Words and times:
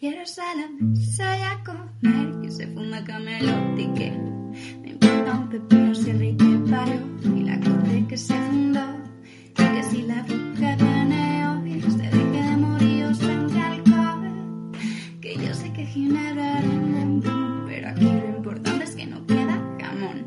Caballeros 0.00 0.38
a 0.38 0.54
la 0.54 0.68
mesa 0.68 1.38
y 1.38 1.42
a 1.42 1.64
comer, 1.64 2.40
que 2.40 2.50
se 2.52 2.68
fuma 2.68 3.02
camelote 3.02 3.90
que 3.96 4.10
me 4.80 4.90
importa 4.90 5.38
un 5.38 5.48
pepino 5.48 5.92
si 5.92 6.10
el 6.10 6.18
rey 6.20 6.36
que 6.36 6.70
parió 6.70 7.00
y 7.36 7.40
la 7.42 7.58
corte 7.58 8.06
que 8.08 8.16
se 8.16 8.34
fundó. 8.34 8.80
Y 9.58 9.74
que 9.74 9.82
si 9.82 10.02
la 10.02 10.22
bruja 10.22 10.76
viene 10.76 11.48
hoy, 11.48 11.80
se 11.80 11.96
deje 11.96 12.42
de 12.42 12.56
morir 12.58 13.04
o 13.06 13.14
sangre 13.14 13.60
alcohol. 13.60 14.70
Que 15.20 15.34
yo 15.34 15.52
sé 15.52 15.72
que 15.72 15.84
Ginebra 15.84 16.60
era 16.60 16.68
un 16.68 17.64
pero 17.66 17.88
aquí 17.88 18.04
lo 18.04 18.36
importante 18.36 18.84
es 18.84 18.94
que 18.94 19.06
no 19.06 19.26
queda 19.26 19.76
jamón. 19.80 20.26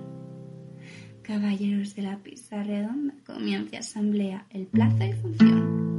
Caballeros 1.21 1.95
de 1.95 2.01
la 2.01 2.17
pizza 2.17 2.61
redonda, 2.61 3.13
comienza 3.25 3.77
asamblea, 3.77 4.45
el 4.49 4.67
plazo 4.67 5.05
y 5.05 5.13
función. 5.13 5.90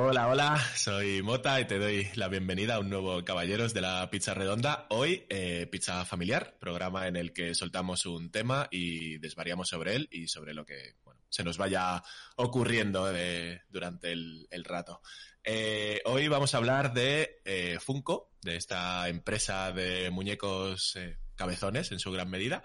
Hola, 0.00 0.28
hola, 0.28 0.64
soy 0.76 1.22
Mota 1.22 1.60
y 1.60 1.64
te 1.66 1.80
doy 1.80 2.08
la 2.14 2.28
bienvenida 2.28 2.76
a 2.76 2.78
un 2.78 2.88
nuevo 2.88 3.24
Caballeros 3.24 3.74
de 3.74 3.80
la 3.80 4.08
Pizza 4.10 4.32
Redonda. 4.32 4.86
Hoy, 4.90 5.26
eh, 5.28 5.66
Pizza 5.72 6.04
Familiar, 6.04 6.56
programa 6.60 7.08
en 7.08 7.16
el 7.16 7.32
que 7.32 7.52
soltamos 7.52 8.06
un 8.06 8.30
tema 8.30 8.68
y 8.70 9.18
desvariamos 9.18 9.68
sobre 9.68 9.96
él 9.96 10.08
y 10.12 10.28
sobre 10.28 10.54
lo 10.54 10.64
que 10.64 10.94
se 11.28 11.42
nos 11.42 11.58
vaya 11.58 12.00
ocurriendo 12.36 13.06
de- 13.06 13.62
durante 13.70 14.12
el, 14.12 14.46
rato. 14.64 15.02
Eh, 15.42 16.00
hoy 16.04 16.28
vamos 16.28 16.54
a 16.54 16.58
hablar 16.58 16.94
de 16.94 17.40
eh, 17.44 17.78
Funko, 17.80 18.30
de 18.40 18.54
esta 18.54 19.08
empresa 19.08 19.72
de 19.72 20.10
muñecos 20.10 20.94
eh, 20.94 21.18
cabezones 21.34 21.90
en 21.90 21.98
su 21.98 22.12
gran 22.12 22.30
medida. 22.30 22.62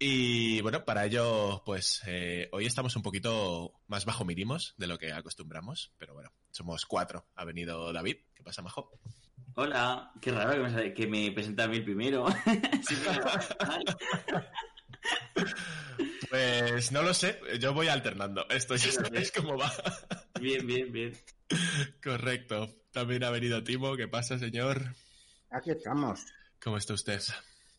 Y 0.00 0.60
bueno, 0.60 0.84
para 0.84 1.06
ello, 1.06 1.62
pues 1.64 2.02
eh, 2.06 2.48
hoy 2.52 2.66
estamos 2.66 2.94
un 2.94 3.02
poquito 3.02 3.80
más 3.88 4.04
bajo 4.04 4.24
mínimos 4.24 4.74
de 4.76 4.86
lo 4.86 4.96
que 4.96 5.12
acostumbramos, 5.12 5.92
pero 5.98 6.14
bueno, 6.14 6.30
somos 6.58 6.86
cuatro. 6.86 7.24
Ha 7.36 7.44
venido 7.44 7.92
David. 7.92 8.16
¿Qué 8.34 8.42
pasa, 8.42 8.62
Majo? 8.62 8.90
Hola, 9.54 10.10
qué 10.20 10.32
raro 10.32 10.52
que 10.52 10.70
me, 10.70 10.94
que 10.94 11.06
me 11.06 11.30
presenta 11.30 11.64
a 11.64 11.68
mí 11.68 11.76
el 11.76 11.84
primero. 11.84 12.26
Pues 16.28 16.92
no 16.92 17.02
lo 17.02 17.14
sé, 17.14 17.40
yo 17.58 17.72
voy 17.72 17.88
alternando. 17.88 18.46
Esto 18.50 18.76
ya 18.76 18.92
sabéis 18.92 19.32
cómo 19.32 19.56
va. 19.56 19.72
bien, 20.38 20.66
bien, 20.66 20.92
bien. 20.92 21.16
Correcto. 22.04 22.68
También 22.92 23.24
ha 23.24 23.30
venido 23.30 23.64
Timo. 23.64 23.96
¿Qué 23.96 24.08
pasa, 24.08 24.38
señor? 24.38 24.94
Aquí 25.50 25.70
estamos. 25.70 26.26
¿Cómo 26.62 26.76
está 26.76 26.92
usted? 26.92 27.22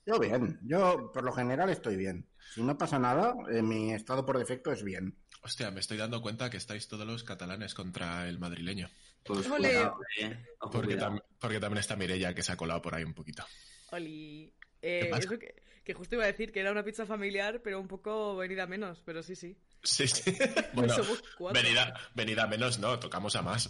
Yo 0.07 0.17
bien, 0.17 0.59
yo 0.63 1.11
por 1.13 1.23
lo 1.23 1.31
general 1.31 1.69
estoy 1.69 1.95
bien. 1.95 2.27
Si 2.55 2.63
no 2.63 2.75
pasa 2.75 2.97
nada, 2.97 3.35
eh, 3.51 3.61
mi 3.61 3.93
estado 3.93 4.25
por 4.25 4.39
defecto 4.39 4.71
es 4.71 4.83
bien. 4.83 5.15
Hostia, 5.41 5.71
me 5.71 5.79
estoy 5.79 5.97
dando 5.97 6.21
cuenta 6.21 6.49
que 6.49 6.57
estáis 6.57 6.87
todos 6.87 7.07
los 7.07 7.23
catalanes 7.23 7.73
contra 7.73 8.27
el 8.27 8.39
madrileño. 8.39 8.89
Pues 9.23 9.49
Ole. 9.49 9.69
cuidado, 9.69 9.99
eh. 10.19 10.45
Ojo, 10.59 10.71
Porque, 10.71 10.93
cuidado. 10.95 11.15
tam- 11.15 11.23
porque 11.39 11.59
también 11.59 11.79
está 11.79 11.95
Mirella, 11.95 12.33
que 12.33 12.43
se 12.43 12.51
ha 12.51 12.57
colado 12.57 12.81
por 12.81 12.95
ahí 12.95 13.03
un 13.03 13.13
poquito. 13.13 13.45
Oli. 13.91 14.53
Eh, 14.81 15.11
eso 15.17 15.37
que, 15.39 15.55
que 15.83 15.93
justo 15.93 16.15
iba 16.15 16.23
a 16.23 16.27
decir 16.27 16.51
que 16.51 16.59
era 16.61 16.71
una 16.71 16.83
pizza 16.83 17.05
familiar, 17.05 17.61
pero 17.61 17.79
un 17.79 17.87
poco 17.87 18.35
venida 18.37 18.65
menos, 18.67 19.01
pero 19.05 19.23
sí, 19.23 19.35
sí. 19.35 19.57
Sí, 19.83 20.07
sí. 20.07 20.33
Bueno, 20.73 20.93
Somos 20.93 21.23
cuatro. 21.37 21.61
venida, 21.61 21.93
venida 22.15 22.47
menos, 22.47 22.79
no, 22.79 22.99
tocamos 22.99 23.35
a 23.35 23.41
más. 23.41 23.69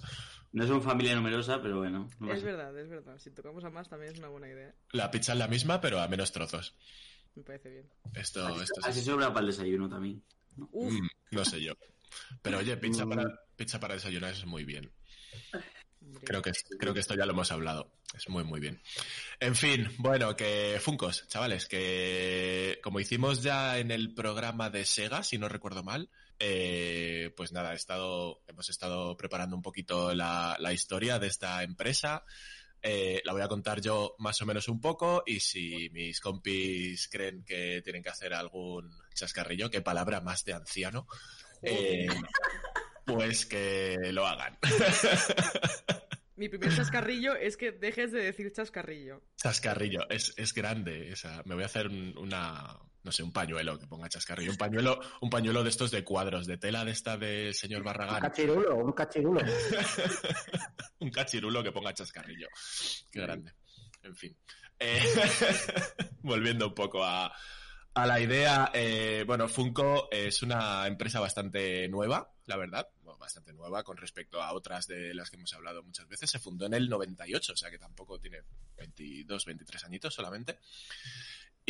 No 0.51 0.63
es 0.63 0.69
una 0.71 0.81
familia 0.81 1.13
numerosa, 1.15 1.61
pero 1.61 1.77
bueno. 1.77 2.09
no 2.19 2.33
Es 2.33 2.41
verdad, 2.43 2.75
es 2.79 2.89
verdad. 2.89 3.17
Si 3.19 3.29
tocamos 3.29 3.63
a 3.63 3.69
más 3.69 3.87
también 3.89 4.13
es 4.13 4.19
una 4.19 4.29
buena 4.29 4.47
idea. 4.47 4.73
La 4.91 5.11
pizza 5.11 5.33
es 5.33 5.39
la 5.39 5.47
misma, 5.47 5.79
pero 5.81 5.99
a 5.99 6.07
menos 6.07 6.31
trozos. 6.31 6.75
Me 7.35 7.43
parece 7.43 7.69
bien. 7.69 7.89
Esto, 8.15 8.45
Así, 8.47 8.61
esto 8.63 8.79
es 8.81 8.87
así 8.87 9.01
sobra 9.01 9.27
para 9.31 9.41
el 9.41 9.47
desayuno 9.51 9.87
también. 9.87 10.23
Uf, 10.57 10.93
Mm, 10.93 11.07
no 11.31 11.45
sé 11.45 11.61
yo. 11.61 11.73
Pero 12.41 12.59
oye, 12.59 12.75
pizza 12.77 13.05
Mm. 13.05 13.09
para, 13.09 13.39
pizza 13.55 13.79
para 13.79 13.93
desayunar 13.95 14.33
es 14.33 14.45
muy 14.45 14.65
bien. 14.65 14.91
Creo 16.23 16.41
que, 16.41 16.51
creo 16.79 16.93
que 16.93 16.99
esto 17.01 17.15
ya 17.15 17.25
lo 17.25 17.33
hemos 17.33 17.51
hablado. 17.51 17.91
Es 18.15 18.27
muy, 18.29 18.43
muy 18.43 18.59
bien. 18.59 18.81
En 19.39 19.55
fin, 19.55 19.87
bueno, 19.99 20.35
que 20.35 20.79
Funcos, 20.81 21.27
chavales, 21.27 21.67
que 21.67 22.79
como 22.81 22.99
hicimos 22.99 23.43
ya 23.43 23.77
en 23.77 23.91
el 23.91 24.13
programa 24.15 24.69
de 24.69 24.85
Sega, 24.85 25.23
si 25.23 25.37
no 25.37 25.47
recuerdo 25.49 25.83
mal, 25.83 26.09
eh, 26.39 27.31
pues 27.37 27.51
nada, 27.51 27.73
he 27.73 27.75
estado, 27.75 28.41
hemos 28.47 28.69
estado 28.69 29.15
preparando 29.17 29.55
un 29.55 29.61
poquito 29.61 30.13
la, 30.15 30.55
la 30.59 30.73
historia 30.73 31.19
de 31.19 31.27
esta 31.27 31.61
empresa. 31.63 32.23
Eh, 32.81 33.21
la 33.25 33.33
voy 33.33 33.41
a 33.41 33.47
contar 33.49 33.81
yo 33.81 34.15
más 34.19 34.41
o 34.41 34.45
menos 34.45 34.67
un 34.69 34.79
poco 34.79 35.23
y 35.25 35.39
si 35.41 35.89
mis 35.91 36.21
compis 36.21 37.09
creen 37.09 37.43
que 37.43 37.81
tienen 37.83 38.01
que 38.01 38.09
hacer 38.09 38.33
algún 38.33 38.89
chascarrillo, 39.13 39.69
qué 39.69 39.81
palabra 39.81 40.21
más 40.21 40.45
de 40.45 40.53
anciano, 40.53 41.05
eh, 41.61 42.07
pues 43.05 43.45
que 43.45 43.97
lo 44.13 44.25
hagan. 44.25 44.57
Mi 46.35 46.47
primer 46.47 46.73
chascarrillo 46.73 47.35
es 47.35 47.57
que 47.57 47.73
dejes 47.73 48.13
de 48.13 48.23
decir 48.23 48.51
chascarrillo. 48.53 49.21
Chascarrillo, 49.35 50.09
es, 50.09 50.33
es 50.37 50.53
grande. 50.53 51.13
Me 51.43 51.53
voy 51.55 51.63
a 51.63 51.65
hacer 51.67 51.87
un- 51.87 52.17
una, 52.17 52.79
no 53.03 53.11
sé, 53.11 53.23
un 53.23 53.31
pañuelo 53.31 53.79
que 53.79 53.87
ponga 53.87 54.09
chascarrillo. 54.09 54.51
Un 54.51 54.57
pañuelo, 54.57 54.99
un 55.21 55.29
pañuelo 55.29 55.63
de 55.63 55.69
estos 55.69 55.91
de 55.91 56.03
cuadros, 56.03 56.45
de 56.47 56.57
tela 56.57 56.83
de 56.83 56.91
esta 56.91 57.17
del 57.17 57.53
señor 57.53 57.79
Un 57.81 57.85
Barragán. 57.85 58.21
cachirulo, 58.21 58.75
un 58.75 58.91
cachirulo. 58.91 59.41
un 60.99 61.09
cachirulo 61.09 61.63
que 61.63 61.71
ponga 61.71 61.93
chascarrillo. 61.93 62.47
Qué 63.11 63.21
grande. 63.21 63.53
En 64.03 64.15
fin. 64.15 64.37
Eh, 64.79 65.01
volviendo 66.21 66.67
un 66.67 66.73
poco 66.73 67.03
a, 67.03 67.33
a 67.93 68.05
la 68.05 68.19
idea, 68.19 68.71
eh, 68.73 69.23
bueno, 69.25 69.47
Funko 69.47 70.09
es 70.11 70.41
una 70.41 70.87
empresa 70.87 71.19
bastante 71.19 71.87
nueva, 71.89 72.31
la 72.45 72.55
verdad, 72.57 72.87
bastante 73.19 73.53
nueva 73.53 73.83
con 73.83 73.97
respecto 73.97 74.41
a 74.41 74.53
otras 74.53 74.87
de 74.87 75.13
las 75.13 75.29
que 75.29 75.35
hemos 75.35 75.53
hablado 75.53 75.83
muchas 75.83 76.07
veces. 76.07 76.29
Se 76.29 76.39
fundó 76.39 76.65
en 76.65 76.73
el 76.73 76.89
98, 76.89 77.53
o 77.53 77.55
sea 77.57 77.69
que 77.69 77.77
tampoco 77.77 78.19
tiene 78.19 78.39
22, 78.77 79.45
23 79.45 79.83
añitos 79.83 80.13
solamente. 80.13 80.59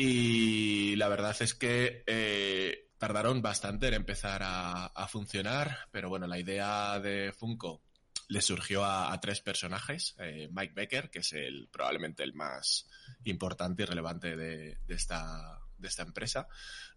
Y 0.02 0.96
la 0.96 1.10
verdad 1.10 1.36
es 1.42 1.54
que 1.54 2.06
eh, 2.08 2.88
tardaron 2.98 3.42
bastante 3.42 3.90
en 3.90 3.96
empezar 3.96 4.40
a, 4.46 5.08
funcionar, 5.10 5.90
pero 5.92 6.08
bueno, 6.08 6.26
la 6.26 6.40
idea 6.40 6.98
de 7.02 7.34
Funko 7.34 7.82
le 8.30 8.42
surgió 8.42 8.86
a, 8.86 9.12
a 9.12 9.20
tres 9.20 9.42
personajes. 9.42 10.16
eh, 10.20 10.48
Mike 10.54 10.72
Becker, 10.74 11.10
que 11.10 11.20
es 11.20 11.34
el 11.34 11.68
probablemente 11.70 12.24
el 12.24 12.34
más 12.34 12.88
importante 13.26 13.84
y 13.84 13.88
relevante 13.88 14.38
de, 14.38 14.78
de 14.88 14.96
esta, 14.96 15.60
de 15.78 15.90
esta 15.90 16.04
empresa, 16.04 16.48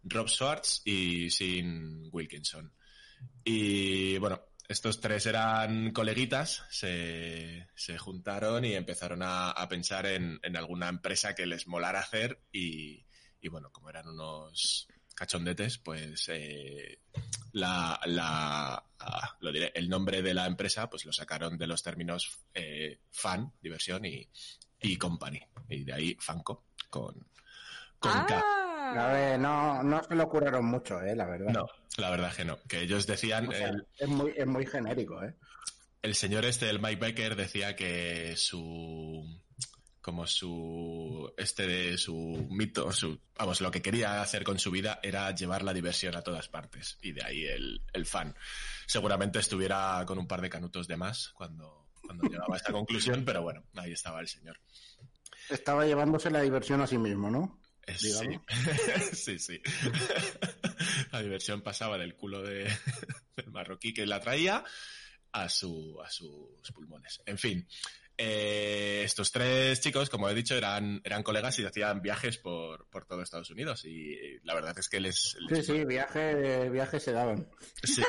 Rob 0.05 0.29
Schwartz 0.29 0.83
y 0.85 1.29
Sin 1.31 2.09
Wilkinson. 2.13 2.73
Y 3.43 4.17
bueno, 4.19 4.41
estos 4.69 5.01
tres 5.01 5.27
eran 5.27 5.93
coleguitas, 5.93 6.65
se, 6.71 7.69
se 7.75 7.99
juntaron 7.99 8.65
y 8.65 8.75
empezaron 8.75 9.23
a, 9.23 9.51
a 9.51 9.69
pensar 9.69 10.07
en, 10.07 10.41
en 10.43 10.57
alguna 10.57 10.89
empresa 10.89 11.35
que 11.35 11.47
les 11.47 11.67
molara 11.67 12.01
hacer 12.01 12.41
y, 12.53 13.05
y 13.41 13.49
bueno, 13.49 13.71
como 13.71 13.91
eran 13.91 14.09
unos 14.09 14.89
cachondetes, 15.15 15.79
pues 15.79 16.29
eh, 16.29 17.01
la, 17.53 18.01
la 18.07 18.83
ah, 18.99 19.37
lo 19.41 19.53
diré, 19.53 19.73
el 19.75 19.89
nombre 19.89 20.23
de 20.23 20.35
la 20.35 20.47
empresa 20.47 20.89
pues 20.89 21.05
lo 21.05 21.13
sacaron 21.13 21.59
de 21.59 21.67
los 21.67 21.83
términos 21.83 22.41
eh, 22.55 23.01
fan, 23.11 23.53
diversión 23.61 24.05
y, 24.05 24.29
y 24.81 24.97
company. 24.97 25.41
Y 25.69 25.85
de 25.85 25.93
ahí 25.93 26.17
Fanco 26.19 26.65
con, 26.89 27.15
con 27.99 28.13
K. 28.27 28.39
A 28.39 29.09
¡Ah! 29.09 29.13
ver, 29.13 29.39
no, 29.39 29.83
no 29.83 30.03
se 30.03 30.15
lo 30.15 30.29
curaron 30.29 30.65
mucho, 30.65 31.01
eh, 31.03 31.15
la 31.15 31.27
verdad. 31.27 31.53
No, 31.53 31.67
la 31.97 32.11
verdad 32.11 32.35
que 32.35 32.45
no. 32.45 32.59
Que 32.69 32.83
ellos 32.83 33.07
decían, 33.07 33.49
O 33.49 33.53
sea, 33.53 33.69
el, 33.69 33.87
es, 33.99 34.09
muy, 34.09 34.33
es 34.37 34.47
muy 34.47 34.67
genérico, 34.67 35.23
eh. 35.23 35.35
el 36.03 36.15
señor 36.15 36.45
este, 36.45 36.69
el 36.71 36.81
Mike 36.81 37.01
Becker, 37.01 37.37
decía 37.37 37.77
que 37.77 38.35
su 38.37 39.25
como 40.03 40.27
su 40.27 41.33
este 41.37 41.67
de 41.67 41.97
su 41.97 42.47
mito, 42.51 42.93
su 42.93 43.21
vamos, 43.39 43.61
lo 43.61 43.71
que 43.71 43.81
quería 43.81 44.21
hacer 44.21 44.43
con 44.43 44.59
su 44.59 44.73
vida 44.73 44.99
era 45.03 45.33
llevar 45.33 45.63
la 45.63 45.73
diversión 45.73 46.17
a 46.17 46.23
todas 46.23 46.49
partes. 46.49 46.99
Y 47.03 47.13
de 47.13 47.25
ahí 47.25 47.45
el, 47.45 47.81
el 47.93 48.05
fan. 48.05 48.35
Seguramente 48.87 49.39
estuviera 49.39 50.03
con 50.05 50.19
un 50.19 50.27
par 50.27 50.41
de 50.41 50.51
canutos 50.51 50.89
de 50.89 50.97
más 50.97 51.31
cuando, 51.35 51.87
cuando 52.05 52.29
llegaba 52.29 52.55
a 52.55 52.57
esta 52.57 52.73
conclusión, 52.73 53.25
pero 53.25 53.43
bueno, 53.43 53.63
ahí 53.77 53.93
estaba 53.93 54.21
el 54.21 54.29
señor. 54.29 54.59
Estaba 55.49 55.87
llevándose 55.87 56.31
la 56.31 56.41
diversión 56.41 56.81
a 56.81 56.87
sí 56.87 56.99
mismo, 56.99 57.31
¿no? 57.31 57.61
Eh, 57.87 57.95
Sí, 57.99 58.13
sí, 59.13 59.39
sí. 59.39 59.61
La 61.13 61.21
diversión 61.23 61.63
pasaba 61.63 61.99
del 61.99 62.15
culo 62.15 62.43
de, 62.43 62.65
del 63.37 63.51
marroquí 63.51 63.93
que 63.93 64.07
la 64.07 64.21
traía 64.21 64.65
a, 65.33 65.49
su, 65.49 65.99
a 66.05 66.11
sus 66.11 66.71
pulmones. 66.73 67.21
En 67.27 67.39
fin, 67.39 67.67
eh, 68.19 69.03
estos 69.05 69.33
tres 69.33 69.81
chicos, 69.81 70.11
como 70.11 70.29
he 70.29 70.35
dicho, 70.35 70.55
eran, 70.55 71.01
eran 71.05 71.23
colegas 71.23 71.59
y 71.59 71.65
hacían 71.65 72.03
viajes 72.03 72.39
por, 72.39 72.87
por 72.89 73.05
todo 73.07 73.23
Estados 73.23 73.51
Unidos. 73.51 73.85
Y 73.85 74.39
la 74.45 74.55
verdad 74.55 74.79
es 74.79 74.89
que 74.89 75.01
les... 75.01 75.37
les- 75.49 75.67
Sí, 75.67 75.73
sí, 75.79 75.85
viaje, 75.85 76.69
viaje 76.71 77.01
se 77.01 77.13
daban. 77.13 77.49
Sí. 77.83 78.03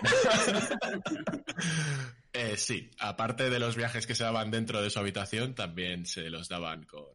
Eh, 2.34 2.58
sí, 2.58 2.90
aparte 3.00 3.50
de 3.50 3.60
los 3.60 3.76
viajes 3.76 4.08
que 4.08 4.16
se 4.16 4.24
daban 4.24 4.50
dentro 4.52 4.82
de 4.82 4.90
su 4.90 5.00
habitación, 5.00 5.54
también 5.56 6.06
se 6.06 6.30
los 6.30 6.50
daban 6.50 6.84
con, 6.84 7.06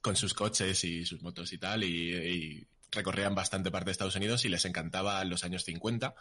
con 0.00 0.16
sus 0.16 0.34
coches 0.34 0.82
y 0.84 1.04
sus 1.04 1.22
motos 1.22 1.52
y 1.52 1.58
tal, 1.58 1.84
y, 1.84 2.14
y 2.14 2.68
recorrían 2.90 3.34
bastante 3.34 3.70
parte 3.70 3.86
de 3.86 3.92
Estados 3.92 4.16
Unidos 4.16 4.44
y 4.44 4.48
les 4.48 4.64
encantaba 4.64 5.24
los 5.24 5.44
años 5.44 5.64
50 5.64 6.14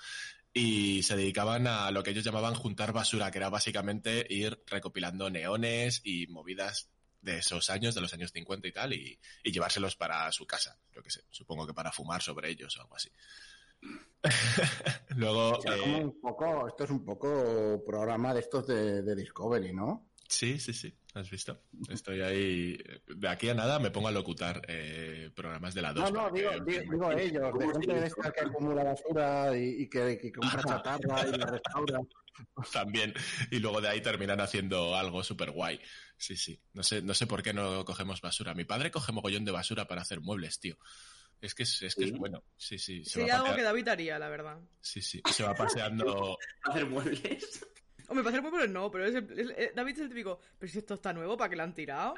y 0.53 1.03
se 1.03 1.15
dedicaban 1.15 1.67
a 1.67 1.91
lo 1.91 2.03
que 2.03 2.11
ellos 2.11 2.23
llamaban 2.23 2.55
juntar 2.55 2.93
basura, 2.93 3.31
que 3.31 3.37
era 3.37 3.49
básicamente 3.49 4.25
ir 4.29 4.63
recopilando 4.67 5.29
neones 5.29 6.01
y 6.03 6.27
movidas 6.27 6.89
de 7.21 7.39
esos 7.39 7.69
años, 7.69 7.95
de 7.95 8.01
los 8.01 8.13
años 8.13 8.31
50 8.31 8.67
y 8.67 8.71
tal, 8.71 8.93
y, 8.93 9.19
y 9.43 9.51
llevárselos 9.51 9.95
para 9.95 10.31
su 10.31 10.45
casa, 10.47 10.77
yo 10.93 11.03
que 11.03 11.11
sé, 11.11 11.23
supongo 11.29 11.67
que 11.67 11.73
para 11.73 11.91
fumar 11.91 12.21
sobre 12.21 12.49
ellos 12.49 12.75
o 12.77 12.81
algo 12.81 12.95
así. 12.95 13.11
Luego, 15.15 15.51
O 15.51 15.61
sea, 15.61 15.75
eh, 15.75 15.79
como 15.79 15.97
un 15.99 16.21
poco, 16.21 16.67
esto 16.67 16.83
es 16.83 16.89
un 16.89 17.05
poco 17.05 17.83
programa 17.85 18.33
de 18.33 18.41
estos 18.41 18.67
de, 18.67 19.01
de 19.01 19.15
Discovery, 19.15 19.73
¿no? 19.73 20.08
Sí, 20.29 20.59
sí, 20.59 20.73
sí, 20.73 20.95
has 21.15 21.27
visto. 21.27 21.59
Estoy 21.89 22.21
ahí. 22.21 22.77
De 23.07 23.27
aquí 23.27 23.49
a 23.49 23.55
nada 23.55 23.79
me 23.79 23.89
pongo 23.89 24.09
a 24.09 24.11
locutar 24.11 24.61
eh, 24.67 25.31
programas 25.35 25.73
de 25.73 25.81
la 25.81 25.91
2. 25.91 26.11
No, 26.11 26.29
no, 26.29 26.31
digo, 26.31 26.51
digo, 26.63 26.81
digo 26.81 27.11
ellos, 27.13 27.33
de 27.33 27.51
¿Cómo 27.51 27.71
gente 27.71 27.93
de 27.95 28.05
esta 28.07 28.31
que 28.31 28.41
acumula 28.41 28.83
basura 28.83 29.57
y, 29.57 29.81
y 29.81 29.89
que, 29.89 30.19
que 30.19 30.31
compra 30.31 30.61
chatarra 30.63 31.27
y 31.27 31.31
la 31.35 31.45
restaura. 31.47 31.99
También. 32.71 33.11
Y 33.49 33.57
luego 33.57 33.81
de 33.81 33.87
ahí 33.89 34.01
terminan 34.01 34.39
haciendo 34.39 34.95
algo 34.95 35.23
súper 35.23 35.49
guay. 35.49 35.81
Sí, 36.15 36.37
sí. 36.37 36.61
No 36.73 36.83
sé, 36.83 37.01
no 37.01 37.15
sé 37.15 37.25
por 37.25 37.41
qué 37.41 37.51
no 37.51 37.83
cogemos 37.83 38.21
basura. 38.21 38.53
Mi 38.53 38.65
padre 38.65 38.91
coge 38.91 39.11
mogollón 39.11 39.45
de 39.45 39.51
basura 39.51 39.87
para 39.87 40.03
hacer 40.03 40.21
muebles, 40.21 40.59
tío. 40.59 40.77
Es 41.41 41.55
que 41.55 41.63
es, 41.63 41.81
es, 41.81 41.95
que 41.95 42.03
¿Sí? 42.03 42.09
es 42.11 42.17
bueno. 42.19 42.43
Sí, 42.55 42.77
sí. 42.77 43.03
Se 43.03 43.11
Sería 43.21 43.35
va, 43.35 43.45
algo 43.45 43.55
que 43.55 43.63
David 43.63 43.87
haría, 43.87 44.19
la 44.19 44.29
verdad. 44.29 44.59
sí, 44.79 45.01
sí. 45.01 45.21
Se 45.31 45.43
va 45.43 45.55
paseando. 45.55 46.37
Hacer 46.63 46.85
muebles. 46.85 47.65
Hombre, 48.09 48.23
para 48.23 48.29
hacer 48.37 48.41
muebles 48.51 48.69
no, 48.71 48.89
pero 48.91 49.05
es 49.05 49.15
el- 49.15 49.39
es- 49.39 49.49
eh, 49.55 49.71
David 49.75 49.93
es 49.93 49.99
el 49.99 50.09
típico. 50.09 50.39
Pero 50.57 50.71
si 50.71 50.79
esto 50.79 50.95
está 50.95 51.13
nuevo, 51.13 51.37
¿para 51.37 51.49
qué 51.49 51.55
lo 51.55 51.63
han 51.63 51.73
tirado? 51.75 52.15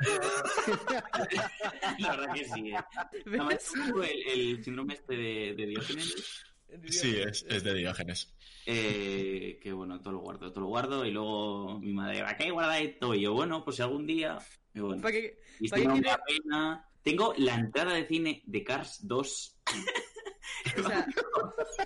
La 1.99 2.15
verdad 2.15 2.33
que 2.33 2.45
sí. 2.45 2.71
¿eh? 2.71 2.77
Además, 3.25 3.47
¿Ves? 3.49 3.71
tengo 3.73 4.03
el, 4.03 4.27
el 4.27 4.63
síndrome 4.63 4.93
este 4.93 5.15
de, 5.15 5.53
de 5.55 5.65
Diógenes. 5.67 6.15
Sí, 6.87 7.17
es, 7.19 7.45
es 7.49 7.65
de 7.65 7.73
Diógenes. 7.73 8.33
Eh, 8.65 9.59
que 9.61 9.73
bueno, 9.73 9.99
todo 9.99 10.13
lo 10.13 10.19
guardo, 10.19 10.49
todo 10.53 10.61
lo 10.61 10.67
guardo. 10.67 11.05
Y 11.05 11.11
luego 11.11 11.77
mi 11.79 11.91
madre, 11.91 12.21
¿a 12.21 12.37
qué 12.37 12.49
guarda 12.49 12.79
esto? 12.79 13.13
Y 13.13 13.23
yo, 13.23 13.33
bueno, 13.33 13.61
pues 13.65 13.75
si 13.75 13.81
algún 13.81 14.07
día. 14.07 14.37
Y 14.73 14.79
bueno, 14.79 15.01
¿Para 15.01 15.11
qué? 15.11 15.37
y 15.59 15.67
¿para 15.67 15.83
da 15.99 16.21
pena. 16.25 16.87
Tengo 17.03 17.33
la 17.39 17.55
entrada 17.55 17.93
de 17.95 18.07
cine 18.07 18.41
de 18.45 18.63
Cars 18.63 18.99
2. 19.05 19.57
O 20.77 20.83
sea, 20.87 21.05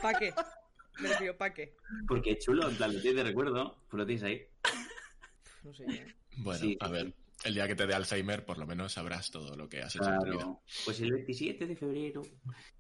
¿para 0.02 0.20
qué? 0.20 0.34
Me 1.00 1.10
refiero, 1.10 1.38
¿para 1.38 1.54
qué? 1.54 1.76
Porque 2.08 2.32
es 2.32 2.40
chulo, 2.46 2.70
en 2.70 2.76
plan, 2.76 2.94
lo 2.94 3.02
tienes 3.02 3.18
de 3.18 3.24
recuerdo. 3.30 3.78
Pues 3.90 4.00
lo 4.00 4.06
tienes 4.06 4.24
ahí. 4.24 4.42
No 5.64 5.74
sé. 5.74 5.84
¿eh? 5.90 6.16
Bueno, 6.38 6.60
Sí. 6.60 6.78
a 6.80 6.88
ver. 6.90 7.14
El 7.44 7.54
día 7.54 7.68
que 7.68 7.76
te 7.76 7.86
dé 7.86 7.94
Alzheimer, 7.94 8.46
por 8.46 8.58
lo 8.58 8.66
menos 8.66 8.94
sabrás 8.94 9.30
todo 9.30 9.56
lo 9.56 9.68
que 9.70 9.82
has 9.82 9.96
hecho 9.96 10.10
en 10.10 10.18
tu 10.20 10.26
vida. 10.26 10.36
Claro. 10.38 10.62
Pues 10.86 11.00
el 11.02 11.12
27 11.12 11.68
de 11.68 11.76
febrero. 11.76 12.22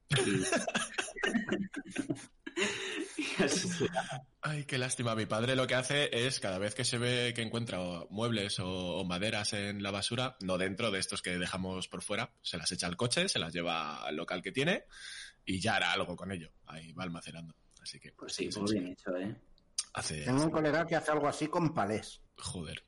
Ay, 4.42 4.64
qué 4.66 4.78
lástima. 4.78 5.16
Mi 5.16 5.26
padre 5.26 5.56
lo 5.56 5.68
que 5.68 5.76
hace 5.76 6.10
es, 6.26 6.40
cada 6.40 6.58
vez 6.58 6.74
que 6.76 6.86
se 6.86 6.98
ve 6.98 7.34
que 7.36 7.42
encuentra 7.42 7.82
o 7.82 8.08
muebles 8.10 8.60
o, 8.60 8.68
o 8.98 9.06
maderas 9.06 9.54
en 9.54 9.84
la 9.84 9.92
basura, 9.92 10.38
no 10.42 10.58
dentro 10.58 10.92
de 10.92 11.00
estos 11.00 11.22
que 11.22 11.38
dejamos 11.38 11.88
por 11.88 12.02
fuera, 12.02 12.32
se 12.42 12.58
las 12.58 12.72
echa 12.72 12.88
al 12.88 12.98
coche, 12.98 13.28
se 13.30 13.40
las 13.40 13.54
lleva 13.54 14.04
al 14.06 14.16
local 14.16 14.42
que 14.42 14.52
tiene 14.52 14.86
y 15.46 15.60
ya 15.60 15.76
hará 15.76 15.92
algo 15.92 16.16
con 16.16 16.32
ello. 16.32 16.52
Ahí 16.66 16.94
va 16.94 17.04
almacenando. 17.04 17.56
Así 17.86 18.00
que, 18.00 18.12
Pues 18.14 18.34
sí, 18.34 18.50
muy 18.60 18.72
bien 18.74 18.88
hecho, 18.88 19.16
¿eh? 19.16 19.36
hace... 19.94 20.24
Tengo 20.24 20.44
un 20.44 20.50
colega 20.50 20.88
que 20.88 20.96
hace 20.96 21.12
algo 21.12 21.28
así 21.28 21.48
con 21.48 21.72
palés. 21.72 22.20
Joder. 22.36 22.84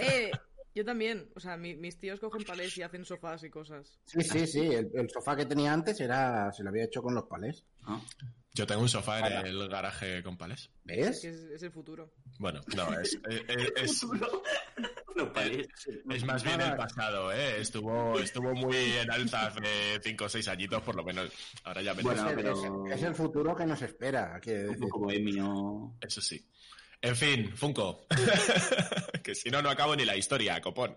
Eh, 0.00 0.30
yo 0.76 0.84
también. 0.84 1.28
O 1.34 1.40
sea, 1.40 1.56
mi- 1.56 1.74
mis 1.74 1.98
tíos 1.98 2.20
cogen 2.20 2.44
palés 2.44 2.76
y 2.78 2.82
hacen 2.82 3.04
sofás 3.04 3.42
y 3.42 3.50
cosas. 3.50 3.98
Sí, 4.04 4.20
sí, 4.22 4.46
sí. 4.46 4.60
El, 4.60 4.90
el 4.94 5.10
sofá 5.10 5.34
que 5.34 5.46
tenía 5.46 5.72
antes 5.72 5.98
era, 6.00 6.52
se 6.52 6.62
lo 6.62 6.68
había 6.68 6.84
hecho 6.84 7.02
con 7.02 7.14
los 7.14 7.24
palés. 7.24 7.64
¿no? 7.86 8.04
Yo 8.54 8.66
tengo 8.66 8.80
un 8.82 8.88
sofá 8.88 9.18
en 9.20 9.46
el 9.46 9.68
garaje 9.68 10.22
con 10.22 10.36
palés. 10.38 10.70
¿Ves? 10.84 11.20
Que 11.22 11.28
es, 11.28 11.36
es 11.40 11.62
el 11.62 11.72
futuro. 11.72 12.12
Bueno, 12.38 12.60
no, 12.76 13.00
es, 13.00 13.18
es, 13.28 13.72
es- 13.76 14.06
Los 15.16 15.30
palés. 15.30 15.66
es 16.10 16.24
más 16.26 16.44
bien 16.44 16.60
el 16.60 16.76
pasado, 16.76 17.32
¿eh? 17.32 17.58
Estuvo, 17.60 18.18
estuvo 18.18 18.52
muy 18.54 18.76
en 18.76 19.10
alza 19.10 19.46
hace 19.46 19.98
5 20.02 20.24
o 20.24 20.28
6 20.28 20.46
añitos, 20.48 20.82
por 20.82 20.94
lo 20.94 21.02
menos. 21.04 21.30
Ahora 21.64 21.80
ya 21.80 21.94
veremos. 21.94 22.14
Bueno, 22.22 22.28
Es, 22.30 22.36
pero- 22.36 22.86
es- 22.86 22.92
es 22.98 23.02
el 23.02 23.14
futuro 23.14 23.56
que 23.56 23.64
nos 23.64 23.80
espera. 23.80 24.38
decir. 24.44 24.78
poco 24.78 24.98
bohemio. 25.00 25.94
Eso 26.02 26.20
sí. 26.20 26.46
En 27.06 27.14
fin, 27.14 27.56
Funko. 27.56 28.04
que 29.22 29.36
si 29.36 29.48
no, 29.48 29.62
no 29.62 29.70
acabo 29.70 29.94
ni 29.94 30.04
la 30.04 30.16
historia, 30.16 30.60
copón. 30.60 30.96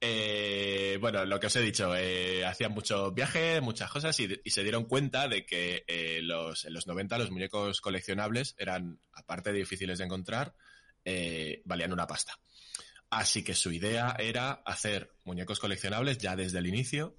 Eh, 0.00 0.96
bueno, 1.00 1.24
lo 1.24 1.40
que 1.40 1.48
os 1.48 1.56
he 1.56 1.60
dicho, 1.60 1.92
eh, 1.96 2.44
hacían 2.46 2.70
mucho 2.70 3.10
viaje, 3.10 3.60
muchas 3.60 3.90
cosas 3.90 4.18
y, 4.20 4.40
y 4.44 4.50
se 4.50 4.62
dieron 4.62 4.84
cuenta 4.84 5.26
de 5.26 5.44
que 5.44 5.82
eh, 5.88 6.20
los, 6.22 6.66
en 6.66 6.72
los 6.72 6.86
90 6.86 7.18
los 7.18 7.32
muñecos 7.32 7.80
coleccionables 7.80 8.54
eran, 8.58 9.00
aparte 9.12 9.52
de 9.52 9.58
difíciles 9.58 9.98
de 9.98 10.04
encontrar, 10.04 10.54
valían 11.64 11.92
una 11.92 12.06
pasta. 12.06 12.38
Así 13.10 13.42
que 13.42 13.54
su 13.56 13.72
idea 13.72 14.14
era 14.20 14.52
hacer 14.52 15.16
muñecos 15.24 15.58
coleccionables 15.58 16.18
ya 16.18 16.36
desde 16.36 16.60
el 16.60 16.68
inicio 16.68 17.16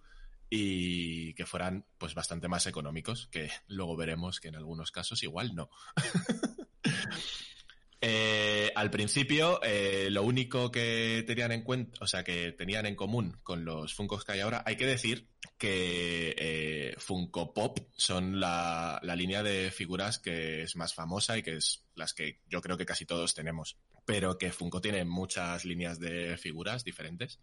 y 0.50 1.34
que 1.34 1.46
fueran 1.46 1.86
pues 1.98 2.16
bastante 2.16 2.48
más 2.48 2.66
económicos, 2.66 3.28
que 3.28 3.52
luego 3.68 3.98
veremos 3.98 4.40
que 4.40 4.48
en 4.48 4.56
algunos 4.56 4.90
casos 4.90 5.22
igual 5.22 5.54
no. 5.54 5.70
Eh, 8.04 8.72
al 8.76 8.90
principio, 8.90 9.62
eh, 9.62 10.08
lo 10.10 10.24
único 10.24 10.72
que 10.72 11.24
tenían 11.28 11.52
en 11.52 11.62
cuenta, 11.62 12.00
o 12.02 12.08
sea, 12.08 12.24
que 12.24 12.52
tenían 12.52 12.88
en 12.88 12.96
común 12.96 13.38
con 13.44 13.64
los 13.64 13.94
Funkos 13.94 14.26
que 14.26 14.32
hay 14.32 14.40
ahora, 14.40 14.64
hay 14.66 14.76
que 14.76 14.88
decir 14.88 15.28
que 15.60 16.34
eh, 16.36 16.96
Funko 16.98 17.54
Pop 17.54 17.78
son 17.96 18.40
la, 18.40 19.00
línea 19.16 19.44
de 19.44 19.70
figuras 19.70 20.18
que 20.18 20.64
es 20.64 20.76
más 20.76 20.96
famosa 20.96 21.38
y 21.38 21.44
que 21.44 21.58
es 21.58 21.86
las 21.94 22.16
que 22.16 22.40
yo 22.50 22.60
creo 22.62 22.76
que 22.76 22.88
casi 22.88 23.06
todos 23.06 23.36
tenemos. 23.36 23.78
Pero 24.04 24.40
que 24.40 24.52
Funko 24.52 24.82
tiene 24.82 25.06
muchas 25.06 25.64
líneas 25.64 26.00
de 26.00 26.38
figuras 26.38 26.84
diferentes 26.84 27.40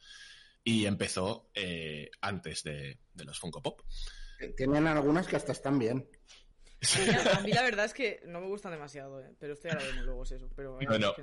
y 0.65 0.87
empezó 0.87 1.51
antes 2.21 2.65
de, 2.65 2.99
de 3.15 3.25
los 3.25 3.39
Funko 3.39 3.63
Pop. 3.63 3.83
Tienen 4.57 4.89
algunas 4.89 5.29
que 5.29 5.37
hasta 5.37 5.53
están 5.53 5.79
bien. 5.79 6.09
A 7.35 7.41
mí, 7.41 7.53
la 7.53 7.63
verdad 7.63 7.87
es 7.87 7.93
que 7.93 8.21
no 8.27 8.41
me 8.41 8.47
gustan 8.47 8.71
demasiado, 8.73 9.21
¿eh? 9.21 9.31
pero 9.41 9.55
esto 9.55 9.69
ya 9.69 9.75
lo 9.75 9.81
vemos 9.85 10.05
luego, 10.05 10.23
es 10.23 10.31
eso. 10.33 10.49
Pero 10.55 10.75
Bueno. 10.81 11.15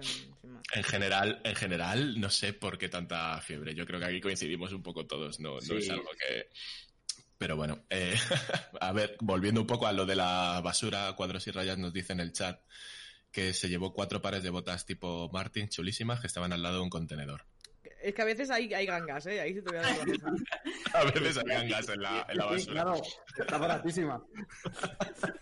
más. 0.43 0.63
En 0.73 0.83
general, 0.83 1.41
en 1.43 1.55
general, 1.55 2.19
no 2.19 2.29
sé 2.29 2.53
por 2.53 2.77
qué 2.77 2.89
tanta 2.89 3.39
fiebre. 3.41 3.73
Yo 3.73 3.85
creo 3.85 3.99
que 3.99 4.05
aquí 4.07 4.19
coincidimos 4.21 4.73
un 4.73 4.83
poco 4.83 5.05
todos, 5.07 5.39
no, 5.39 5.59
no 5.59 5.77
es 5.77 5.89
algo 5.89 6.09
que... 6.19 6.49
Pero 7.37 7.55
bueno, 7.57 7.85
eh, 7.89 8.15
a 8.81 8.91
ver, 8.93 9.17
volviendo 9.21 9.61
un 9.61 9.67
poco 9.67 9.87
a 9.87 9.93
lo 9.93 10.05
de 10.05 10.15
la 10.15 10.61
basura, 10.63 11.13
cuadros 11.15 11.45
y 11.47 11.51
rayas 11.51 11.77
nos 11.77 11.93
dice 11.93 12.13
en 12.13 12.19
el 12.21 12.31
chat 12.33 12.59
que 13.31 13.53
se 13.53 13.67
llevó 13.67 13.93
cuatro 13.93 14.21
pares 14.21 14.43
de 14.43 14.49
botas 14.49 14.85
tipo 14.85 15.29
Martin 15.33 15.67
chulísimas 15.67 16.21
que 16.21 16.27
estaban 16.27 16.53
al 16.53 16.63
lado 16.63 16.75
de 16.75 16.81
un 16.83 16.89
contenedor. 16.89 17.45
Es 18.01 18.13
que 18.13 18.21
a 18.21 18.25
veces 18.25 18.49
hay, 18.51 18.73
hay 18.73 18.85
gangas, 18.85 19.25
¿eh? 19.25 19.41
Ahí 19.41 19.53
sí 19.53 19.61
te 19.61 19.69
voy 19.71 19.77
a 19.79 19.81
dar 19.81 20.07
la. 20.07 20.15
A 20.93 21.03
veces 21.11 21.37
habían 21.37 21.67
gas 21.67 21.89
en 21.89 22.01
la, 22.01 22.25
en 22.29 22.37
la 22.37 22.43
Sí, 22.45 22.49
basura. 22.53 22.83
claro, 22.83 23.01
está 23.37 23.57
baratísima. 23.57 24.23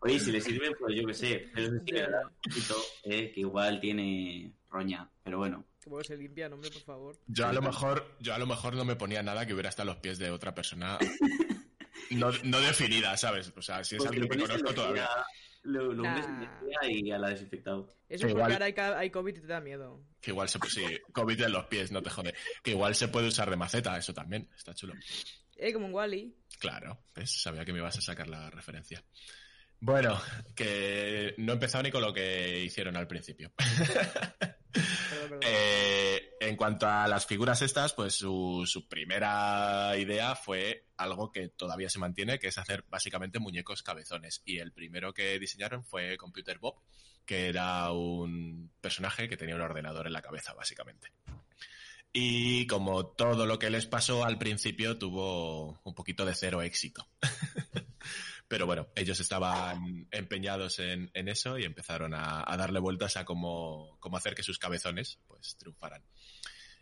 Oye, 0.00 0.18
si 0.18 0.32
le 0.32 0.40
sirve, 0.40 0.74
pues 0.76 0.96
yo 0.96 1.06
qué 1.06 1.14
sé. 1.14 1.50
Pero 1.54 1.66
sí 1.68 1.74
un 1.94 2.32
poquito, 2.42 2.76
eh, 3.04 3.32
que 3.32 3.40
igual 3.40 3.80
tiene 3.80 4.52
roña. 4.70 5.08
Pero 5.22 5.38
bueno. 5.38 5.66
Que 5.82 5.88
bueno, 5.90 6.04
se 6.04 6.16
limpia, 6.16 6.48
no, 6.48 6.56
hombre, 6.56 6.70
por 6.70 6.82
favor. 6.82 7.16
Yo 7.26 7.46
a 7.46 7.52
lo 7.52 7.62
mejor, 7.62 8.16
yo 8.20 8.34
a 8.34 8.38
lo 8.38 8.46
mejor 8.46 8.74
no 8.74 8.84
me 8.84 8.96
ponía 8.96 9.22
nada 9.22 9.46
que 9.46 9.52
hubiera 9.54 9.68
hasta 9.68 9.84
los 9.84 9.96
pies 9.96 10.18
de 10.18 10.30
otra 10.30 10.54
persona 10.54 10.98
no, 12.10 12.30
no 12.44 12.60
definida, 12.60 13.16
¿sabes? 13.16 13.52
O 13.56 13.62
sea, 13.62 13.82
si 13.84 13.96
es 13.96 14.02
Porque 14.02 14.20
alguien 14.20 14.38
que 14.38 14.46
conozco 14.46 14.74
todavía. 14.74 15.08
Lo, 15.62 15.92
lo 15.92 16.02
Nah. 16.02 16.58
tía 16.80 16.90
y 16.90 17.10
a 17.10 17.18
la 17.18 17.28
desinfectado. 17.30 17.94
Eso 18.08 18.22
porque 18.22 18.32
igual- 18.32 18.52
ahora 18.52 18.64
hay, 18.66 18.74
hay 18.76 19.10
COVID 19.10 19.36
y 19.36 19.40
te 19.40 19.46
da 19.46 19.60
miedo. 19.60 20.02
Que 20.20 20.30
igual 20.30 20.48
se 20.48 20.58
sí, 20.68 20.82
COVID 21.12 21.38
en 21.42 21.52
los 21.52 21.66
pies, 21.66 21.92
no 21.92 22.02
te 22.02 22.08
jode. 22.10 22.34
Que 22.62 22.70
igual 22.70 22.94
se 22.94 23.08
puede 23.08 23.28
usar 23.28 23.50
de 23.50 23.56
maceta, 23.56 23.96
eso 23.98 24.14
también, 24.14 24.48
está 24.56 24.74
chulo. 24.74 24.94
Eh, 25.56 25.72
como 25.74 25.86
un 25.86 25.94
Wally. 25.94 26.34
Claro, 26.58 26.98
¿ves? 27.14 27.42
sabía 27.42 27.64
que 27.66 27.72
me 27.74 27.78
ibas 27.78 27.98
a 27.98 28.00
sacar 28.00 28.26
la 28.28 28.48
referencia. 28.48 29.04
Bueno, 29.80 30.20
que 30.54 31.34
no 31.38 31.52
he 31.52 31.54
empezado 31.54 31.82
ni 31.82 31.90
con 31.90 32.02
lo 32.02 32.12
que 32.12 32.60
hicieron 32.62 32.96
al 32.96 33.06
principio. 33.06 33.52
Eh, 35.42 36.36
en 36.40 36.56
cuanto 36.56 36.86
a 36.86 37.08
las 37.08 37.26
figuras 37.26 37.62
estas, 37.62 37.92
pues 37.92 38.14
su, 38.14 38.64
su 38.66 38.88
primera 38.88 39.96
idea 39.96 40.34
fue 40.34 40.86
algo 40.96 41.30
que 41.32 41.48
todavía 41.48 41.88
se 41.88 41.98
mantiene, 41.98 42.38
que 42.38 42.48
es 42.48 42.58
hacer 42.58 42.84
básicamente 42.88 43.38
muñecos 43.38 43.82
cabezones. 43.82 44.42
Y 44.44 44.58
el 44.58 44.72
primero 44.72 45.12
que 45.14 45.38
diseñaron 45.38 45.84
fue 45.84 46.16
Computer 46.16 46.58
Bob, 46.58 46.76
que 47.24 47.48
era 47.48 47.90
un 47.92 48.70
personaje 48.80 49.28
que 49.28 49.36
tenía 49.36 49.56
un 49.56 49.62
ordenador 49.62 50.06
en 50.06 50.12
la 50.12 50.22
cabeza, 50.22 50.52
básicamente. 50.52 51.12
Y 52.12 52.66
como 52.66 53.06
todo 53.06 53.46
lo 53.46 53.58
que 53.58 53.70
les 53.70 53.86
pasó 53.86 54.24
al 54.24 54.38
principio, 54.38 54.98
tuvo 54.98 55.80
un 55.84 55.94
poquito 55.94 56.24
de 56.24 56.34
cero 56.34 56.62
éxito. 56.62 57.08
Pero 58.50 58.66
bueno, 58.66 58.88
ellos 58.96 59.20
estaban 59.20 60.08
empeñados 60.10 60.80
en, 60.80 61.08
eso 61.14 61.56
y 61.56 61.62
empezaron 61.62 62.14
a, 62.14 62.44
darle 62.58 62.80
vueltas 62.80 63.16
a 63.16 63.24
cómo, 63.24 63.96
hacer 64.12 64.34
que 64.34 64.42
sus 64.42 64.58
cabezones 64.58 65.20
pues 65.28 65.56
triunfaran. 65.56 66.02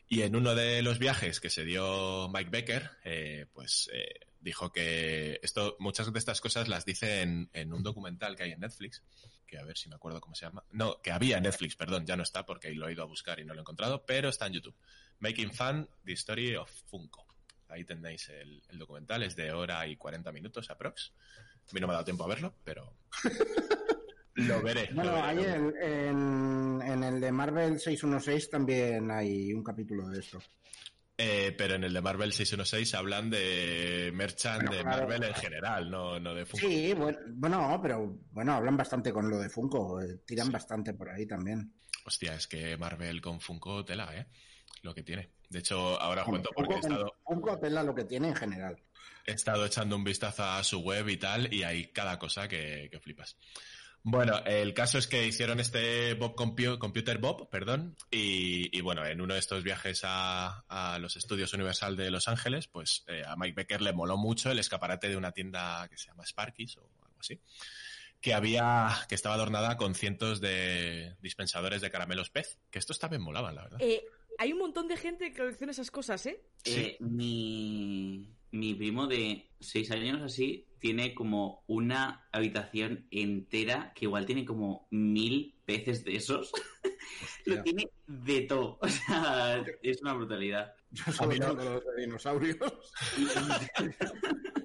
Y 0.09 0.23
en 0.23 0.35
uno 0.35 0.55
de 0.55 0.81
los 0.81 0.99
viajes 0.99 1.41
que 1.41 1.51
se 1.51 1.67
dio 1.67 2.31
Mike 2.31 2.49
Becker, 2.49 2.91
eh, 3.05 3.45
pues 3.53 3.91
eh, 3.93 4.29
dijo 4.41 4.73
que 4.73 5.41
esto, 5.43 5.77
muchas 5.79 6.11
de 6.11 6.19
estas 6.19 6.41
cosas 6.41 6.69
las 6.69 6.87
dice 6.87 7.21
en, 7.21 7.51
en, 7.53 7.75
un 7.75 7.83
documental 7.83 8.35
que 8.35 8.45
hay 8.45 8.53
en 8.53 8.61
Netflix, 8.61 9.03
que 9.47 9.59
a 9.59 9.63
ver 9.63 9.77
si 9.77 9.91
me 9.91 9.97
acuerdo 9.97 10.23
cómo 10.23 10.35
se 10.35 10.47
llama. 10.47 10.65
No, 10.73 11.03
que 11.03 11.11
había 11.13 11.37
en 11.37 11.43
Netflix, 11.43 11.77
perdón, 11.77 12.07
ya 12.07 12.17
no 12.17 12.23
está 12.23 12.47
porque 12.47 12.71
lo 12.71 12.89
he 12.89 12.93
ido 12.93 13.03
a 13.03 13.07
buscar 13.07 13.41
y 13.41 13.45
no 13.45 13.53
lo 13.53 13.61
he 13.61 13.65
encontrado, 13.65 14.07
pero 14.07 14.31
está 14.31 14.47
en 14.47 14.55
YouTube. 14.55 14.77
Making 15.19 15.53
Fun, 15.53 15.91
The 16.03 16.13
Story 16.13 16.57
of 16.57 16.71
Funko. 16.87 17.27
Ahí 17.69 17.85
tenéis 17.85 18.31
el, 18.31 18.63
el 18.71 18.79
documental, 18.79 19.23
es 19.23 19.37
de 19.37 19.53
hora 19.53 19.87
y 19.87 19.97
40 19.99 20.33
minutos 20.33 20.71
aprox. 20.71 21.13
A 21.71 21.75
mí 21.75 21.81
no 21.81 21.87
me 21.87 21.93
ha 21.93 21.97
dado 21.97 22.05
tiempo 22.05 22.25
a 22.25 22.29
verlo, 22.29 22.55
pero 22.65 22.95
lo 24.35 24.63
veré. 24.63 24.89
Bueno, 24.95 25.11
lo 25.13 25.23
veré, 25.23 25.29
hay 25.29 25.37
lo 25.37 25.43
veré. 25.73 26.09
en, 26.09 26.83
en, 26.83 27.03
el 27.03 27.21
de 27.21 27.33
Marvel 27.33 27.79
616 27.81 28.51
también 28.51 29.11
hay 29.11 29.53
un 29.53 29.63
capítulo 29.63 30.09
de 30.09 30.21
esto. 30.21 30.39
Eh, 31.21 31.53
pero 31.59 31.75
en 31.75 31.83
el 31.83 31.93
de 31.93 32.01
Marvel 32.01 32.33
616 32.33 32.95
hablan 32.95 33.29
de 33.29 34.13
merchant 34.15 34.63
Bueno, 34.63 34.77
de 34.77 34.83
claro. 34.83 34.99
Marvel 35.03 35.25
en 35.25 35.35
general, 35.35 35.91
no, 35.91 36.21
no 36.21 36.33
de 36.33 36.47
Funko. 36.47 36.69
Sí, 36.69 36.95
bueno, 36.95 37.19
bueno, 37.31 37.81
pero 37.83 38.21
bueno, 38.31 38.53
hablan 38.53 38.77
bastante 38.77 39.13
con 39.13 39.29
lo 39.29 39.39
de 39.39 39.49
Funko, 39.49 40.01
eh, 40.01 40.21
tiran 40.25 40.53
bastante 40.53 40.95
por 40.95 41.11
ahí 41.11 41.27
también. 41.27 41.75
Hostia, 42.05 42.35
es 42.35 42.47
que 42.47 42.77
Marvel 42.77 43.21
con 43.21 43.41
Funko 43.41 43.85
tela, 43.85 44.17
¿eh? 44.17 44.29
Lo 44.83 44.95
que 44.95 45.03
tiene. 45.03 45.33
De 45.49 45.61
hecho, 45.61 46.01
ahora 46.01 46.23
os 46.23 46.29
cuento 46.29 46.51
porque 46.55 46.75
he 46.75 46.79
estado, 46.79 47.15
Funko 47.25 47.59
tela 47.59 47.83
lo 47.83 47.95
que 47.95 48.05
tiene 48.05 48.29
en 48.29 48.37
general. 48.37 48.77
he 49.27 49.33
estado 49.33 49.65
echando 49.67 49.97
un 49.97 50.05
vistazo 50.05 50.45
a 50.45 50.63
su 50.65 50.81
web 50.81 51.09
y 51.09 51.17
tal, 51.17 51.53
y 51.53 51.63
hay 51.63 51.87
cada 51.93 52.19
cosa 52.19 52.49
que, 52.49 52.89
que 52.91 53.01
flipas. 53.01 53.37
Bueno, 54.03 54.39
el 54.47 54.75
caso 54.75 54.97
es 54.97 55.07
que 55.07 55.27
hicieron 55.27 55.59
este 55.59 56.15
Bob 56.15 56.35
Compu- 56.37 56.79
Computer 56.79 57.19
Bob, 57.19 57.51
perdón, 57.51 57.97
y, 58.11 58.75
y 58.77 58.81
bueno, 58.81 59.05
en 59.05 59.21
uno 59.21 59.35
de 59.35 59.41
estos 59.41 59.65
viajes 59.65 60.03
a, 60.05 60.65
a 60.69 60.99
los 60.99 61.17
estudios 61.17 61.53
Universal 61.53 61.97
de 61.97 62.11
Los 62.11 62.29
Ángeles, 62.29 62.69
pues 62.69 63.05
eh, 63.09 63.23
a 63.27 63.35
Mike 63.37 63.55
Becker 63.57 63.83
le 63.83 63.93
moló 63.93 64.17
mucho 64.17 64.51
el 64.51 64.59
escaparate 64.61 65.09
de 65.09 65.17
una 65.17 65.33
tienda 65.33 65.87
que 65.91 65.99
se 65.99 66.07
llama 66.07 66.23
Sparky's 66.25 66.77
o 66.77 66.89
algo 67.05 67.19
así, 67.21 67.41
que 68.21 68.35
había, 68.35 68.89
que 69.09 69.15
estaba 69.17 69.35
adornada 69.35 69.77
con 69.77 69.95
cientos 69.95 70.41
de 70.41 71.17
dispensadores 71.21 71.81
de 71.83 71.91
caramelos 71.91 72.31
pez, 72.31 72.57
que 72.71 72.79
estos 72.79 72.99
también 72.99 73.23
molaban, 73.23 73.57
la 73.57 73.63
verdad. 73.65 73.79
Eh, 73.83 74.05
hay 74.39 74.53
un 74.53 74.61
montón 74.61 74.89
de 74.89 74.97
gente 74.97 75.31
que 75.31 75.37
colecciona 75.37 75.73
esas 75.73 75.91
cosas, 75.91 76.25
¿eh? 76.27 76.41
Eh, 76.65 76.97
mi, 77.01 78.33
mi 78.53 78.75
primo 78.75 79.09
de 79.09 79.51
6 79.61 79.91
años 79.91 80.23
así 80.23 80.69
tiene 80.79 81.13
como 81.13 81.65
una 81.67 82.29
habitación 82.31 83.09
entera 83.11 83.93
que 83.95 84.05
igual 84.05 84.27
tiene 84.27 84.45
como 84.45 84.87
mil 84.91 85.57
peces 85.65 86.05
de 86.05 86.17
esos. 86.17 86.53
Lo 87.47 87.63
tiene 87.63 87.91
de 88.07 88.43
todo. 88.43 88.79
O 88.81 88.89
sea, 88.89 89.65
es 89.83 90.01
una 90.03 90.15
brutalidad. 90.15 90.73
Yo 90.93 91.05
no. 91.27 91.55
los 91.55 91.85
de 91.85 92.03
dinosaurios. 92.03 92.57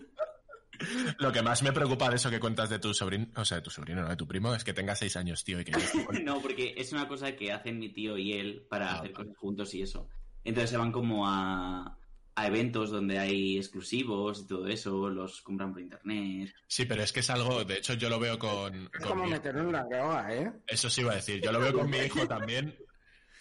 Lo 1.19 1.31
que 1.31 1.41
más 1.41 1.63
me 1.63 1.71
preocupa 1.71 2.09
de 2.09 2.15
eso 2.17 2.29
que 2.29 2.39
cuentas 2.39 2.69
de 2.69 2.79
tu 2.79 2.93
sobrino, 2.93 3.27
o 3.35 3.45
sea, 3.45 3.57
de 3.57 3.63
tu 3.63 3.69
sobrino, 3.69 4.01
no 4.01 4.09
de 4.09 4.15
tu 4.15 4.27
primo, 4.27 4.53
es 4.55 4.63
que 4.63 4.73
tenga 4.73 4.95
seis 4.95 5.15
años, 5.17 5.43
tío, 5.43 5.59
y 5.59 5.65
que 5.65 5.71
ya 5.71 5.77
esté 5.79 6.03
con- 6.05 6.15
No, 6.23 6.41
porque 6.41 6.73
es 6.77 6.91
una 6.93 7.07
cosa 7.07 7.35
que 7.35 7.51
hacen 7.51 7.79
mi 7.79 7.89
tío 7.89 8.17
y 8.17 8.33
él 8.33 8.65
para 8.69 8.91
Ah, 8.91 8.95
hacer 8.99 9.11
vale. 9.13 9.25
cosas 9.25 9.37
juntos 9.37 9.73
y 9.73 9.81
eso. 9.81 10.07
Entonces 10.43 10.69
se 10.71 10.77
van 10.77 10.91
como 10.91 11.27
a, 11.27 11.97
a 12.35 12.47
eventos 12.47 12.89
donde 12.91 13.19
hay 13.19 13.57
exclusivos 13.57 14.41
y 14.41 14.47
todo 14.47 14.67
eso, 14.67 15.09
los 15.09 15.41
compran 15.41 15.71
por 15.71 15.81
internet. 15.81 16.53
Sí, 16.67 16.85
pero 16.85 17.03
es 17.03 17.13
que 17.13 17.21
es 17.21 17.29
algo, 17.29 17.63
de 17.63 17.75
hecho 17.75 17.93
yo 17.93 18.09
lo 18.09 18.19
veo 18.19 18.37
con, 18.39 18.85
Es 18.93 18.99
con 18.99 19.09
como 19.19 19.25
mi 19.25 19.31
en 19.33 19.71
la 19.71 19.83
droga, 19.83 20.35
¿eh? 20.35 20.51
Eso 20.67 20.89
sí 20.89 21.01
iba 21.01 21.13
a 21.13 21.15
decir, 21.15 21.41
yo 21.41 21.51
lo 21.51 21.59
veo 21.59 21.73
con 21.73 21.89
mi 21.89 21.97
hijo 21.97 22.27
también, 22.27 22.75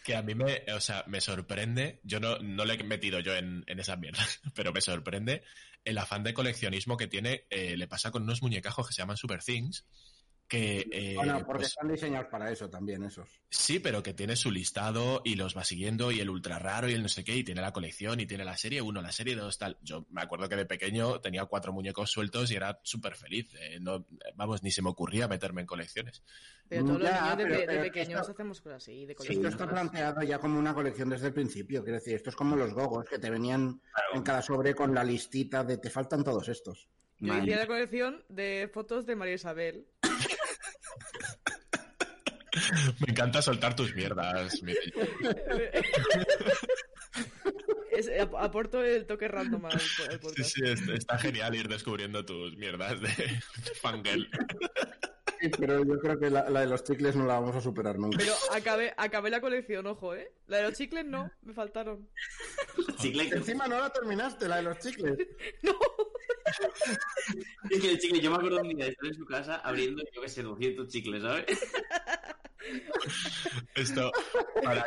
que 0.05 0.15
a 0.17 0.23
mí 0.23 0.35
me, 0.35 0.63
o 0.75 0.81
sea, 0.81 1.05
me 1.07 1.21
sorprende, 1.21 2.01
yo 2.05 2.21
no, 2.21 2.39
no 2.39 2.65
le 2.65 2.75
he 2.75 2.83
metido 2.85 3.21
yo 3.21 3.35
en, 3.35 3.65
en 3.67 3.79
esas 3.81 3.99
mierdas, 3.99 4.41
pero 4.55 4.73
me 4.73 4.81
sorprende 4.81 5.43
el 5.85 5.99
afán 5.99 6.23
de 6.23 6.35
coleccionismo 6.35 6.97
que 6.97 7.07
tiene, 7.07 7.45
eh, 7.51 7.77
le 7.77 7.89
pasa 7.89 8.11
con 8.11 8.23
unos 8.23 8.43
muñecajos 8.43 8.87
que 8.87 8.95
se 8.95 9.03
llaman 9.03 9.17
Super 9.17 9.43
Things, 9.43 9.85
que... 10.53 10.87
eh, 10.93 11.15
bueno, 11.17 11.39
porque 11.47 11.61
pues, 11.61 11.69
están 11.69 11.89
diseñados 11.89 12.29
para 12.31 12.51
eso 12.51 12.69
también, 12.69 13.03
esos. 13.05 13.41
Sí, 13.49 13.79
pero 13.79 14.03
que 14.03 14.13
tiene 14.13 14.37
su 14.37 14.51
listado 14.51 15.23
y 15.25 15.35
los 15.37 15.57
va 15.57 15.65
siguiendo 15.65 16.13
y 16.13 16.21
el 16.21 16.29
ultra 16.29 16.59
raro 16.59 16.91
y 16.91 16.93
el 16.93 17.03
no 17.03 17.09
sé 17.09 17.25
qué 17.25 17.35
y 17.37 17.43
tiene 17.43 17.63
la 17.63 17.73
colección 17.73 18.21
y 18.21 18.27
tiene 18.27 18.45
la 18.45 18.57
serie 18.59 18.83
1, 18.83 19.01
la 19.01 19.13
serie 19.13 19.35
2, 19.35 19.57
tal. 19.59 19.79
Yo 19.83 20.05
me 20.11 20.21
acuerdo 20.21 20.49
que 20.51 20.57
de 20.57 20.67
pequeño 20.67 21.21
tenía 21.21 21.47
cuatro 21.47 21.73
muñecos 21.73 22.11
sueltos 22.11 22.51
y 22.51 22.57
era 22.57 22.79
súper 22.83 23.17
feliz. 23.17 23.49
eh, 23.59 23.79
no, 23.81 24.07
vamos, 24.35 24.63
ni 24.63 24.71
se 24.71 24.83
me 24.83 24.91
ocurría 24.91 25.27
meterme 25.27 25.63
en 25.63 25.67
colecciones. 25.67 26.23
Pero 26.69 26.85
todos 26.85 27.01
los 27.01 27.11
Ya, 27.11 27.21
niños 27.23 27.37
de, 27.39 27.45
pero- 27.45 27.59
de 27.61 27.67
pero 27.67 27.83
pequeños 27.83 28.21
esto- 28.21 28.33
hacemos 28.33 28.61
cosas 28.61 28.77
así, 28.83 29.07
de 29.07 29.13
Esto 29.19 29.49
está 29.49 29.67
planteado 29.69 30.23
ya 30.23 30.39
como 30.39 30.59
una 30.59 30.75
colección 30.75 31.09
desde 31.09 31.29
el 31.29 31.33
principio. 31.35 31.83
Quiero 31.83 31.99
decir, 31.99 32.15
esto 32.17 32.31
es 32.31 32.37
como 32.37 32.57
los 32.57 32.75
gogos 32.75 33.07
que 33.09 33.19
te 33.19 33.31
venían 33.31 33.81
en 34.13 34.23
cada 34.23 34.43
sobre 34.43 34.75
con 34.75 34.95
la 34.95 35.03
listita 35.03 35.65
de 35.65 35.79
te 35.79 35.89
faltan 35.89 36.23
todos 36.23 36.49
estos. 36.49 36.89
Yo 37.19 37.37
hice 37.39 37.55
la 37.55 37.67
colección 37.69 38.25
de 38.29 38.69
fotos 38.75 39.07
de 39.07 39.15
María 39.15 39.35
Isabel. 39.35 39.87
Me 43.01 43.11
encanta 43.13 43.41
soltar 43.43 43.75
tus 43.75 43.95
mierdas. 43.95 44.61
Es- 47.91 48.11
ap- 48.21 48.35
aporto 48.37 48.83
el 48.83 49.07
toque 49.07 49.29
random 49.29 49.67
al, 49.67 49.73
al 49.73 49.81
Sí, 49.81 49.97
podcast. 50.21 50.51
sí, 50.55 50.61
es- 50.65 50.89
está 50.89 51.19
genial 51.19 51.55
ir 51.55 51.69
descubriendo 51.69 52.25
tus 52.25 52.57
mierdas 52.57 53.01
de 53.01 53.09
fangirl. 53.83 54.29
Sí, 55.43 55.51
pero 55.59 55.85
yo 55.85 55.99
creo 55.99 56.21
que 56.21 56.31
la, 56.31 56.49
la 56.49 56.61
de 56.61 56.69
los 56.69 56.85
chicles 56.85 57.17
no 57.17 57.27
la 57.27 57.41
vamos 57.41 57.57
a 57.57 57.61
superar 57.61 57.99
nunca. 57.99 58.17
Pero 58.17 58.33
acabé, 58.53 58.95
acabé 58.97 59.29
la 59.29 59.41
colección, 59.41 59.85
ojo, 59.89 60.15
¿eh? 60.15 60.33
La 60.47 60.59
de 60.59 60.63
los 60.63 60.75
chicles 60.75 61.05
no, 61.05 61.33
me 61.43 61.53
faltaron. 61.53 62.09
Chicle, 62.99 63.25
Encima 63.25 63.67
no 63.67 63.81
la 63.81 63.91
terminaste, 63.91 64.47
la 64.47 64.57
de 64.57 64.63
los 64.63 64.79
chicles. 64.79 65.19
No, 65.63 65.73
es 67.71 67.81
que 67.81 67.91
el 67.91 67.99
chicle, 67.99 68.21
yo 68.21 68.31
me 68.31 68.37
acuerdo 68.37 68.61
un 68.61 68.69
día 68.69 68.85
de 68.85 68.91
estar 68.93 69.07
en 69.07 69.15
su 69.15 69.25
casa 69.25 69.57
abriendo, 69.57 70.03
yo 70.15 70.23
que 70.23 70.29
sé, 70.29 70.43
200 70.43 70.89
chicles, 70.89 71.23
¿sabes? 71.23 71.45
Esto, 73.75 74.13
para, 74.63 74.85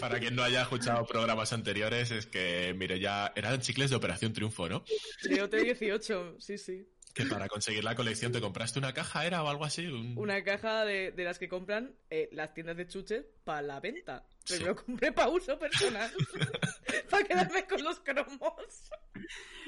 para 0.00 0.18
quien 0.18 0.34
no 0.34 0.42
haya 0.42 0.62
escuchado 0.62 1.06
programas 1.06 1.52
anteriores, 1.52 2.10
es 2.10 2.26
que, 2.26 2.74
mire, 2.76 3.00
ya 3.00 3.32
eran 3.36 3.60
chicles 3.60 3.90
de 3.90 3.96
Operación 3.96 4.32
Triunfo, 4.32 4.68
¿no? 4.68 4.84
que 5.22 5.62
18, 5.62 6.36
sí, 6.38 6.58
sí. 6.58 6.86
Que 7.18 7.26
para 7.26 7.48
conseguir 7.48 7.82
la 7.84 7.94
colección 7.96 8.30
te 8.32 8.40
compraste 8.40 8.78
una 8.78 8.92
caja, 8.94 9.26
¿era 9.26 9.42
o 9.42 9.48
algo 9.48 9.64
así? 9.64 9.86
Un- 9.86 10.16
Una 10.16 10.42
caja 10.44 10.84
de, 10.84 11.10
de 11.12 11.24
las 11.24 11.38
que 11.38 11.48
compran 11.48 11.94
eh, 12.10 12.28
las 12.32 12.54
tiendas 12.54 12.76
de 12.76 12.86
chuches 12.86 13.24
para 13.44 13.62
la 13.62 13.80
venta. 13.80 14.24
Pero 14.46 14.58
Sí. 14.60 14.64
lo 14.64 14.76
compré 14.76 15.12
para 15.12 15.28
uso 15.28 15.58
personal. 15.58 16.10
para 17.10 17.24
quedarme 17.24 17.66
con 17.66 17.82
los 17.82 17.98
cromos. 18.00 18.90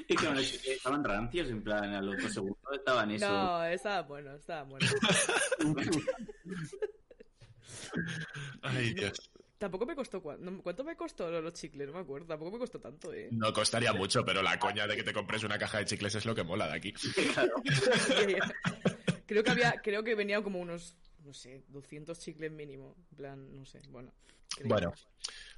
Y 0.07 0.15
que 0.15 0.25
los 0.31 0.43
chicles 0.49 0.77
estaban 0.77 1.03
rancios, 1.03 1.49
en 1.49 1.61
plan, 1.63 1.93
a 1.93 2.01
los 2.01 2.21
dos 2.21 2.33
segundos 2.33 2.57
estaban 2.73 3.11
eso. 3.11 3.29
No, 3.29 3.63
estaba 3.65 4.01
bueno, 4.03 4.35
estaba 4.35 4.63
bueno. 4.63 4.87
Ay, 8.61 8.93
Dios. 8.93 9.29
Tampoco 9.61 9.85
me 9.85 9.95
costó. 9.95 10.23
¿Cuánto 10.23 10.83
me 10.83 10.95
costó 10.95 11.29
lo- 11.29 11.39
los 11.39 11.53
chicles? 11.53 11.85
No 11.85 11.93
me 11.93 11.99
acuerdo. 11.99 12.25
Tampoco 12.25 12.53
me 12.53 12.57
costó 12.57 12.79
tanto, 12.79 13.13
¿eh? 13.13 13.29
No 13.31 13.53
costaría 13.53 13.93
mucho, 13.93 14.25
pero 14.25 14.41
la 14.41 14.57
coña 14.57 14.87
de 14.87 14.95
que 14.95 15.03
te 15.03 15.13
compres 15.13 15.43
una 15.43 15.59
caja 15.59 15.77
de 15.77 15.85
chicles 15.85 16.15
es 16.15 16.25
lo 16.25 16.33
que 16.33 16.43
mola 16.43 16.65
de 16.67 16.77
aquí. 16.77 16.91
creo 19.27 19.43
que 19.43 19.51
había. 19.51 19.73
Creo 19.83 20.03
que 20.03 20.15
venía 20.15 20.41
como 20.41 20.59
unos. 20.59 20.95
No 21.23 21.31
sé, 21.35 21.61
200 21.67 22.19
chicles 22.19 22.51
mínimo. 22.51 22.95
En 23.11 23.17
plan, 23.17 23.55
no 23.55 23.63
sé. 23.63 23.81
Bueno. 23.89 24.11
creo. 24.55 24.67
Bueno, 24.67 24.93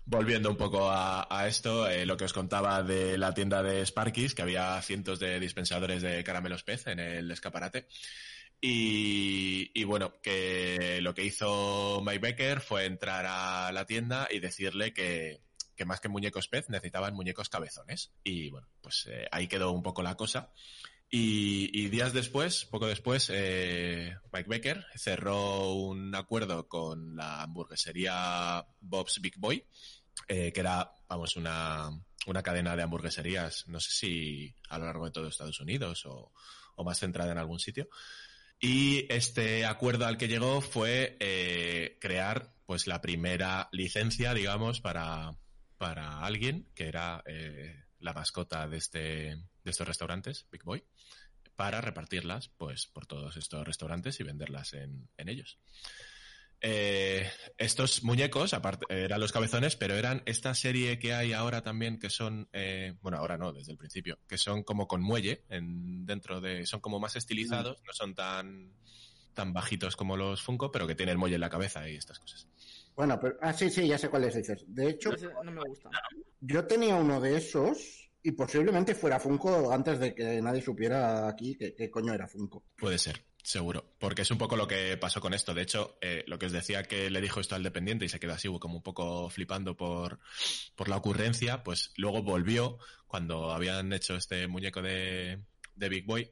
volviendo 0.06 0.50
un 0.50 0.58
poco 0.58 0.90
a, 0.90 1.26
a 1.30 1.48
esto, 1.48 1.90
eh, 1.90 2.06
lo 2.06 2.18
que 2.18 2.26
os 2.26 2.34
contaba 2.34 2.84
de 2.84 3.18
la 3.18 3.34
tienda 3.34 3.64
de 3.64 3.86
Sparky's, 3.86 4.36
que 4.36 4.42
había 4.42 4.82
cientos 4.82 5.18
de 5.20 5.40
dispensadores 5.40 6.02
de 6.02 6.22
caramelos 6.26 6.64
pez 6.64 6.88
en 6.88 7.00
el 7.00 7.32
escaparate. 7.32 7.88
Y, 8.66 9.72
y 9.74 9.84
bueno, 9.84 10.22
que 10.22 11.02
lo 11.02 11.14
que 11.14 11.26
hizo 11.26 12.02
Mike 12.02 12.20
Becker 12.20 12.62
fue 12.62 12.86
entrar 12.86 13.26
a 13.28 13.74
la 13.74 13.86
tienda 13.86 14.30
y 14.32 14.40
decirle 14.40 14.94
que, 14.94 15.42
que 15.76 15.84
más 15.84 16.00
que 16.00 16.08
muñecos 16.08 16.48
pez 16.48 16.70
necesitaban 16.70 17.14
muñecos 17.14 17.50
cabezones. 17.50 18.14
Y 18.24 18.52
bueno, 18.52 18.70
pues 18.80 19.06
eh, 19.12 19.28
ahí 19.34 19.50
quedó 19.50 19.74
un 19.74 19.84
poco 19.84 20.02
la 20.02 20.16
cosa. 20.16 20.54
Y, 21.10 21.78
y 21.78 21.90
días 21.90 22.14
después, 22.14 22.64
poco 22.64 22.88
después, 22.88 23.30
eh, 23.34 24.16
Mike 24.32 24.50
Becker 24.50 24.86
cerró 24.96 25.74
un 25.74 26.16
acuerdo 26.16 26.70
con 26.70 27.18
la 27.18 27.42
hamburguesería 27.42 28.66
Bob's 28.80 29.20
Big 29.20 29.38
Boy, 29.38 29.68
eh, 30.30 30.54
que 30.54 30.60
era, 30.62 30.90
vamos, 31.10 31.36
una, 31.36 31.90
una 32.28 32.42
cadena 32.42 32.78
de 32.78 32.84
hamburgueserías, 32.84 33.68
no 33.68 33.82
sé 33.82 33.92
si 33.92 34.56
a 34.70 34.78
lo 34.78 34.86
largo 34.86 35.04
de 35.04 35.12
todo 35.12 35.28
Estados 35.28 35.60
Unidos 35.60 36.06
o, 36.06 36.32
o 36.78 36.84
más 36.86 36.98
centrada 36.98 37.34
en 37.34 37.40
algún 37.40 37.60
sitio. 37.60 37.90
Y 38.66 39.08
este 39.14 39.66
acuerdo 39.66 40.06
al 40.06 40.18
que 40.18 40.30
llegó 40.30 40.62
fue 40.62 41.18
eh, 41.20 41.98
crear 42.00 42.56
pues 42.66 42.88
la 42.88 43.02
primera 43.02 43.68
licencia, 43.74 44.34
digamos, 44.34 44.80
para, 44.80 45.36
para 45.78 46.22
alguien 46.22 46.70
que 46.74 46.88
era 46.88 47.22
eh, 47.26 47.84
la 48.00 48.14
mascota 48.14 48.66
de 48.70 48.78
este 48.78 49.00
de 49.66 49.70
estos 49.70 49.86
restaurantes, 49.86 50.48
Big 50.50 50.64
Boy, 50.64 50.82
para 51.58 51.82
repartirlas 51.82 52.48
pues 52.56 52.88
por 52.88 53.06
todos 53.06 53.36
estos 53.36 53.68
restaurantes 53.68 54.22
y 54.22 54.24
venderlas 54.24 54.72
en, 54.72 55.10
en 55.18 55.28
ellos. 55.28 55.60
Eh, 56.66 57.30
estos 57.58 58.04
muñecos, 58.04 58.54
aparte, 58.54 58.86
eran 58.90 59.20
los 59.20 59.34
cabezones, 59.34 59.76
pero 59.76 59.96
eran 59.96 60.24
esta 60.26 60.56
serie 60.56 60.98
que 60.98 61.14
hay 61.14 61.34
ahora 61.34 61.62
también 61.62 62.00
que 62.00 62.10
son, 62.10 62.48
eh, 62.54 62.96
bueno, 63.02 63.18
ahora 63.18 63.38
no, 63.38 63.52
desde 63.52 63.74
el 63.74 63.78
principio, 63.78 64.18
que 64.30 64.38
son 64.38 64.64
como 64.64 64.88
con 64.88 65.02
muelle 65.02 65.44
en, 65.50 66.06
dentro 66.06 66.40
de, 66.40 66.66
son 66.66 66.80
como 66.80 67.02
más 67.02 67.18
estilizados, 67.18 67.84
no 67.86 67.92
son 67.92 68.16
tan, 68.16 68.72
tan 69.34 69.52
bajitos 69.52 69.98
como 69.98 70.16
los 70.16 70.42
Funko, 70.42 70.72
pero 70.72 70.88
que 70.88 70.96
tienen 70.96 71.18
muelle 71.18 71.36
en 71.36 71.42
la 71.42 71.50
cabeza 71.50 71.88
y 71.90 71.98
estas 71.98 72.18
cosas. 72.20 72.48
Bueno, 72.96 73.20
pero, 73.20 73.36
ah, 73.42 73.52
sí, 73.52 73.70
sí, 73.70 73.86
ya 73.86 73.98
sé 73.98 74.10
cuáles 74.10 74.34
dices. 74.34 74.64
De 74.68 74.90
hecho, 74.90 75.12
no 75.44 75.52
me 75.52 75.62
gusta. 75.64 75.90
yo 76.40 76.66
tenía 76.66 76.96
uno 76.96 77.20
de 77.20 77.38
esos 77.38 78.03
y 78.24 78.32
posiblemente 78.32 78.96
fuera 78.96 79.20
Funko 79.20 79.72
antes 79.72 80.00
de 80.00 80.16
que 80.16 80.42
nadie 80.42 80.62
supiera 80.62 81.28
aquí 81.28 81.56
qué, 81.56 81.92
coño 81.92 82.14
era 82.14 82.28
Funko. 82.28 82.64
Puede 82.78 82.98
ser, 82.98 83.26
seguro. 83.44 83.96
Porque 84.00 84.22
es 84.22 84.32
un 84.32 84.38
poco 84.38 84.56
lo 84.56 84.68
que 84.68 84.96
pasó 84.98 85.20
con 85.20 85.34
esto. 85.34 85.54
De 85.54 85.62
hecho, 85.62 85.98
eh, 86.02 86.24
lo 86.28 86.40
que 86.40 86.46
os 86.46 86.54
decía 86.54 86.84
que 86.84 87.10
le 87.10 87.22
dijo 87.22 87.42
esto 87.42 87.56
al 87.56 87.64
dependiente 87.64 88.06
y 88.06 88.10
se 88.10 88.20
quedó 88.20 88.34
así 88.34 88.48
como 88.60 88.78
un 88.78 88.84
poco 88.84 89.30
flipando 89.30 89.76
por, 89.76 90.20
por 90.76 90.88
la 90.88 90.96
ocurrencia, 90.96 91.64
pues 91.64 91.92
luego 91.98 92.24
volvió 92.24 92.78
cuando 93.08 93.52
habían 93.52 93.92
hecho 93.92 94.16
este 94.16 94.48
muñeco 94.48 94.82
de, 94.82 95.40
de 95.76 95.90
Big 95.90 96.06
Boy 96.06 96.32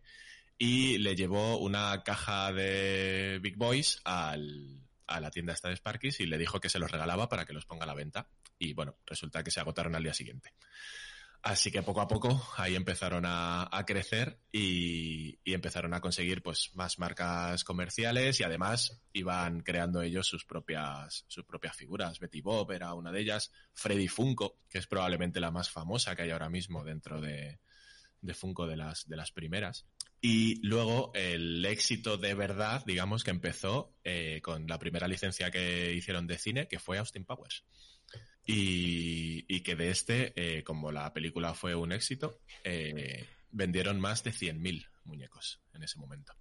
y 0.57 0.97
le 0.99 1.15
llevó 1.15 1.57
una 1.57 2.03
caja 2.03 2.53
de 2.53 3.39
Big 3.41 3.57
Boys 3.57 3.99
al, 4.05 4.81
a 5.07 5.19
la 5.19 5.31
tienda 5.31 5.53
esta 5.53 5.69
de 5.69 5.75
Sparkys 5.75 6.19
y 6.21 6.25
le 6.25 6.37
dijo 6.37 6.59
que 6.59 6.69
se 6.69 6.79
los 6.79 6.89
regalaba 6.89 7.27
para 7.27 7.45
que 7.45 7.53
los 7.53 7.65
ponga 7.65 7.83
a 7.83 7.87
la 7.87 7.95
venta. 7.95 8.29
Y 8.57 8.73
bueno, 8.73 8.95
resulta 9.05 9.43
que 9.43 9.51
se 9.51 9.59
agotaron 9.59 9.95
al 9.95 10.03
día 10.03 10.13
siguiente. 10.13 10.53
Así 11.43 11.71
que 11.71 11.81
poco 11.81 12.01
a 12.01 12.07
poco 12.07 12.39
ahí 12.57 12.75
empezaron 12.75 13.25
a, 13.25 13.67
a 13.75 13.83
crecer 13.83 14.39
y, 14.51 15.39
y 15.43 15.53
empezaron 15.53 15.93
a 15.95 15.99
conseguir 15.99 16.43
pues 16.43 16.69
más 16.75 16.99
marcas 16.99 17.63
comerciales 17.63 18.39
y 18.39 18.43
además 18.43 19.01
iban 19.11 19.61
creando 19.61 20.03
ellos 20.03 20.27
sus 20.27 20.45
propias, 20.45 21.25
sus 21.27 21.43
propias 21.43 21.75
figuras. 21.75 22.19
Betty 22.19 22.41
Bob 22.41 22.71
era 22.71 22.93
una 22.93 23.11
de 23.11 23.21
ellas, 23.21 23.51
Freddy 23.73 24.07
Funko, 24.07 24.59
que 24.69 24.77
es 24.77 24.85
probablemente 24.85 25.39
la 25.39 25.49
más 25.49 25.71
famosa 25.71 26.15
que 26.15 26.21
hay 26.21 26.29
ahora 26.29 26.49
mismo 26.49 26.83
dentro 26.83 27.19
de, 27.19 27.59
de 28.21 28.33
Funko 28.35 28.67
de 28.67 28.77
las, 28.77 29.07
de 29.07 29.17
las 29.17 29.31
primeras. 29.31 29.87
Y 30.21 30.61
luego 30.61 31.11
el 31.15 31.65
éxito 31.65 32.17
de 32.17 32.35
verdad, 32.35 32.83
digamos, 32.85 33.23
que 33.23 33.31
empezó 33.31 33.95
eh, 34.03 34.39
con 34.43 34.67
la 34.67 34.77
primera 34.77 35.07
licencia 35.07 35.49
que 35.49 35.91
hicieron 35.93 36.27
de 36.27 36.37
cine, 36.37 36.67
que 36.67 36.77
fue 36.77 36.99
Austin 36.99 37.25
Powers. 37.25 37.65
Y, 38.45 39.61
que 39.61 39.75
de 39.75 39.91
este, 39.91 40.33
eh, 40.35 40.63
como 40.63 40.91
la 40.91 41.13
película 41.13 41.53
fue 41.53 41.75
un 41.75 41.91
éxito, 41.91 42.39
eh, 42.63 43.27
vendieron 43.51 43.99
más 43.99 44.23
de 44.23 44.31
100.000 44.31 44.87
muñecos 45.05 45.61
en 45.73 45.83
ese 45.83 45.99
momento. 45.99 46.33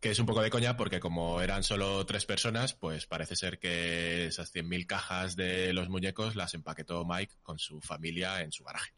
Que 0.00 0.10
es 0.12 0.18
un 0.18 0.26
poco 0.26 0.40
de 0.40 0.50
coña 0.50 0.76
porque 0.76 1.00
como 1.00 1.42
eran 1.42 1.62
solo 1.62 2.06
tres 2.06 2.24
personas, 2.24 2.72
pues 2.72 3.06
parece 3.06 3.36
ser 3.36 3.58
que 3.58 4.26
esas 4.26 4.54
100.000 4.54 4.86
cajas 4.86 5.36
de 5.36 5.72
los 5.74 5.88
muñecos 5.88 6.36
las 6.36 6.54
empaquetó 6.54 7.04
Mike 7.04 7.34
con 7.42 7.58
su 7.58 7.80
familia 7.80 8.40
en 8.40 8.52
su 8.52 8.64
garaje. 8.64 8.92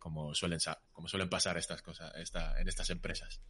Como 0.00 0.34
suelen, 0.34 0.58
como 0.90 1.06
suelen 1.06 1.28
pasar 1.28 1.58
estas 1.58 1.80
cosas 1.82 2.12
esta, 2.16 2.60
en 2.60 2.68
estas 2.68 2.90
empresas. 2.90 3.40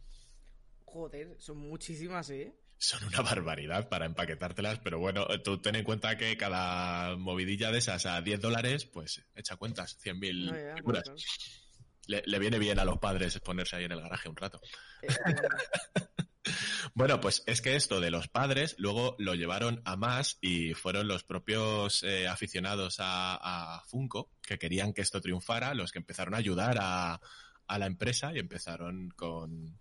Joder, 0.85 1.35
son 1.39 1.57
muchísimas, 1.57 2.29
¿eh? 2.29 2.53
Son 2.83 3.01
una 3.05 3.21
barbaridad 3.21 3.87
para 3.87 4.05
empaquetártelas, 4.05 4.79
pero 4.79 4.99
bueno, 4.99 5.25
tú 5.41 5.61
ten 5.61 5.75
en 5.77 5.85
cuenta 5.85 6.17
que 6.17 6.35
cada 6.35 7.15
movidilla 7.15 7.71
de 7.71 7.77
esas 7.77 8.05
a 8.05 8.21
10 8.21 8.41
dólares, 8.41 8.85
pues 8.85 9.23
echa 9.35 9.55
cuentas, 9.55 9.97
100.000 10.03 10.45
No, 10.45 10.53
ya, 10.53 10.75
figuras. 10.75 11.03
Le, 12.07 12.23
le 12.25 12.39
viene 12.39 12.59
bien 12.59 12.79
a 12.79 12.85
los 12.85 12.99
padres 12.99 13.39
ponerse 13.39 13.77
ahí 13.77 13.85
en 13.85 13.93
el 13.93 14.01
garaje 14.01 14.27
un 14.27 14.35
rato. 14.35 14.59
Eh, 15.01 15.07
Bueno, 16.93 17.21
pues 17.21 17.43
es 17.47 17.61
que 17.61 17.75
esto 17.75 18.01
de 18.01 18.11
los 18.11 18.27
padres 18.27 18.75
luego 18.77 19.15
lo 19.17 19.33
llevaron 19.33 19.81
a 19.85 19.95
más 19.95 20.37
y 20.41 20.73
fueron 20.73 21.07
los 21.07 21.23
propios 21.23 22.03
eh, 22.03 22.27
aficionados 22.27 22.97
a, 22.99 23.77
a 23.77 23.83
Funko 23.85 24.29
que 24.41 24.59
querían 24.59 24.93
que 24.93 25.01
esto 25.01 25.21
triunfara, 25.21 25.73
los 25.73 25.91
que 25.91 25.99
empezaron 25.99 26.35
a 26.35 26.37
ayudar 26.37 26.77
a, 26.79 27.21
a 27.67 27.79
la 27.79 27.85
empresa 27.85 28.33
y 28.33 28.39
empezaron 28.39 29.09
con 29.15 29.79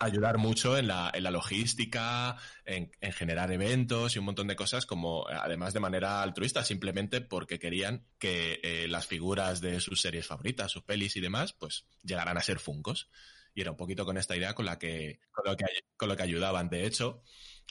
ayudar 0.00 0.38
mucho 0.38 0.76
en 0.76 0.88
la, 0.88 1.10
en 1.14 1.22
la 1.22 1.30
logística, 1.30 2.36
en, 2.64 2.90
en 3.00 3.12
generar 3.12 3.52
eventos 3.52 4.16
y 4.16 4.18
un 4.18 4.24
montón 4.24 4.48
de 4.48 4.56
cosas, 4.56 4.86
como 4.86 5.28
eh, 5.28 5.34
además 5.38 5.74
de 5.74 5.80
manera 5.80 6.22
altruista, 6.22 6.64
simplemente 6.64 7.20
porque 7.20 7.58
querían 7.58 8.06
que 8.18 8.60
eh, 8.62 8.88
las 8.88 9.06
figuras 9.06 9.60
de 9.60 9.78
sus 9.80 10.00
series 10.00 10.26
favoritas, 10.26 10.72
sus 10.72 10.82
pelis 10.82 11.16
y 11.16 11.20
demás, 11.20 11.52
pues 11.52 11.84
llegaran 12.02 12.36
a 12.36 12.42
ser 12.42 12.58
Funkos. 12.58 13.08
Y 13.54 13.60
era 13.60 13.72
un 13.72 13.76
poquito 13.76 14.04
con 14.04 14.16
esta 14.16 14.36
idea 14.36 14.54
con 14.54 14.64
la 14.64 14.78
que, 14.78 15.20
con 15.32 15.44
lo 15.44 15.56
que, 15.56 15.66
con 15.96 16.08
lo 16.08 16.16
que 16.16 16.22
ayudaban. 16.22 16.70
De 16.70 16.86
hecho, 16.86 17.22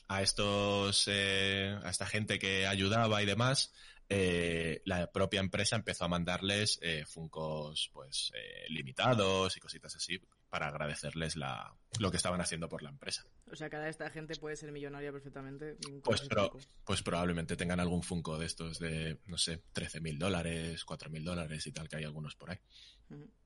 a 0.08 0.22
estos, 0.22 1.06
eh, 1.08 1.78
a 1.84 1.90
esta 1.90 2.06
gente 2.06 2.38
que 2.38 2.68
ayudaba 2.68 3.24
y 3.24 3.26
demás, 3.26 3.74
eh, 4.10 4.82
la 4.86 5.12
propia 5.12 5.40
empresa 5.40 5.76
empezó 5.76 6.06
a 6.06 6.08
mandarles 6.08 6.80
eh, 6.82 7.06
Funcos 7.08 7.90
pues 7.94 8.32
eh, 8.36 8.66
limitados 8.70 9.56
y 9.56 9.60
cositas 9.60 9.96
así 9.96 10.20
para 10.50 10.68
agradecerles 10.70 11.36
la, 11.36 11.76
lo 12.00 12.10
que 12.10 12.18
estaban 12.18 12.42
haciendo 12.42 12.68
por 12.68 12.82
la 12.82 12.90
empresa. 12.90 13.24
o 13.52 13.56
sea, 13.56 13.70
cada 13.70 13.88
esta 13.88 14.10
gente 14.10 14.36
puede 14.36 14.56
ser 14.56 14.72
millonaria 14.72 15.12
perfectamente. 15.12 15.78
Pues, 16.04 16.22
pro- 16.22 16.58
pues 16.84 17.04
probablemente 17.04 17.56
tengan 17.56 17.80
algún 17.80 18.02
Funko 18.02 18.40
de 18.40 18.48
estos 18.48 18.80
de, 18.80 19.20
no 19.28 19.38
sé, 19.38 19.62
13 19.74 20.02
mil 20.02 20.18
dólares, 20.18 20.84
4 20.86 21.12
mil 21.12 21.24
dólares 21.24 21.68
y 21.68 21.72
tal, 21.72 21.88
que 21.88 21.98
hay 21.98 22.04
algunos 22.04 22.36
por 22.36 22.50
ahí. 22.50 22.58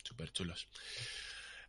Súper 0.01 0.31
chulos. 0.31 0.69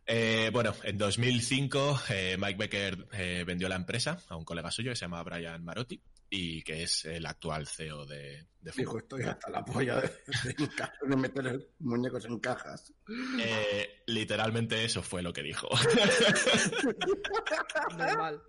Eh, 0.07 0.51
bueno, 0.53 0.73
en 0.83 0.97
2005 0.97 1.99
eh, 2.11 2.37
Mike 2.39 2.57
Becker 2.57 3.07
eh, 3.13 3.43
vendió 3.45 3.67
la 3.67 3.75
empresa 3.75 4.21
a 4.29 4.35
un 4.35 4.45
colega 4.45 4.69
suyo 4.71 4.91
que 4.91 4.95
se 4.95 5.01
llama 5.05 5.23
Brian 5.23 5.63
Marotti 5.65 5.99
y 6.29 6.63
que 6.63 6.83
es 6.83 7.05
el 7.05 7.25
actual 7.25 7.67
CEO 7.67 8.05
de, 8.05 8.45
de 8.61 8.71
Funko. 8.71 8.91
Dijo, 8.93 8.97
estoy 8.99 9.23
hasta 9.23 9.49
la 9.49 9.63
polla 9.63 10.01
de, 10.01 10.07
de 10.43 10.55
enca- 10.55 10.93
de 11.01 11.15
meter 11.15 11.69
muñecos 11.79 12.25
en 12.25 12.39
cajas. 12.39 12.91
Eh, 13.39 14.03
literalmente 14.07 14.83
eso 14.83 15.01
fue 15.03 15.21
lo 15.21 15.31
que 15.31 15.43
dijo. 15.43 15.69
Normal. 17.97 18.41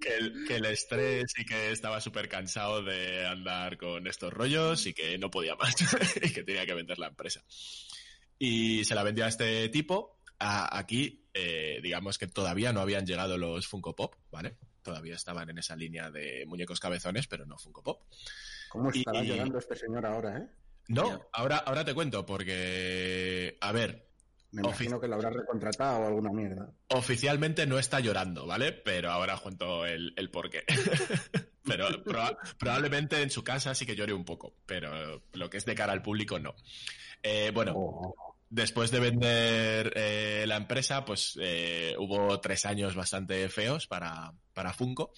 que, 0.00 0.16
el, 0.16 0.44
que 0.46 0.56
el 0.56 0.64
estrés 0.66 1.32
y 1.38 1.44
que 1.44 1.70
estaba 1.72 2.00
súper 2.00 2.28
cansado 2.28 2.82
de 2.82 3.26
andar 3.26 3.76
con 3.78 4.06
estos 4.06 4.32
rollos 4.32 4.86
y 4.86 4.94
que 4.94 5.18
no 5.18 5.30
podía 5.30 5.54
más 5.56 5.74
y 6.22 6.32
que 6.32 6.42
tenía 6.44 6.66
que 6.66 6.74
vender 6.74 6.98
la 6.98 7.08
empresa. 7.08 7.42
Y 8.38 8.84
se 8.84 8.94
la 8.94 9.02
vendió 9.02 9.24
a 9.24 9.28
este 9.28 9.68
tipo. 9.68 10.20
A- 10.38 10.78
aquí, 10.78 11.26
eh, 11.34 11.80
digamos 11.82 12.18
que 12.18 12.28
todavía 12.28 12.72
no 12.72 12.80
habían 12.80 13.06
llegado 13.06 13.36
los 13.36 13.66
Funko 13.66 13.96
Pop, 13.96 14.14
¿vale? 14.30 14.56
Todavía 14.88 15.14
estaban 15.14 15.48
en 15.50 15.58
esa 15.58 15.76
línea 15.76 16.10
de 16.10 16.44
muñecos 16.46 16.80
cabezones, 16.80 17.26
pero 17.26 17.44
no 17.46 17.58
Funko 17.58 17.82
Pop. 17.82 18.02
¿Cómo 18.68 18.90
estará 18.90 19.22
Y- 19.22 19.28
llorando 19.28 19.58
este 19.58 19.76
señor 19.76 20.04
ahora, 20.06 20.38
eh? 20.38 20.46
No, 20.88 21.28
ahora, 21.32 21.58
ahora 21.58 21.84
te 21.84 21.92
cuento, 21.94 22.24
porque, 22.24 23.58
a 23.60 23.72
ver, 23.72 24.06
Me 24.50 24.62
imagino 24.62 24.98
que 24.98 25.06
lo 25.08 25.16
habrá 25.16 25.28
recontratado 25.28 25.98
o 26.00 26.06
alguna 26.06 26.32
mierda. 26.32 26.72
Oficialmente 26.88 27.66
no 27.66 27.78
está 27.78 28.00
llorando, 28.00 28.46
¿vale? 28.46 28.72
Pero 28.72 29.10
ahora 29.10 29.36
cuento 29.36 29.84
el, 29.84 30.14
el 30.16 30.30
porqué. 30.30 30.64
pero 31.64 31.88
proba- 32.02 32.38
probablemente 32.58 33.20
en 33.20 33.28
su 33.30 33.44
casa 33.44 33.74
sí 33.74 33.84
que 33.84 33.94
llore 33.94 34.14
un 34.14 34.24
poco, 34.24 34.54
pero 34.64 35.22
lo 35.34 35.50
que 35.50 35.58
es 35.58 35.66
de 35.66 35.74
cara 35.74 35.92
al 35.92 36.00
público 36.02 36.38
no. 36.38 36.54
Eh, 37.22 37.50
bueno, 37.52 37.72
Oh, 37.76 38.27
después 38.50 38.90
de 38.90 39.00
vender 39.00 39.92
eh, 39.96 40.44
la 40.46 40.56
empresa, 40.56 41.04
pues 41.04 41.38
eh, 41.40 41.94
hubo 41.98 42.40
tres 42.40 42.66
años 42.66 42.94
bastante 42.94 43.48
feos 43.48 43.86
para, 43.86 44.32
para 44.54 44.72
Funko. 44.72 45.12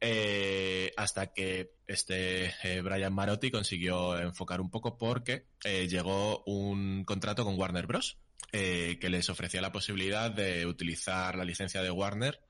eh, 0.00 0.92
hasta 0.96 1.32
que 1.32 1.72
este 1.86 2.54
eh, 2.62 2.80
Brian 2.82 3.14
Marotti 3.14 3.50
consiguió 3.50 4.18
enfocar 4.18 4.60
un 4.60 4.70
poco 4.70 4.98
porque 4.98 5.46
eh, 5.64 5.88
llegó 5.88 6.42
un 6.44 7.04
contrato 7.04 7.44
con 7.44 7.58
Warner 7.58 7.86
Bros. 7.86 8.18
que 8.52 9.08
les 9.10 9.28
ofrecía 9.30 9.60
la 9.60 9.72
posibilidad 9.72 10.30
de 10.30 10.66
utilizar 10.66 11.36
la 11.36 11.44
licencia 11.44 11.82
de 11.82 11.90
Warner 11.90 12.40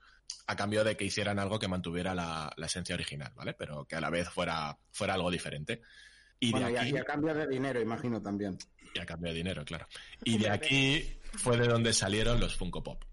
a 0.47 0.55
cambio 0.55 0.83
de 0.83 0.95
que 0.97 1.05
hicieran 1.05 1.39
algo 1.39 1.59
que 1.59 1.67
mantuviera 1.67 2.13
la, 2.15 2.53
la 2.57 2.65
esencia 2.65 2.95
original, 2.95 3.31
¿vale? 3.35 3.53
Pero 3.53 3.85
que 3.85 3.95
a 3.95 4.01
la 4.01 4.09
vez 4.09 4.29
fuera, 4.29 4.77
fuera 4.91 5.13
algo 5.15 5.31
diferente. 5.31 5.81
Y 6.39 6.51
bueno, 6.51 6.67
de 6.67 6.73
y 6.73 6.75
a- 6.77 6.81
aquí... 6.81 6.91
y 6.91 6.97
a 6.97 7.03
cambio 7.03 7.33
de 7.33 7.47
dinero, 7.47 7.81
imagino 7.81 8.21
también. 8.21 8.57
Y 8.93 8.99
a 8.99 9.05
cambio 9.05 9.31
de 9.31 9.37
dinero, 9.37 9.65
claro. 9.65 9.87
Y 10.23 10.37
de 10.37 10.49
aquí 10.49 11.03
fue 11.33 11.57
de 11.57 11.67
donde 11.67 11.93
salieron 11.93 12.39
los 12.39 12.55
Funko 12.55 12.83
Pop, 12.83 13.03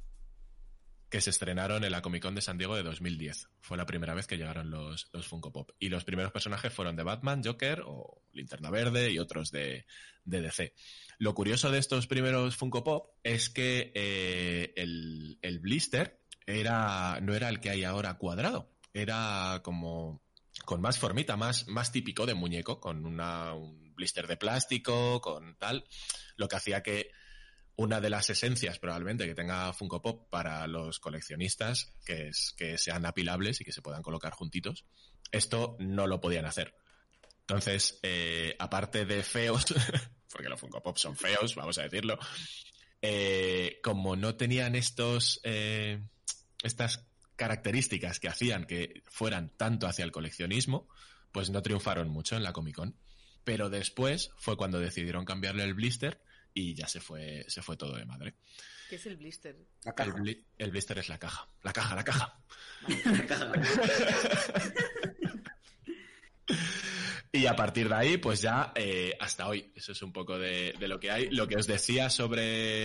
que 1.11 1.21
se 1.21 1.31
estrenaron 1.31 1.85
en 1.85 1.93
la 1.93 2.01
Comic 2.03 2.23
Con 2.23 2.35
de 2.35 2.41
San 2.41 2.59
Diego 2.59 2.75
de 2.77 2.83
2010. 2.83 3.49
Fue 3.61 3.77
la 3.77 3.87
primera 3.87 4.15
vez 4.15 4.27
que 4.27 4.37
llegaron 4.37 4.71
los, 4.71 5.09
los 5.13 5.27
Funko 5.27 5.53
Pop. 5.53 5.71
Y 5.79 5.89
los 5.89 6.05
primeros 6.05 6.33
personajes 6.33 6.73
fueron 6.73 6.97
de 6.97 7.03
Batman, 7.03 7.43
Joker 7.45 7.83
o 7.87 8.23
Linterna 8.33 8.71
Verde 8.71 9.11
y 9.13 9.19
otros 9.19 9.51
de, 9.51 9.85
de 10.25 10.41
DC. 10.41 10.75
Lo 11.19 11.35
curioso 11.35 11.71
de 11.71 11.79
estos 11.79 12.07
primeros 12.07 12.57
Funko 12.57 12.83
Pop 12.83 13.11
es 13.23 13.49
que 13.51 13.93
eh, 13.95 14.73
el, 14.77 15.39
el 15.43 15.59
blister 15.61 16.21
era, 16.47 17.19
no 17.21 17.35
era 17.35 17.49
el 17.49 17.61
que 17.61 17.71
hay 17.71 17.85
ahora 17.85 18.15
cuadrado. 18.19 18.71
Era 18.93 19.61
como 19.65 20.24
con 20.65 20.81
más 20.81 20.99
formita, 20.99 21.37
más, 21.37 21.69
más 21.69 21.93
típico 21.93 22.27
de 22.27 22.35
muñeco, 22.35 22.81
con 22.81 23.07
una, 23.07 23.55
un 23.55 23.95
blister 23.95 24.27
de 24.27 24.37
plástico, 24.37 25.21
con 25.21 25.57
tal, 25.57 25.85
lo 26.37 26.49
que 26.49 26.57
hacía 26.57 26.83
que 26.83 27.11
una 27.77 28.01
de 28.01 28.11
las 28.11 28.31
esencias 28.31 28.79
probablemente 28.79 29.27
que 29.27 29.35
tenga 29.35 29.73
Funko 29.73 30.01
Pop 30.01 30.29
para 30.31 30.67
los 30.67 31.01
coleccionistas, 31.01 31.97
que 32.05 32.29
es 32.29 32.55
que 32.57 32.79
sean 32.79 33.05
apilables 33.05 33.61
y 33.61 33.65
que 33.65 33.73
se 33.73 33.83
puedan 33.83 34.03
colocar 34.03 34.33
juntitos. 34.33 34.85
Esto 35.33 35.77
no 35.81 36.07
lo 36.07 36.21
podían 36.21 36.47
hacer. 36.47 36.75
Entonces, 37.41 37.99
eh, 38.03 38.55
aparte 38.59 39.05
de 39.05 39.23
feos, 39.23 39.67
porque 40.31 40.49
los 40.49 40.61
Funko 40.61 40.83
Pop 40.83 40.97
son 40.97 41.17
feos, 41.17 41.55
vamos 41.57 41.79
a 41.79 41.83
decirlo, 41.83 42.19
eh, 43.03 43.81
como 43.83 44.17
no 44.17 44.37
tenían 44.37 44.77
estos, 44.77 45.41
eh, 45.43 46.01
estas 46.63 47.07
características 47.37 48.21
que 48.21 48.29
hacían 48.29 48.65
que 48.67 49.03
fueran 49.07 49.51
tanto 49.57 49.87
hacia 49.87 50.05
el 50.05 50.13
coleccionismo, 50.13 50.89
pues 51.33 51.51
no 51.51 51.63
triunfaron 51.63 52.09
mucho 52.09 52.37
en 52.37 52.43
la 52.43 52.53
Comic 52.53 52.77
Con. 52.77 52.97
Pero 53.45 53.69
después 53.71 54.31
fue 54.37 54.57
cuando 54.57 54.79
decidieron 54.81 55.25
cambiarle 55.25 55.65
el 55.65 55.75
blister 55.75 56.21
y 56.55 56.75
ya 56.75 56.87
se 56.89 57.01
fue, 57.01 57.45
se 57.49 57.63
fue 57.63 57.77
todo 57.77 57.97
de 57.97 58.05
madre. 58.07 58.35
¿Qué 58.89 58.97
es 58.97 59.07
el 59.07 59.17
blister? 59.17 59.57
La 59.85 59.91
El, 59.91 59.95
caja. 59.97 60.13
bli- 60.19 60.45
el 60.59 60.71
blister 60.71 60.99
es 60.99 61.09
la 61.09 61.19
caja. 61.19 61.49
La 61.63 61.73
caja, 61.73 61.95
la 61.97 62.05
caja. 62.05 62.39
Y 67.33 67.47
a 67.47 67.57
partir 67.57 67.89
de 67.89 67.95
ahí, 67.97 68.17
pues 68.19 68.41
ya 68.43 68.73
eh, 68.77 69.13
hasta 69.19 69.49
hoy. 69.49 69.73
Eso 69.75 69.91
es 69.91 70.01
un 70.03 70.13
poco 70.13 70.39
de, 70.39 70.73
de 70.79 70.87
lo 70.87 71.01
que 71.01 71.11
hay. 71.11 71.31
Lo 71.31 71.49
que 71.49 71.57
os 71.57 71.67
decía 71.67 72.09
sobre 72.09 72.85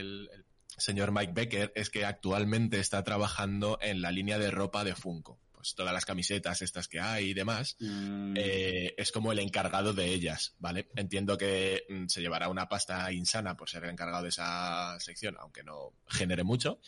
el, 0.00 0.28
el 0.32 0.44
señor 0.78 1.12
Mike 1.12 1.32
Becker 1.34 1.72
es 1.74 1.90
que 1.90 2.04
actualmente 2.04 2.80
está 2.80 3.02
trabajando 3.04 3.78
en 3.80 4.00
la 4.02 4.10
línea 4.10 4.38
de 4.38 4.50
ropa 4.50 4.84
de 4.84 4.94
Funko. 4.94 5.38
Pues 5.52 5.74
todas 5.74 5.92
las 5.92 6.06
camisetas 6.06 6.62
estas 6.62 6.88
que 6.88 7.00
hay 7.00 7.30
y 7.30 7.34
demás. 7.34 7.76
Mm, 7.80 8.34
eh, 8.34 8.94
es 8.96 9.12
como 9.12 9.30
el 9.30 9.38
encargado 9.40 9.92
de 9.92 10.06
ellas, 10.06 10.54
¿vale? 10.58 10.88
Entiendo 10.96 11.36
que 11.36 11.84
mm, 11.86 12.06
se 12.06 12.22
llevará 12.22 12.48
una 12.48 12.66
pasta 12.66 13.12
insana 13.12 13.58
por 13.58 13.68
ser 13.68 13.84
el 13.84 13.90
encargado 13.90 14.22
de 14.22 14.30
esa 14.30 14.98
sección, 15.00 15.36
aunque 15.38 15.62
no 15.62 15.92
genere 16.08 16.44
mucho. 16.44 16.80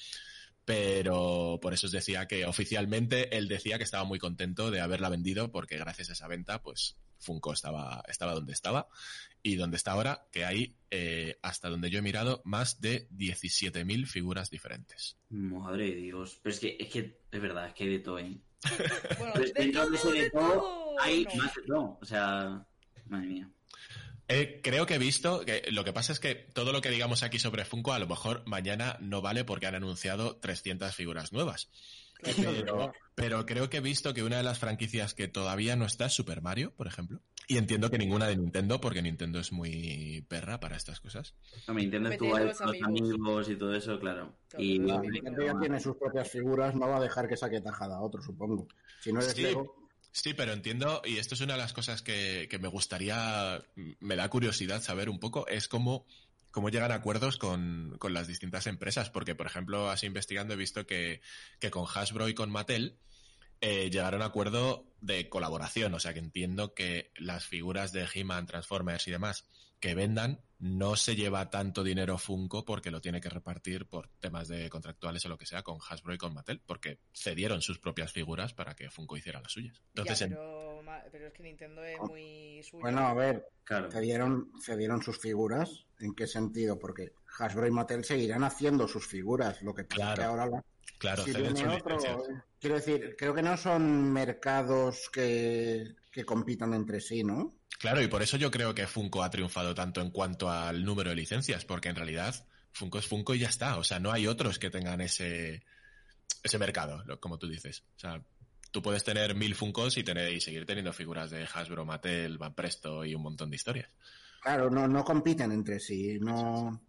Pero 0.64 1.59
por 1.61 1.75
eso 1.75 1.87
os 1.87 1.92
decía 1.92 2.29
que 2.29 2.46
oficialmente 2.46 3.37
él 3.37 3.48
decía 3.48 3.79
que 3.79 3.85
estaba 3.85 4.05
muy 4.05 4.18
contento 4.18 4.70
de 4.70 4.81
haberla 4.81 5.09
vendido 5.09 5.51
porque 5.51 5.77
gracias 5.77 6.11
a 6.11 6.12
esa 6.12 6.29
venta, 6.29 6.62
pues 6.62 6.96
Funko 7.18 7.53
estaba, 7.53 8.03
estaba 8.09 8.35
donde 8.35 8.53
estaba 8.53 8.88
y 9.42 9.57
donde 9.57 9.77
está 9.77 9.92
ahora, 9.92 10.27
que 10.31 10.44
hay, 10.44 10.77
eh, 10.90 11.38
hasta 11.42 11.68
donde 11.68 11.90
yo 11.90 11.98
he 11.98 12.03
mirado, 12.03 12.42
más 12.44 12.81
de 12.81 13.09
17.000 13.11 14.07
figuras 14.07 14.51
diferentes. 14.51 15.16
Madre 15.31 15.87
de 15.87 15.96
Dios. 15.96 16.38
Pero 16.42 16.55
es 16.55 16.61
que, 16.61 16.77
es 16.79 16.88
que, 16.88 17.20
es 17.31 17.40
verdad, 17.40 17.68
es 17.68 17.75
que 17.75 17.85
hay 17.85 17.90
de 17.90 17.98
todo, 17.98 18.18
¿eh? 18.18 18.38
Bueno, 19.18 19.35
de 19.35 19.72
todo, 19.72 19.90
de 19.90 19.96
ese 19.96 20.12
de 20.12 20.20
de 20.22 20.31
todo, 20.31 20.53
todo. 20.53 21.01
hay 21.01 21.25
no. 21.25 21.42
más 21.42 21.55
de 21.55 21.62
todo. 21.62 21.98
O 22.01 22.05
sea, 22.05 22.64
madre 23.07 23.27
mía. 23.27 23.51
Eh, 24.35 24.61
creo 24.62 24.87
que 24.87 24.95
he 24.95 24.99
visto 24.99 25.45
que 25.45 25.62
lo 25.71 25.85
que 25.85 25.92
pasa 25.92 26.12
es 26.12 26.18
que 26.21 26.35
todo 26.35 26.73
lo 26.73 26.81
que 26.81 26.90
digamos 26.90 27.23
aquí 27.23 27.38
sobre 27.38 27.64
Funko 27.64 27.92
a 27.92 27.99
lo 27.99 28.07
mejor 28.07 28.42
mañana 28.47 28.97
no 29.01 29.21
vale 29.21 29.45
porque 29.45 29.66
han 29.66 29.75
anunciado 29.75 30.37
300 30.37 30.95
figuras 30.95 31.33
nuevas. 31.33 31.68
Pero, 32.23 32.92
pero 33.14 33.47
creo 33.47 33.68
que 33.68 33.79
he 33.79 33.81
visto 33.81 34.14
que 34.14 34.23
una 34.23 34.37
de 34.37 34.42
las 34.45 34.59
franquicias 34.59 35.12
que 35.12 35.29
todavía 35.29 35.77
no 35.77 35.85
está 35.85 36.07
es 36.07 36.12
Super 36.14 36.40
Mario, 36.40 36.73
por 36.77 36.87
ejemplo. 36.87 37.21
Y 37.49 37.59
entiendo 37.59 37.90
que 37.90 37.99
ninguna 37.99 38.27
de 38.29 38.37
Nintendo, 38.37 38.81
porque 38.81 39.03
Nintendo 39.03 39.40
es 39.40 39.53
muy 39.53 40.25
perra 40.29 40.61
para 40.61 40.77
estas 40.77 41.01
cosas. 41.01 41.35
Hombre, 41.66 41.83
Nintendo 41.83 42.11
estuvo 42.11 42.38
los 42.38 42.61
amigos. 42.61 42.88
amigos 42.88 43.49
y 43.51 43.57
todo 43.57 43.75
eso, 43.75 43.99
claro. 43.99 44.37
Claro, 44.49 44.64
y. 44.64 44.79
Nintendo 44.79 45.45
ya 45.45 45.59
tiene 45.59 45.81
sus 45.81 45.97
propias 45.97 46.31
figuras, 46.31 46.75
no 46.77 46.88
va 46.88 46.99
a 46.99 47.03
dejar 47.03 47.29
que 47.29 47.37
saque 47.37 47.61
tajada 47.61 47.97
a 47.97 48.01
otro, 48.01 48.23
supongo. 48.23 48.68
Si 49.01 49.12
no 49.12 49.21
eres 49.21 49.33
Sí. 49.33 49.42
Lego, 49.42 49.82
Sí, 50.12 50.35
pero 50.35 50.53
entiendo, 50.53 51.01
y 51.07 51.16
esto 51.16 51.35
es 51.35 51.40
una 51.40 51.55
de 51.55 51.59
las 51.59 51.72
cosas 51.72 52.03
que, 52.03 52.46
que 52.51 52.59
me 52.59 52.68
gustaría, 52.68 53.64
me 53.98 54.14
da 54.14 54.29
curiosidad 54.29 54.83
saber 54.83 55.09
un 55.09 55.18
poco, 55.18 55.46
es 55.48 55.68
cómo, 55.68 56.07
cómo 56.51 56.68
llegan 56.68 56.92
acuerdos 56.92 57.38
con, 57.38 57.96
con 57.98 58.12
las 58.12 58.27
distintas 58.27 58.66
empresas. 58.66 59.09
Porque, 59.09 59.35
por 59.35 59.46
ejemplo, 59.46 59.90
así 59.90 60.07
investigando 60.07 60.53
he 60.53 60.59
visto 60.59 60.87
que, 60.87 61.22
que 61.59 61.70
con 61.70 61.87
Hasbro 61.92 62.29
y 62.29 62.35
con 62.35 62.51
Mattel 62.51 62.98
eh, 63.62 63.90
llegaron 63.90 64.20
a 64.20 64.27
acuerdo 64.27 64.85
de 65.01 65.31
colaboración. 65.31 65.94
O 65.94 65.98
sea 65.98 66.12
que 66.12 66.20
entiendo 66.20 66.75
que 66.75 67.11
las 67.16 67.46
figuras 67.46 67.92
de 67.92 68.07
He-Man, 68.12 68.46
Transformers 68.46 69.09
y 69.09 69.12
demás 69.12 69.46
que 69.83 69.97
vendan 69.97 70.40
no 70.61 70.95
se 70.95 71.16
lleva 71.16 71.51
tanto 71.51 71.83
dinero 71.83 72.16
Funko 72.18 72.64
porque 72.64 72.92
lo 72.92 73.01
tiene 73.01 73.21
que 73.21 73.29
repartir 73.29 73.87
por 73.87 74.09
temas 74.21 74.47
de 74.47 74.71
contractuales 74.71 75.27
o 75.27 75.29
lo 75.29 75.37
que 75.37 75.45
sea 75.45 75.64
con 75.64 75.79
Hasbro 75.87 76.14
y 76.14 76.18
con 76.18 76.33
Mattel, 76.33 76.61
porque 76.64 77.01
cedieron 77.12 77.62
sus 77.62 77.81
propias 77.81 78.12
figuras 78.12 78.55
para 78.55 78.77
que 78.77 78.88
Funko 78.88 79.16
hiciera 79.16 79.40
las 79.42 79.51
suyas. 79.51 79.83
Entonces, 79.88 80.21
Ya, 80.21 80.29
pero, 80.29 80.81
pero 81.11 81.27
es 81.27 81.33
que 81.33 81.42
Nintendo 81.42 81.83
es 81.83 81.99
muy 81.99 82.62
suyo. 82.62 82.81
bueno, 82.81 83.01
a 83.09 83.12
ver, 83.14 83.45
Claro. 83.64 83.90
cedieron, 83.90 84.53
cedieron 84.64 85.03
sus 85.03 85.18
figuras. 85.18 85.85
¿En 85.99 86.14
qué 86.14 86.29
sentido? 86.29 86.79
Porque 86.79 87.12
Hasbro 87.38 87.66
y 87.66 87.71
Mattel 87.71 88.05
seguirán 88.05 88.45
haciendo 88.45 88.87
sus 88.88 89.07
figuras. 89.07 89.62
Lo 89.62 89.75
que 89.75 89.85
pasa 89.85 89.97
Claro. 90.03 90.16
que 90.16 90.25
ahora 90.25 90.47
la- 90.47 90.64
claro, 90.99 91.25
si 91.25 91.33
sus 91.33 91.42
otro-. 91.62 91.99
Quiero 92.61 92.77
decir, 92.77 93.16
creo 93.18 93.35
que 93.35 93.42
no 93.42 93.57
son 93.57 94.12
mercados 94.12 95.09
que, 95.12 95.95
que 96.11 96.25
compitan 96.25 96.75
entre 96.75 97.01
sí, 97.01 97.25
¿no? 97.25 97.55
Claro, 97.79 98.01
y 98.01 98.07
por 98.09 98.23
eso 98.23 98.37
yo 98.37 98.51
creo 98.51 98.75
que 98.75 98.87
Funko 98.87 99.23
ha 99.25 99.31
triunfado 99.31 99.75
tanto 99.75 100.01
en 100.01 100.11
cuanto 100.11 100.49
al 100.51 100.85
número 100.85 101.11
de 101.11 101.16
licencias, 101.16 101.64
porque 101.64 101.88
en 101.88 101.97
realidad 101.97 102.35
Funko 102.73 102.99
es 102.99 103.07
Funko 103.07 103.35
y 103.35 103.40
ya 103.40 103.49
está. 103.49 103.77
O 103.79 103.85
sea, 103.85 103.99
no 103.99 104.12
hay 104.12 104.27
otros 104.29 104.59
que 104.61 104.71
tengan 104.71 105.01
ese, 105.01 105.64
ese 106.45 106.59
mercado, 106.59 107.03
lo- 107.07 107.18
como 107.18 107.38
tú 107.38 107.49
dices. 107.49 107.83
O 107.97 107.99
sea, 107.99 108.23
tú 108.71 108.81
puedes 108.83 109.03
tener 109.03 109.35
mil 109.35 109.55
Funkos 109.57 109.97
y, 109.99 110.05
tener, 110.05 110.33
y 110.33 110.40
seguir 110.40 110.64
teniendo 110.64 110.92
figuras 110.92 111.31
de 111.31 111.47
Hasbro, 111.53 111.85
Mattel, 111.85 112.38
Van 112.38 112.55
Presto 112.55 113.05
y 113.05 113.14
un 113.16 113.23
montón 113.23 113.51
de 113.51 113.57
historias. 113.57 113.90
Claro, 114.42 114.68
no, 114.68 114.88
no 114.88 115.05
compiten 115.05 115.52
entre 115.52 115.78
sí. 115.78 116.18
No, 116.20 116.83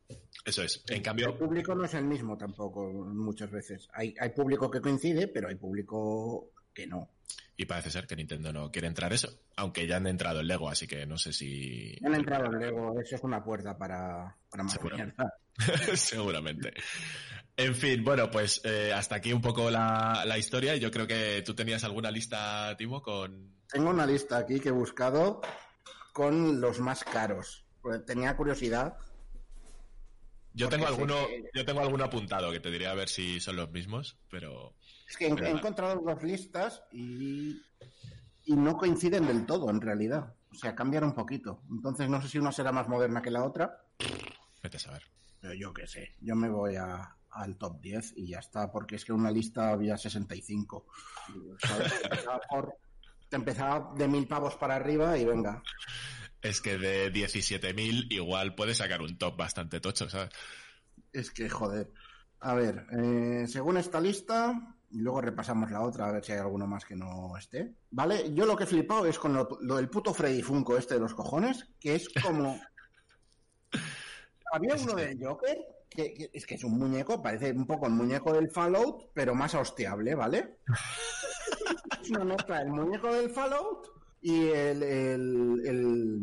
Eso 0.44 0.64
es. 0.64 0.84
En 0.88 0.98
el 0.98 1.02
cambio, 1.04 1.38
público 1.38 1.76
no 1.76 1.86
es 1.86 1.94
el 1.94 2.06
mismo 2.06 2.36
tampoco 2.36 2.92
muchas 2.92 3.52
veces. 3.52 3.88
Hay, 3.94 4.16
hay 4.20 4.30
público 4.30 4.72
que 4.72 4.82
coincide, 4.82 5.28
pero 5.28 5.50
hay 5.50 5.56
público 5.56 6.50
que 6.74 6.88
no. 6.88 7.12
y 7.56 7.66
parece 7.66 7.92
ser 7.92 8.08
que 8.08 8.16
Nintendo 8.16 8.52
no 8.52 8.72
quiere 8.72 8.88
entrar 8.88 9.14
eso, 9.14 9.30
aunque 9.58 9.86
ya 9.86 9.98
han 9.98 10.08
entrado 10.08 10.40
en 10.40 10.48
Lego, 10.48 10.68
así 10.68 10.88
que 10.88 11.06
no 11.06 11.20
sé 11.20 11.32
si... 11.32 11.96
Han 12.04 12.16
entrado 12.16 12.46
en 12.46 12.58
Lego, 12.60 13.00
eso 13.00 13.16
es 13.16 13.24
una 13.24 13.44
puerta 13.44 13.78
para, 13.78 14.36
para 14.50 14.64
más 14.64 14.74
Seguro. 14.74 14.96
mierda. 14.96 15.34
Seguramente. 15.96 16.74
En 17.56 17.76
fin, 17.76 18.04
bueno, 18.04 18.32
pues 18.32 18.62
eh, 18.64 18.92
hasta 18.92 19.18
aquí 19.18 19.32
un 19.32 19.42
poco 19.42 19.70
la, 19.70 20.24
la 20.26 20.40
historia. 20.40 20.76
Yo 20.78 20.90
creo 20.90 21.06
que 21.06 21.44
tú 21.46 21.54
tenías 21.54 21.84
alguna 21.84 22.10
lista, 22.10 22.76
Timo, 22.76 23.04
con... 23.04 23.54
Tengo 23.72 23.92
una 23.92 24.08
lista 24.08 24.38
aquí 24.38 24.60
que 24.60 24.70
he 24.70 24.72
buscado 24.72 25.42
con 26.14 26.62
los 26.62 26.80
más 26.80 27.04
caros. 27.04 27.66
Pues 27.82 28.06
tenía 28.06 28.38
curiosidad. 28.38 28.96
Yo 30.54 30.70
tengo 30.70 30.86
alguno, 30.88 31.16
que- 31.28 31.50
yo 31.54 31.66
tengo 31.66 31.82
alguno 31.82 32.04
apuntado 32.06 32.52
que 32.52 32.60
te 32.60 32.70
diría 32.70 32.92
a 32.92 32.96
ver 32.96 33.10
si 33.10 33.40
son 33.40 33.56
los 33.56 33.72
mismos, 33.72 34.18
pero 34.30 34.76
Es 35.10 35.18
que 35.18 35.26
he, 35.28 35.30
he 35.34 35.50
encontrado 35.50 36.00
dos 36.00 36.22
listas 36.24 36.84
y, 36.92 37.60
y 38.46 38.56
no 38.56 38.78
coinciden 38.78 39.26
del 39.26 39.46
todo, 39.48 39.70
en 39.72 39.82
realidad. 39.82 40.36
O 40.52 40.56
sea, 40.56 40.76
cambian 40.76 41.04
un 41.06 41.16
poquito. 41.16 41.64
Entonces 41.72 42.08
no 42.08 42.22
sé 42.22 42.28
si 42.30 42.38
una 42.38 42.52
será 42.52 42.72
más 42.72 42.88
moderna 42.88 43.22
que 43.22 43.32
la 43.32 43.44
otra. 43.44 43.84
vete 44.62 44.78
a 44.78 44.80
saber. 44.80 45.04
Pero 45.42 45.56
yo 45.56 45.74
qué 45.74 45.88
sé. 45.88 46.16
Yo 46.22 46.36
me 46.36 46.48
voy 46.50 46.76
a- 46.76 47.18
al 47.32 47.58
top 47.58 47.82
10 47.82 48.14
y 48.16 48.28
ya 48.28 48.38
está, 48.38 48.72
porque 48.72 48.96
es 48.96 49.04
que 49.06 49.12
en 49.12 49.18
una 49.20 49.32
lista 49.32 49.72
había 49.72 49.98
65. 49.98 50.86
¿sabes? 51.60 51.94
Por- 52.48 52.76
empezaba 53.36 53.94
de 53.96 54.08
mil 54.08 54.28
pavos 54.28 54.56
para 54.56 54.76
arriba 54.76 55.18
y 55.18 55.26
venga. 55.26 55.62
Es 56.42 56.60
que 56.60 56.78
de 56.78 57.12
17.000 57.12 58.12
igual 58.12 58.54
puedes 58.54 58.78
sacar 58.78 59.02
un 59.02 59.18
top 59.18 59.38
bastante 59.38 59.80
tocho, 59.80 60.10
¿sabes? 60.10 60.30
Es 61.14 61.32
que, 61.32 61.50
joder. 61.50 61.92
A 62.42 62.54
ver, 62.56 62.86
eh, 62.92 63.46
según 63.48 63.78
esta 63.78 64.02
lista, 64.02 64.76
y 64.92 65.00
luego 65.00 65.22
repasamos 65.22 65.72
la 65.72 65.82
otra 65.82 66.08
a 66.08 66.12
ver 66.12 66.26
si 66.26 66.34
hay 66.34 66.40
alguno 66.40 66.68
más 66.68 66.84
que 66.84 66.96
no 66.96 67.36
esté. 67.38 67.74
¿Vale? 67.92 68.34
Yo 68.34 68.46
lo 68.46 68.58
que 68.58 68.66
he 68.66 68.68
flipado 68.68 69.06
es 69.06 69.18
con 69.18 69.34
lo, 69.34 69.58
lo 69.62 69.78
del 69.78 69.90
puto 69.90 70.14
Freddy 70.14 70.42
Funko 70.42 70.78
este 70.78 70.96
de 70.96 71.00
los 71.00 71.16
cojones, 71.16 71.66
que 71.80 71.96
es 71.96 72.10
como... 72.10 72.60
Había 74.52 74.76
uno 74.76 74.94
del 74.94 75.18
Joker, 75.24 75.58
que, 75.90 76.14
que 76.14 76.30
es 76.32 76.46
que 76.46 76.56
es 76.56 76.64
un 76.64 76.78
muñeco, 76.78 77.22
parece 77.24 77.52
un 77.52 77.66
poco 77.66 77.88
el 77.88 77.94
muñeco 77.94 78.34
del 78.34 78.52
Fallout, 78.52 79.12
pero 79.14 79.34
más 79.34 79.56
hostiable, 79.56 80.14
¿vale? 80.14 80.60
es 82.04 82.10
una 82.12 82.24
mezcla 82.26 82.60
del 82.60 82.70
muñeco 82.70 83.14
del 83.14 83.30
Fallout 83.30 83.88
y 84.22 84.48
el, 84.50 84.84
el, 84.84 85.62
el, 85.66 86.20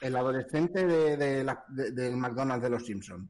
el 0.00 0.16
adolescente 0.16 0.86
de, 0.86 1.16
de 1.16 1.44
la- 1.44 1.64
de- 1.68 1.90
del 1.92 2.16
McDonald's 2.16 2.62
de 2.64 2.70
los 2.70 2.84
Simpsons. 2.86 3.28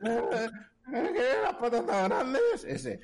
¿Qué? 0.00 1.32
Las 1.42 1.54
patas 1.56 1.86
tan 1.86 2.08
grandes. 2.08 2.64
Ese. 2.64 3.00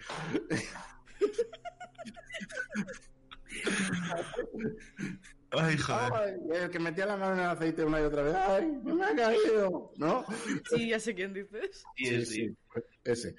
Ay, 5.51 5.77
joder. 5.77 6.13
Ay, 6.15 6.63
el 6.63 6.71
que 6.71 6.79
metía 6.79 7.05
la 7.07 7.17
mano 7.17 7.35
en 7.35 7.41
el 7.41 7.47
aceite 7.51 7.85
una 7.85 8.01
y 8.01 8.05
otra 8.05 8.23
vez. 8.23 8.35
¡Ay, 8.35 8.67
me 8.85 9.05
ha 9.05 9.15
caído! 9.15 9.93
¿No? 9.97 10.25
Sí, 10.71 10.89
ya 10.89 10.99
sé 10.99 11.15
quién 11.15 11.35
dices. 11.35 11.85
Sí, 11.97 12.25
sí. 12.25 12.57
Ese. 13.05 13.35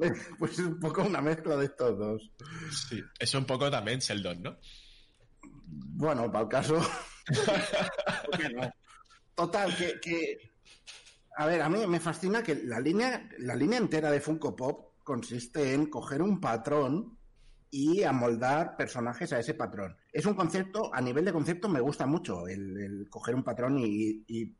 Pues 0.38 0.52
es 0.52 0.58
un 0.60 0.78
poco 0.80 1.02
una 1.02 1.20
mezcla 1.20 1.56
de 1.56 1.64
estos 1.66 1.98
dos. 1.98 2.30
Sí. 2.88 3.02
Es 3.18 3.34
un 3.34 3.44
poco 3.44 3.70
también 3.70 3.98
Sheldon, 4.00 4.42
¿no? 4.42 4.56
Bueno, 5.66 6.30
para 6.30 6.44
el 6.44 6.48
caso. 6.48 6.80
Total, 9.34 9.76
que, 9.76 10.00
que 10.00 10.38
a 11.36 11.46
ver, 11.46 11.62
a 11.62 11.68
mí 11.68 11.86
me 11.86 12.00
fascina 12.00 12.42
que 12.42 12.56
la 12.64 12.80
línea, 12.80 13.28
la 13.38 13.54
línea 13.54 13.78
entera 13.78 14.10
de 14.10 14.20
Funko 14.20 14.56
Pop 14.56 14.94
consiste 15.04 15.74
en 15.74 15.86
coger 15.86 16.22
un 16.22 16.40
patrón 16.40 17.16
y 17.70 18.02
amoldar 18.02 18.76
personajes 18.76 19.32
a 19.32 19.38
ese 19.38 19.54
patrón. 19.54 19.96
Es 20.12 20.26
un 20.26 20.34
concepto, 20.34 20.92
a 20.92 21.00
nivel 21.00 21.24
de 21.24 21.32
concepto 21.32 21.68
me 21.68 21.80
gusta 21.80 22.06
mucho 22.06 22.48
el, 22.48 22.76
el 22.80 23.08
coger 23.10 23.34
un 23.34 23.44
patrón 23.44 23.78
y, 23.78 24.24
y- 24.26 24.56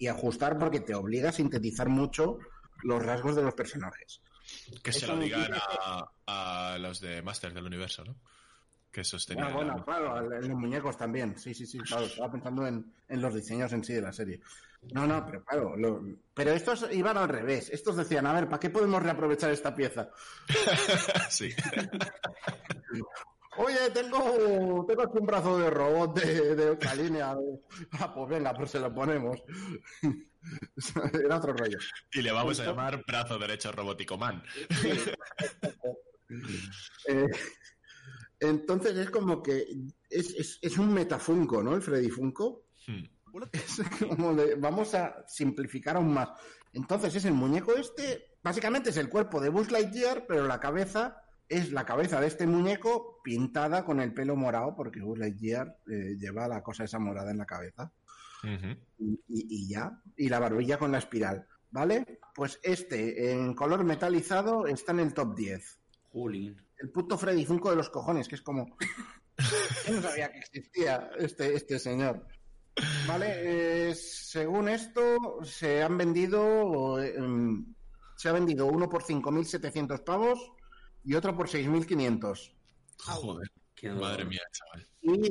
y 0.00 0.06
ajustar 0.06 0.58
porque 0.58 0.78
te 0.80 0.94
obliga 0.94 1.30
a 1.30 1.32
sintetizar 1.32 1.88
mucho 1.88 2.38
los 2.84 3.02
rasgos 3.04 3.34
de 3.34 3.42
los 3.42 3.54
personajes. 3.54 4.20
Que 4.82 4.92
se 4.92 5.06
lo 5.06 5.16
digan 5.16 5.50
a, 5.54 6.10
a 6.26 6.78
los 6.78 7.00
de 7.00 7.22
Masters 7.22 7.54
del 7.54 7.64
Universo, 7.66 8.04
¿no? 8.04 8.16
Que 8.90 9.04
sostenían. 9.04 9.48
Ah, 9.48 9.54
bueno, 9.54 9.84
claro, 9.84 10.32
en 10.32 10.48
los 10.48 10.58
muñecos 10.58 10.96
también. 10.96 11.38
Sí, 11.38 11.52
sí, 11.54 11.66
sí, 11.66 11.78
claro. 11.78 12.06
Estaba 12.06 12.32
pensando 12.32 12.66
en, 12.66 12.92
en 13.08 13.20
los 13.20 13.34
diseños 13.34 13.72
en 13.72 13.84
sí 13.84 13.92
de 13.92 14.00
la 14.02 14.12
serie. 14.12 14.40
No, 14.92 15.06
no, 15.06 15.24
pero 15.26 15.44
claro. 15.44 15.76
lo- 15.76 16.02
pero 16.34 16.52
estos 16.52 16.86
iban 16.92 17.16
al 17.18 17.28
revés. 17.28 17.68
Estos 17.70 17.96
decían, 17.96 18.26
a 18.26 18.32
ver, 18.32 18.46
¿para 18.48 18.60
qué 18.60 18.70
podemos 18.70 19.02
reaprovechar 19.02 19.50
esta 19.50 19.74
pieza? 19.74 20.08
sí. 21.28 21.50
Oye, 23.60 23.90
tengo, 23.92 24.84
tengo 24.86 25.02
aquí 25.02 25.18
un 25.18 25.26
brazo 25.26 25.58
de 25.58 25.68
robot 25.68 26.20
de, 26.20 26.54
de 26.54 26.70
otra 26.70 26.94
línea. 26.94 27.34
Ah, 27.98 28.14
pues 28.14 28.28
venga, 28.28 28.54
pues 28.54 28.70
se 28.70 28.78
lo 28.78 28.94
ponemos. 28.94 29.38
Era 31.24 31.36
otro 31.36 31.52
rollo. 31.52 31.78
Y 32.12 32.22
le 32.22 32.32
vamos 32.32 32.60
a 32.60 32.64
llamar 32.64 33.04
brazo 33.06 33.38
derecho 33.38 33.72
robótico 33.72 34.16
man. 34.16 34.42
Eh, 37.08 37.26
entonces 38.38 38.94
es 38.98 39.08
como 39.08 39.42
que 39.42 39.66
es, 40.10 40.34
es, 40.34 40.58
es 40.60 40.76
un 40.76 40.92
metafunco, 40.92 41.62
¿no? 41.62 41.74
El 41.74 41.80
Freddy 41.80 42.10
Funko. 42.10 42.66
Hmm. 42.86 43.04
Es 43.52 43.80
como 43.98 44.34
de, 44.34 44.54
vamos 44.56 44.94
a 44.94 45.24
simplificar 45.26 45.96
aún 45.96 46.12
más. 46.12 46.30
Entonces 46.72 47.14
es 47.14 47.24
el 47.24 47.34
muñeco 47.34 47.74
este, 47.76 48.36
básicamente 48.42 48.90
es 48.90 48.96
el 48.96 49.08
cuerpo 49.08 49.40
de 49.40 49.48
Buzz 49.48 49.70
Lightyear, 49.70 50.26
pero 50.26 50.46
la 50.46 50.60
cabeza 50.60 51.22
es 51.48 51.72
la 51.72 51.86
cabeza 51.86 52.20
de 52.20 52.26
este 52.26 52.46
muñeco 52.46 53.20
pintada 53.22 53.84
con 53.84 54.00
el 54.00 54.12
pelo 54.12 54.36
morado, 54.36 54.74
porque 54.76 55.00
Buzz 55.00 55.18
Lightyear 55.18 55.78
eh, 55.90 56.16
lleva 56.18 56.46
la 56.46 56.62
cosa 56.62 56.84
esa 56.84 56.98
morada 56.98 57.30
en 57.30 57.38
la 57.38 57.46
cabeza. 57.46 57.90
Y, 58.98 59.12
y- 59.28 59.46
y 59.64 59.68
ya. 59.68 60.00
Y 60.16 60.28
la 60.28 60.38
barbilla 60.38 60.78
con 60.78 60.92
la 60.92 60.98
espiral. 60.98 61.46
¿Vale? 61.70 62.20
Pues 62.34 62.58
este, 62.62 63.32
en 63.32 63.52
color 63.54 63.84
metalizado, 63.84 64.66
está 64.66 64.92
en 64.92 65.00
el 65.00 65.12
top 65.12 65.34
10 65.36 65.78
Jolín. 66.10 66.56
el 66.78 66.90
puto 66.90 67.18
Freddy 67.18 67.44
Funko 67.44 67.68
de 67.70 67.76
los 67.76 67.90
cojones, 67.90 68.26
que 68.28 68.36
es 68.36 68.42
como. 68.42 68.74
Yo 69.86 69.92
no 69.94 70.02
sabía 70.02 70.32
que 70.32 70.38
existía 70.38 71.10
este, 71.18 71.54
este 71.54 71.78
señor. 71.78 72.26
Vale, 73.06 73.90
eh, 73.90 73.94
según 73.94 74.68
esto, 74.68 75.18
se 75.44 75.82
han 75.82 75.98
vendido. 75.98 77.00
eh, 77.02 77.14
em, 77.16 77.74
se 78.16 78.28
ha 78.28 78.32
vendido 78.32 78.66
uno 78.66 78.88
por 78.88 79.02
5.700 79.04 80.00
pavos 80.04 80.52
y 81.04 81.14
otro 81.14 81.36
por 81.36 81.48
6.500. 81.48 82.54
Joder, 82.98 83.48
Qué 83.80 83.90
madre 83.90 84.24
mía, 84.24 84.40
chaval. 84.50 84.86
Y 85.02 85.30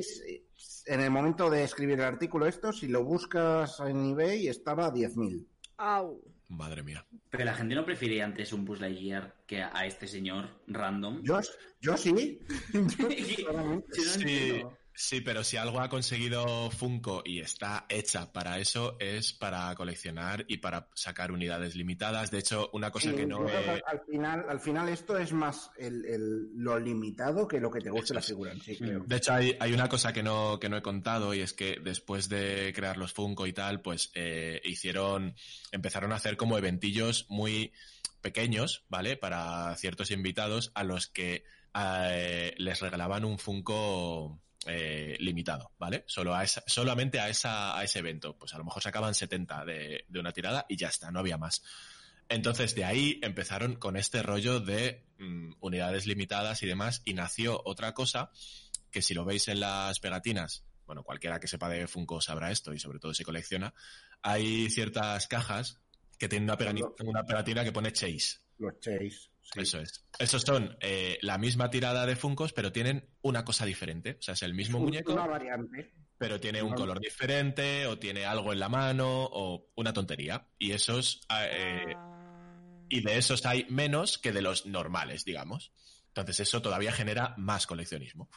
en 0.86 1.00
el 1.00 1.10
momento 1.10 1.50
de 1.50 1.64
escribir 1.64 1.98
el 1.98 2.04
artículo, 2.04 2.46
esto, 2.46 2.72
si 2.72 2.88
lo 2.88 3.04
buscas 3.04 3.80
en 3.80 4.10
eBay, 4.10 4.48
estaba 4.48 4.86
a 4.86 4.92
10.000. 4.92 5.46
Au. 5.76 6.20
Madre 6.48 6.82
mía. 6.82 7.06
Pero 7.28 7.44
la 7.44 7.54
gente 7.54 7.74
no 7.74 7.84
prefiere 7.84 8.22
antes 8.22 8.52
un 8.54 8.64
Buzz 8.64 8.80
Lightyear 8.80 9.36
que 9.46 9.62
a 9.62 9.86
este 9.86 10.06
señor 10.06 10.62
random. 10.66 11.22
Yo, 11.22 11.40
yo 11.80 11.96
sí. 11.96 12.40
Yo, 12.98 13.82
Sí. 13.92 14.62
Sí, 15.00 15.20
pero 15.20 15.44
si 15.44 15.56
algo 15.56 15.80
ha 15.80 15.88
conseguido 15.88 16.70
Funko 16.72 17.22
y 17.24 17.38
está 17.38 17.86
hecha 17.88 18.32
para 18.32 18.58
eso, 18.58 18.96
es 18.98 19.32
para 19.32 19.72
coleccionar 19.76 20.44
y 20.48 20.56
para 20.56 20.88
sacar 20.94 21.30
unidades 21.30 21.76
limitadas. 21.76 22.32
De 22.32 22.38
hecho, 22.40 22.68
una 22.72 22.90
cosa 22.90 23.10
Sí, 23.10 23.16
que 23.16 23.24
no 23.26 23.48
he... 23.48 23.82
al 23.86 24.00
final, 24.10 24.44
al 24.48 24.58
final 24.60 24.88
esto 24.88 25.16
es 25.16 25.32
más 25.32 25.70
el, 25.78 26.04
el- 26.04 26.48
lo 26.56 26.78
limitado 26.80 27.46
que 27.46 27.60
lo 27.60 27.70
que 27.70 27.80
te 27.80 27.90
guste 27.90 28.12
la 28.14 28.22
figura 28.22 28.52
sí, 28.62 28.76
creo. 28.76 29.04
De 29.06 29.16
hecho, 29.16 29.32
hay, 29.34 29.56
hay 29.60 29.72
una 29.72 29.88
cosa 29.88 30.12
que 30.12 30.22
no, 30.24 30.58
que 30.58 30.68
no 30.68 30.76
he 30.76 30.82
contado 30.82 31.32
y 31.32 31.40
es 31.42 31.52
que 31.52 31.78
después 31.80 32.28
de 32.28 32.72
crear 32.74 32.96
los 32.96 33.12
Funko 33.12 33.46
y 33.46 33.52
tal, 33.52 33.80
pues 33.80 34.10
eh, 34.14 34.60
hicieron, 34.64 35.36
empezaron 35.70 36.10
a 36.12 36.16
hacer 36.16 36.36
como 36.36 36.58
eventillos 36.58 37.26
muy 37.28 37.72
pequeños, 38.20 38.84
¿vale? 38.88 39.16
Para 39.16 39.76
ciertos 39.76 40.10
invitados 40.10 40.72
a 40.74 40.82
los 40.82 41.06
que 41.06 41.44
eh, 41.74 42.54
les 42.58 42.80
regalaban 42.80 43.24
un 43.24 43.38
Funko 43.38 44.40
eh, 44.68 45.16
limitado, 45.20 45.72
¿vale? 45.78 46.04
Solo 46.06 46.34
a 46.34 46.44
esa, 46.44 46.62
solamente 46.66 47.18
a, 47.18 47.28
esa, 47.28 47.76
a 47.78 47.82
ese 47.84 47.98
evento. 48.00 48.36
Pues 48.38 48.54
a 48.54 48.58
lo 48.58 48.64
mejor 48.64 48.82
sacaban 48.82 49.14
70 49.14 49.64
de, 49.64 50.04
de 50.08 50.20
una 50.20 50.32
tirada 50.32 50.66
y 50.68 50.76
ya 50.76 50.88
está, 50.88 51.10
no 51.10 51.18
había 51.20 51.38
más. 51.38 51.62
Entonces 52.28 52.74
de 52.74 52.84
ahí 52.84 53.18
empezaron 53.22 53.76
con 53.76 53.96
este 53.96 54.22
rollo 54.22 54.60
de 54.60 55.06
mm, 55.18 55.54
unidades 55.60 56.06
limitadas 56.06 56.62
y 56.62 56.66
demás 56.66 57.00
y 57.04 57.14
nació 57.14 57.60
otra 57.64 57.94
cosa 57.94 58.30
que 58.90 59.00
si 59.02 59.14
lo 59.14 59.24
veis 59.24 59.48
en 59.48 59.60
las 59.60 59.98
pegatinas, 60.00 60.64
bueno, 60.86 61.02
cualquiera 61.02 61.40
que 61.40 61.48
sepa 61.48 61.68
de 61.68 61.86
Funko 61.86 62.20
sabrá 62.20 62.50
esto 62.50 62.72
y 62.74 62.78
sobre 62.78 62.98
todo 62.98 63.12
si 63.14 63.24
colecciona, 63.24 63.72
hay 64.22 64.68
ciertas 64.70 65.26
cajas 65.28 65.80
que 66.18 66.28
tienen 66.28 66.48
una, 66.50 66.58
pegani- 66.58 66.94
una 67.04 67.24
pegatina 67.24 67.64
que 67.64 67.72
pone 67.72 67.92
Chase. 67.92 68.38
Los 68.58 68.78
Chase. 68.80 69.30
Sí. 69.52 69.60
Eso 69.60 69.80
es. 69.80 70.04
Esos 70.18 70.42
son 70.42 70.76
eh, 70.80 71.18
la 71.22 71.38
misma 71.38 71.70
tirada 71.70 72.06
de 72.06 72.16
Funkos, 72.16 72.52
pero 72.52 72.72
tienen 72.72 73.08
una 73.22 73.44
cosa 73.44 73.64
diferente. 73.64 74.16
O 74.18 74.22
sea, 74.22 74.34
es 74.34 74.42
el 74.42 74.54
mismo 74.54 74.78
muñeco, 74.78 75.12
Una 75.12 75.26
variante. 75.26 75.92
pero 76.18 76.40
tiene 76.40 76.62
un 76.62 76.74
color 76.74 77.00
diferente, 77.00 77.86
o 77.86 77.98
tiene 77.98 78.24
algo 78.24 78.52
en 78.52 78.60
la 78.60 78.68
mano, 78.68 79.06
o 79.30 79.70
una 79.76 79.92
tontería. 79.92 80.46
Y 80.58 80.72
esos, 80.72 81.20
ah, 81.28 81.46
eh, 81.46 81.94
Ah. 81.96 82.84
y 82.88 83.00
de 83.02 83.18
esos 83.18 83.44
hay 83.46 83.66
menos 83.68 84.18
que 84.18 84.32
de 84.32 84.42
los 84.42 84.66
normales, 84.66 85.24
digamos. 85.24 85.72
Entonces 86.08 86.40
eso 86.40 86.60
todavía 86.62 86.90
genera 86.92 87.34
más 87.36 87.66
coleccionismo. 87.66 88.28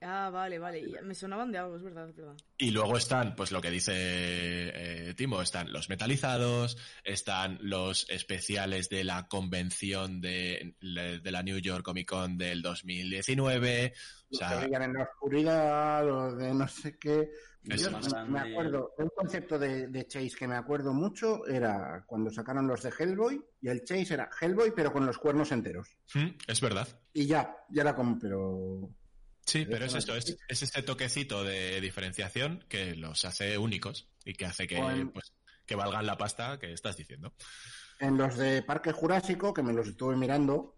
Ah, 0.00 0.30
vale, 0.30 0.58
vale. 0.58 0.80
Y 0.80 0.94
Me 1.02 1.14
sonaban 1.14 1.50
de 1.50 1.58
algo, 1.58 1.76
es 1.76 1.82
verdad, 1.82 2.08
es 2.08 2.16
verdad. 2.16 2.36
Y 2.58 2.70
luego 2.70 2.96
están, 2.96 3.34
pues 3.34 3.52
lo 3.52 3.60
que 3.60 3.70
dice 3.70 3.92
eh, 3.94 5.14
Timo, 5.14 5.40
están 5.40 5.72
los 5.72 5.88
metalizados, 5.88 6.76
están 7.04 7.58
los 7.62 8.08
especiales 8.10 8.88
de 8.88 9.04
la 9.04 9.28
convención 9.28 10.20
de, 10.20 10.76
de 10.80 11.30
la 11.30 11.42
New 11.42 11.58
York 11.58 11.84
Comic 11.84 12.08
Con 12.08 12.36
del 12.36 12.62
2019. 12.62 13.92
O 13.94 14.26
Los 14.30 14.40
que 14.40 14.46
sea, 14.46 14.60
brillan 14.60 14.82
en 14.82 14.92
la 14.94 15.02
oscuridad, 15.04 16.06
los 16.06 16.36
de 16.38 16.54
no 16.54 16.68
sé 16.68 16.98
qué. 16.98 17.30
Yo 17.64 17.74
es. 17.98 18.14
me 18.28 18.40
acuerdo, 18.40 18.92
un 18.98 19.08
concepto 19.08 19.58
de, 19.58 19.88
de 19.88 20.06
Chase 20.06 20.36
que 20.38 20.46
me 20.46 20.56
acuerdo 20.56 20.92
mucho 20.92 21.46
era 21.46 22.04
cuando 22.06 22.30
sacaron 22.30 22.66
los 22.66 22.82
de 22.82 22.92
Hellboy 22.96 23.42
y 23.62 23.68
el 23.68 23.84
Chase 23.84 24.12
era 24.14 24.28
Hellboy 24.38 24.72
pero 24.76 24.92
con 24.92 25.06
los 25.06 25.16
cuernos 25.16 25.50
enteros. 25.50 25.96
mm, 26.14 26.28
es 26.46 26.60
verdad. 26.60 26.86
Y 27.14 27.26
ya, 27.26 27.56
ya 27.70 27.82
era 27.82 27.94
como, 27.94 28.18
pero... 28.18 28.90
Sí, 29.44 29.66
Pero 29.68 29.84
es 29.84 29.94
eso 29.94 30.16
es, 30.16 30.36
es 30.48 30.62
este 30.62 30.82
toquecito 30.82 31.44
de 31.44 31.80
diferenciación 31.80 32.64
que 32.68 32.94
los 32.94 33.24
hace 33.24 33.58
únicos 33.58 34.08
y 34.24 34.34
que 34.34 34.46
hace 34.46 34.66
que, 34.66 34.80
Bueno. 34.80 35.10
pues, 35.12 35.32
que 35.66 35.74
valgan 35.74 36.06
la 36.06 36.16
pasta 36.16 36.58
que 36.58 36.72
estás 36.72 36.96
diciendo. 36.96 37.34
En 38.00 38.16
los 38.16 38.36
de 38.36 38.62
Parque 38.62 38.92
Jurásico, 38.92 39.52
que 39.52 39.62
me 39.62 39.72
los 39.72 39.88
estuve 39.88 40.16
mirando 40.16 40.76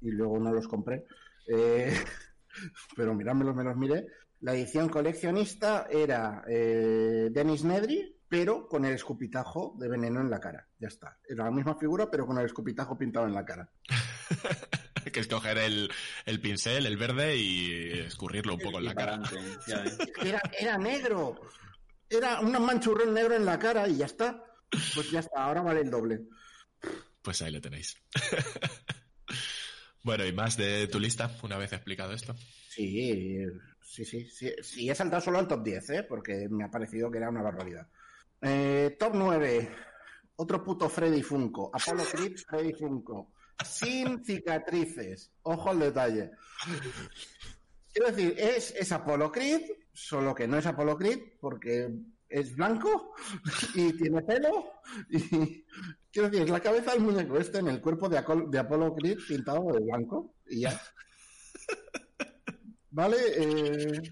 y 0.00 0.10
luego 0.10 0.38
no 0.38 0.52
los 0.52 0.68
compré, 0.68 1.04
eh, 1.48 1.92
pero 2.96 3.14
mirármelos, 3.14 3.54
me 3.56 3.64
los 3.64 3.76
miré, 3.76 4.06
la 4.40 4.54
edición 4.54 4.88
coleccionista 4.90 5.86
era 5.90 6.44
eh, 6.46 7.30
Dennis 7.32 7.64
Nedry, 7.64 8.14
pero 8.28 8.68
con 8.68 8.84
el 8.84 8.94
escupitajo 8.94 9.76
de 9.78 9.88
veneno 9.88 10.20
en 10.20 10.28
la 10.28 10.40
cara. 10.40 10.68
Ya 10.78 10.88
está. 10.88 11.18
Era 11.26 11.44
la 11.44 11.50
misma 11.50 11.76
figura, 11.76 12.10
pero 12.10 12.26
con 12.26 12.38
el 12.38 12.44
escupitajo 12.46 12.98
pintado 12.98 13.26
en 13.26 13.34
la 13.34 13.44
cara. 13.44 13.70
que 15.12 15.20
es 15.20 15.26
coger 15.26 15.58
el, 15.58 15.90
el 16.26 16.40
pincel, 16.40 16.86
el 16.86 16.96
verde 16.96 17.36
y 17.36 17.90
escurrirlo 18.00 18.54
un 18.54 18.60
poco 18.60 18.78
en 18.78 18.84
la 18.84 18.94
cara. 18.94 19.20
Era, 20.22 20.40
era 20.58 20.78
negro. 20.78 21.40
Era 22.08 22.40
un 22.40 22.52
manchurrón 22.64 23.12
negro 23.12 23.34
en 23.34 23.44
la 23.44 23.58
cara 23.58 23.88
y 23.88 23.96
ya 23.96 24.06
está. 24.06 24.44
Pues 24.94 25.10
ya 25.10 25.20
está, 25.20 25.44
ahora 25.44 25.62
vale 25.62 25.80
el 25.80 25.90
doble. 25.90 26.20
Pues 27.22 27.40
ahí 27.42 27.52
lo 27.52 27.60
tenéis. 27.60 27.96
bueno, 30.02 30.26
y 30.26 30.32
más 30.32 30.56
de 30.56 30.86
tu 30.88 31.00
lista, 31.00 31.30
una 31.42 31.56
vez 31.56 31.72
explicado 31.72 32.12
esto. 32.12 32.34
Sí, 32.68 33.46
sí, 33.82 34.04
sí, 34.04 34.28
sí. 34.30 34.52
Sí, 34.62 34.90
he 34.90 34.94
saltado 34.94 35.22
solo 35.22 35.38
al 35.38 35.48
top 35.48 35.62
10, 35.64 35.90
¿eh? 35.90 36.02
porque 36.02 36.48
me 36.50 36.64
ha 36.64 36.70
parecido 36.70 37.10
que 37.10 37.18
era 37.18 37.30
una 37.30 37.42
barbaridad. 37.42 37.86
Eh, 38.42 38.96
top 38.98 39.12
9. 39.14 39.70
Otro 40.36 40.62
puto 40.62 40.88
Freddy 40.88 41.22
Funko. 41.22 41.70
Apollo 41.72 42.04
Creed 42.04 42.36
Freddy 42.46 42.72
Funko. 42.72 43.33
Sin 43.64 44.24
cicatrices. 44.24 45.30
Ojo 45.42 45.70
al 45.70 45.78
detalle. 45.80 46.30
Quiero 47.92 48.10
decir, 48.10 48.34
es, 48.38 48.74
es 48.74 48.90
Apollo 48.92 49.30
Creed, 49.30 49.62
solo 49.92 50.34
que 50.34 50.48
no 50.48 50.56
es 50.58 50.66
Apollo 50.66 50.96
Creed 50.96 51.18
porque 51.40 51.90
es 52.28 52.56
blanco 52.56 53.14
y 53.74 53.92
tiene 53.96 54.22
pelo. 54.22 54.72
Y 55.10 55.64
quiero 56.10 56.28
decir, 56.28 56.42
es 56.42 56.50
la 56.50 56.60
cabeza 56.60 56.92
del 56.92 57.00
muñeco 57.02 57.36
este 57.38 57.58
en 57.58 57.68
el 57.68 57.80
cuerpo 57.80 58.08
de, 58.08 58.18
Acol- 58.18 58.48
de 58.50 58.58
Apollo 58.58 58.94
Creed 58.94 59.18
pintado 59.28 59.72
de 59.72 59.80
blanco. 59.80 60.34
Y 60.48 60.60
ya. 60.62 60.80
Vale, 62.90 63.16
eh, 63.36 64.02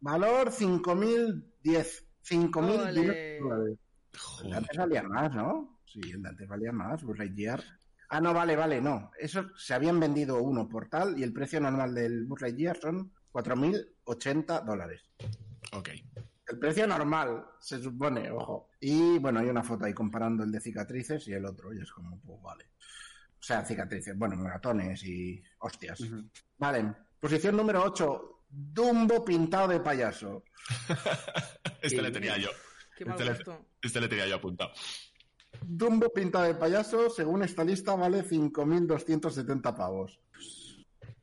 valor 0.00 0.50
5.010. 0.50 2.02
5.010 2.22 2.88
Ole. 2.88 3.38
dólares. 3.40 3.78
Joder. 4.18 4.54
Antes 4.54 4.76
salía 4.76 5.02
más, 5.04 5.34
¿no? 5.34 5.78
Sí, 5.86 6.00
el 6.12 6.22
de 6.22 6.28
antes 6.30 6.48
valía 6.48 6.72
más, 6.72 7.02
Buzz 7.02 7.18
Lightyear. 7.18 7.62
Ah, 8.08 8.20
no, 8.20 8.32
vale, 8.32 8.56
vale, 8.56 8.80
no. 8.80 9.10
Eso 9.18 9.46
se 9.56 9.74
habían 9.74 9.98
vendido 9.98 10.42
uno 10.42 10.68
por 10.68 10.88
tal 10.88 11.18
y 11.18 11.22
el 11.22 11.32
precio 11.32 11.60
normal 11.60 11.94
del 11.94 12.24
Buzz 12.26 12.42
Lightyear 12.42 12.76
son 12.76 13.12
4.080 13.32 14.64
dólares. 14.64 15.02
Ok. 15.72 15.90
El 16.48 16.58
precio 16.58 16.86
normal, 16.86 17.44
se 17.58 17.82
supone, 17.82 18.30
ojo. 18.30 18.70
Y 18.80 19.18
bueno, 19.18 19.40
hay 19.40 19.48
una 19.48 19.64
foto 19.64 19.84
ahí 19.84 19.92
comparando 19.92 20.44
el 20.44 20.52
de 20.52 20.60
cicatrices 20.60 21.26
y 21.26 21.32
el 21.32 21.44
otro, 21.44 21.74
y 21.74 21.80
es 21.80 21.90
como, 21.90 22.20
pues 22.20 22.40
vale. 22.40 22.70
O 23.38 23.42
sea, 23.42 23.64
cicatrices, 23.64 24.16
bueno, 24.16 24.36
moratones 24.36 25.02
y 25.04 25.42
hostias. 25.58 26.00
Vale, 26.56 26.94
posición 27.20 27.56
número 27.56 27.82
8, 27.82 28.36
Dumbo 28.48 29.24
pintado 29.24 29.68
de 29.68 29.80
payaso. 29.80 30.44
Este 31.82 32.00
le 32.00 32.10
tenía 32.10 32.38
yo. 32.38 32.48
Qué 32.96 33.04
mal 33.04 33.20
Este 33.20 33.50
le, 33.50 33.58
este 33.82 34.00
le 34.00 34.08
tenía 34.08 34.26
yo 34.26 34.36
apuntado. 34.36 34.72
Dumbo 35.64 36.12
pintado 36.12 36.44
de 36.44 36.54
payaso, 36.54 37.10
según 37.10 37.42
esta 37.42 37.64
lista, 37.64 37.94
vale 37.94 38.22
5.270 38.24 39.76
pavos. 39.76 40.18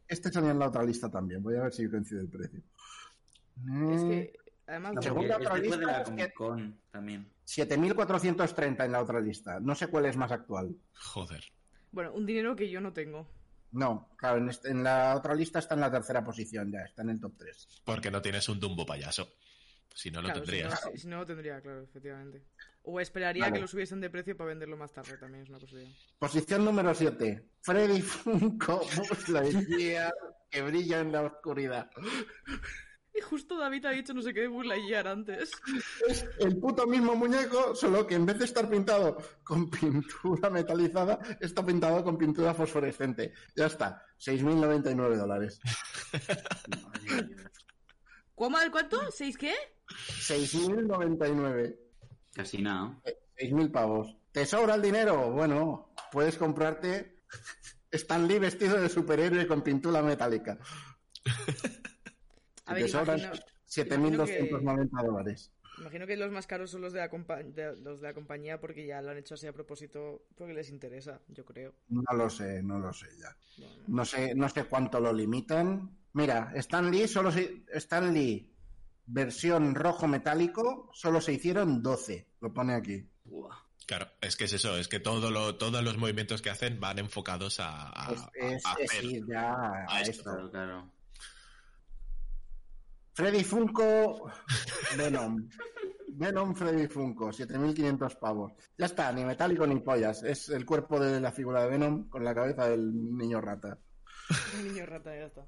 Este 0.08 0.32
salía 0.32 0.52
en 0.52 0.60
la 0.60 0.68
otra 0.68 0.84
lista 0.84 1.10
también, 1.10 1.42
voy 1.42 1.56
a 1.56 1.64
ver 1.64 1.74
si 1.74 1.90
coincide 1.90 2.22
el 2.22 2.30
precio. 2.30 2.60
Es 3.92 4.04
que, 4.04 4.34
además, 4.68 4.94
Según 5.02 5.28
porque 5.28 5.30
la 5.30 5.38
otra 5.38 5.56
este 5.56 5.68
fue 5.68 5.78
de 5.78 5.78
lista 5.78 5.86
la 5.92 5.98
es 6.02 6.04
que- 6.10 6.34
Comic 6.34 6.34
Con 6.34 6.80
también. 6.92 7.30
7.430 7.46 8.86
en 8.86 8.92
la 8.92 9.02
otra 9.02 9.20
lista. 9.20 9.60
No 9.60 9.76
sé 9.76 9.88
cuál 9.88 10.06
es 10.06 10.16
más 10.18 10.32
actual. 10.32 10.76
Joder. 10.96 11.44
bueno, 11.92 12.12
un 12.14 12.26
dinero 12.26 12.56
que 12.56 12.70
yo 12.70 12.82
no 12.82 12.92
tengo. 12.94 13.28
No, 13.72 14.10
claro, 14.18 14.38
en, 14.38 14.50
este- 14.50 14.70
en 14.70 14.84
la 14.84 15.16
otra 15.16 15.34
lista 15.36 15.60
está 15.60 15.74
en 15.76 15.82
la 15.82 15.92
tercera 15.92 16.24
posición 16.24 16.72
ya, 16.72 16.82
está 16.84 17.02
en 17.02 17.10
el 17.10 17.20
top 17.20 17.34
3. 17.38 17.68
Porque 17.84 18.10
no 18.12 18.22
tienes 18.22 18.48
un 18.50 18.60
Dumbo 18.60 18.86
payaso. 18.86 19.28
Si 19.94 20.10
no 20.12 20.22
lo 20.22 20.30
Claro, 20.30 20.46
si 20.46 20.52
no, 20.52 20.58
tendrías. 20.70 20.90
si- 21.02 21.08
no 21.08 21.18
lo 21.20 21.26
tendría, 21.26 21.62
claro, 21.62 21.82
efectivamente. 21.84 22.44
O 22.84 23.00
esperaría 23.00 23.44
Vale. 23.44 23.54
que 23.54 23.62
lo 23.62 23.68
subiesen 23.68 24.02
de 24.02 24.10
precio 24.10 24.36
para 24.36 24.50
venderlo 24.50 24.76
más 24.76 24.92
tarde, 24.92 25.18
también 25.18 25.44
es 25.44 25.50
una 25.50 25.60
posibilidad. 25.60 25.92
Posición 26.20 26.66
número 26.66 26.94
7. 26.94 27.48
Freddy 27.62 28.02
Funko 28.02 28.82
Lightyear 29.30 30.14
que 30.50 30.62
brilla 30.62 31.00
en 31.00 31.12
la 31.12 31.22
oscuridad. 31.22 31.90
Y 33.16 33.22
justo 33.22 33.58
David 33.58 33.86
ha 33.86 33.92
dicho 33.92 34.14
no 34.14 34.22
sé 34.24 34.34
qué 34.34 34.42
de 34.42 34.50
Lightyear 34.50 35.08
antes. 35.08 35.52
Es 36.10 36.26
el 36.40 36.58
puto 36.58 36.86
mismo 36.88 37.16
muñeco, 37.16 37.76
solo 37.76 38.06
que 38.08 38.16
en 38.16 38.26
vez 38.26 38.40
de 38.40 38.46
estar 38.46 38.68
pintado 38.70 39.18
con 39.44 39.70
pintura 39.70 40.50
metalizada, 40.50 41.20
está 41.40 41.64
pintado 41.66 42.04
con 42.04 42.18
pintura 42.18 42.54
fosforescente. 42.56 43.34
Ya 43.56 43.68
está, 43.68 44.04
6.099 44.20 45.16
dólares. 45.16 45.60
¿Cómo? 48.36 48.60
¿El 48.60 48.72
cuánto? 48.72 49.00
¿Seis 49.12 49.38
qué? 49.38 49.54
6.099. 49.88 51.78
Casi 52.34 52.62
nada. 52.62 53.00
6.000 53.38 53.72
pavos. 53.72 54.18
¿Te 54.32 54.46
sobra 54.46 54.76
el 54.76 54.82
dinero? 54.82 55.32
Bueno, 55.32 55.94
puedes 56.12 56.38
comprarte 56.38 57.24
Stan 57.92 58.28
Lee 58.28 58.40
vestido 58.40 58.80
de 58.82 58.90
superhéroe 58.90 59.48
con 59.48 59.62
pintura 59.62 60.02
metálica. 60.02 60.58
A 62.66 62.74
te 62.74 62.82
ver, 62.82 62.90
sobran 62.90 63.20
imagino, 63.20 63.46
7.290 63.68 65.04
dólares. 65.04 65.52
imagino 65.78 66.08
que 66.08 66.16
los 66.16 66.32
más 66.32 66.48
caros 66.48 66.72
son 66.72 66.82
los 66.82 66.94
de, 66.94 67.00
la 67.00 67.10
de- 67.44 67.76
los 67.82 68.00
de 68.02 68.08
la 68.08 68.14
compañía 68.14 68.60
porque 68.60 68.86
ya 68.86 69.02
lo 69.02 69.12
han 69.12 69.18
hecho 69.18 69.34
así 69.34 69.48
a 69.48 69.54
propósito 69.54 70.26
porque 70.36 70.54
les 70.54 70.70
interesa, 70.70 71.22
yo 71.28 71.44
creo. 71.46 71.74
No 71.90 72.04
lo 72.16 72.30
sé, 72.30 72.64
no 72.64 72.80
lo 72.80 72.94
sé 72.94 73.08
ya. 73.20 73.36
Bueno, 73.58 73.74
No 73.90 74.06
sé, 74.06 74.34
no 74.34 74.48
sé 74.50 74.64
cuánto 74.66 75.00
lo 75.02 75.12
limitan. 75.12 75.98
Mira, 76.14 76.52
Stan 76.56 76.90
Lee 76.92 77.08
solo 77.08 77.32
se, 77.32 77.64
Stan 77.74 78.14
Lee 78.14 78.50
versión 79.06 79.76
rojo 79.76 80.08
metálico 80.08 80.90
solo 80.94 81.20
se 81.20 81.34
hicieron 81.34 81.82
12. 81.82 82.28
Lo 82.42 82.54
pone 82.54 82.76
aquí. 82.76 83.06
Claro, 83.86 84.08
es 84.22 84.36
que 84.38 84.46
es 84.46 84.54
eso, 84.54 84.78
es 84.78 84.88
que 84.88 85.00
todo 85.00 85.30
lo, 85.32 85.56
todos 85.58 85.84
los 85.84 85.98
movimientos 85.98 86.42
que 86.42 86.50
hacen 86.50 86.80
van 86.80 87.00
enfocados 87.00 87.60
a, 87.60 87.90
a- 87.90 88.12
Es, 88.14 88.22
es- 88.34 88.66
a 88.66 88.74
es 88.80 88.92
hacer. 88.92 89.06
ir 89.06 89.26
ya 89.28 89.52
a, 89.52 89.86
a 89.90 90.02
esto, 90.02 90.12
esto. 90.12 90.24
Claro, 90.24 90.52
claro. 90.52 90.92
Freddy 93.14 93.44
Funko 93.44 94.32
Venom. 94.98 95.50
Venom 96.16 96.54
Freddy 96.56 96.88
Funko, 96.88 97.30
7.500 97.32 98.20
pavos. 98.20 98.54
Ya 98.78 98.86
está, 98.86 99.12
ni 99.12 99.26
metálico 99.26 99.66
ni 99.66 99.80
pollas. 99.80 100.22
Es 100.24 100.48
el 100.50 100.64
cuerpo 100.66 101.00
de 101.00 101.20
la 101.20 101.32
figura 101.32 101.64
de 101.64 101.70
Venom 101.72 102.08
con 102.08 102.24
la 102.24 102.36
cabeza 102.36 102.70
del 102.70 103.18
niño 103.18 103.42
rata. 103.42 103.80
un 104.60 104.68
niño 104.74 104.86
rata, 104.86 105.10
ya 105.16 105.26
está. 105.26 105.46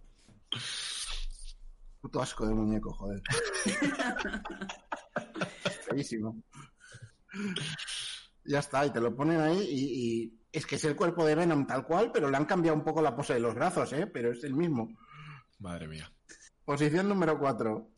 Puto 2.02 2.22
asco 2.22 2.46
de 2.46 2.54
muñeco, 2.54 2.94
joder. 2.94 3.22
Feísimo. 5.90 6.44
Ya 8.44 8.60
está, 8.60 8.86
y 8.86 8.92
te 8.92 9.02
lo 9.02 9.16
ponen 9.16 9.42
ahí 9.42 9.60
y, 9.60 10.22
y 10.22 10.40
es 10.52 10.66
que 10.66 10.76
es 10.76 10.86
el 10.86 10.96
cuerpo 10.96 11.26
de 11.26 11.36
Venom 11.36 11.66
tal 11.66 11.86
cual, 11.86 12.12
pero 12.12 12.30
le 12.30 12.38
han 12.38 12.46
cambiado 12.46 12.78
un 12.78 12.84
poco 12.84 13.02
la 13.02 13.16
pose 13.16 13.34
de 13.34 13.40
los 13.40 13.56
brazos, 13.56 13.92
¿eh? 13.94 14.08
Pero 14.08 14.32
es 14.32 14.44
el 14.44 14.54
mismo. 14.54 14.96
Madre 15.60 15.88
mía. 15.88 16.12
Posición 16.64 17.10
número 17.10 17.38
4. 17.38 17.90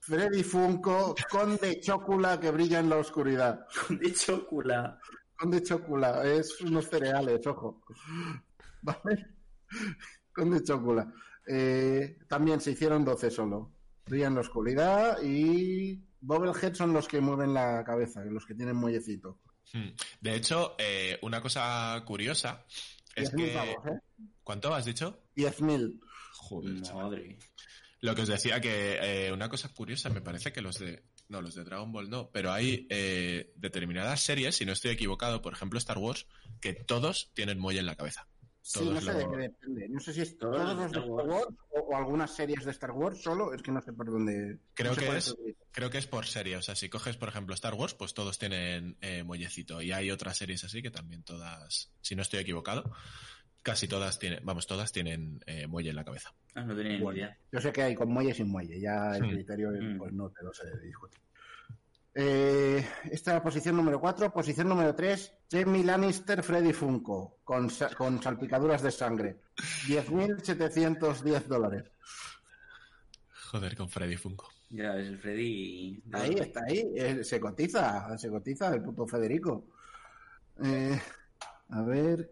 Freddy 0.00 0.42
Funko, 0.42 1.14
Conde 1.30 1.80
Chocula 1.80 2.38
que 2.38 2.50
brilla 2.50 2.80
en 2.80 2.90
la 2.90 2.96
oscuridad. 2.96 3.66
De 3.88 4.12
chocula. 4.12 4.98
Conde 5.34 5.62
Chocula, 5.62 6.22
es 6.24 6.60
unos 6.60 6.88
cereales, 6.88 7.46
ojo. 7.46 7.82
¿Vale? 8.82 9.34
Conde 10.34 10.62
Chocula. 10.62 11.10
Eh, 11.46 12.18
también 12.28 12.60
se 12.60 12.72
hicieron 12.72 13.04
12 13.04 13.30
solo. 13.30 13.72
Brilla 14.06 14.26
en 14.26 14.34
la 14.34 14.40
oscuridad 14.40 15.22
y 15.22 16.02
Bobblehead 16.20 16.74
son 16.74 16.92
los 16.92 17.08
que 17.08 17.20
mueven 17.20 17.54
la 17.54 17.82
cabeza, 17.84 18.24
los 18.24 18.44
que 18.46 18.54
tienen 18.54 18.76
muellecito. 18.76 19.40
Hmm. 19.72 19.90
De 20.20 20.34
hecho, 20.34 20.74
eh, 20.78 21.18
una 21.22 21.40
cosa 21.40 22.02
curiosa 22.06 22.64
es 23.14 23.32
10.000 23.32 23.36
que... 23.36 23.52
pavos, 23.52 23.86
¿eh? 23.86 24.00
¿Cuánto 24.42 24.74
has 24.74 24.84
dicho? 24.84 25.22
10.000. 25.36 26.00
Joder. 26.32 26.94
Madre. 26.94 27.38
Lo 28.00 28.14
que 28.14 28.22
os 28.22 28.28
decía 28.28 28.60
que 28.60 28.98
eh, 29.00 29.32
una 29.32 29.48
cosa 29.48 29.70
curiosa, 29.70 30.10
me 30.10 30.20
parece 30.20 30.52
que 30.52 30.60
los 30.60 30.78
de... 30.78 31.04
No, 31.28 31.40
los 31.40 31.54
de 31.54 31.64
Dragon 31.64 31.90
Ball 31.90 32.10
no, 32.10 32.30
pero 32.30 32.52
hay 32.52 32.86
eh, 32.90 33.54
determinadas 33.56 34.20
series, 34.20 34.56
si 34.56 34.66
no 34.66 34.72
estoy 34.72 34.90
equivocado, 34.90 35.40
por 35.40 35.54
ejemplo 35.54 35.78
Star 35.78 35.96
Wars, 35.96 36.26
que 36.60 36.74
todos 36.74 37.30
tienen 37.32 37.58
muelle 37.58 37.80
en 37.80 37.86
la 37.86 37.96
cabeza. 37.96 38.28
Sí, 38.66 38.88
no 38.88 38.98
sé 38.98 39.12
de 39.12 39.28
qué 39.28 39.36
depende. 39.36 39.88
No 39.90 40.00
sé 40.00 40.14
si 40.14 40.22
es 40.22 40.38
Todos 40.38 40.56
todos 40.56 40.68
los 40.68 40.78
de 40.78 40.86
Star 40.86 41.10
Wars. 41.10 41.28
Wars 41.28 41.46
o, 41.70 41.80
o 41.80 41.96
algunas 41.96 42.34
series 42.34 42.64
de 42.64 42.70
Star 42.70 42.92
Wars 42.92 43.20
solo. 43.22 43.52
Es 43.52 43.62
que 43.62 43.70
no 43.70 43.82
sé 43.82 43.92
por 43.92 44.10
dónde. 44.10 44.58
Creo 44.72 44.92
no 44.92 44.94
sé 44.94 45.06
que 45.06 45.16
es-. 45.18 45.36
Creo 45.70 45.90
que 45.90 45.98
es 45.98 46.06
por 46.06 46.24
serie, 46.24 46.56
o 46.56 46.62
sea, 46.62 46.74
si 46.74 46.88
coges, 46.88 47.16
por 47.18 47.28
ejemplo, 47.28 47.54
Star 47.54 47.74
Wars, 47.74 47.92
pues 47.94 48.14
todos 48.14 48.38
tienen 48.38 48.96
eh, 49.02 49.22
muellecito. 49.22 49.82
Y 49.82 49.92
hay 49.92 50.10
otras 50.10 50.38
series 50.38 50.64
así 50.64 50.80
que 50.82 50.90
también 50.90 51.22
todas, 51.24 51.92
si 52.00 52.14
no 52.16 52.22
estoy 52.22 52.40
equivocado, 52.40 52.90
casi 53.62 53.86
todas 53.86 54.18
tienen, 54.18 54.40
vamos, 54.44 54.66
todas 54.66 54.92
tienen 54.92 55.42
eh, 55.46 55.66
muelle 55.66 55.90
en 55.90 55.96
la 55.96 56.04
cabeza. 56.04 56.32
Ah, 56.54 56.62
no 56.64 56.74
tenía 56.74 56.92
ni 56.94 57.00
Bueno. 57.02 57.18
idea. 57.18 57.36
Yo 57.52 57.60
sé 57.60 57.70
que 57.70 57.82
hay 57.82 57.94
con 57.94 58.08
muelle 58.08 58.30
y 58.30 58.34
sin 58.34 58.48
muelle. 58.48 58.80
Ya 58.80 59.14
el 59.16 59.24
Hmm. 59.24 59.30
criterio, 59.30 59.70
Hmm. 59.72 59.98
pues 59.98 60.12
no 60.14 60.30
te 60.30 60.42
lo 60.42 60.54
sé 60.54 60.64
discutir. 60.80 61.20
Eh, 62.16 62.86
esta 63.10 63.30
es 63.32 63.34
la 63.34 63.42
posición 63.42 63.76
número 63.76 64.00
4. 64.00 64.32
Posición 64.32 64.68
número 64.68 64.94
3. 64.94 65.32
Jamie 65.50 65.82
Lannister, 65.84 66.42
Freddy 66.42 66.72
Funko. 66.72 67.38
Con, 67.44 67.70
sa- 67.70 67.94
con 67.94 68.22
salpicaduras 68.22 68.82
de 68.82 68.90
sangre. 68.90 69.40
10.710 69.88 71.44
dólares. 71.46 71.84
Joder, 73.50 73.76
con 73.76 73.88
Freddy 73.88 74.16
Funko. 74.16 74.48
Ya 74.70 74.92
ves, 74.94 75.08
el 75.08 75.18
Freddy. 75.18 76.02
Ahí 76.12 76.34
está, 76.34 76.60
ahí. 76.66 76.84
Eh, 76.96 77.22
se 77.24 77.38
cotiza, 77.40 78.16
se 78.18 78.28
cotiza 78.30 78.74
el 78.74 78.82
puto 78.82 79.06
Federico. 79.06 79.66
Eh, 80.62 81.00
a 81.70 81.82
ver. 81.82 82.30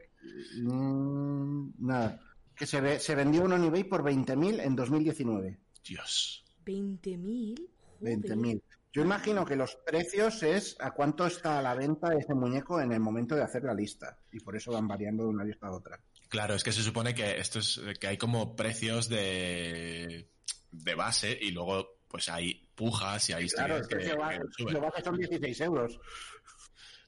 mm, 0.60 1.70
nada. 1.78 2.20
Que 2.54 2.66
se, 2.66 2.80
ve- 2.80 3.00
se 3.00 3.14
vendió 3.14 3.42
uno 3.44 3.56
en 3.56 3.64
eBay 3.64 3.84
por 3.84 4.02
20.000 4.02 4.60
en 4.60 4.76
2019. 4.76 5.58
Dios. 5.84 6.44
¿20.000? 6.64 7.68
Joder. 8.00 8.18
20.000. 8.18 8.62
Yo 8.92 9.02
imagino 9.02 9.44
que 9.46 9.56
los 9.56 9.76
precios 9.76 10.42
es 10.42 10.76
a 10.78 10.90
cuánto 10.90 11.26
está 11.26 11.58
a 11.58 11.62
la 11.62 11.74
venta 11.74 12.14
ese 12.14 12.34
muñeco 12.34 12.80
en 12.80 12.92
el 12.92 13.00
momento 13.00 13.34
de 13.34 13.42
hacer 13.42 13.64
la 13.64 13.72
lista. 13.74 14.18
Y 14.32 14.40
por 14.40 14.54
eso 14.54 14.72
van 14.72 14.86
variando 14.86 15.22
de 15.24 15.30
una 15.30 15.44
lista 15.44 15.68
a 15.68 15.72
otra. 15.72 15.98
Claro, 16.28 16.54
es 16.54 16.62
que 16.64 16.72
se 16.72 16.82
supone 16.82 17.14
que 17.14 17.38
esto 17.38 17.58
es 17.58 17.80
que 17.98 18.06
hay 18.06 18.16
como 18.18 18.54
precios 18.54 19.08
de, 19.08 20.28
de 20.70 20.94
base 20.94 21.36
y 21.40 21.50
luego 21.52 21.98
pues 22.08 22.28
hay 22.28 22.68
pujas 22.74 23.30
y 23.30 23.32
hay 23.32 23.48
Claro, 23.48 23.78
es 23.78 23.86
que 23.88 23.96
que- 23.96 24.04
se 24.04 24.14
va, 24.16 24.30
que 24.30 24.64
lo 24.64 24.80
base 24.80 25.02
son 25.02 25.16
16 25.16 25.60
euros. 25.62 25.98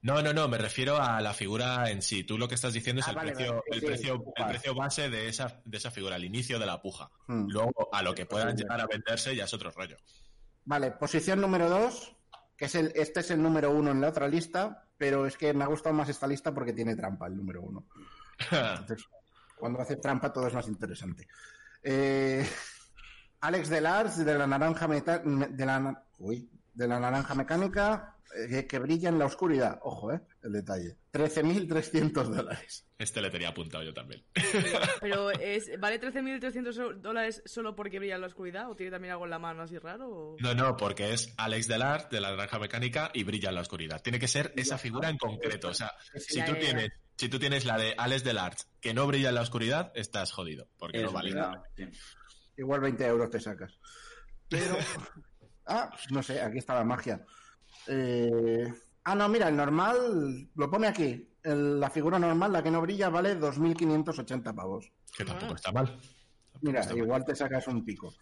No, 0.01 0.21
no, 0.23 0.35
no, 0.35 0.49
me 0.49 0.59
refiero 0.59 1.01
a 1.01 1.21
la 1.23 1.33
figura 1.33 1.91
en 1.91 2.03
sí. 2.03 2.25
Tú 2.25 2.37
lo 2.37 2.47
que 2.47 2.55
estás 2.55 2.75
diciendo 2.75 3.01
es 3.01 3.09
Ah, 3.09 3.11
el, 3.13 3.17
vale, 3.17 3.33
precio, 3.33 3.53
vale, 3.53 3.63
sí, 3.65 3.73
el, 3.73 3.81
sí, 3.81 3.87
precio, 3.87 4.25
el 4.37 4.47
precio 4.47 4.75
base 4.75 5.09
de 5.09 5.29
esa, 5.29 5.61
de 5.65 5.77
esa 5.79 5.91
figura, 5.91 6.17
el 6.17 6.25
inicio 6.25 6.59
de 6.59 6.67
la 6.67 6.81
puja. 6.83 7.11
Hmm. 7.27 7.47
Luego, 7.49 7.89
a 7.93 8.03
lo 8.03 8.15
que 8.15 8.27
puedan 8.27 8.55
llegar 8.55 8.81
a 8.81 8.87
venderse 8.87 9.35
ya 9.35 9.45
es 9.45 9.55
otro 9.55 9.71
rollo. 9.71 9.97
Vale, 10.65 10.93
posición 10.93 11.41
número 11.41 11.69
2, 11.69 12.17
que 12.57 12.65
es 12.67 12.75
el, 12.75 12.93
este 12.95 13.21
es 13.21 13.31
el 13.31 13.43
número 13.43 13.71
1 13.71 13.91
en 13.91 14.01
la 14.01 14.09
otra 14.09 14.29
lista, 14.29 14.87
pero 14.97 15.27
es 15.27 15.37
que 15.37 15.53
me 15.53 15.65
ha 15.65 15.69
gustado 15.69 15.95
más 15.95 16.09
esta 16.09 16.27
lista 16.27 16.55
porque 16.55 16.73
tiene 16.73 16.97
trampa 16.97 17.27
el 17.27 17.37
número 17.37 17.63
1. 17.63 17.85
Entonces, 18.81 19.07
cuando 19.57 19.81
hace 19.81 19.97
trampa 19.97 20.33
todo 20.33 20.47
es 20.47 20.55
más 20.55 20.69
interesante. 20.69 21.29
Eh, 21.83 22.47
Alex 23.41 23.69
Delars 23.69 24.25
de 24.25 24.39
la 24.39 24.47
naranja 24.47 24.89
metal, 24.89 25.23
de 25.55 25.67
la 25.67 26.05
uy, 26.19 26.49
de 26.75 26.89
la 26.89 26.99
naranja 27.01 27.35
mecánica 27.35 28.17
eh, 28.51 28.67
que 28.67 28.79
brilla 28.81 29.09
en 29.09 29.19
la 29.19 29.27
oscuridad. 29.27 29.79
Ojo, 29.83 30.13
eh, 30.13 30.21
el 30.43 30.53
detalle. 30.53 30.97
13.300 31.13 32.11
dólares. 32.25 32.85
Este 32.99 33.21
le 33.23 33.31
tenía 33.31 33.49
apuntado 33.51 33.85
yo 33.85 33.95
también. 33.95 34.25
Pero 35.01 35.31
es, 35.31 35.71
¿vale 35.79 36.01
13.300 36.01 37.01
dólares 37.01 37.43
solo 37.47 37.77
porque 37.77 37.99
brilla 38.01 38.17
en 38.17 38.21
la 38.23 38.27
oscuridad? 38.27 38.71
¿O 38.71 38.75
tiene 38.75 38.91
también 38.91 39.13
algo 39.13 39.25
en 39.25 39.31
la 39.31 39.39
mano 39.39 39.63
así 39.63 39.79
raro? 39.79 40.09
o- 40.09 40.37
No, 40.41 40.55
no, 40.55 40.77
porque 40.77 41.13
es 41.13 41.33
Alex 41.37 41.69
Delart 41.69 42.11
de 42.11 42.21
la 42.21 42.31
naranja 42.31 42.59
mecánica 42.59 43.11
y 43.15 43.23
brilla 43.25 43.51
en 43.51 43.55
la 43.55 43.61
oscuridad. 43.61 44.03
Tiene 44.03 44.19
que 44.19 44.27
ser 44.29 44.53
esa 44.57 44.79
figura 44.79 45.09
en 45.11 45.19
concreto. 45.19 45.69
O 45.69 45.75
sea, 45.75 45.93
si 46.17 46.43
tú 46.45 46.55
tienes, 46.55 46.91
si 47.17 47.29
tú 47.29 47.39
tienes 47.39 47.65
la 47.65 47.79
de 47.79 47.95
Alex 47.97 48.25
Delart 48.25 48.59
que 48.81 48.95
no 48.95 49.07
brilla 49.07 49.29
en 49.29 49.37
la 49.37 49.43
oscuridad, 49.43 49.93
estás 49.95 50.33
jodido, 50.33 50.67
porque 50.79 51.03
no 51.03 51.13
vale 51.13 51.33
nada. 51.33 51.63
Igual 52.57 52.81
20 52.81 53.07
euros 53.07 53.31
te 53.31 53.39
sacas. 53.41 53.79
Pero. 54.49 54.77
Ah, 55.67 55.91
no 56.11 56.23
sé, 56.23 56.41
aquí 56.41 56.59
está 56.59 56.75
la 56.75 56.85
magia. 56.85 57.25
Eh, 57.89 58.73
Ah, 59.07 59.15
no, 59.15 59.29
mira, 59.29 59.49
el 59.49 59.57
normal 59.57 60.49
lo 60.55 60.71
pone 60.71 60.87
aquí. 60.87 61.29
El- 61.43 61.79
la 61.79 61.91
figura 61.91 62.19
normal, 62.19 62.51
la 62.53 62.63
que 62.63 62.71
no 62.71 62.81
brilla, 62.81 63.11
vale 63.11 63.35
2.580 63.39 64.55
pavos. 64.55 64.91
Que 65.15 65.27
tampoco 65.27 65.53
Ah. 65.53 65.57
está 65.57 65.73
mal. 65.73 65.87
Tampoco 65.89 66.59
Mira, 66.63 66.81
está 66.81 66.95
mal. 66.95 67.03
igual 67.05 67.25
te 67.27 67.35
sacas 67.37 67.69
un 67.69 67.85
pico. 67.85 68.15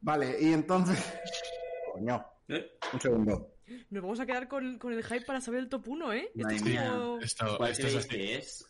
Vale, 0.00 0.36
y 0.40 0.52
entonces. 0.52 0.96
Coño, 1.92 2.24
¿Eh? 2.48 2.78
un 2.92 3.00
segundo. 3.00 3.48
Nos 3.90 4.02
vamos 4.02 4.20
a 4.20 4.26
quedar 4.26 4.46
con, 4.46 4.78
con 4.78 4.92
el 4.92 5.02
hype 5.02 5.24
para 5.24 5.40
saber 5.40 5.60
el 5.60 5.68
top 5.68 5.88
1, 5.88 6.12
¿eh? 6.12 6.30
Esto 6.36 6.48
es 6.50 6.62
como... 6.62 7.18
Esto, 7.20 7.56
¿Cuál 7.56 7.70
esto 7.72 7.86
es 7.88 7.96
así. 7.96 8.08
que 8.08 8.36
es? 8.36 8.66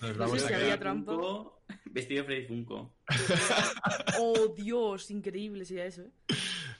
Nos 0.00 0.12
No 0.12 0.18
vamos 0.18 0.38
sé 0.40 0.44
a 0.46 0.48
si 0.48 0.54
quedar- 0.54 0.62
había 0.62 0.78
trampa. 0.80 1.12
Vestido 1.84 2.24
Freddy 2.24 2.46
Funko. 2.46 2.96
Oh, 4.18 4.48
Dios, 4.56 5.10
increíble 5.10 5.64
sería 5.64 5.86
eso, 5.86 6.02
¿eh? 6.02 6.10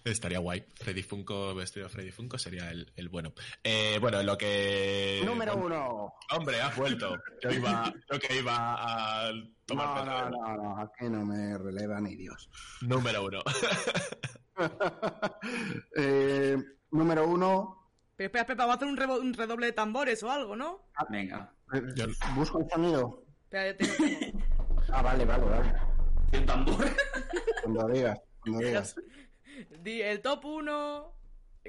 Estaría 0.05 0.39
guay. 0.41 0.65
Freddy 0.75 1.03
Funko, 1.03 1.55
vestido 1.55 1.87
de 1.87 1.93
Freddy 1.93 2.11
Funko 2.11 2.37
sería 2.39 2.71
el, 2.71 2.93
el 2.97 3.09
bueno. 3.09 3.33
Eh, 3.63 3.99
bueno, 4.01 4.23
lo 4.23 4.37
que. 4.37 5.23
Número 5.25 5.57
uno. 5.57 6.13
Hombre, 6.33 6.61
has 6.61 6.77
vuelto. 6.77 7.17
Yo 7.41 7.51
iba, 7.51 7.93
yo 8.11 8.19
que 8.19 8.39
iba 8.39 8.55
a 9.29 9.33
tomar 9.67 10.05
No, 10.07 10.31
no, 10.31 10.31
no, 10.31 10.57
no, 10.63 10.79
aquí 10.81 11.05
no 11.09 11.25
me 11.25 11.57
releva 11.57 12.01
ni 12.01 12.17
Dios. 12.17 12.51
Número 12.81 13.25
uno. 13.25 13.43
Eh, 15.97 16.57
número 16.91 17.27
uno. 17.27 17.79
Pero 18.17 18.27
espera, 18.27 18.43
espera, 18.43 18.67
vamos 18.67 18.75
a 18.75 18.77
hacer 18.77 18.89
un, 18.89 18.97
rebo- 18.97 19.21
un 19.21 19.35
redoble 19.35 19.67
de 19.67 19.73
tambores 19.73 20.23
o 20.23 20.31
algo, 20.31 20.55
¿no? 20.57 20.89
Venga. 21.09 21.53
eh, 21.73 21.81
Yo- 21.97 22.07
Busco 22.35 22.61
el 22.61 22.69
sonido. 22.71 23.25
Espera, 23.45 23.77
tengo, 23.77 23.93
tengo. 23.97 24.41
Ah, 24.93 25.03
vale, 25.03 25.25
vale, 25.25 25.45
vale. 25.45 25.73
El 26.33 26.45
tambor. 26.47 26.85
Cuando 27.63 27.89
digas, 27.89 28.19
cuando 28.41 28.59
digas. 28.61 28.95
Di 29.81 30.03
el 30.03 30.21
top 30.21 30.45
1. 30.45 31.17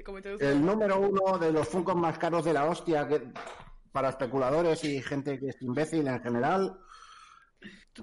Como 0.04 0.18
introducción. 0.18 0.50
El 0.52 0.64
número 0.64 0.98
uno 0.98 1.38
de 1.38 1.52
los 1.52 1.68
Funkos 1.68 1.94
más 1.96 2.18
caros 2.18 2.44
de 2.44 2.52
la 2.52 2.64
hostia 2.66 3.06
que, 3.06 3.22
para 3.92 4.08
especuladores 4.08 4.82
y 4.84 5.00
gente 5.02 5.38
que 5.38 5.48
es 5.48 5.62
imbécil 5.62 6.06
en 6.08 6.20
general. 6.22 6.78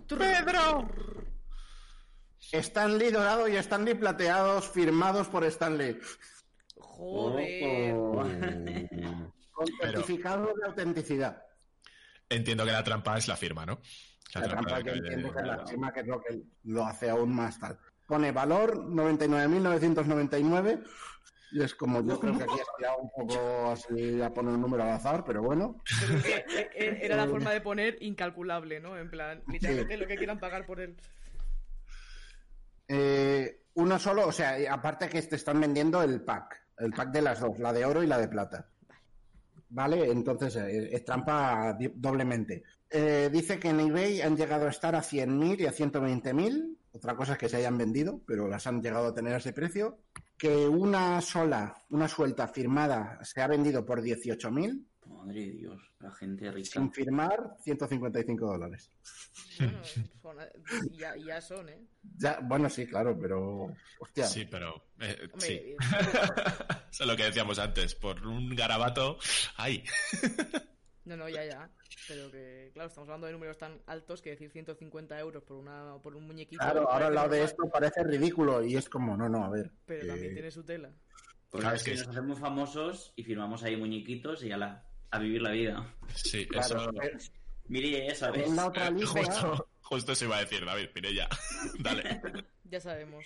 ¡Pedro! 0.08 0.90
Stanley 2.40 3.12
dorado 3.12 3.48
y 3.48 3.56
Stanley 3.58 3.94
plateados 3.96 4.68
firmados 4.70 5.28
por 5.28 5.44
Stanley. 5.46 6.00
Joder. 6.78 7.94
Oh. 7.96 8.24
Con 9.52 9.68
Pero- 9.80 9.92
certificado 9.92 10.54
de 10.56 10.66
autenticidad. 10.66 11.44
Entiendo 12.30 12.66
que 12.66 12.72
la 12.72 12.84
trampa 12.84 13.18
es 13.18 13.28
la 13.28 13.36
firma, 13.36 13.66
¿no? 13.66 13.82
La 14.34 14.44
trampa 14.48 14.82
que 14.82 14.92
de- 14.92 14.98
entiendo 14.98 15.34
que 15.34 15.40
es 15.42 15.46
la 15.46 15.68
firma, 15.68 15.92
que 15.94 16.00
es 16.00 16.08
lo 16.08 16.22
que 16.22 16.42
lo 16.64 16.86
hace 16.86 17.10
aún 17.10 17.36
más 17.36 17.60
tal. 17.60 17.78
Pone 18.12 18.34
valor 18.34 18.84
99.999 18.88 20.84
y 21.54 21.64
es 21.64 21.74
como 21.74 22.06
yo 22.06 22.20
creo 22.20 22.38
que 22.38 22.44
aquí 22.44 22.60
has 22.60 22.76
tirado 22.78 22.98
un 22.98 23.10
poco 23.10 23.72
así 23.72 24.22
a 24.22 24.34
poner 24.34 24.54
un 24.54 24.60
número 24.60 24.84
al 24.84 24.90
azar, 24.90 25.24
pero 25.24 25.42
bueno. 25.42 25.82
Eh, 26.26 26.46
eh, 26.76 27.00
era 27.04 27.16
la 27.16 27.26
forma 27.28 27.52
de 27.52 27.62
poner 27.62 27.96
incalculable, 28.02 28.82
¿no? 28.82 28.98
En 28.98 29.10
plan, 29.10 29.42
literalmente 29.48 29.96
lo 29.96 30.08
que 30.08 30.18
quieran 30.18 30.42
pagar 30.42 30.66
por 30.66 30.82
él. 30.82 30.98
Eh, 32.90 33.62
uno 33.76 33.98
solo, 33.98 34.28
o 34.28 34.34
sea, 34.34 34.58
aparte 34.74 35.08
que 35.08 35.22
te 35.22 35.38
están 35.38 35.62
vendiendo 35.62 36.04
el 36.04 36.20
pack, 36.20 36.62
el 36.80 36.92
pack 36.92 37.12
de 37.12 37.22
las 37.22 37.40
dos, 37.40 37.60
la 37.60 37.72
de 37.72 37.86
oro 37.86 38.04
y 38.04 38.08
la 38.08 38.18
de 38.18 38.28
plata. 38.28 38.68
Vale, 39.70 40.12
entonces 40.12 40.58
eh, 40.58 40.90
es 40.92 41.06
trampa 41.06 41.78
doblemente. 41.96 42.64
Eh, 42.90 43.30
dice 43.32 43.58
que 43.58 43.70
en 43.70 43.80
eBay 43.80 44.22
han 44.22 44.36
llegado 44.36 44.68
a 44.68 44.70
estar 44.70 44.96
a 44.96 45.02
100.000 45.02 45.62
y 45.62 45.66
a 45.66 45.72
120.000. 45.72 46.78
Otra 46.94 47.16
cosa 47.16 47.34
es 47.34 47.38
que 47.40 47.50
se 47.50 47.58
hayan 47.58 47.78
vendido, 47.78 48.22
pero 48.28 48.48
las 48.48 48.68
han 48.68 48.82
llegado 48.82 49.08
a 49.08 49.14
tener 49.14 49.34
a 49.34 49.38
ese 49.38 49.54
precio. 49.54 50.00
Que 50.38 50.68
una 50.68 51.22
sola, 51.22 51.76
una 51.90 52.08
suelta 52.08 52.48
firmada 52.48 53.20
se 53.24 53.42
ha 53.42 53.48
vendido 53.48 53.86
por 53.86 54.02
18.000, 54.02 54.86
Madre 55.08 55.42
de 55.46 55.52
Dios, 55.52 55.82
la 56.00 56.12
gente 56.12 56.52
rica. 56.52 56.70
sin 56.72 56.92
firmar 56.92 57.56
155 57.64 58.46
dólares. 58.48 58.90
Bueno, 59.60 59.80
son- 60.22 60.90
ya, 60.94 61.16
ya 61.16 61.40
son, 61.42 61.70
¿eh? 61.70 61.80
Ya, 62.18 62.40
bueno, 62.42 62.70
sí, 62.70 62.88
claro, 62.88 63.18
pero. 63.20 63.72
Hostia. 64.00 64.26
Sí, 64.26 64.46
pero. 64.50 64.86
eh, 65.00 65.18
Hombre, 65.32 65.48
sí. 65.48 65.76
Eso 66.92 67.04
es 67.04 67.08
lo 67.08 67.16
que 67.16 67.26
decíamos 67.26 67.60
antes. 67.60 67.94
Por 67.96 68.26
un 68.26 68.56
garabato. 68.56 69.18
¡Ay! 69.58 69.84
No, 71.06 71.18
no, 71.18 71.28
ya, 71.30 71.44
ya. 71.46 71.70
Pero 72.08 72.30
que, 72.32 72.70
claro, 72.74 72.90
estamos 72.90 73.08
hablando 73.10 73.28
de 73.28 73.34
números 73.34 73.58
tan 73.58 73.82
altos 73.88 74.22
que 74.22 74.32
decir 74.32 74.52
150 74.52 75.20
euros 75.20 75.44
por, 75.44 75.58
una, 75.58 75.96
por 76.04 76.16
un 76.16 76.28
muñequito. 76.28 76.62
Claro, 76.62 76.90
ahora 76.90 77.08
al 77.08 77.16
lado 77.16 77.30
de 77.30 77.44
esto 77.44 77.70
parece 77.72 78.04
ridículo 78.04 78.64
y 78.64 78.76
es 78.76 78.88
como, 78.90 79.18
no, 79.18 79.28
no, 79.28 79.44
a 79.46 79.50
ver. 79.50 79.72
Pero 79.86 80.08
también 80.08 80.34
tiene 80.34 80.52
su 80.52 80.64
tela. 80.64 80.92
Pues 81.50 81.62
Claro, 81.62 81.76
es 81.76 81.84
que 81.84 81.92
que 81.92 81.98
nos 81.98 82.08
hacemos 82.10 82.40
famosos 82.40 83.14
y 83.16 83.24
firmamos 83.24 83.64
ahí 83.64 83.76
muñequitos 83.76 84.44
y 84.44 84.52
a, 84.52 84.58
la, 84.58 84.86
a 85.10 85.20
vivir 85.20 85.42
la 85.42 85.52
vida. 85.52 85.94
Sí, 86.14 86.46
Claro, 86.48 86.92
eso. 87.02 87.32
Mire, 87.68 88.08
ya 88.08 88.16
sabes. 88.16 88.50
la 88.52 88.68
otra 88.68 88.88
eh, 88.90 88.92
lista, 88.92 89.20
justo, 89.20 89.68
justo 89.82 90.16
se 90.16 90.26
iba 90.26 90.38
a 90.38 90.42
decir, 90.42 90.64
David, 90.66 90.90
Pirella. 90.94 91.28
Dale. 91.80 92.22
Ya 92.66 92.80
sabemos. 92.80 93.26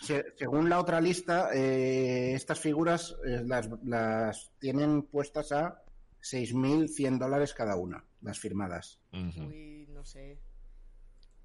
se- 0.00 0.24
según 0.38 0.68
la 0.70 0.80
otra 0.80 1.00
lista, 1.00 1.50
eh, 1.54 2.32
estas 2.34 2.58
figuras 2.58 3.14
eh, 3.26 3.42
las, 3.44 3.68
las 3.84 4.50
tienen 4.58 5.02
puestas 5.02 5.52
a 5.52 5.82
6.100 6.22 7.18
dólares 7.18 7.54
cada 7.54 7.76
una, 7.76 8.04
las 8.22 8.38
firmadas. 8.38 9.00
Ujú. 9.12 9.44
Uy, 9.46 9.86
no 9.90 10.04
sé. 10.04 10.38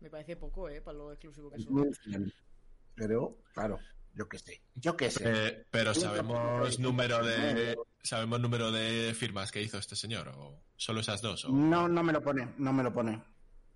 Me 0.02 0.10
parece 0.10 0.36
poco, 0.36 0.70
¿eh? 0.70 0.82
Para 0.82 0.98
lo 0.98 1.12
exclusivo 1.12 1.52
que 1.52 1.60
son. 1.60 1.74
6.100. 1.74 2.34
Pero, 2.96 3.38
claro, 3.54 3.80
yo 4.14 4.28
qué 4.30 4.40
sé. 4.40 4.62
Yo 4.76 4.96
qué 4.96 5.10
sé. 5.10 5.24
Eh, 5.26 5.66
pero 5.72 5.94
sabemos 5.94 6.80
número 6.80 7.24
de 7.26 7.76
sabemos 8.04 8.40
número 8.40 8.72
de 8.72 9.14
firmas 9.16 9.52
que 9.52 9.62
hizo 9.62 9.78
este 9.80 9.96
señor 9.96 10.28
o 10.30 10.62
solo 10.76 11.00
esas 11.00 11.22
dos 11.22 11.46
o 11.46 11.50
No, 11.50 11.88
no 11.88 12.04
me 12.04 12.14
lo 12.14 12.22
pone, 12.22 12.54
no 12.58 12.72
me 12.72 12.84
lo 12.84 12.94
pone. 12.94 13.22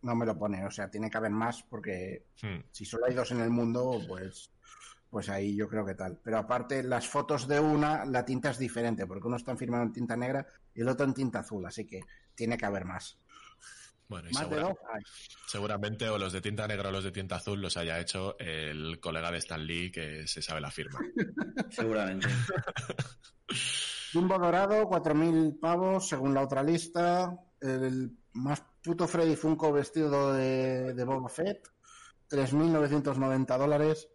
No 0.02 0.16
me 0.16 0.26
lo 0.26 0.38
pone, 0.38 0.66
o 0.66 0.72
sea, 0.72 0.90
tiene 0.90 1.10
que 1.10 1.18
haber 1.18 1.32
más 1.32 1.62
porque 1.64 2.28
Hmm. 2.42 2.60
si 2.72 2.86
solo 2.86 3.06
hay 3.08 3.14
dos 3.14 3.32
en 3.32 3.42
el 3.42 3.50
mundo, 3.50 4.00
pues, 4.08 4.50
pues 5.10 5.30
ahí 5.30 5.56
yo 5.56 5.68
creo 5.68 5.86
que 5.86 5.96
tal. 5.96 6.20
Pero 6.24 6.38
aparte, 6.38 6.84
las 6.84 7.08
fotos 7.08 7.48
de 7.48 7.60
una, 7.60 8.06
la 8.06 8.24
tinta 8.26 8.52
es 8.52 8.58
diferente, 8.60 9.08
porque 9.08 9.28
uno 9.28 9.38
está 9.38 9.56
firmado 9.56 9.84
en 9.84 9.94
tinta 9.94 10.16
negra 10.16 10.46
y 10.74 10.82
el 10.82 10.90
otro 10.90 11.06
en 11.06 11.14
tinta 11.14 11.40
azul, 11.40 11.66
así 11.66 11.86
que 11.86 12.02
tiene 12.36 12.58
que 12.58 12.66
haber 12.66 12.86
más. 12.86 13.18
bueno 14.08 14.30
y 14.30 14.34
Más 14.34 14.50
de 14.50 14.56
segura- 14.56 14.70
dos 14.70 15.04
seguramente 15.48 16.10
o 16.10 16.18
los 16.18 16.32
de 16.34 16.42
tinta 16.42 16.68
negra 16.68 16.90
o 16.90 16.92
los 16.92 17.04
de 17.04 17.12
tinta 17.12 17.36
azul 17.38 17.60
los 17.62 17.76
haya 17.78 18.00
hecho 18.00 18.38
el 18.40 19.00
colega 19.00 19.32
de 19.32 19.38
Stan 19.40 19.66
Lee 19.66 19.92
que 19.92 20.28
se 20.28 20.42
sabe 20.42 20.62
la 20.62 20.72
firma. 20.72 21.00
Seguramente. 21.72 22.28
Jumbo 24.14 24.38
dorado, 24.40 24.88
4.000 24.90 25.60
pavos, 25.60 26.08
según 26.08 26.34
la 26.34 26.42
otra 26.42 26.64
lista. 26.64 27.38
El 27.62 28.12
más 28.34 28.64
puto 28.82 29.08
Freddy 29.08 29.36
Funko 29.36 29.72
vestido 29.72 30.34
de, 30.34 30.94
de 30.94 31.04
Boba 31.04 31.30
Fett, 31.30 31.68
3.990 32.30 33.58
dólares. 33.58 34.08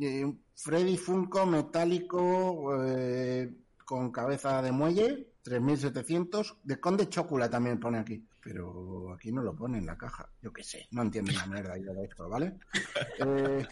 Un 0.00 0.44
Freddy 0.54 0.96
Funko 0.96 1.46
metálico 1.46 2.74
eh, 2.84 3.50
con 3.84 4.10
cabeza 4.10 4.62
de 4.62 4.72
muelle, 4.72 5.34
3.700. 5.44 6.58
De 6.62 6.80
Conde 6.80 7.08
Chocula 7.08 7.50
también 7.50 7.78
pone 7.78 7.98
aquí. 7.98 8.26
Pero 8.42 9.12
aquí 9.12 9.30
no 9.30 9.42
lo 9.42 9.54
pone 9.54 9.78
en 9.78 9.86
la 9.86 9.98
caja. 9.98 10.28
Yo 10.40 10.52
qué 10.52 10.62
sé, 10.62 10.88
no 10.92 11.02
entiendo 11.02 11.32
una 11.32 11.46
mierda 11.46 11.76
yo 11.76 11.92
de 11.92 12.04
esto, 12.04 12.28
¿vale? 12.28 12.58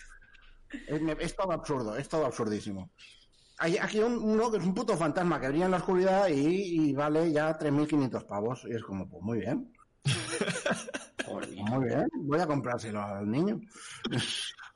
Eh, 0.71 1.17
es, 1.19 1.35
todo 1.35 1.51
absurdo, 1.53 1.97
es 1.97 2.07
todo 2.11 2.27
absurdísimo. 2.27 2.91
Hay 3.57 3.79
aquí 3.79 4.01
un, 4.01 4.19
uno 4.19 4.51
que 4.51 4.59
es 4.59 4.65
un 4.65 4.75
puto 4.75 4.99
fantasma 4.99 5.41
que 5.41 5.49
brilla 5.49 5.65
en 5.65 5.71
la 5.71 5.79
oscuridad 5.79 6.29
y, 6.29 6.91
y 6.91 6.93
vale 6.93 7.33
ya 7.33 7.59
3.500 7.59 8.27
pavos. 8.27 8.67
Y 8.69 8.75
es 8.75 8.83
como, 8.83 9.09
pues 9.09 9.23
muy 9.23 9.39
bien, 9.39 9.73
pues 11.27 11.57
muy 11.57 11.87
bien, 11.87 12.07
voy 12.21 12.41
a 12.41 12.47
comprárselo 12.47 13.03
al 13.03 13.31
niño. 13.31 13.61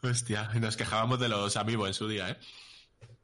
Hostia, 0.03 0.51
y 0.55 0.59
nos 0.61 0.77
quejábamos 0.77 1.21
de 1.21 1.29
los 1.29 1.57
amigos 1.57 1.89
en 1.89 1.95
su 1.95 2.09
día, 2.09 2.31
¿eh? 2.31 2.37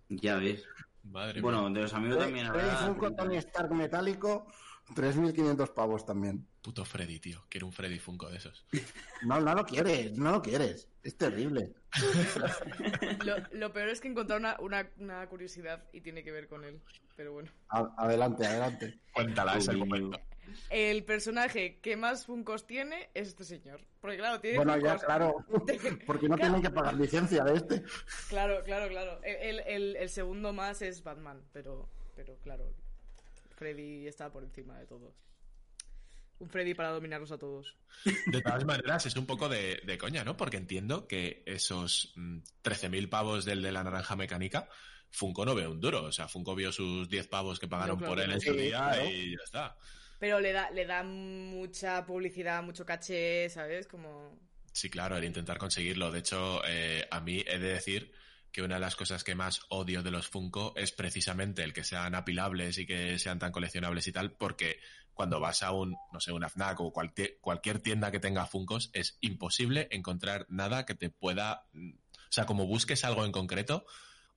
Ya 0.09 0.37
ves. 0.37 0.63
Madre 1.05 1.41
Bueno, 1.41 1.69
de 1.71 1.81
los 1.83 1.93
amigos 1.93 2.19
también 2.19 2.47
Freddy 2.49 2.69
habrá. 2.69 2.87
Funko 2.87 3.15
Tony 3.15 3.37
Stark 3.39 3.73
metálico, 3.73 4.47
3.500 4.95 5.75
pavos 5.75 6.07
también. 6.07 6.47
Puto 6.63 6.85
Freddy, 6.85 7.19
tío. 7.19 7.45
Quiero 7.49 7.67
un 7.67 7.73
Freddy 7.73 7.99
Funko 7.99 8.31
de 8.31 8.37
esos. 8.37 8.65
No, 9.23 9.41
no 9.41 9.55
lo 9.55 9.65
quieres, 9.65 10.17
no 10.17 10.31
lo 10.33 10.43
quieres. 10.43 10.89
Es 11.03 11.17
terrible. 11.17 11.73
Lo, 13.25 13.37
lo 13.53 13.73
peor 13.73 13.89
es 13.89 14.01
que 14.01 14.09
encontrar 14.09 14.39
una, 14.41 14.57
una, 14.61 14.91
una 14.99 15.27
curiosidad 15.29 15.85
y 15.93 16.03
tiene 16.03 16.23
que 16.23 16.31
ver 16.31 16.47
con 16.49 16.63
él. 16.65 16.81
Pero 17.17 17.33
bueno. 17.33 17.51
A- 17.71 17.95
adelante, 17.97 18.47
adelante. 18.47 18.99
Cuéntala, 19.15 19.57
es 19.57 19.69
el 19.69 19.79
momento. 19.79 20.21
El 20.71 21.05
personaje 21.05 21.79
que 21.81 21.97
más 21.97 22.27
Funcos 22.27 22.67
tiene 22.67 23.11
es 23.15 23.29
este 23.29 23.45
señor. 23.45 23.81
Porque 24.01 24.17
claro, 24.19 24.41
tiene 24.41 24.57
Bueno, 24.59 24.79
ya, 24.79 24.97
claro. 24.97 25.35
Porque 26.07 26.29
no 26.29 26.37
Claro. 26.37 26.53
tienen 26.55 26.63
que 26.63 26.71
pagar 26.71 26.95
licencia 26.95 27.43
de 27.45 27.55
este. 27.57 27.83
Claro, 28.29 28.63
claro, 28.65 28.89
claro. 28.89 29.21
El, 29.25 29.61
el- 29.97 30.09
segundo 30.09 30.53
más 30.53 30.83
es 30.83 31.03
Batman, 31.03 31.43
pero, 31.53 31.89
pero 32.15 32.37
claro, 32.39 32.73
Freddy 33.57 34.07
está 34.07 34.31
por 34.31 34.45
encima 34.45 34.79
de 34.79 34.87
todos. 34.87 35.15
Un 36.39 36.49
Freddy 36.49 36.73
para 36.75 36.91
dominarlos 36.91 37.33
a 37.33 37.39
todos. 37.39 37.77
De 38.27 38.41
todas 38.41 38.65
maneras, 38.65 39.05
es 39.07 39.17
un 39.17 39.27
poco 39.27 39.49
de, 39.49 39.81
de 39.85 39.99
coña, 39.99 40.23
¿no? 40.23 40.37
Porque 40.37 40.57
entiendo 40.57 41.09
que 41.09 41.43
esos 41.47 42.13
mm, 42.15 42.39
13.000 42.63 43.09
pavos 43.09 43.45
del 43.45 43.61
de 43.61 43.73
la 43.73 43.83
naranja 43.83 44.15
mecánica, 44.15 44.69
Funko 45.11 45.45
no 45.45 45.57
ve 45.57 45.67
un 45.67 45.81
duro. 45.81 46.05
O 46.05 46.13
sea, 46.13 46.29
Funko 46.29 46.55
vio 46.55 46.71
sus 46.71 47.09
10 47.09 47.27
pavos 47.27 47.59
que 47.59 47.67
pagaron 47.67 47.97
No, 47.97 48.07
claro 48.07 48.15
por 48.15 48.23
él 48.23 48.31
en 48.31 48.41
su 48.41 48.53
Sí, 48.53 48.57
día 48.57 48.79
claro. 48.79 49.05
y 49.11 49.31
ya 49.37 49.43
está. 49.45 49.77
Pero 50.19 50.41
le 50.41 50.53
da, 50.53 50.71
le 50.71 50.85
da 50.85 51.03
mucha 51.03 52.05
publicidad, 52.05 52.63
mucho 52.63 52.85
caché, 52.85 53.49
¿sabes? 53.51 53.87
Como... 53.87 54.39
Sí, 54.73 54.91
claro, 54.91 55.17
el 55.17 55.25
intentar 55.25 55.59
conseguirlo. 55.59 56.11
De 56.11 56.21
hecho, 56.21 56.63
eh, 56.67 57.07
a 57.11 57.21
mí 57.21 57.45
he 57.47 57.59
de 57.59 57.73
decir 57.73 58.13
que 58.51 58.63
una 58.63 58.77
de 58.77 58.81
las 58.81 58.97
cosas 58.97 59.25
que 59.25 59.35
más 59.35 59.61
odio 59.69 60.03
de 60.03 60.11
los 60.11 60.29
Funko 60.29 60.73
es 60.77 60.93
precisamente 60.93 61.63
el 61.63 61.73
que 61.73 61.85
sean 61.85 62.15
apilables 62.15 62.79
y 62.79 62.87
que 62.87 63.19
sean 63.19 63.39
tan 63.39 63.53
coleccionables 63.53 64.07
y 64.07 64.13
tal, 64.13 64.33
porque 64.33 64.79
cuando 65.15 65.41
vas 65.41 65.63
a 65.63 65.73
un, 65.73 65.97
no 66.13 66.21
sé, 66.21 66.33
una 66.33 66.49
FNAC 66.49 66.81
o 66.81 66.93
cualquier, 66.93 67.39
cualquier 67.41 67.81
tienda 67.81 68.11
que 68.11 68.21
tenga 68.21 68.47
Funkos, 68.47 68.91
es 68.93 69.19
imposible 69.21 69.89
encontrar 69.91 70.47
nada 70.49 70.87
que 70.87 70.95
te 70.95 71.11
pueda... 71.11 71.67
mm, 71.73 71.91
O 71.91 72.33
sea, 72.33 72.47
como 72.47 72.67
busques 72.67 73.05
algo 73.05 73.25
en 73.25 73.33
concreto, 73.33 73.85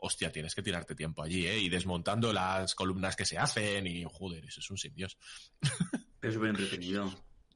hostia, 0.04 0.32
tienes 0.32 0.54
que 0.56 0.64
tirarte 0.64 0.96
tiempo 0.96 1.22
allí, 1.24 1.46
¿eh? 1.48 1.60
Y 1.60 1.70
desmontando 1.70 2.34
las 2.34 2.74
columnas 2.76 3.16
que 3.16 3.24
se 3.26 3.38
hacen 3.38 3.86
y, 3.88 4.04
joder, 4.04 4.46
eso 4.46 4.60
es 4.60 4.70
un 4.72 4.78
sin 4.78 4.94
Dios. 4.96 5.18
Pero 6.20 6.34
súper 6.34 6.50
entretenido. 6.50 7.12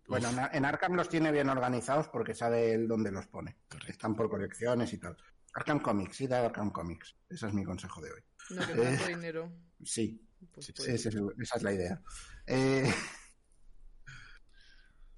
Bueno, 0.08 0.30
en- 0.30 0.56
en 0.58 0.66
Arkham 0.66 0.94
los 0.94 1.10
tiene 1.10 1.32
bien 1.32 1.50
organizados 1.50 2.08
porque 2.10 2.36
sabe 2.36 2.74
él 2.74 2.88
dónde 2.88 3.12
los 3.12 3.26
pone. 3.28 3.58
Correcto. 3.68 3.92
Están 3.92 4.16
por 4.16 4.30
colecciones 4.30 4.94
y 4.94 5.00
tal. 5.00 5.18
Arkham 5.56 5.80
Comics, 5.80 6.16
sí, 6.18 6.28
da 6.28 6.46
Arkham 6.46 6.72
Comics. 6.72 7.16
Ese 7.30 7.48
es 7.48 7.54
mi 7.54 7.64
consejo 7.64 8.02
de 8.02 8.12
hoy. 8.12 8.22
No, 8.52 8.68
que 8.68 8.74
Eh. 8.74 9.08
dinero. 9.08 9.52
Sí, 9.84 10.22
Pues, 10.54 10.68
Sí, 10.68 10.74
pues, 10.74 10.88
es 10.90 11.06
esa 11.08 11.56
es 11.56 11.64
la 11.64 11.74
idea. 11.74 12.02
Eh, 12.46 12.84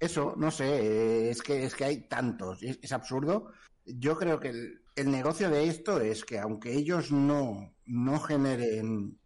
Eso, 0.00 0.34
no 0.36 0.50
sé, 0.50 0.64
eh, 0.64 1.30
es 1.30 1.42
que, 1.42 1.64
es 1.64 1.74
que 1.74 1.84
hay 1.84 2.08
tantos, 2.08 2.62
es, 2.62 2.78
es 2.80 2.92
absurdo. 2.92 3.52
Yo 3.84 4.16
creo 4.16 4.38
que 4.38 4.50
el, 4.50 4.82
el 4.98 5.10
negocio 5.10 5.48
de 5.48 5.68
esto 5.68 6.00
es 6.00 6.24
que 6.24 6.38
aunque 6.38 6.72
ellos 6.72 7.12
no, 7.12 7.72
no 7.86 8.20
generen, 8.20 9.18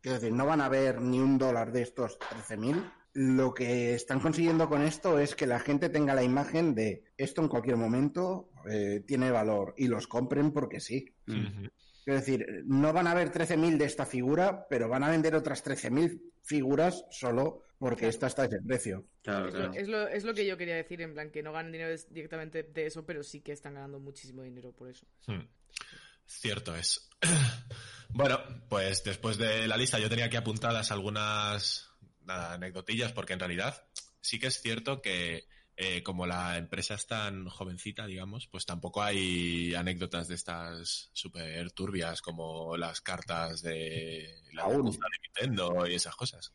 quiero 0.00 0.18
decir, 0.18 0.32
no 0.32 0.46
van 0.46 0.60
a 0.60 0.68
ver 0.68 1.00
ni 1.02 1.20
un 1.20 1.36
dólar 1.36 1.70
de 1.70 1.82
estos 1.82 2.18
13.000, 2.18 2.92
lo 3.12 3.52
que 3.52 3.94
están 3.94 4.20
consiguiendo 4.20 4.68
con 4.68 4.82
esto 4.82 5.18
es 5.18 5.34
que 5.34 5.46
la 5.46 5.58
gente 5.58 5.90
tenga 5.90 6.14
la 6.14 6.22
imagen 6.22 6.74
de 6.74 7.04
esto 7.16 7.42
en 7.42 7.48
cualquier 7.48 7.76
momento 7.76 8.50
eh, 8.70 9.02
tiene 9.06 9.30
valor 9.30 9.74
y 9.76 9.88
los 9.88 10.06
compren 10.06 10.52
porque 10.52 10.80
sí. 10.80 11.14
Ujú. 11.26 11.68
Es 12.06 12.14
decir, 12.14 12.64
no 12.64 12.92
van 12.94 13.06
a 13.06 13.14
ver 13.14 13.30
13.000 13.30 13.76
de 13.76 13.84
esta 13.84 14.06
figura, 14.06 14.66
pero 14.70 14.88
van 14.88 15.04
a 15.04 15.10
vender 15.10 15.34
otras 15.34 15.62
13.000 15.62 16.22
figuras 16.42 17.04
solo 17.10 17.64
porque 17.78 18.08
esta 18.08 18.26
está 18.26 18.44
ese 18.44 18.60
precio. 18.60 19.04
Claro, 19.22 19.48
es, 19.48 19.54
lo, 19.54 19.60
claro. 19.60 19.74
es, 19.74 19.88
lo, 19.88 20.08
es 20.08 20.24
lo 20.24 20.34
que 20.34 20.46
yo 20.46 20.56
quería 20.56 20.76
decir, 20.76 21.00
en 21.00 21.14
plan, 21.14 21.30
que 21.30 21.42
no 21.42 21.52
ganan 21.52 21.72
dinero 21.72 21.94
directamente 22.10 22.62
de 22.62 22.86
eso, 22.86 23.06
pero 23.06 23.22
sí 23.22 23.40
que 23.40 23.52
están 23.52 23.74
ganando 23.74 24.00
muchísimo 24.00 24.42
dinero 24.42 24.72
por 24.72 24.88
eso. 24.88 25.06
Hmm. 25.26 25.46
Cierto 26.26 26.76
es. 26.76 27.08
bueno, 28.10 28.40
pues 28.68 29.02
después 29.04 29.38
de 29.38 29.66
la 29.66 29.76
lista 29.76 29.98
yo 29.98 30.08
tenía 30.08 30.26
aquí 30.26 30.36
apuntadas 30.36 30.90
algunas 30.90 31.88
nada, 32.28 32.52
anecdotillas 32.52 33.12
porque 33.12 33.32
en 33.32 33.40
realidad 33.40 33.86
sí 34.20 34.38
que 34.38 34.48
es 34.48 34.60
cierto 34.60 35.00
que 35.00 35.46
eh, 35.76 36.02
como 36.02 36.26
la 36.26 36.58
empresa 36.58 36.94
es 36.94 37.06
tan 37.06 37.48
jovencita, 37.48 38.04
digamos, 38.04 38.48
pues 38.48 38.66
tampoco 38.66 39.00
hay 39.00 39.74
anécdotas 39.74 40.26
de 40.26 40.34
estas 40.34 41.10
súper 41.12 41.70
turbias 41.70 42.20
como 42.20 42.76
las 42.76 43.00
cartas 43.00 43.62
de 43.62 44.42
la 44.52 44.66
de 44.66 44.82
Nintendo 44.82 45.86
y 45.86 45.94
esas 45.94 46.16
cosas. 46.16 46.52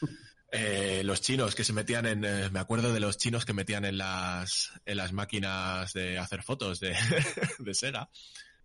Eh, 0.56 1.02
los 1.04 1.20
chinos 1.20 1.54
que 1.54 1.64
se 1.64 1.72
metían 1.72 2.06
en, 2.06 2.24
eh, 2.24 2.48
me 2.50 2.60
acuerdo 2.60 2.92
de 2.92 3.00
los 3.00 3.18
chinos 3.18 3.44
que 3.44 3.52
metían 3.52 3.84
en 3.84 3.98
las, 3.98 4.70
en 4.86 4.96
las 4.96 5.12
máquinas 5.12 5.92
de 5.92 6.16
hacer 6.18 6.42
fotos 6.42 6.78
de, 6.78 6.94
de 7.58 7.74
Sega, 7.74 8.08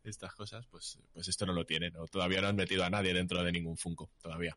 estas 0.03 0.33
cosas, 0.33 0.67
pues, 0.67 0.99
pues 1.13 1.27
esto 1.27 1.45
no 1.45 1.53
lo 1.53 1.65
tienen, 1.65 1.93
¿no? 1.93 2.05
todavía 2.05 2.41
no 2.41 2.47
han 2.47 2.55
metido 2.55 2.83
a 2.83 2.89
nadie 2.89 3.13
dentro 3.13 3.43
de 3.43 3.51
ningún 3.51 3.77
Funko, 3.77 4.11
todavía. 4.21 4.55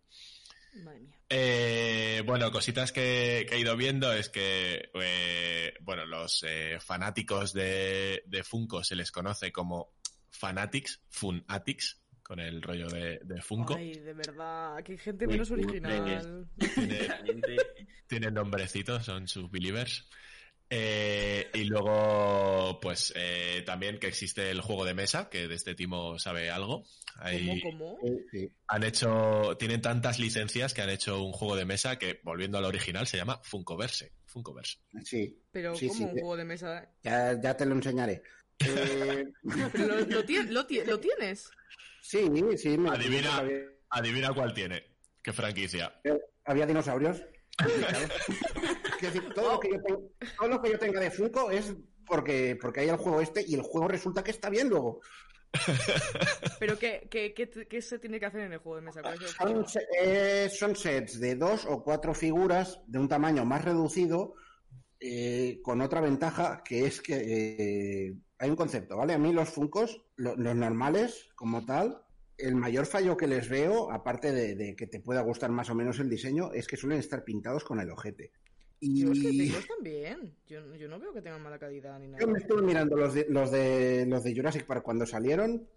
Madre 0.74 1.01
mía. 1.01 1.18
Eh, 1.28 2.22
bueno, 2.26 2.51
cositas 2.51 2.93
que, 2.93 3.47
que 3.49 3.57
he 3.57 3.61
ido 3.61 3.76
viendo 3.76 4.12
es 4.12 4.28
que, 4.28 4.91
eh, 4.95 5.74
bueno, 5.80 6.07
los 6.07 6.45
eh, 6.47 6.78
fanáticos 6.80 7.53
de, 7.53 8.22
de 8.26 8.45
Funko 8.45 8.83
se 8.85 8.97
les 8.97 9.11
conoce 9.11 9.53
como 9.53 9.95
Fanatics, 10.30 11.01
Funatics, 11.09 12.01
con 12.33 12.41
el 12.41 12.62
rollo 12.62 12.89
de, 12.89 13.20
de 13.24 13.43
Funko. 13.43 13.76
Ay, 13.76 13.93
de 13.93 14.14
verdad, 14.14 14.83
que 14.83 14.97
gente 14.97 15.26
menos 15.26 15.51
original. 15.51 16.49
Tiene, 16.74 16.99
Realmente, 17.07 17.57
tienen 18.07 18.33
nombrecitos, 18.33 19.05
son 19.05 19.28
sus 19.28 19.51
believers. 19.51 20.09
Eh, 20.70 21.51
y 21.53 21.64
luego, 21.64 22.78
pues 22.80 23.12
eh, 23.14 23.62
también 23.66 23.99
que 23.99 24.07
existe 24.07 24.51
el 24.51 24.62
juego 24.62 24.87
de 24.87 24.95
mesa, 24.95 25.28
que 25.28 25.47
de 25.47 25.55
este 25.55 25.74
timo 25.74 26.18
sabe 26.18 26.51
algo. 26.51 26.85
Hay- 27.16 27.61
¿Cómo, 27.61 27.99
cómo? 28.01 28.18
Han 28.68 28.83
hecho, 28.85 29.55
tienen 29.59 29.83
tantas 29.83 30.18
licencias 30.18 30.72
que 30.72 30.80
han 30.80 30.89
hecho 30.89 31.22
un 31.22 31.33
juego 31.33 31.55
de 31.55 31.66
mesa 31.66 31.99
que, 31.99 32.20
volviendo 32.22 32.57
al 32.57 32.64
original, 32.64 33.07
se 33.07 33.18
llama 33.18 33.41
Funkoverse. 33.43 34.12
Funkoverse. 34.24 34.78
Sí, 35.05 35.39
Pero 35.51 35.74
Sí, 35.74 35.89
como 35.89 35.99
sí, 35.99 36.05
un 36.05 36.11
juego 36.12 36.37
de 36.39 36.45
mesa. 36.47 36.91
ya, 37.03 37.39
ya 37.39 37.55
te 37.55 37.66
lo 37.66 37.74
enseñaré. 37.74 38.22
Eh, 38.66 39.24
lo, 39.42 40.00
lo 40.00 40.24
tien- 40.24 40.48
lo 40.50 40.66
ti- 40.66 40.82
lo 40.84 40.98
tienes. 41.00 41.50
sí, 42.00 42.28
sí, 42.56 42.76
me 42.78 42.90
Adivina. 42.90 43.36
había, 43.38 43.56
Adivina 43.90 44.32
cuál 44.34 44.52
tiene. 44.54 44.82
¿Qué 45.22 45.32
franquicia? 45.32 46.00
había 46.44 46.66
dinosaurios. 46.66 47.22
Decir, 49.00 49.34
todo, 49.34 49.52
lo 49.54 49.60
que 49.60 49.70
yo 49.70 49.82
tengo- 49.82 50.10
todo 50.38 50.48
lo 50.48 50.62
que 50.62 50.70
yo 50.70 50.78
tenga 50.78 51.00
de 51.00 51.10
Funko 51.10 51.50
es 51.50 51.74
porque, 52.06 52.56
porque 52.60 52.80
hay 52.80 52.88
el 52.88 52.96
juego 52.96 53.20
este 53.20 53.44
y 53.46 53.54
el 53.54 53.62
juego 53.62 53.88
resulta 53.88 54.22
que 54.22 54.30
está 54.30 54.48
bien 54.50 54.68
luego. 54.68 55.00
Pero 56.58 56.78
¿qué, 56.78 57.06
qué, 57.10 57.34
qué, 57.34 57.48
qué 57.50 57.82
se 57.82 57.98
tiene 57.98 58.18
que 58.18 58.26
hacer 58.26 58.40
en 58.42 58.52
el 58.52 58.58
juego 58.58 58.76
de 58.76 58.82
mesa? 58.82 59.02
¿Cuál 59.02 59.14
es 59.14 59.20
el 59.22 59.28
Son, 59.28 59.66
eh, 60.00 60.48
son 60.50 60.76
sets 60.76 61.20
de 61.20 61.34
dos 61.36 61.66
o 61.66 61.82
cuatro 61.82 62.14
figuras 62.14 62.80
de 62.86 62.98
un 62.98 63.08
tamaño 63.08 63.44
más 63.44 63.64
reducido, 63.64 64.34
eh, 65.00 65.58
con 65.62 65.80
otra 65.80 66.00
ventaja 66.00 66.62
que 66.64 66.86
es 66.86 67.00
que 67.02 67.16
eh, 68.08 68.14
hay 68.43 68.51
un 68.51 68.57
concepto, 68.57 68.97
¿vale? 68.97 69.14
A 69.14 69.18
mí 69.18 69.32
los 69.32 69.49
Funcos, 69.49 70.05
lo- 70.16 70.34
los 70.36 70.57
normales 70.57 71.28
como 71.36 71.64
tal, 71.64 72.03
el 72.38 72.57
mayor 72.57 72.86
fallo 72.86 73.16
que 73.16 73.28
les 73.28 73.49
veo, 73.49 73.93
aparte 73.93 74.32
de, 74.32 74.57
de 74.57 74.74
que 74.74 74.86
te 74.88 74.99
pueda 75.01 75.20
gustar 75.22 75.51
más 75.51 75.70
o 75.70 75.74
menos 75.76 76.01
el 76.01 76.11
diseño, 76.11 76.53
es 76.53 76.66
que 76.66 76.76
suelen 76.76 76.99
estar 76.99 77.22
pintados 77.24 77.62
con 77.64 77.78
el 77.78 77.90
ojete. 77.90 78.32
Y 78.85 79.03
Yo 79.03 79.12
es 79.12 79.20
que 79.20 79.28
tengo 79.28 79.59
están 79.59 79.83
bien. 79.85 80.35
Yo, 80.49 80.74
yo 80.74 80.89
no 80.89 80.99
veo 80.99 81.12
que 81.12 81.22
tengan 81.22 81.41
mala 81.41 81.57
calidad 81.57 82.01
ni 82.01 82.09
nada. 82.09 82.18
yo 82.20 82.26
me 82.26 82.41
estuve 82.41 82.62
mirando 82.62 82.97
los 82.97 83.14
de, 83.14 83.26
los 83.28 83.53
de 83.53 84.07
los 84.09 84.24
de 84.24 84.35
Jurassic 84.35 84.66
Park 84.66 84.83
cuando 84.83 85.07
salieron, 85.07 85.68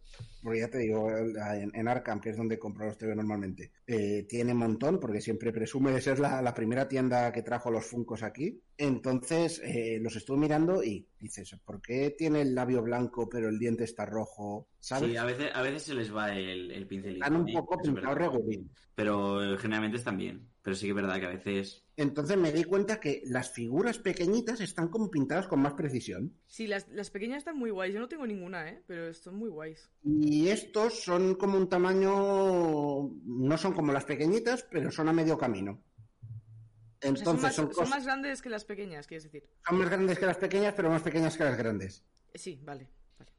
porque 0.42 0.62
ya 0.62 0.72
te 0.72 0.80
digo, 0.80 1.08
en, 1.16 1.72
en 1.72 1.88
Arkham, 1.88 2.20
que 2.20 2.32
es 2.32 2.38
donde 2.38 2.58
compro 2.58 2.88
los 2.88 2.98
TV 2.98 3.16
normalmente, 3.16 3.74
eh, 3.86 4.26
tiene 4.28 4.54
un 4.54 4.58
montón, 4.58 5.00
porque 5.00 5.22
siempre 5.22 5.54
presume 5.54 5.92
de 5.92 6.02
ser 6.02 6.18
la, 6.18 6.42
la 6.42 6.56
primera 6.56 6.88
tienda 6.88 7.32
que 7.32 7.44
trajo 7.44 7.70
los 7.70 7.86
Funcos 7.86 8.24
aquí. 8.24 8.60
Entonces, 8.76 9.62
eh, 9.64 10.00
los 10.02 10.16
estuve 10.16 10.40
mirando 10.40 10.84
y 10.84 11.08
dices, 11.20 11.56
¿por 11.64 11.84
qué 11.84 12.16
tiene 12.18 12.42
el 12.42 12.56
labio 12.56 12.82
blanco 12.82 13.30
pero 13.30 13.50
el 13.50 13.60
diente 13.60 13.84
está 13.84 14.08
rojo? 14.08 14.68
¿Sabes? 14.80 15.12
sí, 15.12 15.18
a 15.18 15.26
veces, 15.26 15.52
a 15.54 15.62
veces 15.62 15.84
se 15.84 15.94
les 15.94 16.14
va 16.14 16.36
el, 16.36 16.72
el 16.72 16.88
pincelito. 16.88 17.24
Están 17.24 17.40
un 17.40 17.50
¿eh? 17.50 17.54
poco 17.54 17.80
pintados 17.80 18.18
regulín. 18.18 18.72
Pero 18.96 19.58
generalmente 19.60 19.98
están 19.98 20.18
bien. 20.18 20.55
Pero 20.66 20.76
sí 20.76 20.88
que 20.88 20.90
es 20.90 20.96
verdad 20.96 21.20
que 21.20 21.28
a 21.28 21.30
veces... 21.30 21.84
Entonces 21.96 22.38
me 22.38 22.52
di 22.52 22.64
cuenta 22.64 23.00
que 23.00 23.22
las 23.28 23.52
figuras 23.52 24.00
pequeñitas 24.00 24.62
están 24.62 24.88
como 24.88 25.12
pintadas 25.12 25.46
con 25.46 25.60
más 25.60 25.74
precisión. 25.74 26.34
Sí, 26.48 26.66
las, 26.66 26.88
las 26.90 27.12
pequeñas 27.12 27.38
están 27.38 27.56
muy 27.60 27.70
guays. 27.70 27.94
Yo 27.94 28.00
no 28.00 28.08
tengo 28.08 28.26
ninguna, 28.26 28.68
¿eh? 28.68 28.82
Pero 28.88 29.10
están 29.10 29.36
muy 29.36 29.50
guays. 29.50 29.88
Y 30.02 30.48
estos 30.48 31.04
son 31.04 31.36
como 31.36 31.60
un 31.60 31.70
tamaño, 31.70 33.12
no 33.26 33.58
son 33.60 33.74
como 33.74 33.94
las 33.94 34.06
pequeñitas, 34.06 34.64
pero 34.64 34.90
son 34.90 35.08
a 35.08 35.14
medio 35.14 35.38
camino. 35.38 35.74
O 35.74 37.00
sea, 37.00 37.10
Entonces 37.10 37.24
son, 37.24 37.66
más, 37.68 37.76
son, 37.76 37.86
son 37.86 37.90
más 37.92 38.04
grandes 38.04 38.42
que 38.42 38.50
las 38.50 38.66
pequeñas, 38.66 39.06
quieres 39.06 39.26
decir. 39.26 39.48
son 39.68 39.78
más 39.78 39.88
grandes 39.92 40.18
que 40.18 40.26
las 40.26 40.38
pequeñas, 40.38 40.74
pero 40.76 40.90
más 40.90 41.04
pequeñas 41.04 41.38
que 41.38 41.44
las 41.44 41.58
grandes. 41.60 42.04
Eh, 42.34 42.40
Sí, 42.40 42.60
vale. 42.64 42.90
vale. 43.20 43.32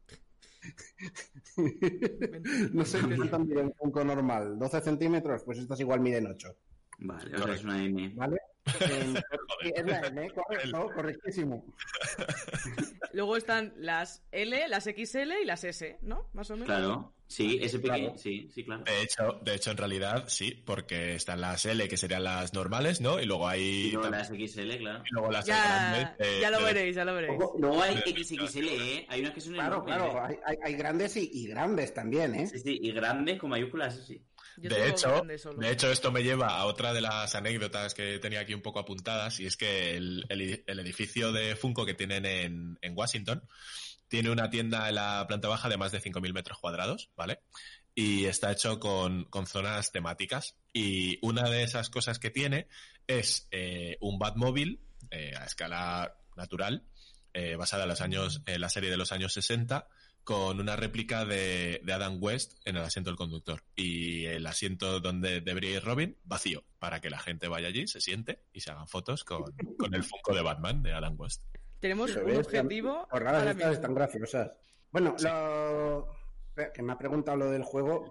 no 2.73 2.85
sé 2.85 3.01
cuánto 3.01 3.41
mide 3.41 3.63
un 3.63 3.75
Funko 3.75 4.05
normal. 4.05 4.57
12 4.61 4.81
centímetros, 4.81 5.43
pues 5.43 5.59
estas 5.59 5.81
igual 5.81 5.99
miden 5.99 6.29
8. 6.29 6.57
Vale, 6.99 7.35
o 7.37 7.43
sea, 7.45 7.55
es 7.55 7.65
una 7.65 7.85
M. 7.85 8.11
¿Vale? 8.15 8.39
En- 8.81 9.17
es 9.77 9.87
la 9.87 10.01
M, 10.09 10.31
correcto, 10.31 10.91
correctísimo. 10.95 11.65
Luego 13.13 13.37
están 13.37 13.73
las 13.77 14.23
L, 14.33 14.69
las 14.69 14.85
XL 14.85 15.33
y 15.43 15.45
las 15.45 15.63
S, 15.65 15.99
¿no? 16.03 16.29
Más 16.33 16.51
o 16.51 16.55
menos. 16.55 16.67
Claro. 16.67 17.13
Sí, 17.29 17.59
ese 17.61 17.79
pequeño. 17.81 18.07
Claro. 18.07 18.19
Sí, 18.19 18.49
sí, 18.55 18.65
claro. 18.65 18.85
De 18.85 19.03
hecho, 19.03 19.41
de 19.43 19.55
hecho, 19.55 19.71
en 19.73 19.77
realidad, 19.77 20.25
sí, 20.29 20.63
porque 20.65 21.15
están 21.15 21.41
las 21.41 21.65
L, 21.67 21.89
que 21.89 21.97
serían 21.97 22.23
las 22.25 22.55
normales, 22.55 23.01
¿no? 23.01 23.19
Y 23.21 23.25
luego 23.27 23.49
hay... 23.49 23.63
Y 23.63 23.91
luego 23.93 24.11
las 24.11 24.29
XL, 24.29 24.77
claro. 24.79 25.03
y 25.05 25.13
luego 25.13 25.31
las 25.33 25.45
Ya, 25.47 25.91
grandes, 25.91 26.09
eh, 26.27 26.39
ya 26.41 26.51
lo 26.51 26.63
veréis, 26.63 26.95
ya 26.95 27.05
lo 27.05 27.15
veréis. 27.15 27.39
Luego 27.59 27.83
hay 27.83 27.97
XXL, 27.99 28.69
¿eh? 28.69 29.07
Hay 29.09 29.21
unas 29.21 29.33
que 29.33 29.41
son 29.41 29.55
Claro, 29.55 29.85
enormes, 29.87 29.97
claro, 30.13 30.31
¿eh? 30.35 30.41
hay, 30.65 30.75
grandes 30.75 31.17
y, 31.17 31.29
y 31.33 31.47
grandes 31.49 31.93
también, 31.95 32.35
¿eh? 32.37 32.47
Sí, 32.47 32.59
sí, 32.61 32.79
y 32.81 32.93
grandes 32.93 33.39
con 33.41 33.51
mayúsculas, 33.51 34.07
sí. 34.07 34.23
Yo 34.59 34.71
De 34.71 34.89
hecho, 34.91 35.09
de 35.61 35.71
hecho, 35.71 35.91
esto 35.93 36.13
me 36.13 36.23
lleva 36.23 36.49
a 36.49 36.65
otra 36.67 36.93
de 36.93 37.01
las 37.01 37.35
anécdotas 37.35 37.95
que 37.95 38.19
tenía 38.19 38.41
aquí 38.41 38.55
un 38.55 38.63
poco 38.63 38.79
apuntadas, 38.79 39.39
y 39.41 39.47
es 39.47 39.57
que 39.57 39.97
el, 39.97 40.25
el- 40.29 40.65
el 40.67 40.79
edificio 40.81 41.33
de 41.33 41.57
Funko 41.57 41.85
que 41.87 41.95
tienen 41.95 42.25
en, 42.27 42.79
en 42.81 42.97
Washington 42.97 43.47
tiene 44.09 44.31
una 44.31 44.49
tienda 44.51 44.89
en 44.89 44.95
la 44.95 45.25
planta 45.27 45.49
baja 45.49 45.69
de 45.69 45.77
más 45.77 45.93
de 45.93 46.01
5.000 46.01 46.33
metros 46.33 46.59
cuadrados, 46.59 47.11
¿vale? 47.17 47.41
Y 47.95 48.27
está 48.27 48.53
hecho 48.53 48.79
con, 48.79 49.25
con 49.25 49.47
zonas 49.47 49.91
temáticas. 49.91 50.57
Y 50.73 51.19
una 51.23 51.49
de 51.51 51.63
esas 51.63 51.89
cosas 51.91 52.19
que 52.19 52.31
tiene 52.31 52.69
es 53.07 53.49
eh, 53.51 53.97
un 54.01 54.19
Batmóvil 54.19 54.81
eh, 55.11 55.33
a 55.37 55.45
escala 55.45 56.17
natural, 56.37 56.85
eh, 57.33 57.57
basada 57.57 57.83
en 57.85 57.89
los 57.89 58.01
años, 58.01 58.43
en 58.47 58.61
la 58.61 58.69
serie 58.69 58.91
de 58.91 58.97
los 58.97 59.13
años 59.13 59.33
60, 59.33 59.89
con 60.27 60.59
una 60.59 60.75
réplica 60.75 61.25
de, 61.25 61.81
de 61.85 61.93
Adam 61.93 62.19
West 62.21 62.55
en 62.65 62.75
el 62.75 62.83
asiento 62.83 63.11
del 63.11 63.17
conductor. 63.17 63.63
Y 63.77 64.25
el 64.27 64.45
asiento 64.49 64.99
donde 64.99 65.41
debería 65.41 65.77
ir 65.77 65.85
Robin, 65.85 66.17
vacío, 66.25 66.65
para 66.81 67.01
que 67.01 67.11
la 67.11 67.21
gente 67.21 67.47
vaya 67.47 67.69
allí, 67.69 67.87
se 67.87 68.01
siente 68.01 68.41
y 68.53 68.59
se 68.59 68.73
hagan 68.73 68.89
fotos 68.89 69.23
con, 69.23 69.45
con 69.79 69.95
el 69.95 70.03
Funko 70.03 70.35
de 70.35 70.43
Batman 70.43 70.83
de 70.83 70.93
Adam 70.93 71.15
West. 71.17 71.45
Tenemos 71.79 72.17
un 72.17 72.25
ves, 72.25 72.39
objetivo. 72.39 73.07
Raras 73.13 73.39
ahora 73.39 73.51
estas 73.53 73.75
están 73.75 73.95
graciosas. 73.95 74.51
Bueno, 74.91 75.15
lo... 75.23 76.09
que 76.75 76.83
me 76.83 76.93
ha 76.93 76.99
preguntado 76.99 77.37
lo 77.37 77.51
del 77.53 77.63
juego. 77.63 78.11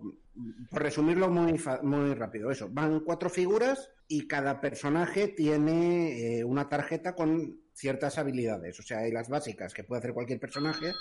Por 0.70 0.84
resumirlo 0.84 1.30
muy, 1.30 1.58
fa- 1.58 1.82
muy 1.82 2.14
rápido, 2.14 2.50
eso. 2.50 2.70
Van 2.72 3.02
cuatro 3.02 3.30
figuras 3.30 3.90
y 4.08 4.26
cada 4.26 4.62
personaje 4.62 5.28
tiene 5.28 6.40
eh, 6.40 6.44
una 6.46 6.70
tarjeta 6.70 7.14
con 7.14 7.60
ciertas 7.74 8.18
habilidades. 8.18 8.80
O 8.80 8.84
sea, 8.84 9.00
hay 9.00 9.12
las 9.12 9.28
básicas 9.28 9.74
que 9.74 9.84
puede 9.84 10.00
hacer 10.00 10.14
cualquier 10.14 10.40
personaje, 10.40 10.94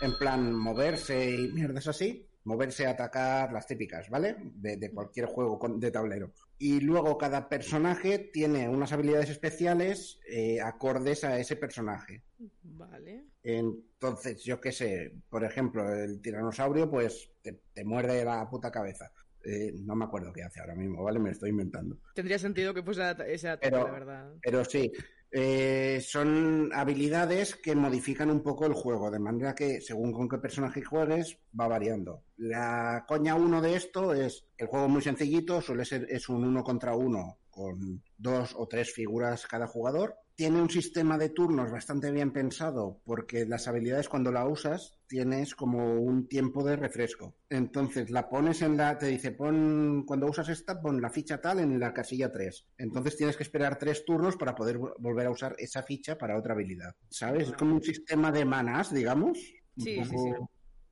en 0.00 0.16
plan 0.18 0.52
moverse 0.54 1.30
y 1.30 1.48
mierdas 1.52 1.86
así. 1.88 2.26
Moverse, 2.44 2.86
atacar, 2.86 3.52
las 3.52 3.66
típicas, 3.66 4.08
¿vale? 4.08 4.36
De, 4.54 4.76
de 4.76 4.92
cualquier 4.92 5.26
juego 5.26 5.58
con- 5.58 5.80
de 5.80 5.90
tablero. 5.90 6.30
Y 6.58 6.78
luego 6.80 7.18
cada 7.18 7.48
personaje 7.48 8.30
tiene 8.32 8.68
unas 8.68 8.92
habilidades 8.92 9.30
especiales 9.30 10.20
eh, 10.28 10.60
acordes 10.60 11.24
a 11.24 11.40
ese 11.40 11.56
personaje. 11.56 12.22
Vale. 12.62 13.24
Entonces, 13.42 14.44
yo 14.44 14.60
qué 14.60 14.70
sé, 14.70 15.12
por 15.28 15.42
ejemplo, 15.42 15.92
el 15.92 16.20
tiranosaurio, 16.20 16.88
pues 16.88 17.30
te, 17.42 17.62
te 17.74 17.84
muerde 17.84 18.24
la 18.24 18.48
puta 18.48 18.70
cabeza. 18.70 19.10
Eh, 19.44 19.72
no 19.84 19.94
me 19.96 20.04
acuerdo 20.04 20.32
qué 20.32 20.42
hace 20.44 20.60
ahora 20.60 20.74
mismo, 20.76 21.02
¿vale? 21.02 21.18
Me 21.18 21.26
lo 21.26 21.32
estoy 21.32 21.50
inventando. 21.50 21.98
Tendría 22.14 22.38
sentido 22.38 22.72
que 22.74 22.82
fuese 22.82 23.02
ese 23.26 23.48
ataque, 23.48 23.70
Pero- 23.70 23.84
la 23.86 23.92
verdad. 23.92 24.32
Pero 24.40 24.64
sí, 24.64 24.92
eh, 25.38 26.00
son 26.00 26.70
habilidades 26.72 27.56
que 27.56 27.74
modifican 27.74 28.30
un 28.30 28.42
poco 28.42 28.64
el 28.64 28.72
juego, 28.72 29.10
de 29.10 29.18
manera 29.18 29.54
que 29.54 29.82
según 29.82 30.10
con 30.10 30.30
qué 30.30 30.38
personaje 30.38 30.82
juegues, 30.82 31.38
va 31.60 31.68
variando. 31.68 32.22
La 32.38 33.04
coña 33.06 33.34
uno 33.34 33.60
de 33.60 33.76
esto 33.76 34.14
es 34.14 34.46
el 34.56 34.66
juego 34.66 34.88
muy 34.88 35.02
sencillito, 35.02 35.60
suele 35.60 35.84
ser 35.84 36.06
es 36.08 36.30
un 36.30 36.42
uno 36.42 36.64
contra 36.64 36.96
uno 36.96 37.36
con 37.50 38.02
dos 38.16 38.54
o 38.56 38.66
tres 38.66 38.94
figuras 38.94 39.46
cada 39.46 39.66
jugador. 39.66 40.16
Tiene 40.36 40.60
un 40.60 40.68
sistema 40.68 41.16
de 41.16 41.30
turnos 41.30 41.70
bastante 41.70 42.10
bien 42.12 42.30
pensado 42.30 43.00
porque 43.06 43.46
las 43.46 43.68
habilidades 43.68 44.10
cuando 44.10 44.30
la 44.30 44.46
usas 44.46 44.98
tienes 45.06 45.54
como 45.54 45.94
un 45.98 46.28
tiempo 46.28 46.62
de 46.62 46.76
refresco. 46.76 47.34
Entonces 47.48 48.10
la 48.10 48.28
pones 48.28 48.60
en 48.60 48.76
la, 48.76 48.98
te 48.98 49.06
dice, 49.06 49.30
pon, 49.32 50.04
cuando 50.06 50.26
usas 50.26 50.50
esta, 50.50 50.78
pon 50.82 51.00
la 51.00 51.08
ficha 51.08 51.40
tal 51.40 51.60
en 51.60 51.80
la 51.80 51.94
casilla 51.94 52.30
3. 52.30 52.66
Entonces 52.76 53.16
tienes 53.16 53.34
que 53.38 53.44
esperar 53.44 53.78
tres 53.78 54.04
turnos 54.04 54.36
para 54.36 54.54
poder 54.54 54.76
vo- 54.78 54.92
volver 54.98 55.26
a 55.26 55.30
usar 55.30 55.56
esa 55.58 55.82
ficha 55.82 56.18
para 56.18 56.36
otra 56.38 56.52
habilidad. 56.52 56.94
¿Sabes? 57.08 57.48
Es 57.48 57.54
como 57.54 57.74
un 57.74 57.82
sistema 57.82 58.30
de 58.30 58.44
manas, 58.44 58.92
digamos. 58.92 59.38
Sí, 59.38 59.54
sí, 59.76 59.94
poco- 59.96 60.22
sí. 60.22 60.30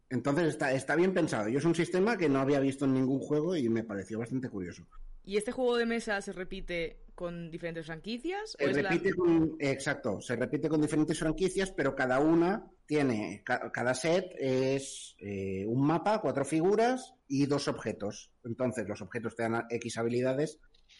Entonces 0.08 0.48
está, 0.48 0.72
está 0.72 0.96
bien 0.96 1.12
pensado. 1.12 1.50
Yo 1.50 1.58
es 1.58 1.64
un 1.66 1.74
sistema 1.74 2.16
que 2.16 2.30
no 2.30 2.38
había 2.40 2.60
visto 2.60 2.86
en 2.86 2.94
ningún 2.94 3.18
juego 3.20 3.56
y 3.56 3.68
me 3.68 3.84
pareció 3.84 4.18
bastante 4.20 4.48
curioso. 4.48 4.86
¿Y 5.24 5.36
este 5.36 5.52
juego 5.52 5.76
de 5.76 5.86
mesa 5.86 6.20
se 6.20 6.32
repite 6.32 7.00
con 7.14 7.50
diferentes 7.50 7.86
franquicias? 7.86 8.56
¿O 8.60 8.64
Se 8.72 8.82
la- 8.82 8.90
repite 8.90 9.14
con, 9.14 9.56
exacto, 9.58 10.20
se 10.20 10.36
repite 10.36 10.68
con 10.68 10.80
diferentes 10.80 11.18
franquicias, 11.18 11.70
pero 11.70 11.94
cada 11.94 12.18
una 12.20 12.66
tiene, 12.86 13.42
ca- 13.44 13.70
cada 13.72 13.94
set 13.94 14.26
es 14.38 15.14
eh, 15.18 15.64
un 15.66 15.86
mapa, 15.86 16.20
cuatro 16.20 16.44
figuras 16.44 17.14
y 17.28 17.46
dos 17.46 17.68
objetos. 17.68 18.30
Entonces 18.44 18.86
los 18.88 19.00
objetos 19.00 19.34
te 19.36 19.44
dan 19.44 19.64
X 19.70 19.96
habilidades 19.96 20.58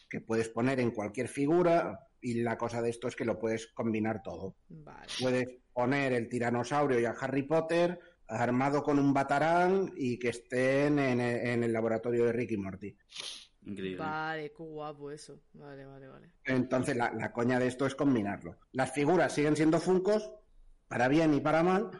que 0.09 0.21
puedes 0.21 0.49
poner 0.49 0.81
en 0.81 0.93
cualquier 0.93 1.29
figura 1.29 1.99
y 2.21 2.41
la 2.43 2.57
cosa 2.57 2.81
de 2.81 2.91
esto 2.91 3.09
es 3.09 3.17
que 3.17 3.25
lo 3.25 3.39
puedes 3.39 3.67
combinar 3.75 4.23
todo. 4.23 4.57
Vale. 4.69 5.09
Puedes 5.21 5.47
poner 5.73 6.13
el 6.13 6.29
tiranosaurio 6.29 7.01
y 7.01 7.05
a 7.05 7.11
Harry 7.11 7.43
Potter 7.43 7.99
armado 8.29 8.83
con 8.83 8.99
un 8.99 9.13
batarán 9.13 9.93
y 9.97 10.19
que 10.19 10.29
estén 10.31 10.99
en 10.99 11.21
el, 11.21 11.47
en 11.49 11.65
el 11.65 11.73
laboratorio 11.73 12.25
de 12.25 12.33
Ricky 12.33 12.57
Morty. 12.57 12.97
Increíble. 13.65 13.99
Vale, 13.99 14.53
qué 14.53 14.63
guapo 14.63 15.11
eso. 15.11 15.41
Vale, 15.55 15.87
vale, 15.87 16.09
vale. 16.09 16.31
Entonces 16.45 16.97
la, 16.97 17.13
la 17.13 17.33
coña 17.33 17.59
de 17.59 17.67
esto 17.67 17.87
es 17.87 17.95
combinarlo. 17.95 18.59
Las 18.73 18.93
figuras 18.93 19.33
siguen 19.33 19.57
siendo 19.57 19.81
funcos, 19.81 20.31
para 20.89 21.09
bien 21.09 21.35
y 21.35 21.41
para 21.41 21.63
mal, 21.63 21.91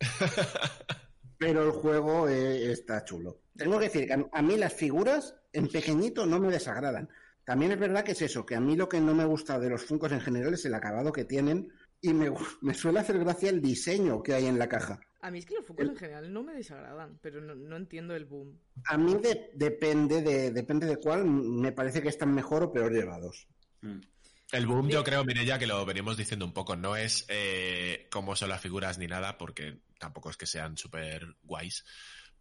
pero 1.38 1.64
el 1.64 1.72
juego 1.72 2.28
eh, 2.28 2.70
está 2.70 3.04
chulo. 3.04 3.40
Tengo 3.56 3.78
que 3.78 3.86
decir 3.86 4.06
que 4.06 4.12
a, 4.14 4.24
a 4.32 4.42
mí 4.42 4.56
las 4.56 4.72
figuras 4.72 5.34
en 5.52 5.68
pequeñito 5.68 6.26
no 6.26 6.38
me 6.38 6.50
desagradan. 6.50 7.08
También 7.44 7.72
es 7.72 7.78
verdad 7.78 8.04
que 8.04 8.12
es 8.12 8.22
eso, 8.22 8.44
que 8.46 8.54
a 8.54 8.60
mí 8.60 8.76
lo 8.76 8.88
que 8.88 9.00
no 9.00 9.14
me 9.14 9.24
gusta 9.24 9.58
de 9.58 9.70
los 9.70 9.84
funcos 9.84 10.12
en 10.12 10.20
general 10.20 10.54
es 10.54 10.64
el 10.64 10.74
acabado 10.74 11.12
que 11.12 11.24
tienen 11.24 11.72
y 12.00 12.12
me, 12.12 12.30
me 12.62 12.74
suele 12.74 13.00
hacer 13.00 13.18
gracia 13.18 13.50
el 13.50 13.60
diseño 13.60 14.22
que 14.22 14.34
hay 14.34 14.46
en 14.46 14.58
la 14.58 14.68
caja. 14.68 15.00
A 15.26 15.30
mí 15.30 15.38
es 15.38 15.46
que 15.46 15.54
los 15.54 15.64
focos 15.64 15.86
en 15.88 15.96
general 15.96 16.30
no 16.32 16.42
me 16.42 16.52
desagradan, 16.52 17.18
pero 17.22 17.40
no, 17.40 17.54
no 17.54 17.76
entiendo 17.76 18.14
el 18.14 18.26
boom. 18.26 18.60
A 18.84 18.98
mí 18.98 19.14
de- 19.14 19.50
depende, 19.54 20.20
de, 20.20 20.50
depende 20.50 20.86
de 20.86 20.98
cuál, 20.98 21.24
me 21.24 21.72
parece 21.72 22.02
que 22.02 22.08
están 22.10 22.34
mejor 22.34 22.62
o 22.64 22.72
peor 22.72 22.92
llevados. 22.92 23.48
Mm. 23.80 24.00
El 24.52 24.66
boom, 24.66 24.88
yo 24.90 25.02
creo, 25.02 25.24
Mireya, 25.24 25.58
que 25.58 25.66
lo 25.66 25.84
venimos 25.86 26.18
diciendo 26.18 26.44
un 26.44 26.52
poco. 26.52 26.76
No 26.76 26.94
es 26.94 27.24
eh, 27.28 28.06
cómo 28.10 28.36
son 28.36 28.50
las 28.50 28.60
figuras 28.60 28.98
ni 28.98 29.06
nada, 29.06 29.38
porque 29.38 29.78
tampoco 29.98 30.28
es 30.28 30.36
que 30.36 30.44
sean 30.46 30.76
súper 30.76 31.26
guays, 31.42 31.84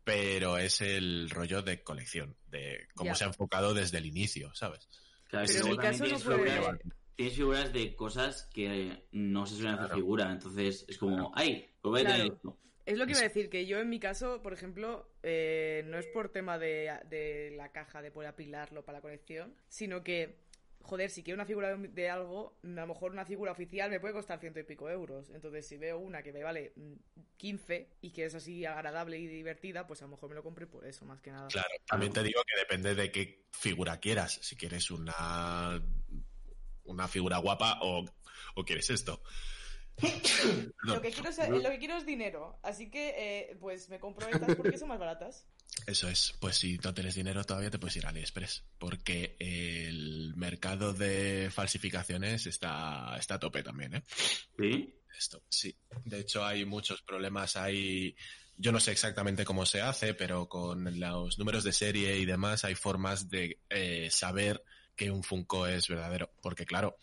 pero 0.04 0.58
es 0.58 0.82
el 0.82 1.30
rollo 1.30 1.62
de 1.62 1.82
colección, 1.84 2.36
de 2.48 2.88
cómo 2.96 3.12
Ya. 3.12 3.16
se 3.16 3.24
ha 3.24 3.28
enfocado 3.28 3.74
desde 3.74 3.98
el 4.00 4.06
inicio, 4.06 4.54
¿sabes? 4.54 4.90
Claro, 5.30 5.48
Pero 5.48 5.68
en 5.68 5.76
caso 5.78 6.00
no 6.00 6.06
tienes 6.06 6.24
figuras- 6.24 6.78
Tienes 7.16 7.36
figuras 7.36 7.72
de 7.72 7.96
cosas 7.96 8.50
que 8.54 9.08
no 9.12 9.46
se 9.46 9.56
suelen 9.56 9.76
hacer 9.76 9.96
figura, 9.96 10.32
entonces 10.32 10.84
es 10.88 10.98
como, 10.98 11.32
¡ay! 11.36 11.70
Pues 11.80 11.92
voy 11.92 12.02
a 12.02 12.06
tener 12.18 12.34
esto. 12.34 12.60
Es 12.86 12.98
lo 12.98 13.06
que 13.06 13.12
iba 13.12 13.22
a 13.22 13.24
decir, 13.24 13.50
que 13.50 13.66
yo 13.66 13.80
en 13.80 13.90
mi 13.90 14.00
caso, 14.00 14.42
por 14.42 14.54
ejemplo, 14.54 15.10
eh, 15.24 15.84
no 15.86 15.98
es 15.98 16.06
por 16.08 16.30
tema 16.30 16.60
de, 16.60 16.92
de 17.10 17.54
la 17.56 17.72
caja, 17.72 18.02
de 18.02 18.12
poder 18.12 18.30
apilarlo 18.30 18.84
para 18.84 18.98
la 18.98 19.02
colección, 19.02 19.56
sino 19.70 20.04
que, 20.04 20.40
joder, 20.82 21.10
si 21.10 21.24
quiero 21.24 21.38
una 21.38 21.46
figura 21.46 21.78
de, 21.78 21.88
de 21.88 22.10
algo, 22.10 22.58
a 22.62 22.68
lo 22.68 22.88
mejor 22.88 23.14
una 23.14 23.26
figura 23.26 23.54
oficial 23.54 23.90
me 23.90 24.02
puede 24.02 24.14
costar 24.14 24.40
ciento 24.42 24.60
y 24.60 24.64
pico 24.64 24.90
euros. 24.90 25.30
Entonces, 25.30 25.66
si 25.66 25.78
veo 25.78 25.98
una 25.98 26.22
que 26.22 26.34
me 26.34 26.44
vale 26.44 26.74
mm, 26.76 26.94
15 27.38 27.90
y 28.02 28.12
que 28.12 28.26
es 28.26 28.36
así 28.36 28.66
agradable 28.66 29.18
y 29.18 29.28
divertida, 29.28 29.88
pues 29.88 30.02
a 30.02 30.06
lo 30.06 30.12
mejor 30.12 30.30
me 30.30 30.36
lo 30.36 30.44
compré 30.44 30.68
por 30.68 30.86
eso, 30.86 31.06
más 31.06 31.22
que 31.22 31.32
nada. 31.32 31.48
Claro, 31.48 31.70
también 31.88 32.12
te 32.12 32.22
digo 32.22 32.42
que 32.46 32.60
depende 32.60 32.96
de 32.96 33.12
qué 33.12 33.46
figura 33.54 33.98
quieras. 34.02 34.40
Si 34.42 34.58
quieres 34.58 34.92
una, 34.92 35.82
una 36.84 37.08
figura 37.08 37.38
guapa 37.38 37.80
o, 37.82 38.04
o 38.56 38.66
quieres 38.66 38.90
esto. 38.90 39.24
Lo 40.84 41.02
que, 41.02 41.12
quiero 41.12 41.30
es, 41.30 41.38
lo 41.50 41.70
que 41.70 41.80
quiero 41.80 41.98
es 41.98 42.06
dinero, 42.06 42.60
así 42.64 42.90
que 42.90 43.14
eh, 43.16 43.58
pues 43.60 43.90
me 43.90 44.00
compro 44.00 44.28
estas 44.28 44.56
porque 44.56 44.78
son 44.78 44.90
más 44.90 45.00
baratas. 45.00 45.48
Eso 45.88 46.10
es, 46.10 46.34
pues 46.40 46.58
si 46.58 46.78
no 46.78 46.94
tienes 46.94 47.16
dinero 47.16 47.44
todavía 47.44 47.70
te 47.70 47.80
puedes 47.80 47.96
ir 47.98 48.06
a 48.06 48.10
AliExpress, 48.10 48.64
porque 48.78 49.36
el 49.40 50.34
mercado 50.36 50.94
de 50.94 51.50
falsificaciones 51.52 52.48
está, 52.48 53.16
está 53.18 53.36
a 53.36 53.40
tope 53.40 53.64
también, 53.64 53.96
¿eh? 53.96 54.04
¿Sí? 54.58 54.94
Esto, 55.18 55.44
sí. 55.48 55.76
De 56.06 56.20
hecho 56.20 56.46
hay 56.46 56.66
muchos 56.66 57.02
problemas, 57.02 57.56
hay... 57.56 58.16
Yo 58.56 58.72
no 58.72 58.80
sé 58.80 58.92
exactamente 58.92 59.46
cómo 59.46 59.66
se 59.66 59.82
hace, 59.82 60.14
pero 60.14 60.48
con 60.48 61.00
los 61.00 61.40
números 61.40 61.64
de 61.64 61.74
serie 61.74 62.18
y 62.18 62.26
demás 62.26 62.64
hay 62.66 62.76
formas 62.76 63.30
de 63.30 63.60
eh, 63.70 64.10
saber 64.12 64.64
que 64.96 65.10
un 65.10 65.24
Funko 65.24 65.66
es 65.66 65.88
verdadero, 65.88 66.32
porque 66.42 66.66
claro, 66.66 66.98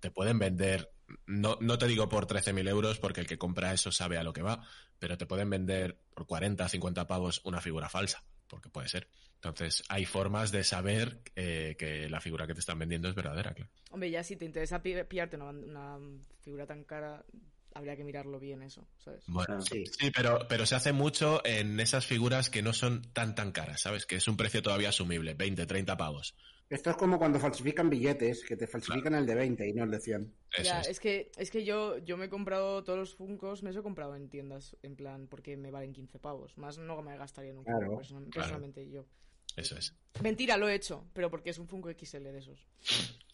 te 0.00 0.10
pueden 0.10 0.38
vender, 0.38 0.90
no, 1.26 1.58
no 1.60 1.78
te 1.78 1.86
digo 1.86 2.08
por 2.08 2.26
13.000 2.26 2.66
euros, 2.68 2.98
porque 2.98 3.20
el 3.20 3.26
que 3.26 3.38
compra 3.38 3.72
eso 3.72 3.92
sabe 3.92 4.18
a 4.18 4.22
lo 4.22 4.32
que 4.32 4.42
va, 4.42 4.62
pero 4.98 5.16
te 5.18 5.26
pueden 5.26 5.50
vender 5.50 5.98
por 6.14 6.26
40, 6.26 6.68
50 6.68 7.06
pavos 7.06 7.40
una 7.44 7.60
figura 7.60 7.88
falsa, 7.88 8.24
porque 8.48 8.68
puede 8.70 8.88
ser. 8.88 9.08
Entonces, 9.36 9.82
hay 9.88 10.06
formas 10.06 10.50
de 10.52 10.64
saber 10.64 11.20
eh, 11.36 11.76
que 11.78 12.08
la 12.08 12.20
figura 12.20 12.46
que 12.46 12.54
te 12.54 12.60
están 12.60 12.78
vendiendo 12.78 13.08
es 13.08 13.14
verdadera, 13.14 13.52
claro. 13.52 13.70
Hombre, 13.90 14.10
ya 14.10 14.22
si 14.24 14.36
te 14.36 14.44
interesa 14.46 14.82
pi- 14.82 15.04
pillarte 15.04 15.36
una, 15.36 15.50
una 15.50 15.98
figura 16.40 16.66
tan 16.66 16.84
cara, 16.84 17.24
habría 17.74 17.96
que 17.96 18.04
mirarlo 18.04 18.40
bien 18.40 18.62
eso, 18.62 18.88
¿sabes? 18.98 19.24
Bueno, 19.26 19.46
Claro. 19.46 19.60
Sí. 19.62 19.84
sí, 19.86 20.10
pero, 20.10 20.46
pero 20.48 20.64
se 20.64 20.74
hace 20.76 20.92
mucho 20.92 21.42
en 21.44 21.78
esas 21.80 22.06
figuras 22.06 22.48
que 22.48 22.62
no 22.62 22.72
son 22.72 23.02
tan 23.12 23.34
tan 23.34 23.52
caras, 23.52 23.82
¿sabes? 23.82 24.06
Que 24.06 24.16
es 24.16 24.28
un 24.28 24.36
precio 24.36 24.62
todavía 24.62 24.88
asumible, 24.88 25.34
20, 25.34 25.66
30 25.66 25.96
pavos. 25.96 26.34
Esto 26.70 26.90
es 26.90 26.96
como 26.96 27.18
cuando 27.18 27.38
falsifican 27.38 27.90
billetes, 27.90 28.44
que 28.44 28.56
te 28.56 28.66
falsifican 28.66 29.14
el 29.14 29.26
de 29.26 29.34
20 29.34 29.68
y 29.68 29.72
no 29.74 29.84
el 29.84 29.90
de 29.90 30.00
100. 30.00 30.34
Eso 30.52 30.62
ya, 30.62 30.80
es. 30.80 30.88
es 30.88 31.00
que, 31.00 31.30
es 31.36 31.50
que 31.50 31.64
yo, 31.64 31.98
yo 31.98 32.16
me 32.16 32.26
he 32.26 32.28
comprado 32.30 32.82
todos 32.84 32.98
los 32.98 33.14
Funcos, 33.14 33.62
me 33.62 33.70
los 33.70 33.76
he 33.78 33.82
comprado 33.82 34.16
en 34.16 34.28
tiendas, 34.28 34.76
en 34.82 34.96
plan, 34.96 35.26
porque 35.28 35.56
me 35.56 35.70
valen 35.70 35.92
15 35.92 36.18
pavos. 36.18 36.56
Más 36.58 36.78
no 36.78 37.00
me 37.02 37.16
gastaría 37.18 37.50
en 37.50 37.58
un 37.58 37.64
Claro, 37.64 37.96
personalmente 37.96 38.88
yo. 38.88 39.04
Eso 39.56 39.76
es. 39.76 39.94
Mentira, 40.22 40.56
lo 40.56 40.68
he 40.68 40.74
hecho, 40.74 41.06
pero 41.12 41.30
porque 41.30 41.50
es 41.50 41.58
un 41.58 41.68
Funko 41.68 41.90
XL 41.90 42.22
de 42.24 42.38
esos. 42.38 42.66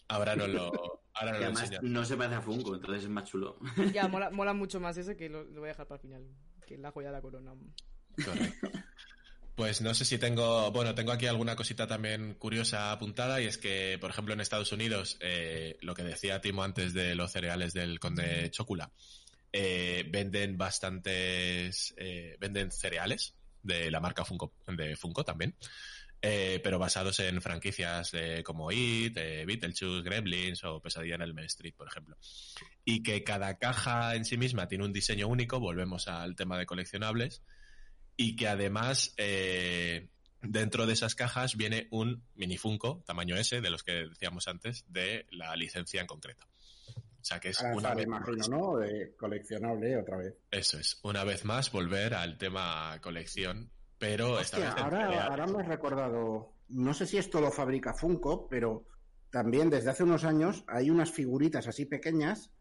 Ahora 0.07 0.35
no 0.35 0.45
lo, 0.47 0.71
ahora 1.13 1.31
no 1.31 1.37
Y 1.37 1.39
lo 1.39 1.45
además 1.45 1.63
enseñas. 1.63 1.83
no 1.83 2.05
se 2.05 2.17
parece 2.17 2.35
a 2.35 2.41
Funko, 2.41 2.75
entonces 2.75 3.03
es 3.05 3.09
más 3.09 3.23
chulo. 3.29 3.57
Ya, 3.93 4.07
mola, 4.07 4.29
mola 4.29 4.53
mucho 4.53 4.79
más 4.79 4.97
ese 4.97 5.15
que 5.15 5.29
lo, 5.29 5.45
lo 5.45 5.61
voy 5.61 5.69
a 5.69 5.71
dejar 5.73 5.87
para 5.87 5.95
el 5.97 6.01
final, 6.01 6.27
que 6.65 6.77
la 6.77 6.91
joya 6.91 7.07
de 7.07 7.13
la 7.13 7.21
corona. 7.21 7.53
Correcto. 8.23 8.69
Pues 9.55 9.81
no 9.81 9.93
sé 9.93 10.05
si 10.05 10.17
tengo, 10.17 10.71
bueno, 10.71 10.95
tengo 10.95 11.11
aquí 11.11 11.27
alguna 11.27 11.55
cosita 11.55 11.85
también 11.85 12.35
curiosa 12.35 12.91
apuntada 12.91 13.41
y 13.41 13.47
es 13.47 13.57
que, 13.57 13.97
por 13.99 14.09
ejemplo, 14.09 14.33
en 14.33 14.41
Estados 14.41 14.71
Unidos, 14.71 15.17
eh, 15.19 15.77
lo 15.81 15.93
que 15.93 16.03
decía 16.03 16.41
Timo 16.41 16.63
antes 16.63 16.93
de 16.93 17.15
los 17.15 17.31
cereales 17.31 17.73
del 17.73 17.99
conde 17.99 18.49
Chocula, 18.49 18.91
eh, 19.53 20.05
venden 20.07 20.57
bastantes, 20.57 21.93
eh, 21.97 22.37
venden 22.39 22.71
cereales 22.71 23.35
de 23.61 23.91
la 23.91 23.99
marca 23.99 24.23
Funko, 24.23 24.53
de 24.65 24.95
Funko 24.95 25.25
también, 25.25 25.55
eh, 26.21 26.61
pero 26.63 26.79
basados 26.79 27.19
en 27.19 27.41
franquicias 27.41 28.13
como 28.45 28.71
It, 28.71 29.15
Beetlejuice, 29.15 30.03
Gremlins 30.03 30.63
o 30.63 30.79
Pesadilla 30.79 31.15
en 31.15 31.23
el 31.23 31.33
Main 31.33 31.47
Street, 31.47 31.73
por 31.75 31.87
ejemplo. 31.87 32.15
Y 32.85 33.03
que 33.03 33.23
cada 33.23 33.57
caja 33.57 34.15
en 34.15 34.23
sí 34.23 34.37
misma 34.37 34.67
tiene 34.69 34.85
un 34.85 34.93
diseño 34.93 35.27
único, 35.27 35.59
volvemos 35.59 36.07
al 36.07 36.35
tema 36.35 36.57
de 36.57 36.65
coleccionables, 36.65 37.41
y 38.21 38.35
que 38.35 38.47
además 38.47 39.13
eh, 39.17 40.09
dentro 40.41 40.85
de 40.85 40.93
esas 40.93 41.15
cajas 41.15 41.55
viene 41.57 41.87
un 41.91 42.23
mini 42.35 42.57
Funko, 42.57 43.03
tamaño 43.05 43.35
S, 43.35 43.59
de 43.61 43.69
los 43.69 43.83
que 43.83 44.07
decíamos 44.07 44.47
antes, 44.47 44.85
de 44.87 45.25
la 45.31 45.55
licencia 45.55 46.01
en 46.01 46.07
concreto. 46.07 46.45
O 46.95 47.23
sea 47.23 47.39
que 47.39 47.49
es 47.49 47.61
Al 47.61 47.75
una 47.75 47.93
vez 47.93 48.05
imagino, 48.07 48.37
más- 48.37 48.49
¿no? 48.49 48.77
De 48.77 49.15
coleccionable 49.15 49.95
otra 49.97 50.17
vez. 50.17 50.35
Eso 50.49 50.79
es, 50.79 50.99
una 51.03 51.23
vez 51.23 51.45
más 51.45 51.71
volver 51.71 52.13
al 52.15 52.37
tema 52.37 52.97
colección, 53.01 53.71
pero 53.97 54.39
esta 54.39 54.57
Hostia, 54.57 54.69
vez 54.69 54.77
en 54.77 54.83
ahora, 54.83 55.25
ahora 55.27 55.47
me 55.47 55.63
he 55.63 55.67
recordado, 55.67 56.55
no 56.69 56.93
sé 56.93 57.05
si 57.05 57.17
esto 57.17 57.39
lo 57.41 57.51
fabrica 57.51 57.93
Funko, 57.93 58.47
pero 58.49 58.87
también 59.29 59.69
desde 59.69 59.91
hace 59.91 60.03
unos 60.03 60.23
años 60.23 60.63
hay 60.67 60.89
unas 60.89 61.11
figuritas 61.11 61.67
así 61.67 61.85
pequeñas 61.85 62.51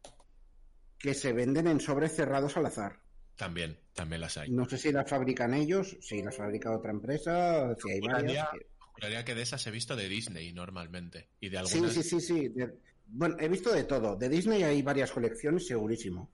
que 0.99 1.15
se 1.15 1.33
venden 1.33 1.67
en 1.67 1.81
sobres 1.81 2.15
cerrados 2.15 2.57
al 2.59 2.67
azar. 2.67 3.01
También, 3.41 3.79
también 3.95 4.21
las 4.21 4.37
hay. 4.37 4.51
No 4.51 4.69
sé 4.69 4.77
si 4.77 4.93
las 4.93 5.09
fabrican 5.09 5.55
ellos, 5.55 5.97
si 6.03 6.23
las 6.23 6.37
fabrica 6.37 6.77
otra 6.77 6.91
empresa, 6.91 7.75
si 7.83 7.91
hay 7.91 8.01
varias. 8.01 8.49
Juraría, 8.93 9.25
que 9.25 9.35
de 9.35 9.41
esas 9.41 9.67
he 9.67 9.71
visto 9.71 9.97
de 9.97 10.11
Disney 10.11 10.53
normalmente. 10.53 11.29
Y 11.41 11.49
de 11.49 11.57
Sí, 11.65 11.77
algunas. 11.79 11.95
sí, 11.95 12.03
sí, 12.03 12.21
sí. 12.21 12.49
De- 12.49 12.75
Bueno, 13.07 13.37
he 13.41 13.49
visto 13.49 13.73
de 13.73 13.85
todo. 13.85 14.15
De 14.15 14.29
Disney 14.29 14.63
hay 14.63 14.83
varias 14.83 15.11
colecciones, 15.11 15.67
segurísimo. 15.67 16.31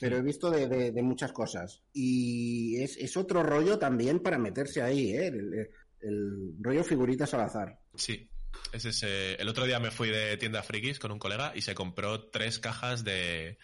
Pero 0.00 0.16
he 0.16 0.22
visto 0.22 0.50
de, 0.50 0.66
de- 0.66 0.92
de 0.92 1.02
muchas 1.02 1.30
cosas. 1.32 1.82
Y 1.92 2.80
es, 2.82 2.96
es 2.96 3.14
otro 3.18 3.42
rollo 3.42 3.78
también 3.78 4.20
para 4.20 4.38
meterse 4.38 4.80
ahí, 4.80 5.12
¿eh? 5.12 5.26
El, 5.26 5.68
el 6.00 6.54
rollo 6.58 6.82
figuritas 6.84 7.34
al 7.34 7.42
azar. 7.42 7.78
Sí. 7.94 8.30
Ese 8.72 8.88
es, 8.88 9.02
eh, 9.02 9.34
el 9.38 9.46
otro 9.48 9.66
día 9.66 9.78
me 9.78 9.90
fui 9.90 10.08
de 10.08 10.38
tienda 10.38 10.62
frikis 10.62 10.98
con 10.98 11.12
un 11.12 11.18
colega 11.18 11.52
y 11.54 11.60
se 11.60 11.74
compró 11.74 12.28
tres 12.30 12.58
cajas 12.58 13.04
de, 13.04 13.58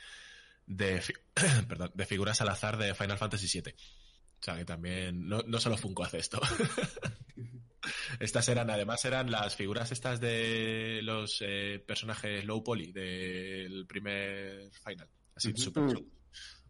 de, 0.69 1.01
fi- 1.01 1.14
perdón, 1.69 1.91
de 1.95 2.07
figuras 2.07 2.41
al 2.41 2.49
azar 2.51 2.77
de 2.77 2.95
Final 2.95 3.19
Fantasy 3.19 3.61
VII. 3.61 3.73
O 4.41 4.43
sea 4.45 4.57
que 4.57 4.64
también, 4.64 5.27
no, 5.29 5.41
no 5.47 5.59
solo 5.59 5.77
Funko 5.77 6.05
hace 6.05 6.19
esto. 6.19 6.41
estas 8.21 8.49
eran, 8.49 8.71
además 8.71 9.05
eran 9.05 9.31
las 9.31 9.57
figuras 9.57 9.91
estas 9.93 10.21
de 10.21 11.01
los 11.03 11.39
eh, 11.41 11.83
personajes 11.87 12.45
low 12.45 12.62
poly 12.62 12.93
del 12.93 13.87
primer 13.87 14.71
Final. 14.85 15.09
Así, 15.35 15.49
Ujú. 15.51 15.59
super 15.62 15.87
chulos. 15.89 16.03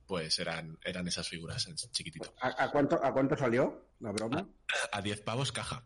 Pues 0.06 0.38
eran, 0.38 0.78
eran 0.84 1.06
esas 1.06 1.28
figuras 1.28 1.66
en 1.66 1.74
chiquitito. 1.76 2.34
¿A, 2.40 2.64
a 2.64 2.70
cuánto, 2.70 3.02
¿A 3.04 3.12
cuánto 3.12 3.36
salió 3.36 3.90
la 4.00 4.10
broma? 4.12 4.48
A 4.92 5.02
10 5.02 5.20
pavos 5.20 5.52
caja. 5.52 5.84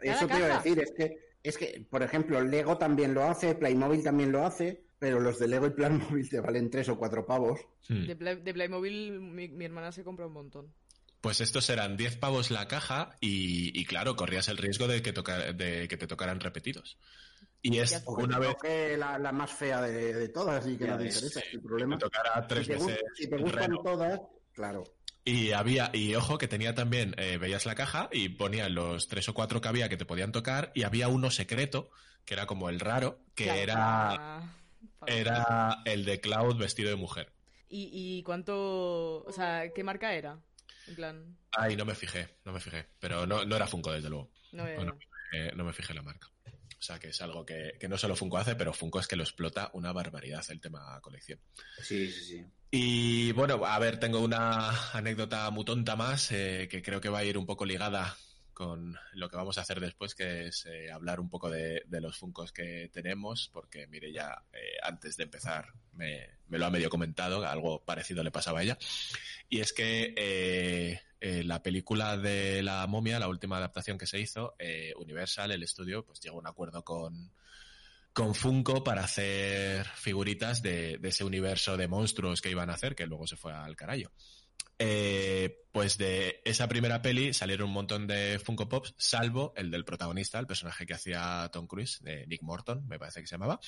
Eso 0.00 0.26
te 0.28 0.38
iba 0.38 0.46
a 0.54 0.58
decir, 0.62 0.78
es 0.80 0.92
que, 0.96 1.16
es 1.42 1.56
que, 1.58 1.86
por 1.90 2.02
ejemplo, 2.04 2.40
Lego 2.40 2.78
también 2.78 3.14
lo 3.14 3.24
hace, 3.24 3.56
Playmobil 3.56 4.04
también 4.04 4.30
lo 4.30 4.46
hace, 4.46 4.84
pero 4.98 5.20
los 5.20 5.38
de 5.38 5.48
Lego 5.48 5.66
y 5.66 5.70
Playmobil 5.70 6.28
te 6.30 6.40
valen 6.40 6.70
tres 6.70 6.88
o 6.88 6.98
cuatro 6.98 7.24
pavos. 7.26 7.60
Hmm. 7.88 8.06
De, 8.06 8.16
Play- 8.16 8.40
de 8.42 8.54
Playmobil 8.54 9.20
mi, 9.20 9.48
mi 9.48 9.64
hermana 9.64 9.92
se 9.92 10.04
compra 10.04 10.26
un 10.26 10.32
montón. 10.32 10.72
Pues 11.20 11.40
estos 11.40 11.68
eran 11.70 11.96
10 11.96 12.16
pavos 12.16 12.50
la 12.52 12.68
caja 12.68 13.16
y, 13.20 13.76
y 13.78 13.84
claro, 13.86 14.14
corrías 14.14 14.46
el 14.48 14.56
riesgo 14.56 14.86
de 14.86 15.02
que, 15.02 15.12
toca- 15.12 15.52
de 15.52 15.88
que 15.88 15.96
te 15.96 16.06
tocaran 16.06 16.38
repetidos. 16.40 16.96
Y 17.60 17.78
es 17.78 17.92
que 17.92 18.02
una 18.06 18.38
vez 18.38 18.50
toque 18.54 18.96
la, 18.96 19.18
la 19.18 19.32
más 19.32 19.50
fea 19.50 19.82
de, 19.82 20.14
de 20.14 20.28
todas 20.28 20.64
y 20.68 20.76
que 20.76 20.86
no 20.86 20.96
te 20.96 21.06
interesa, 21.06 21.40
sí, 21.40 21.46
sin 21.50 21.60
problema. 21.62 21.98
te 21.98 22.04
tocara 22.04 22.46
tres 22.46 22.66
si 22.66 22.72
te, 22.72 22.78
veces 22.78 23.00
si 23.16 23.28
te 23.28 23.36
gustan 23.36 23.62
reno. 23.70 23.82
todas, 23.82 24.20
claro. 24.52 24.84
Y 25.24 25.50
había, 25.50 25.90
y 25.92 26.14
ojo 26.14 26.38
que 26.38 26.46
tenía 26.46 26.74
también, 26.76 27.16
eh, 27.18 27.36
veías 27.36 27.66
la 27.66 27.74
caja 27.74 28.08
y 28.12 28.28
ponían 28.28 28.74
los 28.76 29.08
tres 29.08 29.28
o 29.28 29.34
cuatro 29.34 29.60
que 29.60 29.66
había 29.68 29.88
que 29.88 29.96
te 29.96 30.06
podían 30.06 30.30
tocar 30.30 30.70
y 30.72 30.84
había 30.84 31.08
uno 31.08 31.32
secreto, 31.32 31.90
que 32.24 32.34
era 32.34 32.46
como 32.46 32.68
el 32.68 32.78
raro, 32.78 33.18
que 33.34 33.60
era, 33.60 34.54
era 35.06 35.82
el 35.84 36.04
de 36.04 36.20
Cloud 36.20 36.56
vestido 36.56 36.90
de 36.90 36.96
mujer. 36.96 37.32
¿Y, 37.68 37.90
¿Y 37.92 38.22
cuánto...? 38.22 39.24
O 39.24 39.32
sea, 39.32 39.72
¿qué 39.74 39.84
marca 39.84 40.14
era? 40.14 40.38
En 40.86 40.94
plan... 40.94 41.36
Ay, 41.52 41.76
no 41.76 41.84
me 41.84 41.94
fijé, 41.94 42.28
no 42.44 42.52
me 42.52 42.60
fijé. 42.60 42.86
Pero 42.98 43.26
no, 43.26 43.44
no 43.44 43.56
era 43.56 43.66
Funko, 43.66 43.92
desde 43.92 44.08
luego. 44.08 44.30
No, 44.52 44.64
no 45.54 45.64
me 45.64 45.72
fijé 45.72 45.94
la 45.94 46.02
marca. 46.02 46.28
O 46.78 46.82
sea, 46.82 46.98
que 46.98 47.08
es 47.08 47.20
algo 47.20 47.44
que, 47.44 47.76
que 47.78 47.88
no 47.88 47.98
solo 47.98 48.14
Funko 48.14 48.38
hace, 48.38 48.54
pero 48.54 48.72
Funko 48.72 49.00
es 49.00 49.08
que 49.08 49.16
lo 49.16 49.24
explota 49.24 49.70
una 49.72 49.92
barbaridad 49.92 50.44
el 50.48 50.60
tema 50.60 51.00
colección. 51.02 51.40
Sí, 51.82 52.10
sí, 52.10 52.24
sí. 52.24 52.46
Y 52.70 53.32
bueno, 53.32 53.64
a 53.64 53.78
ver, 53.78 53.98
tengo 53.98 54.20
una 54.20 54.92
anécdota 54.92 55.50
muy 55.50 55.64
tonta 55.64 55.96
más 55.96 56.30
eh, 56.32 56.68
que 56.70 56.82
creo 56.82 57.00
que 57.00 57.08
va 57.08 57.18
a 57.18 57.24
ir 57.24 57.36
un 57.36 57.46
poco 57.46 57.64
ligada 57.64 58.16
con 58.58 58.98
lo 59.12 59.30
que 59.30 59.36
vamos 59.36 59.56
a 59.56 59.60
hacer 59.60 59.78
después, 59.78 60.16
que 60.16 60.48
es 60.48 60.66
eh, 60.66 60.90
hablar 60.90 61.20
un 61.20 61.30
poco 61.30 61.48
de, 61.48 61.84
los 61.88 62.18
Funcos 62.18 62.50
que 62.50 62.90
tenemos, 62.92 63.48
porque 63.52 63.86
mire, 63.86 64.12
ya 64.12 64.42
eh, 64.52 64.78
antes 64.82 65.16
de 65.16 65.22
empezar 65.22 65.72
me, 65.92 66.26
lo 66.48 66.66
ha 66.66 66.70
medio 66.70 66.90
comentado, 66.90 67.46
algo 67.46 67.84
parecido 67.84 68.24
le 68.24 68.32
pasaba 68.32 68.58
a 68.58 68.62
ella. 68.64 68.76
Y 69.48 69.60
es 69.60 69.72
que 69.72 70.12
eh, 70.16 71.00
eh, 71.20 71.44
la 71.44 71.62
película 71.62 72.16
de 72.16 72.64
la 72.64 72.84
momia, 72.88 73.20
la 73.20 73.28
última 73.28 73.58
adaptación 73.58 73.96
que 73.96 74.08
se 74.08 74.18
hizo, 74.18 74.56
Universal, 74.96 75.52
el 75.52 75.62
estudio, 75.62 76.04
pues 76.04 76.18
llegó 76.18 76.38
a 76.38 76.40
un 76.40 76.48
acuerdo 76.48 76.82
con, 76.82 77.30
con 78.12 78.34
Funko 78.34 78.82
para 78.82 79.04
hacer 79.04 79.86
figuritas 79.86 80.62
de, 80.62 80.98
de 80.98 81.08
ese 81.10 81.22
universo 81.22 81.76
de 81.76 81.86
monstruos 81.86 82.40
que 82.40 82.50
iban 82.50 82.70
a 82.70 82.74
hacer, 82.74 82.96
que 82.96 83.06
luego 83.06 83.28
se 83.28 83.36
fue 83.36 83.52
al 83.52 83.76
carajo. 83.76 84.10
Eh, 84.80 85.64
pues 85.72 85.98
de 85.98 86.40
esa 86.44 86.68
primera 86.68 87.02
peli 87.02 87.34
salieron 87.34 87.68
un 87.68 87.74
montón 87.74 88.06
de 88.06 88.40
Funko 88.42 88.68
Pops, 88.68 88.94
salvo 88.96 89.52
el 89.56 89.70
del 89.70 89.84
protagonista, 89.84 90.38
el 90.38 90.46
personaje 90.46 90.86
que 90.86 90.94
hacía 90.94 91.48
Tom 91.52 91.66
Cruise, 91.66 92.00
de 92.02 92.26
Nick 92.26 92.42
Morton, 92.42 92.86
me 92.88 92.98
parece 92.98 93.20
que 93.20 93.26
se 93.26 93.34
llamaba, 93.34 93.60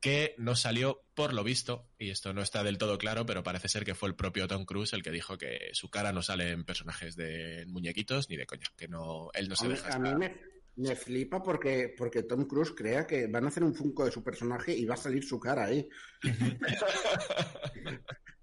que 0.00 0.34
no 0.38 0.56
salió 0.56 1.02
por 1.14 1.32
lo 1.32 1.44
visto, 1.44 1.88
y 1.98 2.10
esto 2.10 2.32
no 2.32 2.42
está 2.42 2.64
del 2.64 2.78
todo 2.78 2.98
claro, 2.98 3.26
pero 3.26 3.42
parece 3.42 3.68
ser 3.68 3.84
que 3.84 3.94
fue 3.94 4.08
el 4.08 4.16
propio 4.16 4.48
Tom 4.48 4.64
Cruise 4.64 4.92
el 4.92 5.02
que 5.02 5.10
dijo 5.10 5.38
que 5.38 5.70
su 5.72 5.88
cara 5.88 6.12
no 6.12 6.22
sale 6.22 6.50
en 6.50 6.64
personajes 6.64 7.16
de 7.16 7.64
muñequitos 7.68 8.28
ni 8.28 8.36
de 8.36 8.46
coña, 8.46 8.66
que 8.76 8.88
no, 8.88 9.30
él 9.34 9.48
no 9.48 9.56
se 9.56 9.66
A 9.66 9.68
mí, 9.68 9.76
a 9.88 9.98
mí 9.98 10.14
me, 10.14 10.36
me 10.76 10.96
flipa 10.96 11.42
porque, 11.42 11.94
porque 11.96 12.24
Tom 12.24 12.46
Cruise 12.46 12.72
crea 12.76 13.06
que 13.06 13.28
van 13.28 13.44
a 13.44 13.48
hacer 13.48 13.64
un 13.64 13.74
Funko 13.74 14.04
de 14.04 14.12
su 14.12 14.22
personaje 14.22 14.76
y 14.76 14.84
va 14.84 14.94
a 14.94 14.98
salir 14.98 15.24
su 15.24 15.38
cara 15.38 15.64
ahí. 15.64 15.88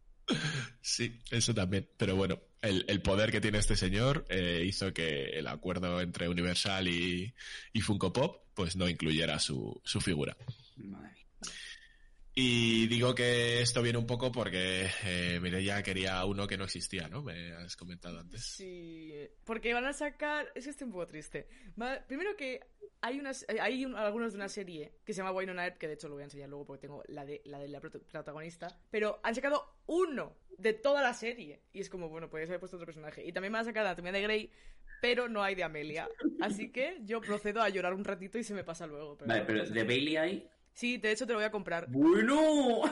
Sí, 0.81 1.19
eso 1.31 1.53
también. 1.53 1.87
Pero 1.97 2.15
bueno, 2.15 2.39
el, 2.61 2.85
el 2.87 3.01
poder 3.01 3.31
que 3.31 3.41
tiene 3.41 3.59
este 3.59 3.75
señor 3.75 4.25
eh, 4.29 4.63
hizo 4.65 4.93
que 4.93 5.25
el 5.37 5.47
acuerdo 5.47 6.01
entre 6.01 6.29
Universal 6.29 6.87
y, 6.87 7.33
y 7.73 7.81
Funko 7.81 8.11
Pop 8.13 8.43
pues 8.53 8.75
no 8.75 8.89
incluyera 8.89 9.37
su, 9.39 9.79
su 9.83 10.01
figura. 10.01 10.35
Y 12.39 12.85
digo 12.85 13.15
que 13.15 13.61
esto 13.61 13.81
viene 13.81 13.97
un 13.97 14.05
poco 14.05 14.31
porque 14.31 14.85
eh, 15.03 15.39
Mireia 15.41 15.81
quería 15.81 16.23
uno 16.23 16.45
que 16.45 16.55
no 16.55 16.65
existía, 16.65 17.07
¿no? 17.07 17.23
Me 17.23 17.51
has 17.53 17.75
comentado 17.75 18.19
antes. 18.19 18.43
Sí, 18.45 19.11
porque 19.43 19.73
van 19.73 19.85
a 19.85 19.93
sacar. 19.93 20.51
Es 20.53 20.65
que 20.65 20.69
estoy 20.69 20.85
un 20.85 20.91
poco 20.91 21.07
triste. 21.07 21.47
Va- 21.81 21.99
Primero 22.07 22.35
que 22.35 22.59
hay 23.01 23.19
unas, 23.19 23.43
hay 23.59 23.83
un- 23.85 23.95
algunos 23.95 24.33
de 24.33 24.37
una 24.37 24.49
serie 24.49 24.93
que 25.03 25.13
se 25.13 25.17
llama 25.17 25.31
Wynonna 25.31 25.65
Earp, 25.65 25.79
que 25.79 25.87
de 25.87 25.95
hecho 25.95 26.07
lo 26.09 26.13
voy 26.13 26.21
a 26.21 26.25
enseñar 26.25 26.47
luego 26.49 26.63
porque 26.67 26.81
tengo 26.81 27.01
la 27.07 27.25
de 27.25 27.41
la, 27.45 27.57
de 27.57 27.69
la 27.69 27.81
prot- 27.81 28.03
protagonista. 28.03 28.67
Pero 28.91 29.19
han 29.23 29.33
sacado 29.33 29.79
uno 29.87 30.37
de 30.59 30.73
toda 30.73 31.01
la 31.01 31.15
serie. 31.15 31.63
Y 31.73 31.79
es 31.79 31.89
como, 31.89 32.07
bueno, 32.07 32.29
podrías 32.29 32.51
haber 32.51 32.59
puesto 32.59 32.77
otro 32.77 32.85
personaje. 32.85 33.25
Y 33.25 33.31
también 33.31 33.51
van 33.53 33.63
a 33.63 33.65
sacar 33.65 33.81
la 33.83 33.89
Anatomía 33.89 34.11
de 34.11 34.21
Grey, 34.21 34.51
pero 35.01 35.27
no 35.27 35.41
hay 35.41 35.55
de 35.55 35.63
Amelia. 35.63 36.07
Así 36.39 36.71
que 36.71 36.99
yo 37.01 37.19
procedo 37.19 37.63
a 37.63 37.69
llorar 37.69 37.95
un 37.95 38.03
ratito 38.05 38.37
y 38.37 38.43
se 38.43 38.53
me 38.53 38.63
pasa 38.63 38.85
luego. 38.85 39.17
pero 39.17 39.27
Vale, 39.27 39.39
no 39.41 39.47
pero 39.47 39.65
de. 39.65 39.83
Bailey 39.83 40.17
hay. 40.17 40.49
Sí, 40.77 40.99
de 40.99 41.11
hecho 41.11 41.25
te 41.25 41.33
lo 41.33 41.39
voy 41.39 41.45
a 41.45 41.49
comprar. 41.49 41.87
¡Bueno! 41.89 42.83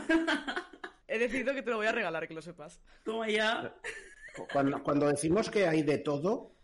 He 1.07 1.19
decidido 1.19 1.53
que 1.53 1.61
te 1.61 1.69
lo 1.69 1.77
voy 1.77 1.85
a 1.85 1.91
regalar, 1.91 2.27
que 2.27 2.33
lo 2.33 2.41
sepas. 2.41 2.81
Toma 3.03 3.29
ya. 3.29 3.75
Cuando, 4.51 4.81
cuando 4.81 5.07
decimos 5.07 5.51
que 5.51 5.67
hay 5.67 5.83
de 5.83 5.99
todo, 5.99 6.55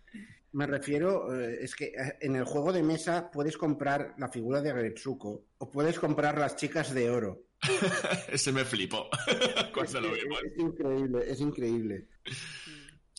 me 0.53 0.65
refiero, 0.65 1.39
eh, 1.39 1.59
es 1.61 1.75
que 1.75 1.89
eh, 1.89 2.17
en 2.21 2.37
el 2.37 2.45
juego 2.45 2.73
de 2.73 2.81
mesa 2.81 3.29
puedes 3.29 3.55
comprar 3.55 4.15
la 4.17 4.29
figura 4.29 4.63
de 4.63 4.73
Gretsuko 4.73 5.45
o 5.59 5.69
puedes 5.69 5.99
comprar 5.99 6.39
las 6.39 6.55
chicas 6.55 6.91
de 6.91 7.11
oro. 7.11 7.43
Ese 8.27 8.51
me 8.51 8.65
flipó 8.65 9.07
cuando 9.75 10.01
lo 10.01 10.15
es, 10.15 10.23
vimos. 10.23 10.39
es 10.43 10.57
increíble, 10.57 11.23
es 11.27 11.39
increíble. 11.39 12.07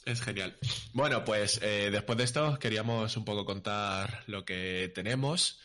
Es 0.04 0.20
genial. 0.20 0.58
Bueno, 0.92 1.24
pues 1.24 1.60
eh, 1.62 1.90
después 1.92 2.18
de 2.18 2.24
esto 2.24 2.58
queríamos 2.58 3.16
un 3.16 3.24
poco 3.24 3.44
contar 3.44 4.24
lo 4.26 4.44
que 4.44 4.90
tenemos. 4.92 5.60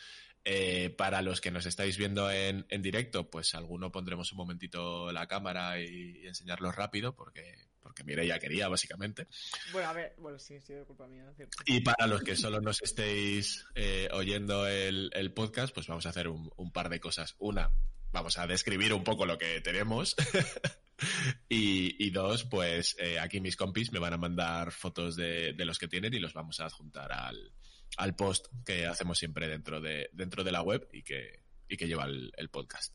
Eh, 0.50 0.88
para 0.88 1.20
los 1.20 1.42
que 1.42 1.50
nos 1.50 1.66
estáis 1.66 1.98
viendo 1.98 2.30
en, 2.30 2.64
en 2.70 2.80
directo, 2.80 3.28
pues 3.28 3.54
alguno 3.54 3.92
pondremos 3.92 4.32
un 4.32 4.38
momentito 4.38 5.12
la 5.12 5.26
cámara 5.26 5.78
y, 5.78 6.20
y 6.22 6.26
enseñarlo 6.26 6.72
rápido, 6.72 7.14
porque, 7.14 7.68
porque 7.82 8.02
Mireia 8.02 8.38
quería, 8.38 8.66
básicamente. 8.66 9.26
Bueno, 9.72 9.90
a 9.90 9.92
ver, 9.92 10.14
bueno, 10.16 10.38
sí, 10.38 10.58
sí, 10.62 10.72
culpa 10.86 11.06
mía, 11.06 11.30
cierto. 11.36 11.58
Y 11.66 11.80
para 11.82 12.06
los 12.06 12.22
que 12.22 12.34
solo 12.34 12.62
nos 12.62 12.80
estéis 12.80 13.66
eh, 13.74 14.08
oyendo 14.10 14.66
el, 14.66 15.10
el 15.12 15.34
podcast, 15.34 15.74
pues 15.74 15.86
vamos 15.86 16.06
a 16.06 16.08
hacer 16.08 16.28
un, 16.28 16.50
un 16.56 16.72
par 16.72 16.88
de 16.88 16.98
cosas. 16.98 17.36
Una, 17.40 17.70
vamos 18.10 18.38
a 18.38 18.46
describir 18.46 18.94
un 18.94 19.04
poco 19.04 19.26
lo 19.26 19.36
que 19.36 19.60
tenemos. 19.60 20.16
y, 21.50 22.02
y 22.02 22.08
dos, 22.08 22.44
pues 22.44 22.96
eh, 22.98 23.18
aquí 23.18 23.42
mis 23.42 23.56
compis 23.56 23.92
me 23.92 23.98
van 23.98 24.14
a 24.14 24.16
mandar 24.16 24.72
fotos 24.72 25.14
de, 25.14 25.52
de 25.52 25.64
los 25.66 25.78
que 25.78 25.88
tienen 25.88 26.14
y 26.14 26.20
los 26.20 26.32
vamos 26.32 26.58
a 26.60 26.64
adjuntar 26.64 27.12
al, 27.12 27.52
al 27.98 28.14
post 28.14 28.46
que 28.64 28.86
hacemos 28.86 29.18
siempre 29.18 29.48
dentro 29.48 29.80
de, 29.80 30.08
dentro 30.12 30.44
de 30.44 30.52
la 30.52 30.62
web 30.62 30.88
y 30.92 31.02
que, 31.02 31.40
y 31.68 31.76
que 31.76 31.86
lleva 31.86 32.04
el, 32.04 32.32
el 32.36 32.48
podcast. 32.48 32.94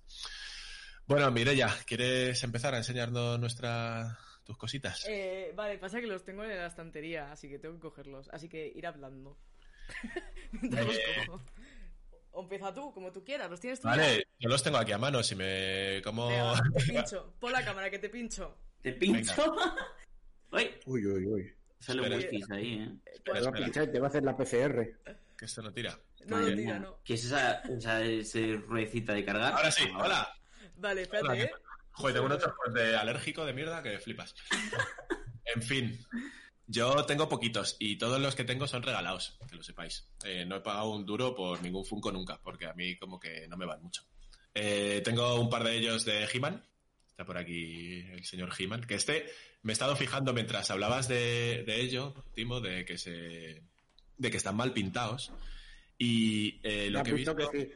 Bueno, 1.06 1.30
Mireya, 1.32 1.70
¿quieres 1.86 2.42
empezar 2.44 2.74
a 2.74 2.78
enseñarnos 2.78 3.38
nuestra, 3.38 4.18
tus 4.46 4.58
cositas? 4.58 5.06
Eh, 5.10 5.52
vale, 5.56 5.78
pasa 5.78 6.00
que 6.00 6.08
los 6.08 6.24
tengo 6.24 6.46
en 6.46 6.58
la 6.58 6.68
estantería, 6.68 7.32
así 7.32 7.50
que 7.50 7.60
tengo 7.60 7.76
que 7.76 7.82
cogerlos. 7.82 8.30
Así 8.30 8.48
que 8.48 8.72
ir 8.74 8.88
hablando. 8.88 9.38
Eh. 10.54 11.26
cojo. 11.26 11.42
O 12.32 12.44
empieza 12.44 12.74
tú, 12.74 12.94
como 12.94 13.12
tú 13.12 13.24
quieras, 13.24 13.50
los 13.50 13.60
tienes 13.60 13.80
tú. 13.80 13.88
ya? 13.88 13.96
Vale, 13.96 14.28
yo 14.40 14.50
los 14.50 14.62
tengo 14.62 14.78
aquí 14.78 14.92
a 14.92 15.00
mano, 15.00 15.24
si 15.24 15.36
me... 15.36 16.00
como 16.04 16.28
Venga, 16.28 16.62
te 16.76 16.84
pincho. 16.94 17.34
Pon 17.40 17.52
la 17.52 17.66
cámara 17.66 17.90
que 17.90 18.00
te 18.00 18.10
pincho. 18.10 18.56
Te 18.82 18.94
pincho. 18.94 19.56
Uy, 20.52 20.70
Uy, 20.86 21.06
uy, 21.08 21.26
uy. 21.26 21.54
Sale 21.84 22.02
un 22.02 22.14
Espera. 22.14 22.38
whisky 22.38 22.54
ahí, 22.54 22.74
¿eh? 22.74 23.20
Te 23.24 23.32
va 23.32 23.38
a 23.38 23.40
espera. 23.42 23.64
pinchar 23.64 23.84
y 23.84 23.92
te 23.92 24.00
va 24.00 24.08
a 24.08 24.10
hacer 24.10 24.24
la 24.24 24.36
PCR. 24.38 25.00
que 25.38 25.46
esto 25.46 25.62
no 25.62 25.72
tira. 25.74 26.00
No, 26.28 26.40
no, 26.40 26.56
tira, 26.56 26.80
no. 26.80 27.00
¿Qué 27.04 27.14
es 27.16 27.26
esa, 27.26 27.60
esa, 27.62 28.02
esa 28.04 28.40
ruedecita 28.68 29.14
de 29.14 29.26
cargar? 29.26 29.54
Ahora 29.54 29.72
sí, 29.72 29.84
hola. 29.96 30.28
Vale, 30.78 31.02
Hola, 31.02 31.02
espérate, 31.02 31.38
¿qué 31.38 31.44
¿eh? 31.44 31.52
Joder, 31.92 32.14
tengo 32.16 32.26
un 32.26 32.32
otro 32.32 32.56
de 32.74 32.96
alérgico 32.96 33.46
de 33.46 33.54
mierda 33.54 33.84
que 33.84 34.00
flipas. 34.00 34.34
En 35.56 35.62
fin, 35.62 36.00
yo 36.66 37.06
tengo 37.06 37.28
poquitos 37.30 37.76
y 37.78 37.98
todos 37.98 38.20
los 38.20 38.34
que 38.34 38.44
tengo 38.46 38.66
son 38.66 38.82
regalados, 38.82 39.38
que 39.48 39.56
lo 39.58 39.62
sepáis. 39.62 40.08
Eh, 40.24 40.46
no 40.46 40.56
he 40.56 40.62
pagado 40.62 40.90
un 40.92 41.06
duro 41.06 41.36
por 41.36 41.62
ningún 41.62 41.86
Funko 41.86 42.12
nunca, 42.12 42.40
porque 42.42 42.66
a 42.66 42.74
mí 42.74 42.96
como 42.98 43.20
que 43.20 43.48
no 43.50 43.58
me 43.58 43.66
van 43.66 43.84
mucho. 43.84 44.04
Eh, 44.56 45.02
tengo 45.04 45.40
un 45.40 45.50
par 45.50 45.64
de 45.64 45.76
ellos 45.78 46.06
de 46.06 46.28
He-Man. 46.34 46.64
Está 47.24 47.26
por 47.26 47.38
aquí 47.38 48.02
el 48.12 48.26
señor 48.26 48.50
He-Man. 48.58 48.82
Que 48.84 48.96
este 48.96 49.26
me 49.62 49.72
he 49.72 49.74
estado 49.74 49.96
fijando 49.96 50.34
mientras 50.34 50.70
hablabas 50.72 51.08
de, 51.08 51.64
de 51.66 51.80
ello, 51.82 52.14
Timo, 52.36 52.60
de 52.60 52.84
que 52.84 52.98
se. 52.98 53.64
de 54.18 54.32
que 54.32 54.36
están 54.38 54.58
mal 54.58 54.74
pintados. 54.74 55.32
Y 55.98 56.60
eh, 56.64 56.90
lo 56.90 57.02
que 57.02 57.12
he 57.12 57.14
visto 57.14 57.34
visto. 57.34 57.52
que 57.52 57.62
sí. 57.62 57.72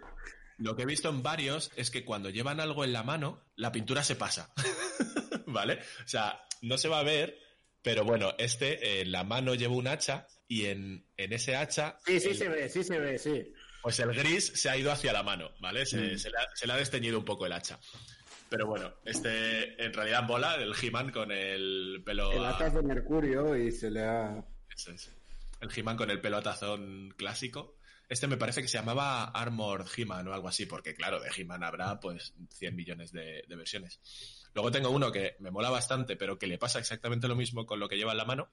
Lo 0.57 0.75
que 0.75 0.81
he 0.83 0.85
visto 0.85 1.07
en 1.09 1.23
varios 1.23 1.71
es 1.77 1.91
que 1.91 2.03
cuando 2.03 2.29
llevan 2.29 2.59
algo 2.59 2.83
en 2.83 2.91
la 2.91 3.03
mano, 3.03 3.41
la 3.55 3.71
pintura 3.71 4.03
se 4.03 4.15
pasa. 4.15 4.53
¿Vale? 5.45 5.79
O 6.03 6.07
sea, 6.07 6.41
no 6.61 6.77
se 6.77 6.89
va 6.89 6.99
a 6.99 7.03
ver, 7.03 7.37
pero 7.81 8.03
bueno, 8.03 8.33
este 8.39 8.99
en 9.01 9.11
la 9.13 9.23
mano 9.23 9.55
lleva 9.55 9.75
un 9.75 9.87
hacha 9.87 10.27
y 10.47 10.65
en, 10.65 11.05
en 11.15 11.31
ese 11.31 11.55
hacha, 11.55 11.97
Sí, 12.05 12.19
sí 12.19 12.29
el- 12.29 12.37
se 12.37 12.49
ve, 12.49 12.67
sí 12.69 12.83
se 12.83 12.99
ve, 12.99 13.17
sí. 13.17 13.53
pues 13.83 13.99
el 13.99 14.13
gris 14.13 14.47
se 14.55 14.69
ha 14.69 14.75
ido 14.77 14.91
hacia 14.91 15.13
la 15.13 15.23
mano, 15.23 15.51
¿vale? 15.61 15.85
Se, 15.85 15.97
Mm. 16.15 16.17
se 16.17 16.29
le 16.31 16.37
ha, 16.37 16.45
se 16.55 16.67
le 16.67 16.73
ha 16.73 16.77
desteñido 16.77 17.19
un 17.19 17.25
poco 17.25 17.45
el 17.45 17.53
hacha. 17.53 17.79
Pero 18.49 18.65
bueno, 18.67 18.93
este 19.05 19.83
en 19.83 19.93
realidad 19.93 20.23
mola, 20.23 20.55
el 20.55 20.73
He-Man 20.81 21.11
con 21.11 21.31
el 21.31 22.01
pelo. 22.05 22.31
El 22.31 22.45
a- 22.45 22.57
de 22.69 22.81
mercurio 22.81 23.55
y 23.57 23.71
se 23.71 23.89
le 23.91 24.03
ha... 24.03 24.45
eso 24.75 24.91
es. 24.91 25.11
El 25.59 25.69
He-Man 25.75 25.97
con 25.97 26.09
el 26.11 26.21
pelo 26.21 26.37
a 26.37 26.41
tazón 26.41 27.13
clásico. 27.17 27.75
Este 28.09 28.27
me 28.27 28.37
parece 28.37 28.61
que 28.61 28.69
se 28.69 28.77
llamaba 28.77 29.25
Armored 29.25 29.87
He-Man 29.97 30.27
o 30.29 30.33
algo 30.33 30.47
así, 30.47 30.65
porque 30.65 30.95
claro, 30.95 31.19
de 31.19 31.29
He-Man 31.35 31.61
habrá 31.63 31.99
pues 31.99 32.33
100 32.51 32.73
millones 32.75 33.11
de, 33.11 33.43
de 33.47 33.55
versiones. 33.57 33.99
Luego 34.53 34.71
tengo 34.71 34.89
uno 34.91 35.11
que 35.11 35.35
me 35.39 35.51
mola 35.51 35.69
bastante, 35.69 36.15
pero 36.15 36.39
que 36.39 36.47
le 36.47 36.57
pasa 36.57 36.79
exactamente 36.79 37.27
lo 37.27 37.35
mismo 37.35 37.65
con 37.65 37.79
lo 37.81 37.89
que 37.89 37.97
lleva 37.97 38.11
en 38.13 38.17
la 38.17 38.25
mano, 38.25 38.49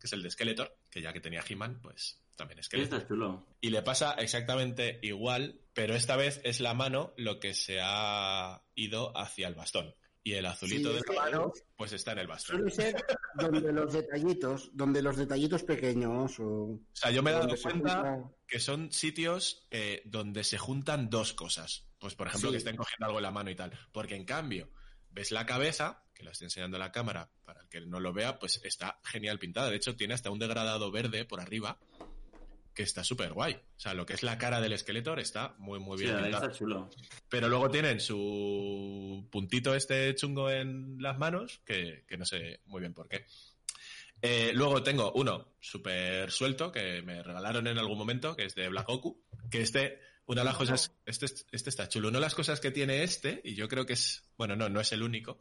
que 0.00 0.08
es 0.08 0.12
el 0.12 0.22
de 0.24 0.30
Skeletor, 0.32 0.76
que 0.90 1.00
ya 1.00 1.12
que 1.12 1.20
tenía 1.20 1.44
He-Man, 1.48 1.78
pues 1.80 2.20
también 2.34 2.56
¿Qué 2.58 2.64
Skeletor. 2.64 2.98
está 2.98 3.08
chulo? 3.08 3.46
Y 3.60 3.70
le 3.70 3.82
pasa 3.82 4.14
exactamente 4.14 4.98
igual, 5.02 5.60
pero 5.78 5.94
esta 5.94 6.16
vez 6.16 6.40
es 6.42 6.58
la 6.60 6.74
mano 6.74 7.14
lo 7.16 7.38
que 7.38 7.54
se 7.54 7.78
ha 7.80 8.62
ido 8.74 9.16
hacia 9.16 9.46
el 9.46 9.54
bastón. 9.54 9.94
Y 10.24 10.32
el 10.34 10.44
azulito 10.44 10.90
Sí, 10.90 10.96
de 11.06 11.14
la 11.14 11.22
mano, 11.22 11.52
pues 11.76 11.92
está 11.92 12.12
en 12.12 12.18
el 12.18 12.26
bastón. 12.26 12.56
Suele 12.56 12.70
ser 12.72 12.96
donde 13.36 13.72
los 13.72 13.92
detallitos, 13.92 14.70
donde 14.74 15.00
los 15.02 15.16
detallitos 15.16 15.62
pequeños 15.62 16.38
o... 16.40 16.44
O 16.44 16.80
sea, 16.92 17.10
yo 17.12 17.22
me 17.22 17.30
he 17.30 17.34
dado 17.34 17.46
cuenta 17.62 17.70
junta- 17.70 18.30
que 18.46 18.58
son 18.58 18.90
sitios 18.90 19.68
eh, 19.70 20.02
donde 20.04 20.42
se 20.42 20.58
juntan 20.58 21.08
dos 21.10 21.32
cosas. 21.32 21.86
Pues, 22.00 22.14
por 22.16 22.26
ejemplo, 22.26 22.48
Sí. 22.50 22.54
que 22.54 22.58
estén 22.58 22.76
cogiendo 22.76 23.06
algo 23.06 23.18
en 23.18 23.22
la 23.22 23.30
mano 23.30 23.48
y 23.50 23.54
tal. 23.54 23.70
Porque, 23.92 24.16
en 24.16 24.24
cambio, 24.24 24.68
ves 25.10 25.30
la 25.30 25.46
cabeza, 25.46 26.04
que 26.12 26.24
lo 26.24 26.32
estoy 26.32 26.46
enseñando 26.46 26.76
en 26.76 26.80
la 26.80 26.92
cámara, 26.92 27.30
para 27.44 27.62
el 27.62 27.68
que 27.68 27.80
no 27.82 28.00
lo 28.00 28.12
vea, 28.12 28.38
pues 28.40 28.60
está 28.64 29.00
genial 29.04 29.38
pintada. 29.38 29.70
De 29.70 29.76
hecho, 29.76 29.94
tiene 29.96 30.14
hasta 30.14 30.30
un 30.30 30.40
degradado 30.40 30.90
verde 30.90 31.24
por 31.24 31.40
arriba, 31.40 31.78
que 32.78 32.84
está 32.84 33.02
súper 33.02 33.32
guay. 33.32 33.54
O 33.54 33.80
sea, 33.80 33.92
lo 33.92 34.06
que 34.06 34.12
es 34.12 34.22
la 34.22 34.38
cara 34.38 34.60
del 34.60 34.78
Skeletor 34.78 35.18
está 35.18 35.56
muy, 35.58 35.80
muy 35.80 35.98
Sí, 35.98 36.04
bien 36.04 36.16
pintado. 36.22 36.46
está 36.46 36.56
chulo. 36.56 36.88
Pero 37.28 37.48
luego 37.48 37.68
tienen 37.72 37.98
su 37.98 39.26
puntito 39.32 39.74
este 39.74 40.14
chungo 40.14 40.48
en 40.48 41.02
las 41.02 41.18
manos, 41.18 41.60
que, 41.64 42.04
que 42.06 42.16
no 42.16 42.24
sé 42.24 42.60
muy 42.66 42.78
bien 42.78 42.94
por 42.94 43.08
qué. 43.08 43.26
Eh, 44.22 44.52
luego 44.54 44.80
tengo 44.84 45.10
uno 45.16 45.56
súper 45.58 46.30
suelto 46.30 46.70
que 46.70 47.02
me 47.02 47.20
regalaron 47.20 47.66
en 47.66 47.78
algún 47.78 47.98
momento, 47.98 48.36
que 48.36 48.44
es 48.44 48.54
de 48.54 48.68
Black 48.68 48.86
Goku, 48.86 49.24
que 49.50 49.60
este, 49.62 49.98
una 50.26 50.42
de 50.42 50.44
las 50.44 50.56
cosas, 50.56 50.94
este, 51.04 51.26
este 51.50 51.70
está 51.70 51.88
chulo. 51.88 52.10
Una 52.10 52.18
de 52.18 52.26
las 52.26 52.36
cosas 52.36 52.60
que 52.60 52.70
tiene 52.70 53.02
este, 53.02 53.40
y 53.42 53.56
yo 53.56 53.66
creo 53.66 53.86
que 53.86 53.94
es, 53.94 54.22
bueno, 54.36 54.54
no, 54.54 54.68
no 54.68 54.80
es 54.80 54.92
el 54.92 55.02
único, 55.02 55.40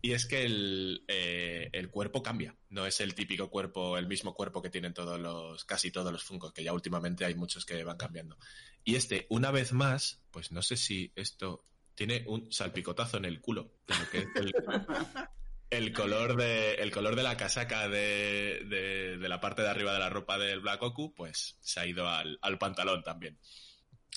y 0.00 0.12
es 0.12 0.26
que 0.26 0.44
el, 0.44 1.04
eh, 1.08 1.68
el 1.72 1.90
cuerpo 1.90 2.22
cambia. 2.22 2.56
No 2.70 2.86
es 2.86 3.00
el 3.00 3.14
típico 3.14 3.50
cuerpo, 3.50 3.98
el 3.98 4.06
mismo 4.06 4.34
cuerpo 4.34 4.62
que 4.62 4.70
tienen 4.70 4.94
todos 4.94 5.18
los, 5.20 5.64
casi 5.64 5.90
todos 5.90 6.12
los 6.12 6.24
Funkos, 6.24 6.52
que 6.52 6.64
ya 6.64 6.72
últimamente 6.72 7.24
hay 7.24 7.34
muchos 7.34 7.64
que 7.64 7.82
van 7.84 7.96
cambiando. 7.96 8.36
Y 8.84 8.96
este, 8.96 9.26
una 9.30 9.50
vez 9.50 9.72
más, 9.72 10.22
pues 10.30 10.52
no 10.52 10.62
sé 10.62 10.76
si 10.76 11.12
esto 11.16 11.64
tiene 11.94 12.24
un 12.26 12.50
salpicotazo 12.52 13.18
en 13.18 13.26
el 13.26 13.40
culo, 13.40 13.72
de 13.86 13.94
lo 13.98 14.10
que 14.10 14.18
es 14.18 14.26
el, 14.34 14.52
el 15.70 15.92
color 15.92 16.36
de, 16.36 16.74
el 16.74 16.90
color 16.90 17.14
de 17.16 17.22
la 17.22 17.36
casaca 17.36 17.88
de, 17.88 18.62
de- 18.68 19.16
de 19.18 19.28
la 19.28 19.40
parte 19.40 19.62
de 19.62 19.68
arriba 19.68 19.92
de 19.92 19.98
la 20.00 20.10
ropa 20.10 20.38
del 20.38 20.60
Black 20.60 20.80
Goku, 20.80 21.14
pues 21.14 21.56
se 21.60 21.80
ha 21.80 21.86
ido 21.86 22.08
al, 22.08 22.38
al 22.42 22.58
pantalón 22.58 23.02
también. 23.02 23.38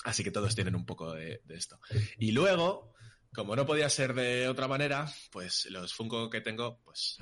Así 0.03 0.23
que 0.23 0.31
todos 0.31 0.55
tienen 0.55 0.75
un 0.75 0.85
poco 0.85 1.13
de, 1.13 1.41
de 1.45 1.55
esto. 1.55 1.79
Y 2.17 2.31
luego, 2.31 2.94
como 3.35 3.55
no 3.55 3.65
podía 3.65 3.89
ser 3.89 4.13
de 4.13 4.47
otra 4.47 4.67
manera, 4.67 5.07
pues 5.31 5.65
los 5.69 5.93
Funko 5.93 6.29
que 6.29 6.41
tengo, 6.41 6.79
pues. 6.83 7.17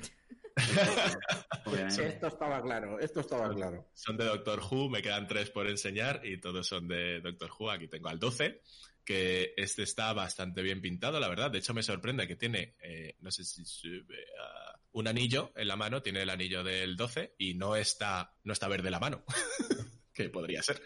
Esto 1.98 2.28
estaba 2.28 2.62
claro, 2.62 3.00
esto 3.00 3.20
estaba 3.20 3.52
claro. 3.52 3.88
son 3.92 4.16
de 4.16 4.24
Doctor 4.24 4.60
Who, 4.60 4.88
me 4.88 5.02
quedan 5.02 5.26
tres 5.26 5.50
por 5.50 5.68
enseñar 5.68 6.20
y 6.24 6.40
todos 6.40 6.66
son 6.66 6.86
de 6.86 7.20
Doctor 7.20 7.50
Who. 7.58 7.70
Aquí 7.70 7.88
tengo 7.88 8.08
al 8.08 8.18
12, 8.20 8.62
que 9.04 9.52
este 9.56 9.82
está 9.82 10.12
bastante 10.12 10.62
bien 10.62 10.80
pintado, 10.80 11.18
la 11.18 11.28
verdad. 11.28 11.50
De 11.50 11.58
hecho, 11.58 11.74
me 11.74 11.82
sorprende 11.82 12.28
que 12.28 12.36
tiene, 12.36 12.76
eh, 12.82 13.16
no 13.20 13.30
sé 13.32 13.44
si 13.44 13.64
sube 13.64 14.26
a- 14.40 14.78
un 14.92 15.08
anillo 15.08 15.52
en 15.56 15.66
la 15.66 15.74
mano, 15.76 16.02
tiene 16.02 16.22
el 16.22 16.30
anillo 16.30 16.62
del 16.62 16.96
12 16.96 17.34
y 17.38 17.54
no 17.54 17.74
está, 17.74 18.32
no 18.44 18.52
está 18.52 18.68
verde 18.68 18.90
la 18.92 19.00
mano, 19.00 19.24
que 20.14 20.28
podría 20.28 20.62
ser. 20.62 20.80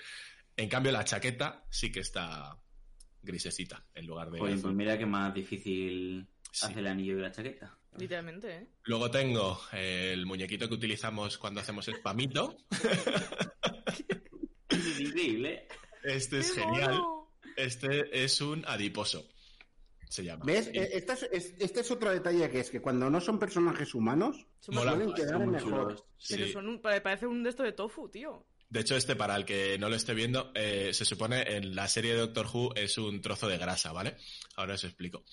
En 0.56 0.68
cambio, 0.70 0.92
la 0.92 1.04
chaqueta 1.04 1.66
sí 1.70 1.92
que 1.92 2.00
está 2.00 2.56
grisecita 3.22 3.84
en 3.94 4.06
lugar 4.06 4.30
de 4.30 4.38
pues 4.38 4.62
mira 4.64 4.96
que 4.98 5.06
más 5.06 5.32
difícil 5.34 6.26
Sí. 6.50 6.66
hace 6.66 6.80
el 6.80 6.86
anillo 6.86 7.18
y 7.18 7.20
la 7.20 7.30
chaqueta. 7.30 7.76
Literalmente, 7.98 8.54
¿eh? 8.54 8.66
Luego 8.84 9.10
tengo 9.10 9.60
el 9.72 10.24
muñequito 10.24 10.68
que 10.68 10.74
utilizamos 10.74 11.36
cuando 11.38 11.60
hacemos 11.60 11.86
spamito. 11.86 12.56
Es 14.68 15.00
increíble. 15.00 15.66
Este 16.04 16.38
es 16.40 16.52
¡Qué 16.52 16.60
genial. 16.62 16.92
mono! 16.92 17.32
Este 17.56 18.24
es 18.24 18.40
un 18.40 18.64
adiposo. 18.66 19.26
se 20.08 20.24
llama. 20.24 20.42
¿Ves? 20.46 20.68
Eh, 20.68 20.88
Este 20.94 21.12
es, 21.12 21.22
es- 21.32 21.54
este 21.58 21.80
es 21.80 21.90
otro 21.90 22.10
detalle 22.10 22.48
que 22.50 22.60
es 22.60 22.70
que 22.70 22.80
cuando 22.80 23.10
no 23.10 23.20
son 23.20 23.38
personajes 23.38 23.94
humanos, 23.94 24.46
pueden 24.64 25.12
quedar 25.12 25.46
mejor. 25.46 26.02
Pero 26.28 26.46
sí. 26.46 26.52
son 26.52 26.66
un- 26.68 26.80
pare- 26.80 27.02
parece 27.02 27.26
un 27.26 27.42
de 27.42 27.50
esto 27.50 27.62
de 27.62 27.72
tofu, 27.72 28.08
tío. 28.08 28.46
De 28.70 28.80
hecho, 28.80 28.96
este, 28.96 29.16
para 29.16 29.34
el 29.36 29.44
que 29.44 29.78
no 29.78 29.88
lo 29.88 29.96
esté 29.96 30.12
viendo, 30.14 30.52
eh, 30.54 30.90
se 30.92 31.04
supone 31.06 31.56
en 31.56 31.74
la 31.74 31.88
serie 31.88 32.12
de 32.12 32.20
Doctor 32.20 32.46
Who 32.52 32.74
es 32.74 32.98
un 32.98 33.20
trozo 33.22 33.48
de 33.48 33.56
grasa, 33.58 33.92
¿vale? 33.92 34.16
Ahora 34.56 34.74
os 34.74 34.84
explico. 34.84 35.24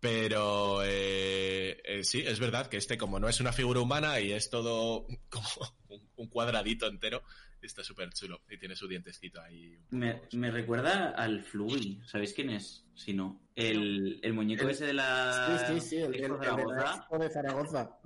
Pero 0.00 0.80
eh, 0.82 1.78
eh, 1.84 2.04
sí, 2.04 2.22
es 2.26 2.40
verdad 2.40 2.68
que 2.68 2.78
este, 2.78 2.96
como 2.96 3.20
no 3.20 3.28
es 3.28 3.38
una 3.40 3.52
figura 3.52 3.80
humana 3.80 4.18
y 4.18 4.32
es 4.32 4.48
todo 4.48 5.06
como 5.28 5.46
un, 5.88 6.08
un 6.16 6.28
cuadradito 6.28 6.86
entero, 6.86 7.22
está 7.60 7.84
súper 7.84 8.10
chulo 8.14 8.40
y 8.48 8.56
tiene 8.56 8.74
su 8.76 8.88
dientesquito 8.88 9.42
ahí. 9.42 9.76
un 9.76 9.82
poco- 9.84 9.96
Me, 9.96 10.22
me 10.32 10.50
recuerda 10.50 11.10
al 11.10 11.44
Fluy. 11.44 12.00
¿Sabéis 12.06 12.32
quién 12.32 12.48
es? 12.48 12.86
Si 12.94 13.12
no. 13.12 13.42
El, 13.54 14.20
el 14.22 14.32
muñeco 14.32 14.64
El- 14.64 14.70
ese 14.70 14.86
de 14.86 14.94
la. 14.94 15.66
Sí, 15.68 15.74
sí, 15.80 15.86
sí, 15.86 15.96
el, 15.96 16.14
el- 16.14 16.24
Expo 16.24 16.36
el 16.36 16.40
de 16.40 16.46
Zaragoza. 16.48 17.08
De 17.18 17.30
Zaragoza. 17.30 17.98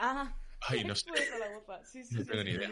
Ah, 0.00 0.36
Ay, 0.62 0.82
no 0.82 0.96
sé. 0.96 1.04
Sí, 1.84 2.02
sí, 2.04 2.14
No 2.16 2.20
sí, 2.22 2.26
tengo 2.26 2.42
sí, 2.42 2.48
ni 2.48 2.50
sí, 2.50 2.56
idea. 2.56 2.70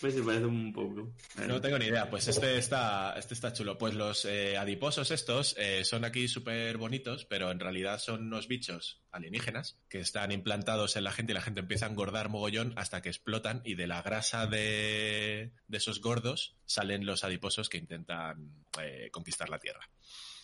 Pues 0.00 0.12
se 0.14 0.22
parece 0.22 0.44
un 0.44 0.72
poco. 0.72 1.10
No 1.46 1.60
tengo 1.60 1.78
ni 1.78 1.86
idea. 1.86 2.10
Pues 2.10 2.28
este 2.28 2.58
está, 2.58 3.14
este 3.16 3.32
está 3.32 3.52
chulo. 3.52 3.78
Pues 3.78 3.94
los 3.94 4.26
eh, 4.26 4.58
adiposos 4.58 5.10
estos 5.10 5.54
eh, 5.58 5.84
son 5.84 6.04
aquí 6.04 6.28
súper 6.28 6.76
bonitos, 6.76 7.24
pero 7.24 7.50
en 7.50 7.58
realidad 7.58 7.98
son 7.98 8.26
unos 8.26 8.46
bichos 8.46 9.00
alienígenas 9.10 9.78
que 9.88 10.00
están 10.00 10.32
implantados 10.32 10.96
en 10.96 11.04
la 11.04 11.12
gente 11.12 11.32
y 11.32 11.34
la 11.34 11.40
gente 11.40 11.60
empieza 11.60 11.86
a 11.86 11.88
engordar 11.88 12.28
mogollón 12.28 12.74
hasta 12.76 13.00
que 13.00 13.08
explotan 13.08 13.62
y 13.64 13.74
de 13.74 13.86
la 13.86 14.02
grasa 14.02 14.46
de, 14.46 15.52
de 15.66 15.76
esos 15.78 16.02
gordos 16.02 16.56
salen 16.66 17.06
los 17.06 17.24
adiposos 17.24 17.70
que 17.70 17.78
intentan 17.78 18.66
eh, 18.82 19.08
conquistar 19.10 19.48
la 19.48 19.58
Tierra. 19.58 19.88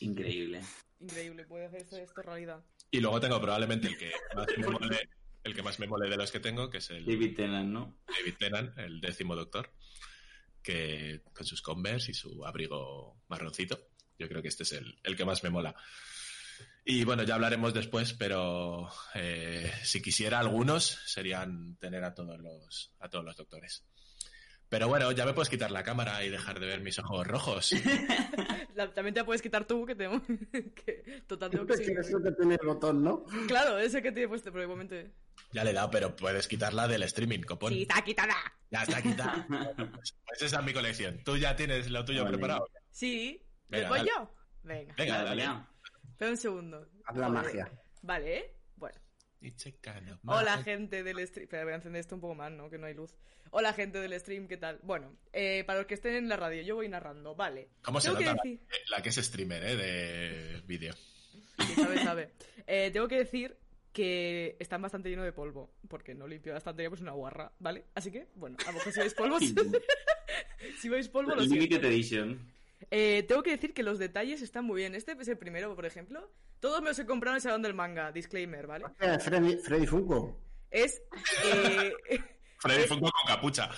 Increíble. 0.00 0.62
Increíble, 0.98 1.44
puede 1.44 1.66
hacerse 1.66 2.02
esto 2.02 2.22
realidad. 2.22 2.64
Y 2.90 3.00
luego 3.00 3.20
tengo 3.20 3.40
probablemente 3.40 3.88
el 3.88 3.98
que 3.98 4.12
más 4.34 4.46
me 4.56 4.66
mole, 4.66 5.08
el 5.44 5.54
que 5.54 5.62
más 5.62 5.78
me 5.78 5.86
mole 5.86 6.08
de 6.08 6.16
los 6.16 6.30
que 6.30 6.40
tengo, 6.40 6.70
que 6.70 6.78
es 6.78 6.90
el 6.90 7.04
David 7.04 7.36
Tennant, 7.36 7.68
¿no? 7.68 7.98
David 8.06 8.34
Tennant, 8.38 8.78
el 8.78 9.00
décimo 9.00 9.34
doctor, 9.34 9.70
que 10.62 11.22
con 11.32 11.46
sus 11.46 11.62
Converse 11.62 12.12
y 12.12 12.14
su 12.14 12.44
abrigo 12.44 13.22
marroncito. 13.28 13.88
Yo 14.18 14.28
creo 14.28 14.42
que 14.42 14.48
este 14.48 14.62
es 14.62 14.72
el, 14.72 14.98
el 15.02 15.16
que 15.16 15.24
más 15.24 15.42
me 15.42 15.50
mola. 15.50 15.74
Y 16.84 17.04
bueno, 17.04 17.22
ya 17.22 17.34
hablaremos 17.34 17.72
después, 17.74 18.12
pero 18.12 18.88
eh, 19.14 19.72
si 19.82 20.02
quisiera 20.02 20.40
algunos 20.40 20.84
serían 21.06 21.76
tener 21.76 22.04
a 22.04 22.14
todos 22.14 22.38
los 22.40 22.92
a 22.98 23.08
todos 23.08 23.24
los 23.24 23.36
doctores. 23.36 23.84
Pero 24.72 24.88
bueno, 24.88 25.12
ya 25.12 25.26
me 25.26 25.34
puedes 25.34 25.50
quitar 25.50 25.70
la 25.70 25.82
cámara 25.82 26.24
y 26.24 26.30
dejar 26.30 26.58
de 26.58 26.64
ver 26.64 26.80
mis 26.80 26.98
ojos 26.98 27.26
rojos. 27.26 27.74
También 28.94 29.12
te 29.12 29.20
la 29.20 29.26
puedes 29.26 29.42
quitar 29.42 29.66
tú, 29.66 29.84
que 29.84 29.94
tengo. 29.94 30.22
que, 30.50 31.22
total, 31.26 31.50
tengo 31.50 31.66
que 31.66 31.74
Es 31.74 31.80
que 31.80 31.84
seguir. 31.84 32.00
eso 32.00 32.22
que 32.22 32.32
tiene 32.32 32.56
el 32.58 32.66
botón, 32.66 33.04
¿no? 33.04 33.22
Claro, 33.48 33.78
ese 33.78 34.00
que 34.00 34.12
tiene 34.12 34.28
puesto, 34.28 34.50
pero 34.50 34.62
igualmente. 34.64 35.12
Ya 35.52 35.62
le 35.62 35.72
he 35.72 35.74
dado, 35.74 35.90
pero 35.90 36.16
puedes 36.16 36.48
quitarla 36.48 36.88
del 36.88 37.02
streaming, 37.02 37.40
copón. 37.42 37.70
Sí, 37.74 37.82
está 37.82 38.00
quitada. 38.02 38.34
Ya 38.70 38.82
está 38.84 39.02
quitada. 39.02 39.46
Pues 40.26 40.40
esa 40.40 40.60
es 40.60 40.64
mi 40.64 40.72
colección. 40.72 41.22
¿Tú 41.22 41.36
ya 41.36 41.54
tienes 41.54 41.90
lo 41.90 42.02
tuyo 42.06 42.24
Vale. 42.24 42.38
preparado? 42.38 42.66
Sí. 42.90 43.44
Venga, 43.68 43.88
¿Voy 43.90 43.98
dale. 43.98 44.10
yo? 44.16 44.34
Venga. 44.62 44.94
Venga, 44.96 45.22
Dale. 45.22 45.48
Espera 46.12 46.30
un 46.30 46.36
segundo. 46.38 46.88
Haz 47.04 47.16
la 47.18 47.28
magia. 47.28 47.70
Vale, 48.00 48.38
¿eh? 48.38 48.56
Hola, 50.26 50.62
gente 50.62 51.02
del 51.02 51.26
stream. 51.26 51.44
Espera, 51.44 51.64
voy 51.64 51.72
a 51.72 51.76
encender 51.76 52.00
esto 52.00 52.14
un 52.14 52.20
poco 52.20 52.34
más, 52.34 52.52
¿no? 52.52 52.70
Que 52.70 52.78
no 52.78 52.86
hay 52.86 52.94
luz. 52.94 53.14
Hola, 53.50 53.72
gente 53.72 53.98
del 54.00 54.18
stream, 54.18 54.46
¿qué 54.48 54.56
tal? 54.56 54.78
Bueno, 54.82 55.14
eh, 55.32 55.64
para 55.66 55.80
los 55.80 55.86
que 55.86 55.94
estén 55.94 56.14
en 56.14 56.28
la 56.28 56.36
radio, 56.36 56.62
yo 56.62 56.76
voy 56.76 56.88
narrando, 56.88 57.34
vale. 57.34 57.68
¿Cómo 57.82 58.00
se 58.00 58.08
nota 58.08 58.20
la, 58.24 58.34
decir- 58.34 58.60
la 58.90 59.02
que 59.02 59.08
es 59.10 59.16
streamer, 59.16 59.62
eh? 59.64 59.76
De 59.76 60.60
vídeo. 60.66 60.94
Sí, 61.58 61.74
sabe, 61.74 61.98
sabe. 62.02 62.30
Eh, 62.66 62.90
tengo 62.92 63.08
que 63.08 63.18
decir 63.18 63.56
que 63.92 64.56
están 64.58 64.80
bastante 64.80 65.10
llenos 65.10 65.24
de 65.26 65.32
polvo, 65.32 65.70
porque 65.88 66.14
no 66.14 66.26
limpio 66.26 66.52
la 66.52 66.58
estantería, 66.58 66.88
pues 66.88 67.02
una 67.02 67.12
guarra, 67.12 67.52
¿vale? 67.58 67.84
Así 67.94 68.10
que, 68.10 68.28
bueno, 68.36 68.56
a 68.66 68.72
lo 68.72 68.78
mejor 68.78 68.92
si 68.92 69.00
veis 69.00 69.14
polvo, 69.14 69.38
si 70.80 70.88
veis 70.88 71.08
polvo, 71.08 71.34
lo 71.34 71.42
Limited. 71.42 71.84
Edition. 71.84 72.50
Eh, 72.90 73.24
tengo 73.28 73.42
que 73.42 73.50
decir 73.50 73.74
que 73.74 73.82
los 73.82 73.98
detalles 73.98 74.42
están 74.42 74.64
muy 74.64 74.80
bien. 74.80 74.94
Este 74.94 75.12
es 75.12 75.28
el 75.28 75.36
primero, 75.38 75.74
por 75.76 75.84
ejemplo. 75.86 76.30
Todos 76.62 76.80
me 76.80 76.90
los 76.90 76.98
he 77.00 77.04
comprado 77.04 77.34
en 77.34 77.38
el 77.38 77.42
salón 77.42 77.60
del 77.60 77.74
manga, 77.74 78.12
disclaimer, 78.12 78.68
¿vale? 78.68 78.84
Eh, 79.00 79.18
Freddy, 79.18 79.56
Freddy 79.56 79.84
Funko. 79.84 80.38
Es 80.70 81.02
eh, 81.44 81.92
Freddy 82.60 82.86
Funko 82.86 83.10
con 83.10 83.26
capucha. 83.26 83.68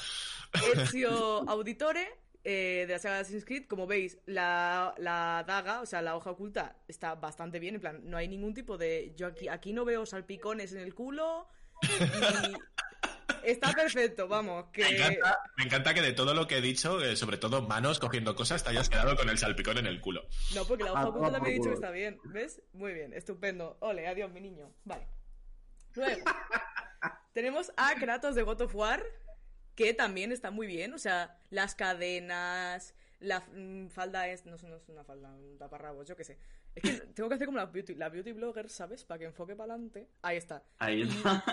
Ezio 0.52 1.10
Auditore 1.48 2.06
eh, 2.44 2.84
de 2.86 2.92
la 2.92 2.98
saga 2.98 3.14
de 3.14 3.20
Assassin's 3.22 3.46
Creed. 3.46 3.68
Como 3.68 3.86
veis, 3.86 4.18
la, 4.26 4.94
la 4.98 5.44
daga, 5.46 5.80
o 5.80 5.86
sea, 5.86 6.02
la 6.02 6.14
hoja 6.14 6.32
oculta, 6.32 6.76
está 6.86 7.14
bastante 7.14 7.58
bien. 7.58 7.76
En 7.76 7.80
plan, 7.80 8.02
no 8.04 8.18
hay 8.18 8.28
ningún 8.28 8.52
tipo 8.52 8.76
de. 8.76 9.14
Yo 9.16 9.28
aquí, 9.28 9.48
aquí 9.48 9.72
no 9.72 9.86
veo 9.86 10.04
salpicones 10.04 10.74
en 10.74 10.80
el 10.80 10.94
culo. 10.94 11.48
Está 13.42 13.72
perfecto, 13.72 14.26
vamos. 14.28 14.66
Que... 14.72 14.82
Me 14.82 14.90
encanta, 14.96 15.38
me 15.56 15.64
encanta 15.64 15.94
que 15.94 16.02
de 16.02 16.12
todo 16.12 16.34
lo 16.34 16.46
que 16.46 16.58
he 16.58 16.60
dicho, 16.60 17.02
eh, 17.02 17.16
sobre 17.16 17.36
todo 17.36 17.62
manos 17.62 17.98
cogiendo 17.98 18.34
cosas, 18.34 18.64
te 18.64 18.70
hayas 18.70 18.88
quedado 18.88 19.16
con 19.16 19.28
el 19.28 19.38
salpicón 19.38 19.78
en 19.78 19.86
el 19.86 20.00
culo. 20.00 20.26
No, 20.54 20.64
porque 20.64 20.84
la 20.84 20.92
hoja 20.92 21.00
Ah, 21.02 21.08
oculta 21.08 21.26
toma 21.26 21.32
también 21.32 21.54
he 21.54 21.58
dicho 21.58 21.68
que 21.70 21.74
está 21.74 21.90
bien. 21.90 22.18
¿Ves? 22.24 22.62
Muy 22.72 22.92
bien, 22.94 23.12
estupendo. 23.12 23.76
Ole, 23.80 24.06
adiós, 24.06 24.30
mi 24.32 24.40
niño. 24.40 24.72
Vale. 24.84 25.06
Luego, 25.94 26.24
tenemos 27.32 27.72
a 27.76 27.94
Kratos 27.94 28.34
de 28.34 28.42
God 28.42 28.62
of 28.62 28.74
War, 28.74 29.02
que 29.74 29.94
también 29.94 30.32
está 30.32 30.50
muy 30.50 30.66
bien. 30.66 30.92
O 30.94 30.98
sea, 30.98 31.38
las 31.50 31.74
cadenas, 31.74 32.94
la 33.20 33.40
mm, 33.40 33.88
falda 33.88 34.26
es. 34.28 34.44
No, 34.46 34.56
no 34.56 34.76
es 34.76 34.88
una 34.88 35.04
falda, 35.04 35.32
un 35.34 35.58
taparrabos, 35.58 36.06
yo 36.08 36.16
qué 36.16 36.24
sé. 36.24 36.38
Es 36.74 36.82
que 36.82 36.92
tengo 37.14 37.28
que 37.28 37.36
hacer 37.36 37.46
como 37.46 37.58
la 37.58 37.66
beauty, 37.66 37.94
la 37.94 38.08
beauty 38.08 38.32
blogger, 38.32 38.68
¿sabes? 38.68 39.04
Para 39.04 39.18
que 39.18 39.24
enfoque 39.26 39.54
para 39.54 39.74
adelante. 39.74 40.08
Ahí 40.22 40.36
está. 40.36 40.62
Ahí 40.78 41.02
está. 41.02 41.44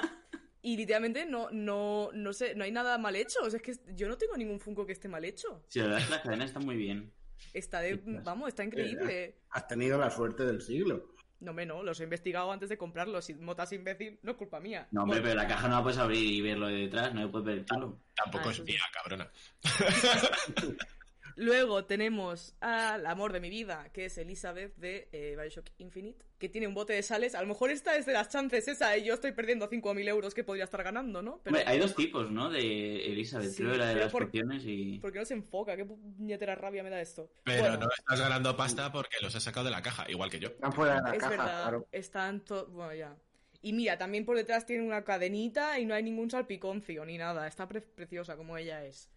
Y 0.63 0.77
literalmente 0.77 1.25
no, 1.25 1.49
no, 1.51 2.09
no 2.13 2.33
sé, 2.33 2.53
no 2.55 2.63
hay 2.63 2.71
nada 2.71 2.97
mal 2.97 3.15
hecho. 3.15 3.39
O 3.43 3.49
sea, 3.49 3.57
es 3.57 3.63
que 3.63 3.93
yo 3.95 4.07
no 4.07 4.17
tengo 4.17 4.37
ningún 4.37 4.59
Funko 4.59 4.85
que 4.85 4.91
esté 4.93 5.07
mal 5.07 5.25
hecho. 5.25 5.63
Sí, 5.67 5.79
la 5.79 5.85
verdad 5.85 5.99
es 6.01 6.05
que 6.05 6.11
la 6.11 6.21
cadena 6.21 6.45
está 6.45 6.59
muy 6.59 6.75
bien. 6.75 7.11
Está 7.53 7.81
de. 7.81 7.95
Vamos, 8.23 8.49
está 8.49 8.63
increíble. 8.63 9.37
Has 9.49 9.67
tenido 9.67 9.97
la 9.97 10.11
suerte 10.11 10.43
del 10.45 10.61
siglo. 10.61 11.15
No 11.39 11.53
me 11.53 11.65
no, 11.65 11.81
los 11.81 11.99
he 11.99 12.03
investigado 12.03 12.51
antes 12.51 12.69
de 12.69 12.77
comprarlos. 12.77 13.25
Si 13.25 13.33
motas 13.33 13.73
imbécil, 13.73 14.19
no 14.21 14.31
es 14.33 14.37
culpa 14.37 14.59
mía. 14.59 14.87
No, 14.91 15.01
hombre, 15.03 15.21
pero 15.21 15.33
la 15.33 15.47
caja 15.47 15.67
no 15.67 15.77
la 15.77 15.81
puedes 15.81 15.97
abrir 15.97 16.23
y 16.23 16.39
verlo 16.39 16.67
de 16.67 16.75
detrás, 16.75 17.15
no 17.15 17.31
puedes 17.31 17.45
ver 17.47 17.57
el 17.57 17.65
culo. 17.65 17.97
Tampoco 18.15 18.49
Ah, 18.49 18.51
es 18.51 18.57
sí. 18.57 18.61
mía, 18.63 18.81
cabrona. 18.93 19.31
Luego 21.41 21.85
tenemos 21.85 22.55
al 22.61 23.03
amor 23.07 23.33
de 23.33 23.39
mi 23.39 23.49
vida, 23.49 23.89
que 23.91 24.05
es 24.05 24.17
Elizabeth 24.19 24.75
de 24.75 25.09
eh, 25.11 25.35
Bioshock 25.35 25.65
Infinite, 25.79 26.23
que 26.37 26.49
tiene 26.49 26.67
un 26.67 26.75
bote 26.75 26.93
de 26.93 27.01
sales. 27.01 27.33
A 27.33 27.41
lo 27.41 27.47
mejor 27.47 27.71
esta 27.71 27.95
es 27.97 28.05
de 28.05 28.13
las 28.13 28.29
chances 28.29 28.67
esa 28.67 28.95
y 28.95 29.05
yo 29.05 29.15
estoy 29.15 29.31
perdiendo 29.31 29.67
5.000 29.67 30.07
euros 30.07 30.35
que 30.35 30.43
podría 30.43 30.65
estar 30.65 30.83
ganando, 30.83 31.23
¿no? 31.23 31.39
Pero 31.43 31.55
Hombre, 31.57 31.67
hay 31.71 31.79
dos 31.79 31.95
tipos, 31.95 32.29
¿no? 32.29 32.51
De 32.51 33.07
Elizabeth, 33.07 33.49
Sí, 33.49 33.63
creo, 33.63 33.75
la 33.75 33.87
de 33.87 33.95
las 33.95 34.11
por- 34.11 34.29
y... 34.33 34.99
¿por 34.99 35.11
qué 35.11 35.17
no 35.17 35.25
se 35.25 35.33
enfoca? 35.33 35.75
¿Qué 35.75 35.83
puñetera 35.83 36.53
rabia 36.53 36.83
me 36.83 36.91
da 36.91 37.01
esto? 37.01 37.31
Pero 37.43 37.61
Bueno, 37.61 37.77
no 37.77 37.87
estás 37.97 38.19
ganando 38.19 38.55
pasta 38.55 38.91
porque 38.91 39.15
los 39.23 39.35
has 39.35 39.41
sacado 39.41 39.65
de 39.65 39.71
la 39.71 39.81
caja, 39.81 40.05
igual 40.11 40.29
que 40.29 40.37
yo. 40.39 40.49
Están 40.49 40.73
fuera 40.73 40.97
de 40.97 41.01
la 41.01 41.13
es 41.15 41.19
caja, 41.21 41.29
verdad, 41.31 41.61
claro. 41.63 41.87
están 41.91 42.41
to- 42.45 42.67
Bueno, 42.67 42.93
ya. 42.93 43.15
Y 43.63 43.73
mira, 43.73 43.97
también 43.97 44.25
por 44.25 44.37
detrás 44.37 44.67
tiene 44.67 44.83
una 44.83 45.03
cadenita 45.03 45.79
y 45.79 45.85
no 45.87 45.95
hay 45.95 46.03
ningún 46.03 46.29
salpiconcio 46.29 47.03
ni 47.03 47.17
nada. 47.17 47.47
Está 47.47 47.67
pre- 47.67 47.81
preciosa 47.81 48.35
como 48.35 48.57
ella 48.57 48.85
es. 48.85 49.09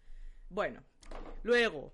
Bueno, 0.49 0.83
luego 1.43 1.91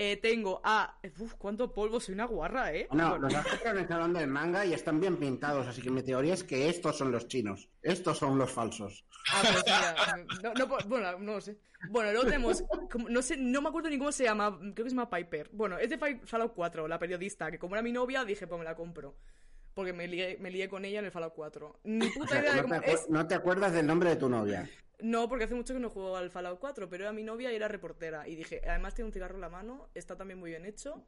eh, 0.00 0.16
tengo 0.16 0.60
a... 0.62 0.98
Uf, 1.18 1.34
cuánto 1.34 1.72
polvo, 1.72 1.98
soy 1.98 2.14
una 2.14 2.26
guarra, 2.26 2.72
¿eh? 2.72 2.86
No, 2.92 3.18
Bueno. 3.18 3.28
los 3.28 3.62
en 3.64 3.78
el 3.78 3.88
salón 3.88 4.12
del 4.12 4.28
manga 4.28 4.64
y 4.64 4.72
están 4.72 5.00
bien 5.00 5.16
pintados, 5.16 5.66
así 5.66 5.82
que 5.82 5.90
mi 5.90 6.02
teoría 6.02 6.34
es 6.34 6.44
que 6.44 6.68
estos 6.68 6.96
son 6.96 7.10
los 7.10 7.26
chinos. 7.26 7.68
Estos 7.82 8.18
son 8.18 8.38
los 8.38 8.50
falsos. 8.52 9.04
Ah, 9.32 9.42
pues 9.42 9.64
mira, 9.66 10.24
no, 10.42 10.54
no, 10.54 10.68
po- 10.68 10.78
bueno, 10.88 11.18
no 11.18 11.32
lo 11.34 11.40
sé. 11.40 11.58
Bueno, 11.90 12.10
luego 12.12 12.26
tenemos, 12.26 12.62
no 13.08 13.22
sé, 13.22 13.36
no 13.36 13.60
me 13.60 13.68
acuerdo 13.68 13.90
ni 13.90 13.98
cómo 13.98 14.12
se 14.12 14.24
llama, 14.24 14.56
creo 14.58 14.74
que 14.84 14.90
se 14.90 14.96
llama 14.96 15.10
Piper. 15.10 15.50
Bueno, 15.52 15.78
es 15.78 15.90
de 15.90 15.98
Fallout 16.24 16.52
4, 16.54 16.86
la 16.88 16.98
periodista, 16.98 17.50
que 17.50 17.58
como 17.58 17.74
era 17.74 17.82
mi 17.82 17.92
novia, 17.92 18.24
dije, 18.24 18.46
pues 18.46 18.58
me 18.58 18.64
la 18.64 18.74
compro. 18.76 19.16
Porque 19.74 19.92
me 19.92 20.08
lié, 20.08 20.38
me 20.40 20.50
lié 20.50 20.68
con 20.68 20.84
ella 20.84 20.98
en 21.00 21.04
el 21.04 21.10
Fallout 21.12 21.34
4. 21.34 21.80
Ni 21.84 22.06
O 22.06 22.12
puta 22.14 22.28
sea, 22.28 22.40
idea 22.40 22.54
de 22.54 22.62
cómo 22.62 22.80
te 22.80 22.92
es. 22.92 23.08
no 23.08 23.26
te 23.28 23.34
acuerdas 23.34 23.72
del 23.72 23.86
nombre 23.86 24.10
de 24.10 24.16
tu 24.16 24.28
novia. 24.28 24.68
No, 25.00 25.28
porque 25.28 25.44
hace 25.44 25.54
mucho 25.54 25.74
que 25.74 25.80
no 25.80 25.90
juego 25.90 26.16
al 26.16 26.30
Fallout 26.30 26.58
4, 26.58 26.88
pero 26.88 27.04
era 27.04 27.12
mi 27.12 27.22
novia 27.22 27.52
y 27.52 27.56
era 27.56 27.68
reportera. 27.68 28.26
Y 28.28 28.34
dije, 28.36 28.60
además 28.68 28.94
tiene 28.94 29.06
un 29.06 29.12
cigarro 29.12 29.36
en 29.36 29.40
la 29.42 29.48
mano, 29.48 29.88
está 29.94 30.16
también 30.16 30.38
muy 30.40 30.50
bien 30.50 30.66
hecho. 30.66 31.06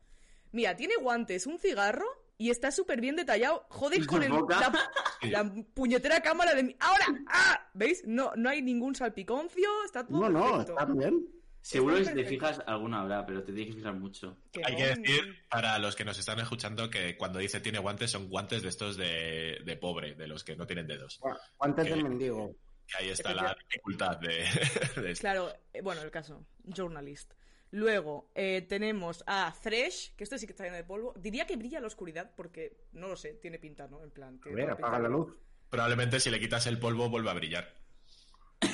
Mira, 0.53 0.77
tiene 0.77 0.95
guantes, 0.97 1.47
un 1.47 1.59
cigarro 1.59 2.07
y 2.39 2.51
está 2.51 2.71
súper 2.71 3.01
bien 3.01 3.17
detallado. 3.17 3.67
Joder, 3.69 4.01
¿Y 4.03 4.07
con 4.07 4.23
el, 4.23 4.31
la, 4.33 4.73
la 5.23 5.53
puñetera 5.75 6.21
cámara 6.21 6.55
de 6.55 6.63
mi... 6.65 6.77
¡Ahora! 6.81 7.07
¡Ah! 7.29 7.69
¿Veis? 7.75 8.03
No, 8.07 8.33
no 8.37 8.49
hay 8.49 8.63
ningún 8.63 8.95
salpiconcio, 8.95 9.69
está 9.85 10.07
todo 10.07 10.21
No, 10.21 10.29
no, 10.31 10.51
perfecto. 10.59 10.73
está 10.73 10.85
bien. 10.93 11.27
Seguro 11.63 11.97
que 11.97 12.07
si 12.07 12.15
te 12.15 12.25
fijas, 12.25 12.63
alguna 12.67 13.03
habrá, 13.03 13.27
pero 13.27 13.45
te 13.45 13.53
tienes 13.53 13.75
que 13.75 13.81
fijar 13.81 13.95
mucho. 13.95 14.39
Hay 14.65 14.73
no, 14.73 14.79
que 14.79 14.87
decir, 14.87 15.37
para 15.51 15.79
los 15.79 15.95
que 15.95 16.05
nos 16.07 16.19
están 16.19 16.39
escuchando, 16.41 16.89
que 16.89 17.17
cuando 17.19 17.39
dice 17.39 17.61
tiene 17.61 17.79
guantes, 17.79 18.11
son 18.11 18.31
guantes 18.31 18.63
de 18.63 18.69
estos 18.71 18.97
de, 18.97 19.59
de 19.65 19.77
pobre, 19.77 20.15
de 20.15 20.27
los 20.27 20.43
que 20.43 20.57
no 20.57 20.67
tienen 20.67 20.87
dedos. 20.87 21.21
Gu- 21.21 21.39
Guantes 21.59 21.87
Que- 21.87 21.95
de 21.95 22.03
mendigo. 22.03 22.57
Ahí 22.99 23.11
está 23.11 23.35
la 23.35 23.57
dificultad 23.69 24.19
de, 24.19 24.29
de 25.01 25.11
esto. 25.13 25.21
Claro, 25.21 25.53
eh, 25.73 25.81
bueno, 25.81 26.03
el 26.03 26.11
caso. 26.11 26.45
Journalist. 26.65 27.33
Luego 27.73 28.31
eh, 28.35 28.67
tenemos 28.69 29.23
a 29.27 29.55
Thresh, 29.63 30.15
que 30.17 30.25
este 30.25 30.39
sí 30.39 30.47
que 30.47 30.53
está 30.53 30.65
lleno 30.65 30.77
de 30.77 30.85
polvo. 30.85 31.15
Diría 31.17 31.47
que 31.47 31.57
brilla 31.57 31.81
la 31.81 31.87
oscuridad 31.87 32.33
porque, 32.37 32.77
no 32.93 33.07
lo 33.09 33.17
sé, 33.17 33.35
tiene 33.35 33.59
pinta, 33.59 33.87
¿no? 33.87 34.03
En 34.03 34.11
plan... 34.11 34.41
A 34.45 34.49
ver, 34.49 34.71
apaga 34.71 34.97
pinta. 34.97 35.03
la 35.03 35.09
luz. 35.09 35.37
Probablemente 35.69 36.19
si 36.19 36.31
le 36.31 36.41
quitas 36.41 36.67
el 36.67 36.81
polvo 36.81 37.09
vuelve 37.09 37.31
a 37.31 37.35
brillar. 37.35 37.80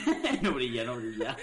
no 0.43 0.53
brilla, 0.53 0.85
no 0.85 0.97
brilla. 0.97 1.37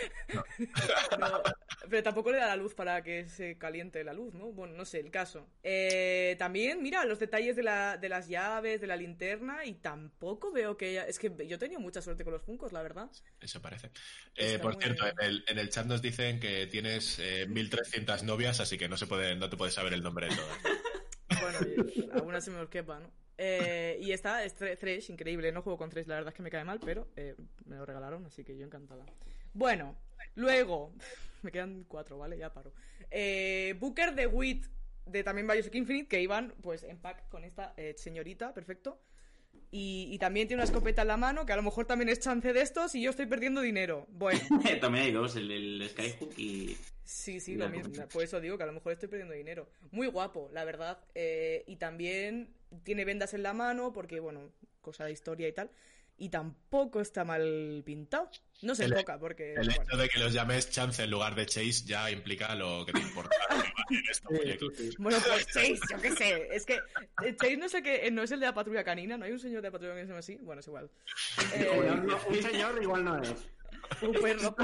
No, 1.20 1.42
pero 1.90 2.04
tampoco 2.04 2.32
le 2.32 2.38
da 2.38 2.48
la 2.48 2.56
luz 2.56 2.74
para 2.74 3.04
que 3.04 3.28
se 3.28 3.58
caliente 3.58 4.04
la 4.04 4.14
luz, 4.14 4.34
¿no? 4.34 4.52
Bueno, 4.52 4.74
no 4.76 4.86
sé, 4.86 5.00
el 5.00 5.12
caso. 5.12 5.48
Eh, 5.64 6.36
también, 6.40 6.82
mira, 6.82 7.06
los 7.06 7.20
detalles 7.20 7.56
de, 7.56 7.64
la, 7.64 7.98
de 7.98 8.10
las 8.10 8.28
llaves, 8.28 8.82
de 8.82 8.88
la 8.88 8.96
linterna, 8.96 9.66
y 9.66 9.74
tampoco 9.74 10.52
veo 10.52 10.78
que 10.78 10.92
ella... 10.92 11.08
Es 11.08 11.20
que 11.20 11.32
yo 11.48 11.56
he 11.56 11.60
tenido 11.60 11.80
mucha 11.80 12.02
suerte 12.02 12.24
con 12.24 12.34
los 12.34 12.42
funcos, 12.42 12.72
la 12.72 12.82
verdad. 12.82 13.10
Eso 13.40 13.62
parece. 13.62 13.92
Eh, 14.36 14.60
por 14.60 14.76
cierto, 14.82 15.06
en 15.08 15.16
el, 15.20 15.44
en 15.48 15.60
el 15.60 15.70
chat 15.70 15.86
nos 15.86 16.02
dicen 16.02 16.40
que 16.40 16.68
tienes 16.68 17.20
eh, 17.20 17.46
1300 17.48 18.24
novias, 18.24 18.60
así 18.60 18.78
que 18.78 18.88
no 18.88 18.98
se 18.98 19.08
puede, 19.08 19.36
no 19.36 19.50
te 19.50 19.58
puedes 19.58 19.74
saber 19.74 19.94
el 19.94 20.02
nombre 20.04 20.28
de 20.30 20.36
todas. 20.36 20.58
Bueno, 21.42 21.58
y- 21.96 22.10
alguna 22.14 22.40
se 22.42 22.52
me 22.52 22.62
esquepa, 22.62 23.00
¿no? 23.00 23.12
Eh, 23.38 23.98
y 24.02 24.12
está 24.12 24.44
es 24.44 25.10
increíble. 25.10 25.52
No 25.52 25.62
juego 25.62 25.78
con 25.78 25.90
Thresh, 25.90 26.08
la 26.08 26.16
verdad 26.16 26.34
es 26.34 26.36
que 26.36 26.44
me 26.44 26.52
cae 26.52 26.64
mal, 26.64 26.80
pero 26.80 27.08
eh, 27.16 27.36
me 27.66 27.76
lo 27.76 27.86
regalaron, 27.86 28.26
así 28.26 28.44
que 28.44 28.58
yo 28.58 28.66
encantada. 28.66 29.06
Bueno, 29.54 29.96
luego, 30.36 30.94
me 31.42 31.52
quedan 31.52 31.86
cuatro, 31.88 32.18
¿vale? 32.18 32.38
Ya 32.38 32.54
paro. 32.54 32.72
Eh, 33.10 33.76
Booker 33.80 34.14
de 34.14 34.28
Wit 34.28 34.68
de 35.06 35.24
también 35.24 35.48
Bioshock 35.48 35.76
Infinite, 35.76 36.08
que 36.08 36.22
iban 36.22 36.54
pues 36.62 36.84
en 36.84 36.98
pack 36.98 37.28
con 37.30 37.44
esta 37.44 37.74
eh, 37.78 37.94
señorita, 37.98 38.54
perfecto. 38.54 39.02
Y, 39.76 40.08
y 40.12 40.20
también 40.20 40.48
tiene 40.48 40.62
una 40.62 40.66
escopeta 40.66 41.02
en 41.02 41.08
la 41.08 41.18
mano, 41.18 41.48
que 41.48 41.54
a 41.54 41.56
lo 41.56 41.64
mejor 41.64 41.88
también 41.88 42.08
es 42.08 42.20
chance 42.20 42.54
de 42.54 42.62
estos 42.62 42.94
y 42.94 43.02
yo 43.02 43.10
estoy 43.10 43.26
perdiendo 43.26 43.60
dinero. 43.60 44.06
Bueno, 44.10 44.40
También 44.80 45.06
hay 45.06 45.12
dos, 45.12 45.36
el, 45.36 45.50
el 45.50 45.90
Skyhook 45.90 46.38
y... 46.38 46.78
Sí, 47.04 47.40
sí, 47.40 47.56
lo 47.56 47.68
mismo. 47.70 47.92
Por 48.14 48.24
eso 48.24 48.40
digo 48.40 48.56
que 48.56 48.64
a 48.64 48.68
lo 48.68 48.74
mejor 48.74 48.94
estoy 48.94 49.10
perdiendo 49.10 49.34
dinero. 49.34 49.68
Muy 49.90 50.06
guapo, 50.06 50.48
la 50.54 50.64
verdad. 50.64 51.00
Eh, 51.16 51.64
y 51.66 51.78
también 51.78 52.54
tiene 52.84 53.04
vendas 53.04 53.34
en 53.34 53.42
la 53.42 53.54
mano, 53.54 53.94
porque, 53.94 54.20
bueno, 54.20 54.52
cosa 54.82 55.06
de 55.06 55.12
historia 55.12 55.48
y 55.48 55.54
tal. 55.54 55.72
Y 56.16 56.30
tampoco 56.30 57.02
está 57.02 57.26
mal 57.26 57.82
pintado. 57.86 58.30
No 58.62 58.76
se 58.76 58.86
El- 58.86 58.94
toca, 58.94 59.20
porque. 59.20 59.54
El 59.56 59.66
bueno. 59.68 59.72
hecho 59.84 59.98
de 59.98 60.10
que 60.10 60.20
los 60.20 60.32
llames 60.32 60.70
Chance 60.70 61.04
en 61.04 61.12
lugar 61.12 61.36
de 61.36 61.46
Chase 61.46 61.84
ya 61.86 62.10
implica 62.12 62.54
lo 62.56 62.86
que 62.86 62.94
te 62.94 63.00
importa 63.00 63.36
en. 64.30 64.90
Bueno, 65.00 65.18
pues 65.28 65.48
Chase, 65.54 65.80
yo 65.92 66.02
qué 66.02 66.12
sé. 66.12 66.48
Es 66.52 66.66
que 66.66 66.76
eh, 67.26 67.36
Chase 67.36 67.58
no 67.58 67.68
sé 67.68 67.82
qué, 67.84 68.10
no 68.12 68.24
es 68.24 68.32
el 68.32 68.40
de 68.40 68.46
la 68.46 68.54
patrulla 68.54 68.84
canina, 68.84 69.18
¿no 69.18 69.26
hay 69.26 69.32
un 69.32 69.40
señor 69.40 69.62
de 69.62 69.68
la 69.68 69.72
patrulla 69.72 69.94
canina 69.96 70.04
que 70.04 70.08
se 70.08 70.12
llama 70.12 70.20
así? 70.20 70.46
Bueno, 70.46 70.60
es 70.62 70.68
igual. 70.68 70.90
Eh, 71.56 71.68
Señor, 71.70 72.04
no, 72.06 72.20
un 72.28 72.42
señor 72.42 72.82
igual 72.82 73.04
no 73.06 73.22
es. 73.22 73.34
un 74.02 74.14
perro. 74.14 74.56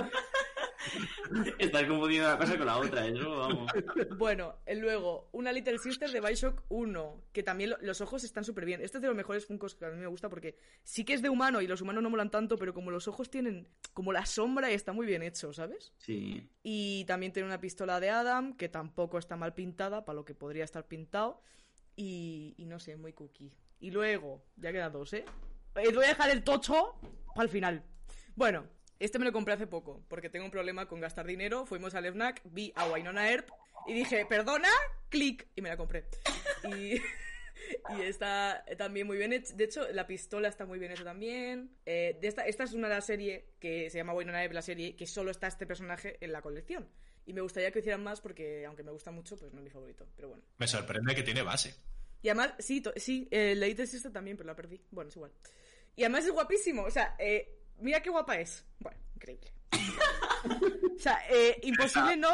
Estás 1.60 1.84
confundiendo 1.84 2.28
una 2.30 2.38
cosa 2.38 2.58
con 2.58 2.66
la 2.68 2.78
otra, 2.78 3.06
eso, 3.08 3.30
vamos. 3.38 3.72
Bueno, 4.18 4.56
eh, 4.66 4.76
luego, 4.76 5.30
una 5.34 5.52
Little 5.52 5.78
Sister 5.78 6.10
de 6.10 6.22
Bioshock 6.22 6.64
1, 6.70 7.22
que 7.34 7.44
también 7.44 7.72
lo- 7.72 7.78
los 7.82 8.02
ojos 8.02 8.24
están 8.24 8.44
súper 8.44 8.66
bien. 8.66 8.82
Este 8.82 8.98
es 8.98 9.02
de 9.02 9.08
los 9.08 9.16
mejores 9.18 9.46
Funkos 9.46 9.76
que 9.76 9.86
a 9.86 9.90
mí 9.90 9.98
me 9.98 10.08
gusta 10.08 10.30
porque 10.30 10.56
sí 10.84 11.04
que 11.04 11.14
es 11.14 11.22
de 11.22 11.30
humano 11.30 11.62
y 11.62 11.68
los 11.68 11.82
humanos 11.82 12.02
no 12.04 12.10
molan 12.10 12.32
tanto, 12.32 12.58
pero 12.58 12.74
como 12.74 12.92
los 12.92 13.08
ojos 13.08 13.30
tienen 13.30 13.68
como 13.94 14.14
la 14.14 14.26
sombra 14.26 14.72
y 14.72 14.74
está 14.74 14.94
muy 14.94 15.06
bien 15.06 15.22
hecho, 15.24 15.52
¿sabes? 15.54 15.94
Sí. 15.98 16.48
Y 16.64 17.04
también 17.06 17.34
tiene 17.34 17.48
una 17.48 17.60
pistola 17.60 18.00
de 18.00 18.10
Adam, 18.10 18.56
que 18.56 18.70
tampoco 18.70 19.18
está 19.18 19.36
mal 19.36 19.54
pintada, 19.54 20.06
para 20.06 20.16
lo 20.16 20.26
que 20.26 20.34
podría 20.36 20.64
estar 20.64 20.88
pintado. 20.88 21.42
Y, 21.96 22.54
y 22.58 22.66
no 22.66 22.80
sé, 22.80 22.96
muy 22.96 23.12
cookie. 23.14 23.52
Y 23.82 23.92
luego, 23.92 24.42
ya 24.56 24.72
quedan 24.72 24.92
dos, 24.94 25.12
¿eh? 25.14 25.26
Eh, 25.76 25.94
Voy 25.94 26.06
a 26.06 26.10
dejar 26.10 26.30
el 26.30 26.44
tocho 26.44 26.96
para 27.36 27.44
el 27.44 27.50
final. 27.50 27.84
Bueno, 28.36 28.66
este 29.00 29.20
me 29.20 29.26
lo 29.26 29.32
compré 29.32 29.54
hace 29.54 29.68
poco, 29.68 30.04
porque 30.08 30.30
tengo 30.30 30.46
un 30.46 30.52
problema 30.52 30.88
con 30.88 31.00
gastar 31.00 31.26
dinero. 31.26 31.66
Fuimos 31.66 31.96
al 31.96 32.06
FNAC, 32.06 32.42
vi 32.46 32.74
a 32.76 32.90
Wynonna 32.90 33.32
Earp 33.32 33.50
y 33.88 33.94
dije, 33.94 34.26
perdona, 34.26 34.70
clic, 35.10 35.48
y 35.56 35.62
me 35.62 35.70
la 35.70 35.78
compré. 35.78 36.06
Y, 36.66 36.96
y 37.98 38.02
está 38.02 38.66
también 38.78 39.08
muy 39.08 39.18
bien 39.18 39.32
hecha. 39.32 39.56
De 39.56 39.64
hecho, 39.64 39.90
la 39.92 40.06
pistola 40.06 40.50
está 40.50 40.66
muy 40.66 40.80
bien 40.80 40.92
hecha 40.92 41.04
también. 41.04 41.72
Eh, 41.86 42.18
de 42.22 42.28
esta, 42.28 42.46
esta 42.46 42.66
es 42.66 42.74
una 42.74 42.90
de 42.90 42.96
las 42.96 43.06
series 43.06 43.44
que 43.60 43.90
se 43.90 43.98
llama 43.98 44.14
Wynonna 44.14 44.44
Earp, 44.44 44.54
la 44.54 44.62
serie, 44.62 44.96
que 44.96 45.08
solo 45.08 45.32
está 45.32 45.48
este 45.48 45.66
personaje 45.66 46.18
en 46.20 46.32
la 46.32 46.42
colección. 46.42 46.90
Y 47.26 47.34
me 47.34 47.42
gustaría 47.42 47.72
que 47.72 47.80
hicieran 47.80 48.04
más 48.04 48.22
porque, 48.22 48.66
aunque 48.66 48.84
me 48.84 48.92
gusta 48.92 49.12
mucho, 49.12 49.38
pues 49.38 49.54
no 49.54 49.60
es 49.60 49.64
mi 49.64 49.70
favorito. 49.70 50.08
Pero 50.16 50.30
bueno. 50.30 50.44
Me 50.58 50.68
sorprende 50.68 51.16
que 51.16 51.24
tiene 51.24 51.42
base. 51.42 51.74
Y 52.22 52.30
además, 52.30 52.54
sí, 52.60 52.84
sí, 52.98 53.28
eh, 53.32 53.56
leí 53.56 53.76
Sister 53.86 54.12
también, 54.12 54.36
pero 54.36 54.48
la 54.48 54.56
perdí. 54.56 54.82
Bueno, 54.92 55.10
es 55.10 55.16
igual. 55.16 55.32
Y 55.96 56.04
además 56.04 56.26
es 56.26 56.32
guapísimo. 56.32 56.84
O 56.84 56.92
sea, 56.92 57.16
eh, 57.20 57.59
mira 57.82 58.02
qué 58.02 58.10
guapa 58.10 58.38
es. 58.40 58.66
Bueno, 58.80 58.98
increíble. 59.16 59.52
o 60.98 61.00
sea, 61.00 61.20
eh, 61.30 61.60
imposible 61.64 62.16
no. 62.18 62.30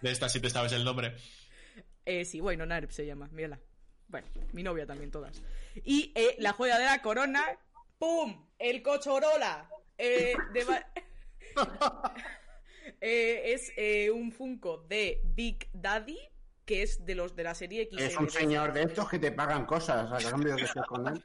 De 0.00 0.10
esta 0.10 0.28
sí 0.28 0.40
te 0.40 0.50
sabes 0.50 0.72
el 0.72 0.84
nombre. 0.84 1.16
Eh, 2.04 2.24
sí, 2.24 2.40
bueno, 2.40 2.66
Narp 2.66 2.90
se 2.90 3.06
llama, 3.06 3.28
mírala. 3.32 3.58
Bueno, 4.08 4.26
mi 4.52 4.62
novia 4.62 4.86
también, 4.86 5.10
todas. 5.10 5.42
Y 5.84 6.12
eh, 6.14 6.36
la 6.38 6.52
joya 6.52 6.78
de 6.78 6.84
la 6.84 7.00
corona, 7.02 7.42
¡pum! 7.98 8.46
El 8.58 8.82
cochorola. 8.82 9.68
Eh, 9.98 10.34
de 10.52 10.64
ba- 10.64 10.86
Eh, 13.00 13.52
es 13.54 13.72
eh, 13.76 14.10
un 14.10 14.30
Funko 14.32 14.78
de 14.88 15.20
Big 15.24 15.68
Daddy, 15.72 16.18
que 16.64 16.82
es 16.82 17.04
de 17.04 17.14
los 17.14 17.34
de 17.34 17.42
la 17.42 17.54
serie 17.54 17.82
X. 17.82 17.98
Es 18.00 18.16
un 18.16 18.30
señor 18.30 18.72
de 18.72 18.82
estos 18.82 19.08
que 19.08 19.18
te 19.18 19.32
pagan 19.32 19.66
cosas 19.66 20.10
a 20.12 20.30
cambio 20.30 20.52
de 20.52 20.58
que 20.58 20.64
estés 20.64 20.84
con 20.84 21.08
él. 21.08 21.24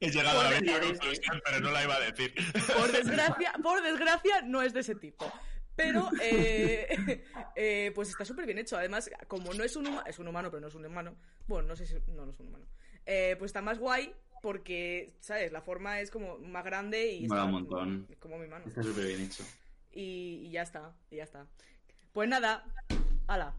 He 0.00 0.10
llegado 0.10 0.40
a 0.40 0.50
la 0.50 0.60
misma 0.60 0.80
conclusión, 0.80 1.40
pero 1.44 1.60
no 1.60 1.70
la 1.70 1.84
iba 1.84 1.94
a 1.94 2.00
decir. 2.00 2.34
Por 2.76 2.92
desgracia, 2.92 3.52
por 3.62 3.82
desgracia, 3.82 4.42
no 4.42 4.62
es 4.62 4.72
de 4.72 4.80
ese 4.80 4.94
tipo. 4.94 5.30
Pero, 5.76 6.08
eh, 6.22 7.24
eh, 7.56 7.92
pues 7.94 8.08
está 8.10 8.24
súper 8.24 8.46
bien 8.46 8.58
hecho. 8.58 8.76
Además, 8.76 9.10
como 9.28 9.52
no 9.54 9.64
es 9.64 9.76
un 9.76 9.86
humano, 9.86 10.04
es 10.06 10.18
un 10.18 10.28
humano, 10.28 10.50
pero 10.50 10.60
no 10.60 10.68
es 10.68 10.74
un 10.74 10.84
humano. 10.84 11.16
Bueno, 11.46 11.68
no 11.68 11.76
sé 11.76 11.86
si, 11.86 11.94
no, 12.08 12.24
no 12.24 12.32
es 12.32 12.40
un 12.40 12.48
humano. 12.48 12.66
Eh, 13.06 13.36
pues 13.38 13.50
está 13.50 13.60
más 13.60 13.78
guay 13.78 14.14
porque, 14.40 15.16
¿sabes? 15.20 15.52
La 15.52 15.62
forma 15.62 16.00
es 16.00 16.10
como 16.10 16.38
más 16.38 16.64
grande 16.64 17.12
y 17.12 17.26
Mola 17.26 17.40
está 17.40 17.44
un 17.44 17.52
montón. 17.52 18.08
como 18.18 18.38
mi 18.38 18.46
mano. 18.46 18.64
Está 18.66 18.82
súper 18.82 19.06
bien 19.06 19.22
hecho. 19.22 19.44
Y, 19.92 20.42
y 20.46 20.50
ya 20.50 20.62
está, 20.62 20.92
y 21.10 21.16
ya 21.16 21.24
está. 21.24 21.46
Pues 22.12 22.28
nada, 22.28 22.64
ala. 23.26 23.54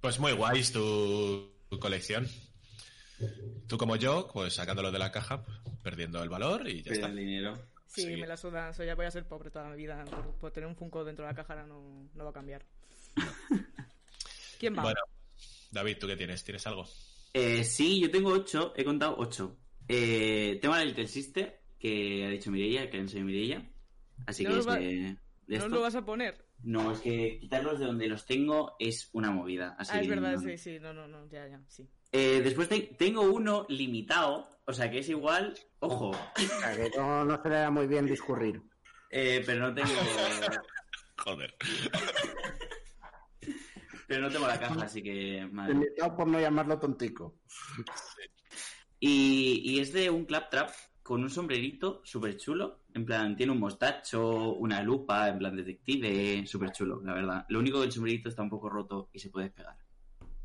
Pues 0.00 0.18
muy 0.18 0.32
guays 0.32 0.72
tu, 0.72 1.50
tu 1.68 1.78
colección. 1.78 2.26
Tú 3.66 3.76
como 3.78 3.96
yo, 3.96 4.28
pues 4.32 4.54
sacándolo 4.54 4.90
de 4.90 4.98
la 4.98 5.12
caja, 5.12 5.44
perdiendo 5.82 6.22
el 6.22 6.28
valor 6.28 6.66
y 6.68 6.78
ya 6.78 6.84
Pero 6.84 6.94
está. 6.94 7.06
el 7.08 7.16
dinero. 7.16 7.58
Sí, 7.86 8.02
Sí. 8.02 8.16
me 8.16 8.26
la 8.26 8.36
suda. 8.36 8.72
Soy, 8.72 8.86
ya 8.86 8.94
voy 8.94 9.06
a 9.06 9.10
ser 9.10 9.26
pobre 9.26 9.50
toda 9.50 9.68
mi 9.70 9.76
vida. 9.76 10.04
Por, 10.04 10.34
por 10.36 10.50
tener 10.52 10.68
un 10.68 10.76
Funko 10.76 11.04
dentro 11.04 11.24
de 11.24 11.30
la 11.32 11.34
caja 11.36 11.54
ahora 11.54 11.66
no, 11.66 12.08
no 12.14 12.24
va 12.24 12.30
a 12.30 12.32
cambiar. 12.32 12.64
¿Quién 14.58 14.76
va? 14.76 14.82
Bueno, 14.82 15.00
David, 15.70 15.96
¿tú 15.98 16.06
qué 16.06 16.16
tienes? 16.16 16.44
¿Tienes 16.44 16.66
algo? 16.66 16.86
Eh, 17.32 17.64
sí, 17.64 18.00
yo 18.00 18.10
tengo 18.10 18.30
ocho, 18.30 18.72
he 18.76 18.84
contado 18.84 19.16
ocho. 19.18 19.56
Eh, 19.88 20.58
tengo 20.60 20.74
la 20.76 20.84
Little 20.84 21.06
Sister, 21.08 21.60
que 21.78 22.26
ha 22.26 22.30
dicho 22.30 22.50
Mireia, 22.50 22.90
que 22.90 22.98
han 22.98 23.08
sido 23.08 23.24
Mireia. 23.24 23.68
Así 24.26 24.44
No 24.44 24.50
que 24.50 24.58
es 24.58 24.68
va- 24.68 24.76
de, 24.76 24.86
de 24.86 25.16
¿No 25.46 25.54
esto. 25.56 25.68
lo 25.68 25.80
vas 25.80 25.94
a 25.94 26.04
poner? 26.04 26.44
No, 26.62 26.92
es 26.92 27.00
que 27.00 27.38
quitarlos 27.40 27.78
de 27.80 27.86
donde 27.86 28.06
los 28.06 28.26
tengo 28.26 28.76
es 28.78 29.08
una 29.12 29.30
movida. 29.30 29.74
Así 29.78 29.92
Ah, 29.94 30.00
es 30.00 30.02
que 30.08 30.10
verdad, 30.14 30.32
no. 30.34 30.40
sí, 30.40 30.58
sí, 30.58 30.78
no, 30.78 30.92
no, 30.92 31.08
no, 31.08 31.26
ya, 31.30 31.48
ya, 31.48 31.60
sí. 31.68 31.88
Eh, 32.12 32.40
después 32.42 32.68
te- 32.68 32.94
tengo 32.98 33.22
uno 33.22 33.66
limitado, 33.68 34.48
o 34.64 34.72
sea 34.72 34.90
que 34.90 34.98
es 34.98 35.08
igual, 35.08 35.54
ojo, 35.78 36.10
O 36.10 36.60
sea, 36.60 36.74
que 36.76 36.90
no, 36.96 37.24
no 37.24 37.40
se 37.42 37.48
le 37.48 37.54
da 37.56 37.70
muy 37.70 37.86
bien 37.86 38.06
discurrir. 38.06 38.60
eh, 39.10 39.42
pero 39.46 39.60
no 39.68 39.74
tengo, 39.74 39.88
Joder. 41.18 41.54
pero 44.06 44.22
no 44.22 44.30
tengo 44.30 44.46
la 44.46 44.58
caja, 44.58 44.82
así 44.84 45.02
que 45.02 45.48
madre. 45.52 45.74
Limitado 45.74 46.16
por 46.16 46.26
no 46.26 46.40
llamarlo 46.40 46.78
tontico. 46.78 47.36
Y, 48.98 49.62
y 49.64 49.78
es 49.80 49.92
de 49.92 50.10
un 50.10 50.24
claptrap 50.24 50.70
con 51.02 51.22
un 51.22 51.30
sombrerito 51.30 52.02
súper 52.04 52.36
chulo. 52.36 52.80
En 52.92 53.04
plan, 53.06 53.36
tiene 53.36 53.52
un 53.52 53.60
mostacho, 53.60 54.54
una 54.54 54.82
lupa, 54.82 55.28
en 55.28 55.38
plan 55.38 55.56
detective, 55.56 56.44
súper 56.46 56.72
chulo, 56.72 57.00
la 57.04 57.14
verdad. 57.14 57.46
Lo 57.48 57.60
único 57.60 57.78
que 57.80 57.86
el 57.86 57.92
sombrerito 57.92 58.28
está 58.28 58.42
un 58.42 58.50
poco 58.50 58.68
roto 58.68 59.08
y 59.12 59.18
se 59.20 59.30
puede 59.30 59.46
despegar. 59.46 59.76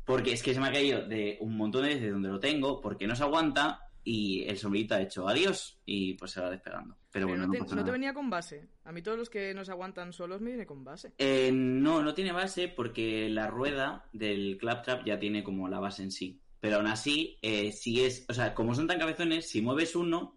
Porque 0.06 0.32
es 0.32 0.42
que 0.42 0.54
se 0.54 0.60
me 0.60 0.68
ha 0.68 0.72
caído 0.72 1.06
de 1.06 1.36
un 1.40 1.56
montón 1.56 1.82
de 1.82 1.88
veces 1.88 2.12
donde 2.12 2.30
lo 2.30 2.40
tengo, 2.40 2.80
porque 2.80 3.06
no 3.06 3.14
se 3.14 3.24
aguanta 3.24 3.82
y 4.06 4.44
el 4.44 4.56
sombrerito 4.56 4.94
ha 4.94 5.02
hecho 5.02 5.28
adiós 5.28 5.80
y 5.84 6.14
pues 6.14 6.30
se 6.30 6.40
va 6.40 6.48
despegando. 6.48 6.96
Pero, 7.10 7.26
Pero 7.26 7.28
bueno, 7.28 7.42
no, 7.42 7.46
no, 7.48 7.52
te, 7.52 7.58
pasa 7.58 7.74
no 7.74 7.84
te 7.84 7.90
venía 7.90 8.14
con 8.14 8.30
base. 8.30 8.68
A 8.84 8.92
mí 8.92 9.02
todos 9.02 9.18
los 9.18 9.28
que 9.28 9.52
nos 9.52 9.68
aguantan 9.68 10.12
solos 10.12 10.40
me 10.40 10.50
viene 10.50 10.64
con 10.64 10.84
base. 10.84 11.12
Eh, 11.18 11.50
no, 11.52 12.02
no 12.02 12.14
tiene 12.14 12.30
base 12.30 12.68
porque 12.68 13.28
la 13.28 13.48
rueda 13.48 14.08
del 14.12 14.58
claptrap 14.58 15.04
ya 15.04 15.18
tiene 15.18 15.42
como 15.42 15.68
la 15.68 15.80
base 15.80 16.04
en 16.04 16.12
sí. 16.12 16.40
Pero 16.60 16.76
aún 16.76 16.86
así, 16.86 17.36
eh, 17.42 17.72
si 17.72 18.04
es, 18.04 18.24
o 18.28 18.34
sea, 18.34 18.54
como 18.54 18.74
son 18.76 18.86
tan 18.86 19.00
cabezones, 19.00 19.48
si 19.48 19.60
mueves 19.60 19.96
uno, 19.96 20.35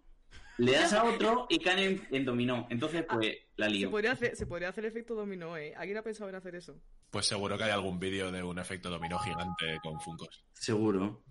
le 0.60 0.72
das 0.72 0.92
a 0.92 1.04
otro 1.14 1.46
y 1.48 1.58
caen 1.58 1.78
en, 2.10 2.16
en 2.16 2.24
dominó. 2.24 2.66
Entonces, 2.70 3.04
pues, 3.08 3.36
la 3.56 3.66
Se 3.66 3.72
lío. 3.72 3.90
podría, 3.90 4.12
hacer, 4.12 4.36
se 4.36 4.46
podría 4.46 4.68
hacer 4.68 4.84
efecto 4.84 5.14
dominó, 5.14 5.56
¿eh? 5.56 5.74
¿Alguien 5.76 5.98
ha 5.98 6.02
pensado 6.02 6.28
en 6.30 6.36
hacer 6.36 6.54
eso? 6.54 6.76
Pues 7.10 7.26
seguro 7.26 7.56
que 7.58 7.64
hay 7.64 7.70
algún 7.70 7.98
vídeo 7.98 8.30
de 8.30 8.42
un 8.42 8.58
efecto 8.58 8.88
dominó 8.90 9.18
gigante 9.18 9.78
con 9.82 10.00
Funcos. 10.00 10.44
Seguro. 10.52 11.22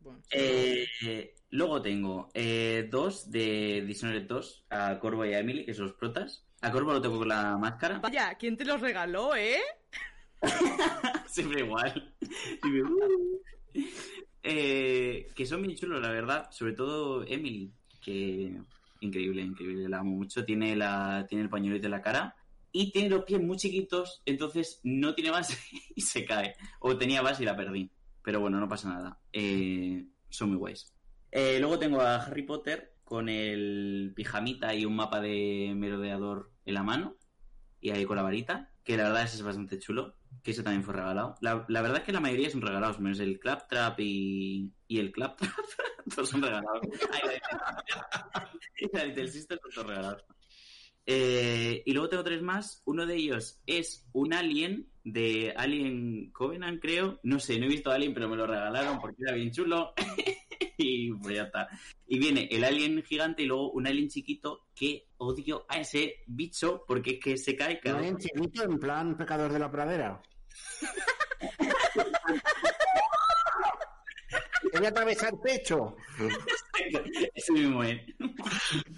Bueno, 0.00 0.20
Eh, 0.30 0.86
luego 1.50 1.82
tengo 1.82 2.28
eh, 2.34 2.86
dos 2.90 3.30
de 3.30 3.82
Dishonored 3.86 4.26
2, 4.26 4.66
a 4.70 4.98
Corvo 5.00 5.24
y 5.24 5.32
a 5.34 5.38
Emily, 5.40 5.64
que 5.64 5.74
son 5.74 5.86
los 5.86 5.94
protas. 5.94 6.44
A 6.60 6.70
Corvo 6.70 6.92
lo 6.92 7.00
tengo 7.02 7.18
con 7.18 7.28
la 7.28 7.56
máscara. 7.56 7.98
Vaya, 7.98 8.34
¿quién 8.38 8.56
te 8.56 8.64
los 8.64 8.80
regaló, 8.80 9.34
eh? 9.34 9.58
Siempre 11.26 11.60
igual. 11.60 12.14
Siempre. 12.62 12.82
Eh, 14.48 15.26
que 15.34 15.44
son 15.44 15.60
bien 15.62 15.76
chulos, 15.76 16.00
la 16.00 16.10
verdad. 16.12 16.48
Sobre 16.52 16.72
todo 16.72 17.24
Emily, 17.26 17.72
que 18.06 18.56
increíble, 19.00 19.42
increíble. 19.42 19.88
La 19.88 19.98
amo 19.98 20.12
mucho. 20.12 20.44
Tiene, 20.44 20.76
la, 20.76 21.26
tiene 21.28 21.42
el 21.42 21.50
pañuelito 21.50 21.86
en 21.86 21.90
la 21.90 22.02
cara. 22.02 22.36
Y 22.72 22.92
tiene 22.92 23.08
los 23.08 23.24
pies 23.24 23.40
muy 23.40 23.56
chiquitos, 23.56 24.22
entonces 24.26 24.80
no 24.84 25.14
tiene 25.14 25.30
base 25.30 25.56
y 25.94 26.00
se 26.02 26.24
cae. 26.24 26.54
O 26.80 26.96
tenía 26.96 27.22
base 27.22 27.42
y 27.42 27.46
la 27.46 27.56
perdí. 27.56 27.90
Pero 28.22 28.40
bueno, 28.40 28.60
no 28.60 28.68
pasa 28.68 28.88
nada. 28.88 29.20
Eh, 29.32 30.06
son 30.28 30.50
muy 30.50 30.58
guays. 30.58 30.94
Eh, 31.32 31.58
luego 31.58 31.78
tengo 31.78 32.00
a 32.00 32.16
Harry 32.16 32.42
Potter 32.42 32.94
con 33.04 33.28
el 33.28 34.12
pijamita 34.14 34.74
y 34.74 34.84
un 34.84 34.96
mapa 34.96 35.20
de 35.20 35.72
merodeador 35.74 36.52
en 36.64 36.74
la 36.74 36.82
mano. 36.82 37.16
Y 37.80 37.90
ahí 37.90 38.04
con 38.04 38.16
la 38.16 38.22
varita. 38.22 38.72
Que 38.84 38.96
la 38.96 39.04
verdad 39.04 39.24
ese 39.24 39.36
es 39.36 39.42
bastante 39.42 39.78
chulo. 39.78 40.14
Que 40.42 40.50
ese 40.52 40.62
también 40.62 40.84
fue 40.84 40.94
regalado. 40.94 41.34
La, 41.40 41.64
verdad 41.82 41.98
es 41.98 42.02
que 42.04 42.12
la 42.12 42.20
mayoría 42.20 42.50
son 42.50 42.62
regalados, 42.62 43.00
menos 43.00 43.20
el 43.20 43.38
Claptrap 43.38 43.98
y, 44.00 44.72
y 44.86 44.98
el 44.98 45.12
Claptrap. 45.12 45.50
todos 46.14 46.28
son 46.28 46.42
regalados. 46.42 46.80
Regalados. 49.76 50.24
Eh, 51.06 51.82
y 51.86 51.92
luego 51.92 52.08
tengo 52.08 52.24
tres 52.24 52.42
más. 52.42 52.82
Uno 52.84 53.06
de 53.06 53.14
ellos 53.14 53.60
es 53.66 54.06
un 54.12 54.34
alien 54.34 54.88
de 55.06 55.54
Alien 55.56 56.32
Covenant, 56.32 56.82
creo. 56.82 57.20
No 57.22 57.38
sé, 57.38 57.58
no 57.60 57.66
he 57.66 57.68
visto 57.68 57.92
Alien, 57.92 58.12
pero 58.12 58.28
me 58.28 58.36
lo 58.36 58.44
regalaron 58.44 58.98
porque 58.98 59.22
era 59.24 59.36
bien 59.36 59.52
chulo. 59.52 59.94
y 60.76 61.12
pues 61.12 61.36
ya 61.36 61.44
está. 61.44 61.68
Y 62.08 62.18
viene 62.18 62.48
el 62.50 62.64
alien 62.64 63.02
gigante 63.04 63.42
y 63.42 63.46
luego 63.46 63.70
un 63.70 63.86
alien 63.86 64.08
chiquito 64.08 64.66
que 64.74 65.06
odio 65.18 65.64
a 65.68 65.78
ese 65.78 66.24
bicho 66.26 66.84
porque 66.86 67.12
es 67.12 67.20
que 67.20 67.36
se 67.36 67.54
cae 67.54 67.78
cada 67.78 68.00
¿No 68.00 68.04
hay 68.04 68.16
chiquito 68.16 68.64
en 68.64 68.78
plan 68.80 69.16
pecador 69.16 69.52
de 69.52 69.58
la 69.60 69.70
pradera? 69.70 70.20
Te 74.60 74.78
voy 74.78 74.86
a 74.86 74.88
atravesar 74.88 75.40
pecho. 75.40 75.96
Ese 77.32 77.52
mismo 77.52 77.84
es. 77.84 78.00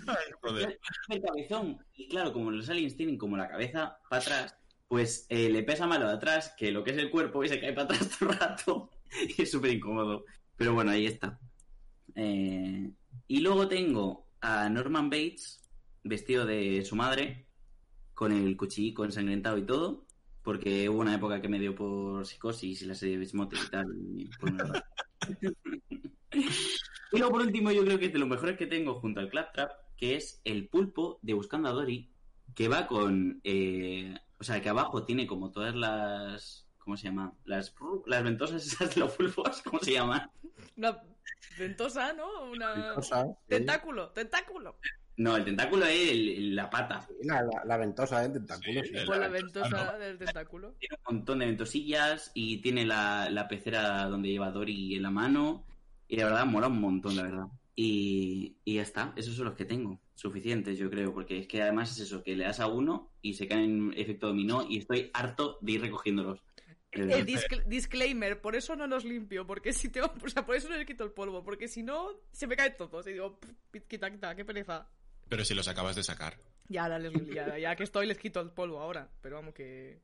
Ay, 0.06 0.32
joder. 0.40 0.80
el 1.10 1.22
cabezón. 1.22 1.84
Y 1.94 2.08
claro, 2.08 2.32
como 2.32 2.50
los 2.50 2.68
aliens 2.70 2.96
tienen 2.96 3.18
como 3.18 3.36
la 3.36 3.48
cabeza 3.48 3.98
para 4.08 4.22
atrás, 4.22 4.56
pues 4.88 5.26
eh, 5.28 5.50
le 5.50 5.62
pesa 5.62 5.86
más 5.86 6.00
lo 6.00 6.08
de 6.08 6.14
atrás 6.14 6.54
que 6.56 6.72
lo 6.72 6.82
que 6.82 6.90
es 6.92 6.96
el 6.98 7.10
cuerpo 7.10 7.44
y 7.44 7.48
se 7.48 7.60
cae 7.60 7.72
para 7.74 7.84
atrás 7.84 8.18
todo 8.18 8.30
el 8.30 8.38
rato. 8.38 8.90
Y 9.38 9.42
es 9.42 9.50
súper 9.50 9.72
incómodo. 9.72 10.24
Pero 10.56 10.74
bueno, 10.74 10.90
ahí 10.90 11.06
está. 11.06 11.38
Eh, 12.14 12.90
y 13.26 13.40
luego 13.40 13.68
tengo 13.68 14.26
a 14.40 14.68
Norman 14.68 15.08
Bates 15.08 15.62
vestido 16.04 16.44
de 16.44 16.84
su 16.84 16.94
madre, 16.94 17.46
con 18.12 18.32
el 18.32 18.56
cuchillico 18.56 19.04
ensangrentado 19.04 19.56
y 19.56 19.64
todo, 19.64 20.06
porque 20.42 20.88
hubo 20.88 21.00
una 21.00 21.14
época 21.14 21.40
que 21.40 21.48
me 21.48 21.58
dio 21.58 21.74
por 21.74 22.26
psicosis 22.26 22.82
y 22.82 22.86
la 22.86 22.94
serie 22.94 23.14
de 23.14 23.20
Bismuth 23.20 23.54
y 23.54 23.70
tal. 23.70 23.86
y 24.16 24.28
pues 24.40 24.52
luego 27.12 27.30
por 27.30 27.40
último 27.42 27.70
yo 27.72 27.84
creo 27.84 27.98
que 27.98 28.06
es 28.06 28.12
de 28.12 28.18
los 28.18 28.28
mejores 28.28 28.58
que 28.58 28.66
tengo 28.66 29.00
junto 29.00 29.20
al 29.20 29.30
Claptrap, 29.30 29.70
que 29.96 30.16
es 30.16 30.40
el 30.44 30.68
pulpo 30.68 31.18
de 31.22 31.34
Buscando 31.34 31.68
a 31.68 31.72
Dory, 31.72 32.10
que 32.54 32.68
va 32.68 32.86
con... 32.86 33.40
eh, 33.44 34.14
o 34.40 34.44
sea, 34.44 34.60
que 34.60 34.68
abajo 34.68 35.04
tiene 35.04 35.26
como 35.26 35.50
todas 35.50 35.74
las... 35.74 36.64
¿Cómo 36.78 36.96
se 36.96 37.04
llama? 37.08 37.34
Las, 37.44 37.74
las 38.06 38.22
ventosas 38.22 38.64
esas 38.66 38.94
de 38.94 39.00
los 39.02 39.12
pulpos, 39.14 39.60
¿cómo 39.64 39.78
se 39.80 39.92
llaman? 39.92 40.30
Una 40.76 40.98
ventosa, 41.58 42.12
¿no? 42.14 42.50
Una... 42.50 42.72
Ventosa, 42.74 43.26
sí. 43.26 43.30
Tentáculo, 43.48 44.08
tentáculo. 44.10 44.78
No, 45.16 45.36
el 45.36 45.44
tentáculo 45.44 45.84
es 45.84 46.10
el- 46.12 46.28
el- 46.28 46.56
la 46.56 46.70
pata. 46.70 47.06
La, 47.24 47.42
la- 47.42 47.64
la 47.64 47.76
ventosa 47.76 48.20
del 48.20 48.32
tentáculo. 48.32 48.80
Sí, 48.82 48.88
sí. 48.88 48.96
el- 48.96 49.04
Pues 49.06 49.18
la 49.18 49.28
ventosa, 49.28 49.68
ventosa 49.68 49.92
¿no? 49.92 49.98
del 49.98 50.18
tentáculo. 50.18 50.74
Tiene 50.78 50.96
un 51.08 51.14
montón 51.16 51.38
de 51.40 51.46
ventosillas 51.46 52.30
y 52.34 52.58
tiene 52.62 52.86
la, 52.86 53.28
la 53.28 53.48
pecera 53.48 54.04
donde 54.06 54.28
lleva 54.28 54.50
Dory 54.52 54.94
en 54.94 55.02
la 55.02 55.10
mano. 55.10 55.66
Y 56.06 56.16
la 56.16 56.24
verdad, 56.24 56.46
mola 56.46 56.68
un 56.68 56.80
montón, 56.80 57.16
la 57.16 57.24
verdad. 57.24 57.46
Y, 57.74 58.56
y 58.64 58.76
ya 58.76 58.82
está, 58.82 59.12
esos 59.16 59.34
son 59.34 59.46
los 59.46 59.54
que 59.54 59.64
tengo. 59.64 60.00
Suficientes, 60.18 60.76
yo 60.76 60.90
creo, 60.90 61.14
porque 61.14 61.38
es 61.38 61.46
que 61.46 61.62
además 61.62 61.92
es 61.92 62.00
eso, 62.00 62.24
que 62.24 62.34
le 62.34 62.42
das 62.42 62.58
a 62.58 62.66
uno 62.66 63.12
y 63.22 63.34
se 63.34 63.46
cae 63.46 63.62
en 63.62 63.94
efecto 63.96 64.26
dominó 64.26 64.66
y 64.68 64.78
estoy 64.78 65.12
harto 65.14 65.58
de 65.60 65.72
ir 65.72 65.80
recogiéndolos. 65.80 66.40
Discl- 66.90 67.64
disclaimer, 67.66 68.40
por 68.40 68.56
eso 68.56 68.74
no 68.74 68.88
los 68.88 69.04
limpio, 69.04 69.46
porque 69.46 69.72
si 69.72 69.90
te... 69.90 70.00
O 70.02 70.10
sea, 70.28 70.44
por 70.44 70.56
eso 70.56 70.68
no 70.68 70.76
les 70.76 70.86
quito 70.86 71.04
el 71.04 71.12
polvo, 71.12 71.44
porque 71.44 71.68
si 71.68 71.84
no, 71.84 72.08
se 72.32 72.48
me 72.48 72.56
caen 72.56 72.74
todos. 72.76 73.06
Y 73.06 73.12
digo, 73.12 73.38
"Pff, 73.38 73.82
quita, 73.86 74.10
quita, 74.10 74.34
qué 74.34 74.44
pereza. 74.44 74.88
Pero 75.28 75.44
si 75.44 75.54
los 75.54 75.68
acabas 75.68 75.94
de 75.94 76.02
sacar. 76.02 76.36
Ya, 76.68 76.82
ahora 76.82 76.98
les, 76.98 77.12
ya, 77.32 77.56
ya 77.56 77.76
que 77.76 77.84
estoy, 77.84 78.06
les 78.08 78.18
quito 78.18 78.40
el 78.40 78.50
polvo 78.50 78.80
ahora. 78.80 79.08
Pero 79.20 79.36
vamos 79.36 79.54
que... 79.54 80.00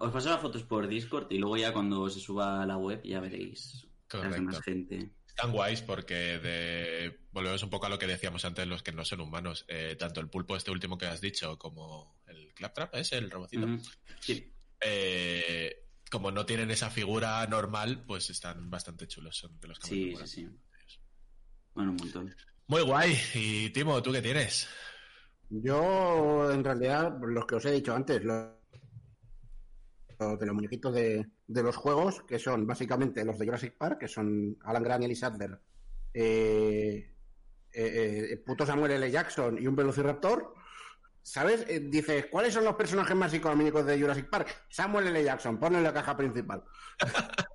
Os 0.00 0.10
paso 0.10 0.30
las 0.30 0.40
fotos 0.40 0.62
por 0.62 0.88
Discord 0.88 1.26
y 1.30 1.36
luego 1.36 1.58
ya 1.58 1.74
cuando 1.74 2.08
se 2.08 2.20
suba 2.20 2.62
a 2.62 2.66
la 2.66 2.78
web 2.78 3.02
ya 3.04 3.20
veréis 3.20 3.84
las 3.84 4.08
Correcto. 4.08 4.34
demás 4.36 4.62
gente. 4.62 5.10
Están 5.38 5.52
guays 5.52 5.82
porque 5.82 6.14
de... 6.40 7.16
volvemos 7.30 7.62
un 7.62 7.70
poco 7.70 7.86
a 7.86 7.88
lo 7.88 7.96
que 7.96 8.08
decíamos 8.08 8.44
antes, 8.44 8.66
los 8.66 8.82
que 8.82 8.90
no 8.90 9.04
son 9.04 9.20
humanos. 9.20 9.64
Eh, 9.68 9.94
tanto 9.96 10.18
el 10.18 10.28
pulpo, 10.28 10.56
este 10.56 10.72
último 10.72 10.98
que 10.98 11.06
has 11.06 11.20
dicho, 11.20 11.56
como 11.56 12.18
el 12.26 12.52
claptrap, 12.54 12.96
¿es 12.96 13.12
el 13.12 13.30
robocito? 13.30 13.68
Sí. 14.18 14.52
Eh, 14.80 15.86
como 16.10 16.32
no 16.32 16.44
tienen 16.44 16.72
esa 16.72 16.90
figura 16.90 17.46
normal, 17.46 18.02
pues 18.04 18.30
están 18.30 18.68
bastante 18.68 19.06
chulos. 19.06 19.36
Son 19.36 19.60
de 19.60 19.68
los 19.68 19.78
que 19.78 19.86
Sí, 19.86 20.16
sí, 20.16 20.26
sí. 20.26 20.48
Bueno, 21.72 21.92
un 21.92 21.98
montón. 21.98 22.34
Muy 22.66 22.82
guay. 22.82 23.16
Y 23.34 23.70
Timo, 23.70 24.02
¿tú 24.02 24.10
qué 24.10 24.20
tienes? 24.20 24.66
Yo, 25.50 26.50
en 26.50 26.64
realidad, 26.64 27.12
los 27.20 27.46
que 27.46 27.54
os 27.54 27.64
he 27.64 27.70
dicho 27.70 27.94
antes, 27.94 28.24
los 28.24 28.57
de 30.18 30.46
los 30.46 30.54
muñequitos 30.54 30.92
de, 30.94 31.28
de 31.46 31.62
los 31.62 31.76
juegos, 31.76 32.22
que 32.22 32.38
son 32.38 32.66
básicamente 32.66 33.24
los 33.24 33.38
de 33.38 33.46
Jurassic 33.46 33.76
Park, 33.76 33.98
que 34.00 34.08
son 34.08 34.56
Alan 34.64 34.82
Grant 34.82 35.02
y 35.02 35.04
Ellie 35.06 35.16
Sattler, 35.16 35.60
eh, 36.12 37.14
eh, 37.72 38.28
eh, 38.32 38.36
puto 38.44 38.66
Samuel 38.66 38.92
L. 38.92 39.10
Jackson 39.10 39.58
y 39.60 39.66
un 39.66 39.76
Velociraptor. 39.76 40.54
¿Sabes? 41.22 41.66
Eh, 41.68 41.80
dices, 41.80 42.26
¿cuáles 42.26 42.54
son 42.54 42.64
los 42.64 42.74
personajes 42.74 43.14
más 43.14 43.32
icónicos 43.34 43.84
de 43.84 44.00
Jurassic 44.00 44.28
Park? 44.30 44.64
Samuel 44.70 45.08
L. 45.08 45.22
Jackson, 45.22 45.58
ponlo 45.58 45.78
en 45.78 45.84
la 45.84 45.92
caja 45.92 46.16
principal. 46.16 46.64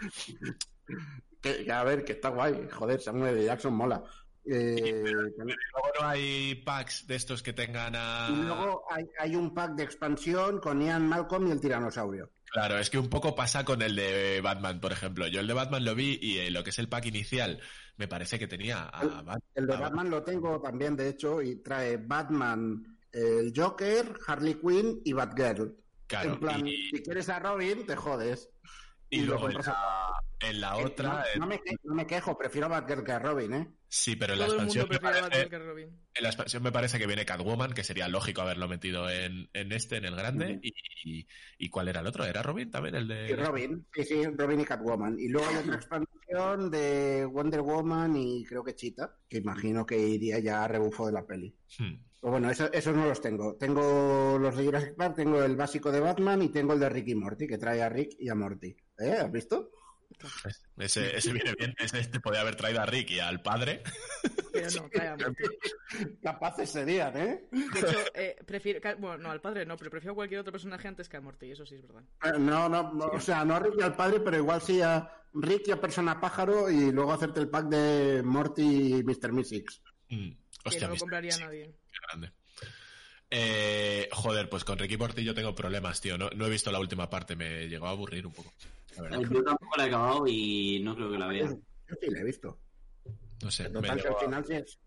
que, 1.40 1.70
a 1.72 1.84
ver, 1.84 2.04
que 2.04 2.12
está 2.12 2.30
guay. 2.30 2.68
Joder, 2.70 3.00
Samuel 3.00 3.36
L. 3.36 3.44
Jackson 3.44 3.72
mola. 3.72 4.02
Eh, 4.44 5.04
Luego 5.36 5.90
no 6.00 6.08
hay 6.08 6.54
packs 6.56 7.06
de 7.06 7.16
estos 7.16 7.42
que 7.42 7.52
tengan 7.52 7.94
a... 7.94 8.28
Y 8.30 8.42
luego 8.42 8.84
hay, 8.90 9.04
hay 9.18 9.36
un 9.36 9.52
pack 9.54 9.74
de 9.74 9.84
expansión 9.84 10.60
con 10.60 10.80
Ian 10.80 11.08
Malcolm 11.08 11.46
y 11.48 11.50
el 11.50 11.60
tiranosaurio. 11.60 12.30
Claro, 12.50 12.78
es 12.78 12.90
que 12.90 12.98
un 12.98 13.08
poco 13.08 13.34
pasa 13.34 13.64
con 13.64 13.80
el 13.80 13.94
de 13.94 14.40
Batman, 14.40 14.80
por 14.80 14.90
ejemplo. 14.90 15.28
Yo 15.28 15.40
el 15.40 15.46
de 15.46 15.54
Batman 15.54 15.84
lo 15.84 15.94
vi 15.94 16.18
y 16.20 16.38
eh, 16.38 16.50
lo 16.50 16.64
que 16.64 16.70
es 16.70 16.78
el 16.80 16.88
pack 16.88 17.06
inicial 17.06 17.60
me 17.96 18.08
parece 18.08 18.38
que 18.38 18.48
tenía 18.48 18.88
a 18.88 19.04
Batman. 19.04 19.40
El 19.54 19.66
de 19.66 19.76
Batman 19.76 20.10
lo 20.10 20.22
tengo 20.24 20.60
también, 20.60 20.96
de 20.96 21.08
hecho, 21.10 21.42
y 21.42 21.56
trae 21.56 21.96
Batman, 21.98 22.98
el 23.12 23.52
Joker, 23.54 24.14
Harley 24.26 24.54
Quinn 24.54 25.00
y 25.04 25.12
Batgirl. 25.12 25.76
Claro, 26.06 26.32
en 26.32 26.40
plan, 26.40 26.66
y, 26.66 26.88
si 26.90 27.02
quieres 27.02 27.28
a 27.28 27.38
Robin, 27.38 27.86
te 27.86 27.94
jodes. 27.94 28.50
Y 29.10 29.20
luego 29.22 29.48
en 29.50 29.54
la, 29.54 30.12
en 30.40 30.60
la 30.60 30.78
Eh, 30.78 30.84
otra... 30.84 31.08
no, 31.08 31.18
eh, 31.20 31.24
no 31.38 31.46
me, 31.46 31.60
que- 31.60 31.76
no 31.84 31.94
me 31.94 32.06
quejo, 32.06 32.38
prefiero 32.38 32.66
a 32.66 32.70
Batgirl 32.70 33.04
que 33.04 33.12
a 33.12 33.18
Robin, 33.18 33.52
¿eh? 33.54 33.68
sí, 33.88 34.14
pero 34.16 34.32
en 34.34 34.38
la 34.38 34.46
expansión 34.46 34.86
me 34.88 34.98
parece... 35.00 35.48
Que 35.48 35.56
a 35.56 35.58
Robin. 35.58 35.88
En 36.14 36.22
la 36.22 36.28
expansión 36.28 36.62
me 36.62 36.72
parece 36.72 36.98
que 36.98 37.06
viene 37.06 37.24
Catwoman, 37.24 37.72
que 37.72 37.82
sería 37.84 38.08
lógico 38.08 38.40
haberlo 38.42 38.68
metido 38.68 39.10
en, 39.10 39.48
en 39.52 39.72
este, 39.72 39.96
en 39.96 40.04
el 40.04 40.14
grande. 40.16 40.60
Y, 40.62 40.72
y- 41.04 41.26
¿y 41.58 41.68
cuál 41.70 41.88
era 41.88 42.00
el 42.00 42.06
otro? 42.06 42.24
¿Era 42.24 42.42
Robin 42.42 42.70
también? 42.70 42.94
El 42.94 43.08
de... 43.08 43.30
Y 43.30 43.34
Robin, 43.34 43.86
sí, 43.92 44.04
sí, 44.04 44.22
Robin 44.36 44.60
y 44.60 44.64
Catwoman. 44.64 45.18
Y 45.18 45.28
luego 45.28 45.48
hay 45.48 45.56
otra 45.56 45.74
expansión 45.76 46.70
de 46.70 47.24
Wonder 47.26 47.62
Woman 47.62 48.16
y 48.16 48.44
creo 48.44 48.62
que 48.62 48.74
Cheetah, 48.74 49.16
que 49.28 49.38
imagino 49.38 49.84
que 49.84 49.98
iría 49.98 50.38
ya 50.38 50.62
a 50.64 50.68
rebufo 50.68 51.06
de 51.06 51.12
la 51.12 51.26
peli. 51.26 51.54
Hmm. 51.78 51.94
Pues 52.20 52.30
bueno, 52.32 52.50
eso- 52.50 52.70
esos 52.72 52.94
no 52.94 53.06
los 53.06 53.20
tengo. 53.20 53.56
Tengo 53.56 54.36
los 54.38 54.54
de 54.56 54.64
Jurassic 54.64 54.94
Park, 54.94 55.16
tengo 55.16 55.42
el 55.42 55.56
básico 55.56 55.90
de 55.90 56.00
Batman 56.00 56.42
y 56.42 56.50
tengo 56.50 56.74
el 56.74 56.80
de 56.80 56.88
Rick 56.90 57.08
y 57.08 57.14
Morty, 57.14 57.46
que 57.46 57.56
trae 57.58 57.82
a 57.82 57.88
Rick 57.88 58.16
y 58.18 58.28
a 58.28 58.34
Morty. 58.34 58.76
¿Eh? 59.00 59.16
¿Has 59.18 59.32
visto? 59.32 59.70
Ese, 60.76 61.16
ese 61.16 61.32
viene 61.32 61.54
bien. 61.54 61.74
Ese 61.78 61.98
este 62.00 62.20
podía 62.20 62.40
haber 62.40 62.56
traído 62.56 62.80
a 62.80 62.86
Rick 62.86 63.10
y 63.12 63.20
al 63.20 63.40
padre. 63.42 63.82
Pero 64.52 64.68
no. 64.70 64.90
Capaces 66.22 66.70
serían, 66.70 67.16
¿eh? 67.16 67.44
De 67.50 67.78
hecho, 67.80 67.98
eh, 68.14 68.36
prefiero... 68.46 68.80
Bueno, 68.98 69.18
no, 69.18 69.30
al 69.30 69.40
padre 69.40 69.64
no, 69.64 69.76
pero 69.76 69.90
prefiero 69.90 70.14
cualquier 70.14 70.40
otro 70.40 70.52
personaje 70.52 70.88
antes 70.88 71.08
que 71.08 71.16
a 71.16 71.20
Morty, 71.20 71.50
eso 71.52 71.64
sí 71.64 71.76
es 71.76 71.82
verdad. 71.82 72.02
Eh, 72.24 72.38
No, 72.38 72.68
no, 72.68 72.92
no, 72.92 73.06
o 73.06 73.20
sea, 73.20 73.44
no 73.44 73.54
a 73.54 73.60
Rick 73.60 73.74
y 73.78 73.82
al 73.82 73.96
padre, 73.96 74.20
pero 74.20 74.36
igual 74.36 74.60
sí 74.60 74.82
a 74.82 75.10
Rick 75.32 75.68
y 75.68 75.70
a 75.70 75.80
Persona 75.80 76.20
Pájaro 76.20 76.68
y 76.70 76.90
luego 76.92 77.12
hacerte 77.12 77.40
el 77.40 77.48
pack 77.48 77.66
de 77.68 78.22
Morty 78.24 78.96
y 78.98 79.02
Mr. 79.04 79.32
Mystics. 79.32 79.80
Que 80.08 80.36
Hostia, 80.64 80.82
no 80.82 80.88
lo 80.88 80.94
Mr. 80.94 81.00
compraría 81.00 81.32
Sí, 81.32 81.40
nadie. 81.42 81.64
qué 81.92 81.98
grande. 82.08 82.32
Eh, 83.30 84.08
joder, 84.12 84.48
pues 84.50 84.64
con 84.64 84.76
Ricky 84.78 84.96
Morty 84.96 85.22
yo 85.22 85.34
tengo 85.34 85.54
problemas, 85.54 86.00
tío. 86.00 86.18
No, 86.18 86.30
no 86.30 86.46
he 86.46 86.50
visto 86.50 86.72
la 86.72 86.80
última 86.80 87.08
parte, 87.08 87.36
me 87.36 87.68
llegó 87.68 87.86
a 87.86 87.90
aburrir 87.90 88.26
un 88.26 88.32
poco. 88.32 88.52
Yo 88.96 89.44
tampoco 89.44 89.76
la 89.76 89.84
he 89.84 89.88
acabado 89.88 90.26
y 90.26 90.80
no 90.82 90.94
creo 90.94 91.10
que 91.10 91.18
la 91.18 91.26
vea. 91.26 91.48
Yo 91.48 91.96
sí 92.00 92.10
la 92.10 92.20
he 92.20 92.24
visto. 92.24 92.58
No 93.42 93.50
sé. 93.50 93.64
me 93.64 93.80
Total, 93.80 94.00
al 94.06 94.16
final 94.16 94.44
sí 94.44 94.54
es. 94.54 94.78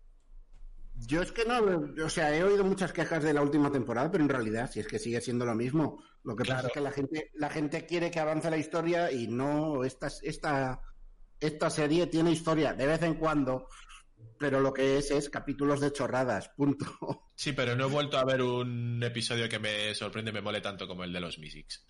Yo 0.96 1.22
es 1.22 1.32
que 1.32 1.44
no, 1.44 1.58
o 2.04 2.08
sea, 2.08 2.34
he 2.34 2.44
oído 2.44 2.64
muchas 2.64 2.92
quejas 2.92 3.22
de 3.22 3.34
la 3.34 3.42
última 3.42 3.70
temporada, 3.70 4.10
pero 4.10 4.22
en 4.22 4.30
realidad, 4.30 4.70
si 4.70 4.80
es 4.80 4.86
que 4.86 4.98
sigue 4.98 5.20
siendo 5.20 5.44
lo 5.44 5.54
mismo. 5.54 6.02
Lo 6.22 6.36
que 6.36 6.44
pasa 6.44 6.68
es 6.68 6.72
que 6.72 6.80
la 6.80 6.92
gente, 6.92 7.30
la 7.34 7.50
gente 7.50 7.84
quiere 7.84 8.10
que 8.10 8.20
avance 8.20 8.48
la 8.48 8.56
historia 8.56 9.10
y 9.10 9.26
no, 9.26 9.84
esta, 9.84 10.08
esta, 10.22 10.80
esta 11.40 11.70
serie 11.70 12.06
tiene 12.06 12.30
historia 12.30 12.72
de 12.72 12.86
vez 12.86 13.02
en 13.02 13.14
cuando, 13.14 13.68
pero 14.38 14.60
lo 14.60 14.72
que 14.72 14.98
es 14.98 15.10
es 15.10 15.28
capítulos 15.28 15.80
de 15.80 15.92
chorradas, 15.92 16.48
punto. 16.50 16.86
Sí, 17.36 17.52
pero 17.52 17.74
no 17.74 17.86
he 17.86 17.90
vuelto 17.90 18.16
a 18.16 18.24
ver 18.24 18.42
un 18.42 19.02
episodio 19.02 19.48
que 19.48 19.58
me 19.58 19.92
sorprende 19.92 20.30
y 20.30 20.34
me 20.34 20.40
mole 20.40 20.60
tanto 20.60 20.86
como 20.86 21.02
el 21.02 21.12
de 21.12 21.18
los 21.18 21.40
Mysics. 21.40 21.84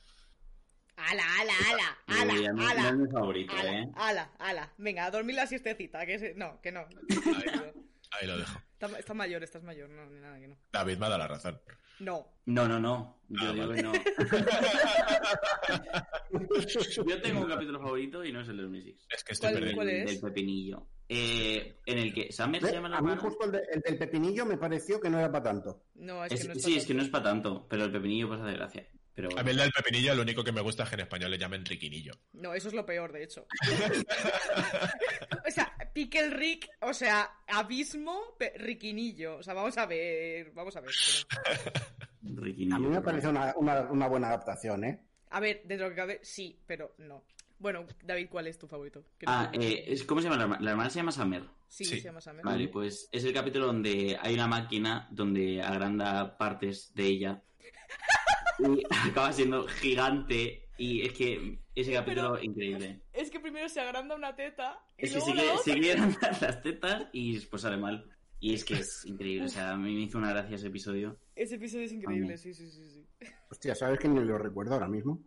¡Ala, 0.96 1.22
ala, 1.38 1.98
ala! 2.32 2.52
Mí 2.52 2.64
¡Ala, 2.64 2.82
no 2.82 2.88
es 2.88 2.96
mi 2.96 3.10
favorito, 3.12 3.52
¡Ala, 3.56 3.72
¿eh? 3.80 3.88
ala, 3.94 4.30
ala! 4.38 4.72
Venga, 4.78 5.05
a 5.06 5.10
dormir 5.10 5.36
la 5.36 5.46
siestecita, 5.46 6.05
que 6.06 6.14
es... 6.14 6.36
No, 6.36 6.60
que 6.60 6.72
no. 6.72 6.86
Ahí 8.20 8.26
lo 8.28 8.38
dejo. 8.38 8.59
Estás 8.74 8.98
está 8.98 9.14
mayor, 9.14 9.42
estás 9.42 9.62
mayor, 9.64 9.88
no, 9.90 10.06
ni 10.06 10.20
nada, 10.20 10.38
que 10.38 10.46
no. 10.48 10.56
David 10.72 10.98
me 10.98 11.06
ha 11.06 11.09
dado 11.09 11.18
la 11.18 11.28
razón. 11.28 11.60
No. 12.01 12.26
No, 12.46 12.68
no, 12.68 12.78
no. 12.80 13.20
Yo 13.28 13.48
Ah, 13.48 13.52
digo 13.52 13.66
vale. 13.68 13.76
que 13.76 13.82
no. 13.82 13.92
Yo 17.06 17.20
tengo 17.22 17.40
un 17.40 17.48
capítulo 17.48 17.80
favorito 17.80 18.24
y 18.24 18.32
no 18.32 18.40
es 18.40 18.48
el 18.48 18.56
de 18.56 18.62
los 18.62 18.70
Mysics. 18.72 19.06
Es 19.10 19.24
que 19.24 19.32
estoy 19.32 19.51
¿Cuál- 19.51 19.60
perdido. 19.60 19.76
cuál 19.76 19.88
El 19.90 19.96
es? 19.96 20.06
Del 20.06 20.20
pepinillo. 20.20 20.86
Eh, 21.09 21.80
en 21.86 21.98
el 21.98 22.14
que 22.14 22.32
Summer 22.32 22.62
se 22.62 22.72
llama 22.72 22.88
la 22.88 22.98
A 22.98 23.02
mí 23.02 23.14
justo 23.16 23.44
el, 23.44 23.52
de- 23.52 23.62
el 23.72 23.80
del 23.80 23.98
pepinillo 23.98 24.46
me 24.46 24.56
pareció 24.56 25.01
que 25.01 25.10
no 25.10 25.18
era 25.18 25.30
para 25.30 25.44
tanto. 25.44 25.84
No, 25.94 26.24
es, 26.24 26.32
Es- 26.32 26.42
que 26.42 26.48
no 26.48 26.55
es 26.55 26.62
sí, 26.62 26.70
para 26.70 26.80
es 26.80 26.86
que 26.86 26.94
no 26.94 27.02
es 27.02 27.09
para 27.09 27.24
tanto, 27.24 27.66
pero 27.68 27.84
el 27.84 27.92
pepinillo 27.92 28.28
pues 28.28 28.40
hace 28.40 28.52
gracia. 28.55 28.88
Pero 29.14 29.28
A 29.38 29.42
mí 29.44 29.50
el 29.52 29.56
del 29.58 29.70
pepinillo, 29.70 30.14
lo 30.14 30.22
único 30.22 30.42
que 30.42 30.50
me 30.50 30.60
gusta 30.60 30.82
es 30.82 30.88
que 30.88 30.96
en 30.96 31.00
español 31.02 31.30
le 31.30 31.38
llamen 31.38 31.64
riquinillo. 31.64 32.12
No, 32.32 32.52
eso 32.52 32.66
es 32.68 32.74
lo 32.74 32.84
peor, 32.84 33.12
de 33.12 33.22
hecho. 33.22 33.46
o 35.46 35.50
sea, 35.50 35.72
Pickle 35.92 36.30
Rick, 36.30 36.68
o 36.80 36.92
sea, 36.92 37.30
abismo, 37.46 38.36
riquinillo. 38.56 39.36
O 39.36 39.42
sea, 39.42 39.54
vamos 39.54 39.76
a 39.78 39.86
ver, 39.86 40.50
vamos 40.52 40.74
a 40.76 40.80
ver. 40.80 40.90
pero- 41.28 42.42
riquinillo, 42.42 42.76
A 42.76 42.78
mí 42.80 42.86
me 42.88 43.00
parece 43.02 43.28
una, 43.28 43.52
una, 43.56 43.82
una 43.82 44.08
buena 44.08 44.28
adaptación, 44.28 44.84
¿eh? 44.84 45.00
A 45.30 45.40
ver, 45.40 45.62
dentro 45.64 45.84
de 45.86 45.90
lo 45.90 45.90
que 45.90 45.96
cabe, 46.00 46.20
sí, 46.22 46.58
pero 46.66 46.94
no. 46.98 47.24
Bueno, 47.58 47.86
David, 48.02 48.28
¿cuál 48.28 48.46
es 48.48 48.58
tu 48.58 48.66
favorito? 48.66 49.04
Ah, 49.26 49.50
eh, 49.52 49.84
es- 49.86 50.04
¿cómo 50.04 50.20
se 50.20 50.24
llama 50.24 50.36
la 50.36 50.42
hermana? 50.42 50.62
La 50.64 50.70
hermana 50.72 50.90
se 50.90 50.96
llama 50.98 51.12
Summer. 51.12 51.44
sí, 51.68 51.84
sí. 51.84 52.00
se 52.00 52.04
llama 52.08 52.20
Summer. 52.20 52.44
Vale, 52.44 52.68
pues 52.68 53.08
es 53.12 53.24
el 53.24 53.32
capítulo 53.32 53.66
donde 53.66 54.18
hay 54.20 54.34
una 54.34 54.46
máquina 54.48 55.08
donde 55.10 55.62
agranda 55.62 56.36
partes 56.36 56.92
de 56.94 57.04
ella 57.06 57.42
y 58.59 58.82
acaba 59.10 59.32
siendo 59.32 59.66
gigante 59.66 60.68
y 60.76 61.02
es 61.02 61.12
que 61.12 61.59
ese 61.74 61.93
capítulo 61.93 62.40
increíble. 62.43 63.01
Es 63.12 63.31
que 63.31 63.40
primero 63.40 63.68
se 63.68 63.81
agranda 63.81 64.14
una 64.14 64.35
teta 64.35 64.81
y 64.98 65.06
Es 65.06 65.12
que 65.12 65.32
luego 65.32 65.59
sigue, 65.59 65.74
sigue 65.74 65.93
agrandando 65.93 66.39
las 66.40 66.62
tetas 66.62 67.06
y 67.12 67.35
después 67.35 67.62
sale 67.62 67.76
mal. 67.76 68.10
Y 68.40 68.52
es 68.52 68.64
que 68.64 68.74
es 68.74 69.06
increíble, 69.06 69.47
o 69.47 69.48
sea, 69.48 69.70
a 69.70 69.76
mí 69.76 69.94
me 69.94 70.02
hizo 70.02 70.18
una 70.18 70.31
gracia 70.31 70.56
ese 70.56 70.66
episodio. 70.66 71.18
Ese 71.35 71.55
episodio 71.55 71.85
es 71.85 71.93
increíble, 71.93 72.36
sí, 72.36 72.52
sí, 72.52 72.68
sí, 72.68 72.85
sí. 72.90 73.06
Hostia, 73.51 73.74
¿sabes 73.74 73.98
que 73.98 74.06
ni 74.06 74.20
lo 74.20 74.36
recuerdo 74.36 74.74
ahora 74.74 74.89
mismo? 74.89 75.22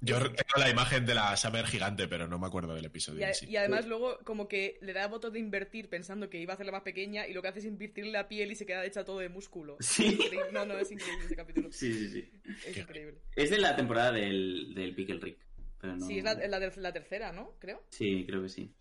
Yo 0.00 0.18
tengo 0.20 0.58
la 0.58 0.70
imagen 0.70 1.04
de 1.06 1.14
la 1.14 1.36
Summer 1.36 1.66
gigante, 1.66 2.06
pero 2.06 2.28
no 2.28 2.38
me 2.38 2.46
acuerdo 2.46 2.74
del 2.74 2.84
episodio 2.84 3.20
Y, 3.20 3.24
a- 3.24 3.28
en 3.30 3.34
sí. 3.34 3.46
y 3.48 3.56
además 3.56 3.86
luego 3.86 4.18
como 4.24 4.46
que 4.46 4.78
le 4.80 4.92
da 4.92 5.06
voto 5.08 5.30
de 5.30 5.40
invertir 5.40 5.88
pensando 5.88 6.30
que 6.30 6.38
iba 6.38 6.52
a 6.52 6.54
hacerla 6.54 6.70
más 6.72 6.82
pequeña 6.82 7.26
y 7.26 7.32
lo 7.32 7.42
que 7.42 7.48
hace 7.48 7.58
es 7.58 7.64
invertirle 7.64 8.12
la 8.12 8.28
piel 8.28 8.52
y 8.52 8.54
se 8.54 8.64
queda 8.64 8.84
hecha 8.84 9.04
todo 9.04 9.18
de 9.18 9.28
músculo. 9.28 9.76
Sí. 9.80 10.18
No, 10.52 10.64
no, 10.64 10.78
es 10.78 10.90
increíble 10.92 11.24
ese 11.26 11.34
capítulo. 11.36 11.72
Sí, 11.72 11.92
sí, 11.92 12.08
sí. 12.10 12.30
Es 12.66 12.74
Qué 12.74 12.80
increíble. 12.80 13.18
Es 13.34 13.50
de 13.50 13.58
la 13.58 13.74
temporada 13.74 14.12
del, 14.12 14.72
del 14.74 14.94
Pickle 14.94 15.18
Rick. 15.20 15.38
Pero 15.80 15.96
no... 15.96 16.06
Sí, 16.06 16.18
es 16.18 16.24
la, 16.24 16.34
la 16.34 16.92
tercera, 16.92 17.32
¿no? 17.32 17.56
Creo. 17.58 17.82
Sí, 17.90 18.24
creo 18.26 18.42
que 18.42 18.48
sí. 18.48 18.72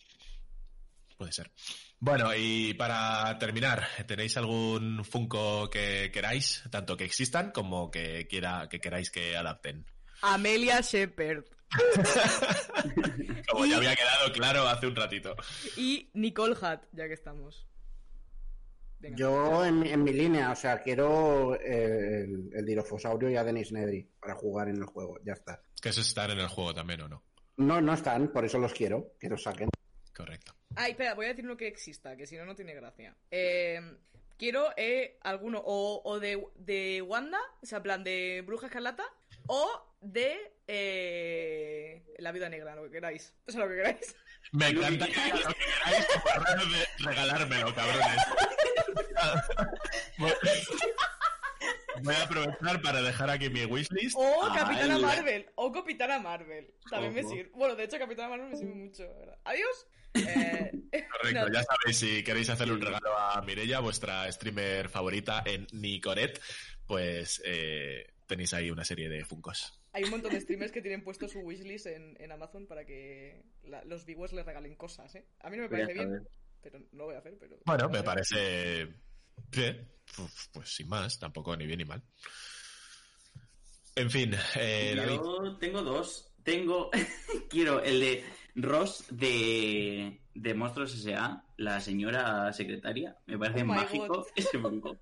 Puede 1.18 1.32
ser. 1.32 1.50
Bueno, 2.00 2.30
y 2.36 2.76
para 2.76 3.38
terminar, 3.40 3.88
¿tenéis 4.08 4.38
algún 4.38 5.04
Funko 5.04 5.68
que 5.70 6.12
queráis, 6.14 6.64
tanto 6.70 6.96
que 6.96 7.06
existan 7.06 7.50
como 7.52 7.90
que 7.90 8.28
quiera 8.28 8.68
que 8.70 8.80
queráis 8.80 9.10
que 9.10 9.36
adapten? 9.36 9.84
Amelia 10.22 10.82
Shepard 10.82 11.44
Como 13.52 13.66
Y- 13.66 13.70
ya 13.70 13.78
había 13.78 13.96
quedado 13.96 14.32
claro 14.34 14.68
hace 14.68 14.88
un 14.88 14.96
ratito. 14.96 15.36
y 15.76 16.10
Nicole 16.14 16.54
Hutt, 16.54 16.82
ya 16.92 17.08
que 17.08 17.14
estamos. 17.14 17.68
Venga. 19.00 19.16
Yo 19.18 19.64
en, 19.66 19.80
mi- 19.80 19.90
en 19.90 20.04
mi 20.04 20.12
línea, 20.12 20.52
o 20.52 20.56
sea, 20.56 20.82
quiero 20.82 21.56
eh, 21.62 22.24
el, 22.24 22.50
el 22.54 22.66
dirofosaurio 22.66 23.30
y 23.30 23.36
a 23.36 23.44
Denis 23.44 23.72
Nedry 23.72 24.10
para 24.20 24.34
jugar 24.36 24.70
en 24.70 24.78
el 24.78 24.86
juego, 24.86 25.20
ya 25.24 25.34
está. 25.34 25.62
Que 25.82 25.90
eso 25.90 26.02
están 26.02 26.32
en 26.32 26.40
el 26.40 26.48
juego 26.48 26.74
también, 26.74 27.02
¿o 27.02 27.08
no? 27.08 27.24
No, 27.58 27.80
no 27.82 27.94
están, 27.94 28.30
por 28.30 28.44
eso 28.46 28.58
los 28.58 28.74
quiero, 28.74 29.14
que 29.20 29.30
los 29.30 29.44
saquen. 29.44 29.70
Correcto. 30.16 30.54
Ay, 30.76 30.92
espera, 30.92 31.14
voy 31.14 31.26
a 31.26 31.30
decir 31.30 31.46
uno 31.46 31.58
que 31.58 31.68
exista, 31.68 32.16
que 32.18 32.26
si 32.26 32.36
no, 32.38 32.46
no 32.46 32.56
tiene 32.56 32.74
gracia. 32.74 33.16
Eh, 33.30 33.80
quiero 34.38 34.70
eh, 34.78 35.20
alguno 35.22 35.62
o, 35.64 36.02
o 36.04 36.20
de, 36.20 36.44
de 36.56 37.02
Wanda, 37.04 37.40
o 37.62 37.66
sea, 37.68 37.78
en 37.78 37.84
plan 37.84 38.04
de 38.04 38.44
Bruja 38.46 38.66
Escarlata, 38.68 39.04
o 39.48 39.96
de 40.02 40.54
eh, 40.68 42.04
La 42.20 42.32
Vida 42.32 42.50
Negra, 42.50 42.76
lo 42.76 42.84
que 42.84 42.92
queráis. 42.92 43.34
O 43.48 43.52
sea, 43.52 43.62
lo 43.62 43.70
que 43.70 43.76
queráis. 43.76 44.16
Me 44.52 44.68
encanta 44.70 45.08
que 45.08 45.14
lo 45.14 45.50
que 45.50 45.66
queráis 45.66 46.08
de 46.72 47.06
regalármelo, 47.06 47.76
cabrones. 47.76 48.22
Voy- 50.18 50.34
a 52.16 52.24
aprovechar 52.24 52.82
para 52.82 53.02
dejar 53.02 53.30
aquí 53.30 53.50
mi 53.50 53.66
wishlist. 53.66 54.16
O 54.18 54.44
Ah, 54.44 54.54
Capitana 54.56 54.96
el- 54.96 55.02
Marvel, 55.02 55.50
o 55.56 55.72
Capitana 55.72 56.20
Marvel. 56.20 56.74
También 56.90 57.14
me 57.14 57.24
sirve. 57.24 57.52
Bueno, 57.56 57.76
de 57.76 57.84
hecho, 57.86 57.98
Capitana 57.98 58.30
Marvel 58.30 58.50
me 58.50 58.58
sirve 58.58 58.74
mucho. 58.76 59.04
Adiós. 59.44 59.88
Eh, 60.14 60.72
Correcto, 61.12 61.48
no, 61.48 61.54
ya 61.54 61.64
sabéis, 61.64 61.98
si 61.98 62.24
queréis 62.24 62.50
hacerle 62.50 62.74
un 62.74 62.82
regalo 62.82 63.18
a 63.18 63.42
Mirella, 63.42 63.80
vuestra 63.80 64.32
streamer 64.32 64.90
favorita 64.90 65.42
en 65.46 65.68
Nicoret, 65.74 66.40
pues 66.86 67.42
eh, 67.46 68.14
tenéis 68.28 68.54
ahí 68.54 68.70
una 68.70 68.84
serie 68.86 69.10
de 69.10 69.26
Funcos. 69.26 69.82
Hay 69.94 70.04
un 70.04 70.12
montón 70.12 70.32
de 70.32 70.42
streamers 70.42 70.72
que 70.72 70.82
tienen 70.82 71.04
puesto 71.04 71.28
su 71.28 71.40
wishlist 71.40 71.88
en, 71.88 72.16
en 72.20 72.32
Amazon 72.32 72.68
para 72.68 72.86
que 72.86 73.42
la- 73.64 73.84
los 73.86 74.06
viewers 74.06 74.34
les 74.34 74.46
regalen 74.46 74.76
cosas, 74.76 75.16
¿eh? 75.16 75.26
A 75.40 75.50
mí 75.50 75.58
no 75.58 75.64
me 75.64 75.70
parece 75.70 75.94
bien, 75.94 76.28
pero 76.62 76.80
no 76.80 76.86
lo 76.92 77.06
voy 77.06 77.16
a 77.16 77.20
hacer, 77.20 77.38
pero... 77.40 77.58
Bueno, 77.66 77.90
me 77.90 78.04
parece 78.04 78.88
bien, 79.52 79.90
pues, 80.16 80.50
pues 80.54 80.70
sin 80.76 80.88
más, 80.90 81.18
tampoco 81.18 81.56
ni 81.58 81.66
bien 81.66 81.80
ni 81.80 81.86
mal. 81.86 82.04
En 83.96 84.12
fin, 84.12 84.32
eh, 84.56 84.94
David, 84.96 85.16
Yo 85.16 85.58
tengo 85.58 85.82
dos. 85.82 86.32
Tengo. 86.44 86.92
Quiero 87.50 87.82
el 87.84 88.00
de 88.00 88.24
Ross 88.56 89.06
de, 89.10 90.22
de 90.36 90.54
Monstruos 90.54 90.94
S.A., 90.94 91.44
la 91.58 91.82
señora 91.82 92.54
secretaria. 92.54 93.18
Me 93.26 93.38
parece 93.40 93.64
Oh 93.64 93.66
mágico 93.66 94.28
ese 94.36 94.60
Funko. 94.60 94.98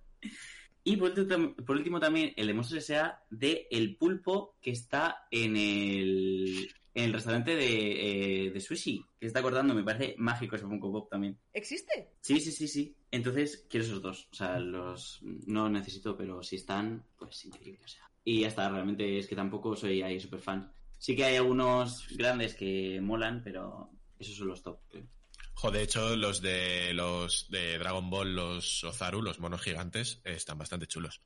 Y 0.88 0.96
por 0.98 1.10
último, 1.10 1.28
tam- 1.28 1.56
por 1.66 1.76
último 1.76 2.00
también 2.00 2.32
el 2.38 2.48
de 2.48 2.54
Monstruos 2.54 2.84
S.A. 2.84 3.24
de 3.30 3.68
El 3.72 3.98
Pulpo 3.98 4.56
que 4.62 4.70
está 4.72 5.26
en 5.32 5.58
el, 5.58 6.70
en 6.94 7.04
el 7.06 7.12
restaurante 7.14 7.56
de, 7.56 8.46
eh, 8.46 8.52
de 8.52 8.60
sushi. 8.62 9.04
Que 9.20 9.26
está 9.28 9.40
acordando, 9.40 9.74
me 9.74 9.84
parece 9.84 10.14
mágico 10.20 10.56
ese 10.56 10.66
Funko 10.66 10.92
Pop 10.92 11.10
también. 11.10 11.38
¿Existe? 11.52 12.12
Sí, 12.22 12.40
sí, 12.40 12.52
sí, 12.52 12.68
sí. 12.68 12.96
Entonces 13.12 13.66
quiero 13.70 13.86
esos 13.86 14.02
dos. 14.02 14.28
O 14.32 14.36
sea, 14.36 14.60
los 14.60 15.20
no 15.24 15.70
necesito, 15.70 16.16
pero 16.16 16.44
si 16.44 16.58
están, 16.58 17.04
pues 17.18 17.44
increíble. 17.46 17.82
O 17.84 17.88
sea. 17.88 18.04
Y 18.24 18.42
ya 18.42 18.48
está, 18.48 18.70
realmente 18.70 19.18
es 19.18 19.28
que 19.28 19.36
tampoco 19.36 19.76
soy 19.76 20.02
ahí 20.04 20.20
super 20.20 20.40
fan. 20.40 20.72
Sí 21.00 21.16
que 21.16 21.26
hay 21.26 21.36
algunos 21.38 22.08
grandes 22.16 22.56
que 22.56 23.00
molan, 23.02 23.42
pero 23.44 23.90
esos 24.20 24.36
son 24.36 24.48
los 24.50 24.62
top, 24.64 24.80
creo. 24.88 25.08
Jo, 25.56 25.72
de 25.72 25.82
hecho, 25.84 26.16
los 26.16 26.42
de 26.42 26.94
los 26.94 27.50
de 27.50 27.78
Dragon 27.80 28.10
Ball, 28.10 28.36
los 28.36 28.84
Ozaru, 28.84 29.22
los 29.22 29.40
monos 29.40 29.62
gigantes, 29.62 30.22
están 30.24 30.58
bastante 30.58 30.88
chulos. 30.88 31.22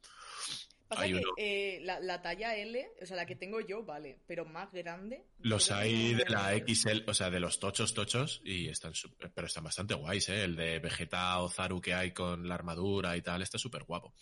Pasa 0.87 1.03
Hay 1.03 1.11
que 1.11 1.17
uno. 1.17 1.33
eh, 1.37 1.79
la, 1.83 1.99
la 1.99 2.19
talla 2.19 2.55
L, 2.55 2.83
o 2.99 3.05
sea, 3.05 3.15
la 3.15 3.27
que 3.27 3.35
tengo 3.35 3.61
yo, 3.61 3.83
vale, 3.83 4.17
pero 4.25 4.43
más 4.43 4.71
grande... 4.73 5.23
Los 5.37 5.69
hay 5.69 6.15
de 6.15 6.25
la. 6.27 6.51
XL, 6.57 7.03
o 7.07 7.13
sea, 7.13 7.29
de 7.29 7.39
los 7.39 7.59
tochos 7.59 7.93
tochos, 7.93 8.41
y 8.43 8.69
están 8.69 8.93
sup- 8.93 9.13
pero 9.35 9.45
están 9.45 9.63
bastante 9.65 9.93
guays, 9.93 10.29
¿eh? 10.29 10.45
El 10.45 10.55
de 10.55 10.79
Vegeta 10.79 11.39
Ozaru 11.41 11.79
que 11.79 11.93
hay 11.93 12.11
con 12.11 12.47
la 12.49 12.55
armadura 12.55 13.15
y 13.15 13.21
tal, 13.21 13.43
está 13.43 13.59
súper 13.59 13.83
guapo. 13.83 14.15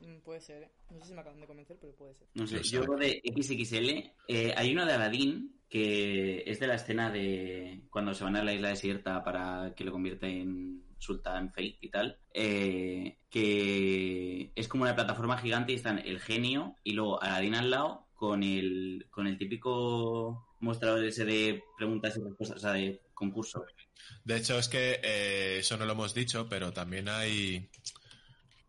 Mm, 0.00 0.20
Puede 0.20 0.40
ser, 0.40 0.64
¿eh? 0.64 0.70
No 0.90 1.00
sé 1.00 1.08
si 1.08 1.14
me 1.14 1.20
acaban 1.20 1.40
de 1.40 1.46
convencer, 1.46 1.76
pero 1.80 1.94
puede 1.94 2.14
ser. 2.14 2.28
No 2.34 2.46
sé, 2.46 2.62
yo 2.62 2.82
de 2.96 3.22
XXL, 3.24 4.12
eh, 4.28 4.54
hay 4.56 4.72
uno 4.72 4.86
de 4.86 4.92
Aladdin 4.92 5.54
que 5.68 6.44
es 6.46 6.60
de 6.60 6.66
la 6.66 6.76
escena 6.76 7.10
de 7.10 7.82
cuando 7.90 8.14
se 8.14 8.24
van 8.24 8.36
a 8.36 8.44
la 8.44 8.54
isla 8.54 8.70
desierta 8.70 9.22
para 9.22 9.74
que 9.76 9.84
lo 9.84 9.92
convierta 9.92 10.26
en 10.26 10.82
Sultan 10.98 11.50
Fate 11.50 11.78
y 11.80 11.90
tal, 11.90 12.18
eh, 12.32 13.18
que 13.30 14.50
es 14.54 14.68
como 14.68 14.84
una 14.84 14.94
plataforma 14.94 15.38
gigante 15.38 15.72
y 15.72 15.76
están 15.76 15.98
el 15.98 16.20
genio 16.20 16.76
y 16.84 16.92
luego 16.92 17.22
Aladdin 17.22 17.54
al 17.54 17.70
lado 17.70 18.06
con 18.14 18.42
el, 18.42 19.06
con 19.10 19.26
el 19.26 19.38
típico 19.38 20.48
mostrador 20.60 21.04
ese 21.04 21.24
de 21.24 21.62
preguntas 21.76 22.16
y 22.16 22.20
respuestas, 22.20 22.58
o 22.58 22.60
sea, 22.60 22.72
de 22.72 23.00
concurso. 23.14 23.64
De 24.24 24.36
hecho, 24.36 24.58
es 24.58 24.68
que 24.68 25.00
eh, 25.02 25.58
eso 25.58 25.76
no 25.76 25.84
lo 25.84 25.92
hemos 25.92 26.14
dicho, 26.14 26.48
pero 26.48 26.72
también 26.72 27.08
hay, 27.08 27.68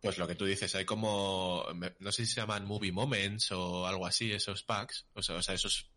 pues 0.01 0.17
lo 0.17 0.27
que 0.27 0.35
tú 0.35 0.45
dices, 0.45 0.73
hay 0.75 0.85
como, 0.85 1.65
no 1.99 2.11
sé 2.11 2.25
si 2.25 2.33
se 2.33 2.41
llaman 2.41 2.65
movie 2.65 2.91
moments 2.91 3.51
o 3.51 3.85
algo 3.85 4.05
así, 4.05 4.31
esos 4.31 4.63
packs, 4.63 5.07
o 5.13 5.21
sea, 5.21 5.35
o 5.35 5.41
sea, 5.41 5.55
esos, 5.55 5.91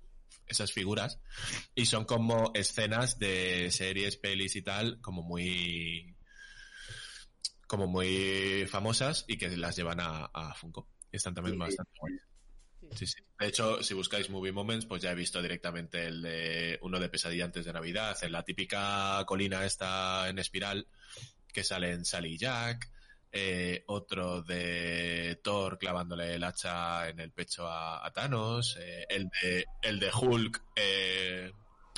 esas 0.47 0.73
figuras, 0.73 1.21
y 1.75 1.87
son 1.87 2.05
como 2.05 2.51
escenas 2.55 3.19
de 3.19 3.71
series, 3.71 4.17
pelis 4.17 4.57
y 4.57 4.63
tal, 4.63 5.01
como 5.01 5.23
muy, 5.23 6.17
como 7.67 7.87
muy 7.87 8.67
famosas 8.69 9.25
y 9.29 9.39
que 9.39 9.57
las 9.57 9.77
llevan 9.77 10.01
a, 10.01 10.27
a 10.27 10.55
Funko. 10.55 10.89
Y 11.13 11.17
están 11.17 11.35
también 11.35 11.55
Sí, 11.55 11.61
bastante 11.61 11.93
guays. 11.99 12.23
Sí, 12.95 13.07
sí. 13.07 13.23
De 13.39 13.47
hecho, 13.47 13.83
si 13.83 13.95
buscáis 13.95 14.29
Movie 14.29 14.53
Moments, 14.53 14.87
pues 14.87 15.03
ya 15.03 15.13
he 15.13 15.15
visto 15.15 15.41
directamente 15.41 16.07
el 16.07 16.21
de 16.21 16.79
uno 16.83 16.99
de 16.99 17.09
Pesadilla 17.09 17.45
antes 17.45 17.65
de 17.65 17.73
Navidad, 17.73 18.17
en 18.23 18.33
la 18.33 18.43
típica 18.43 19.25
colina 19.27 19.65
esta 19.65 20.29
en 20.29 20.39
espiral 20.39 20.89
que 21.53 21.65
salen 21.65 22.05
Sally 22.05 22.35
y 22.35 22.39
Jack, 22.39 22.91
eh, 23.33 23.83
otro 23.87 24.43
de 24.43 25.41
Thor 25.43 25.79
clavándole 25.79 26.35
el 26.35 26.45
hacha 26.45 27.09
en 27.09 27.19
el 27.21 27.31
pecho 27.33 27.67
a, 27.67 28.05
a 28.07 28.13
Thanos, 28.13 28.77
eh, 28.81 29.07
el 29.09 29.29
de 29.43 29.67
el 29.83 29.99
de 29.99 30.11
Hulk, 30.13 30.63
eh, 30.77 31.51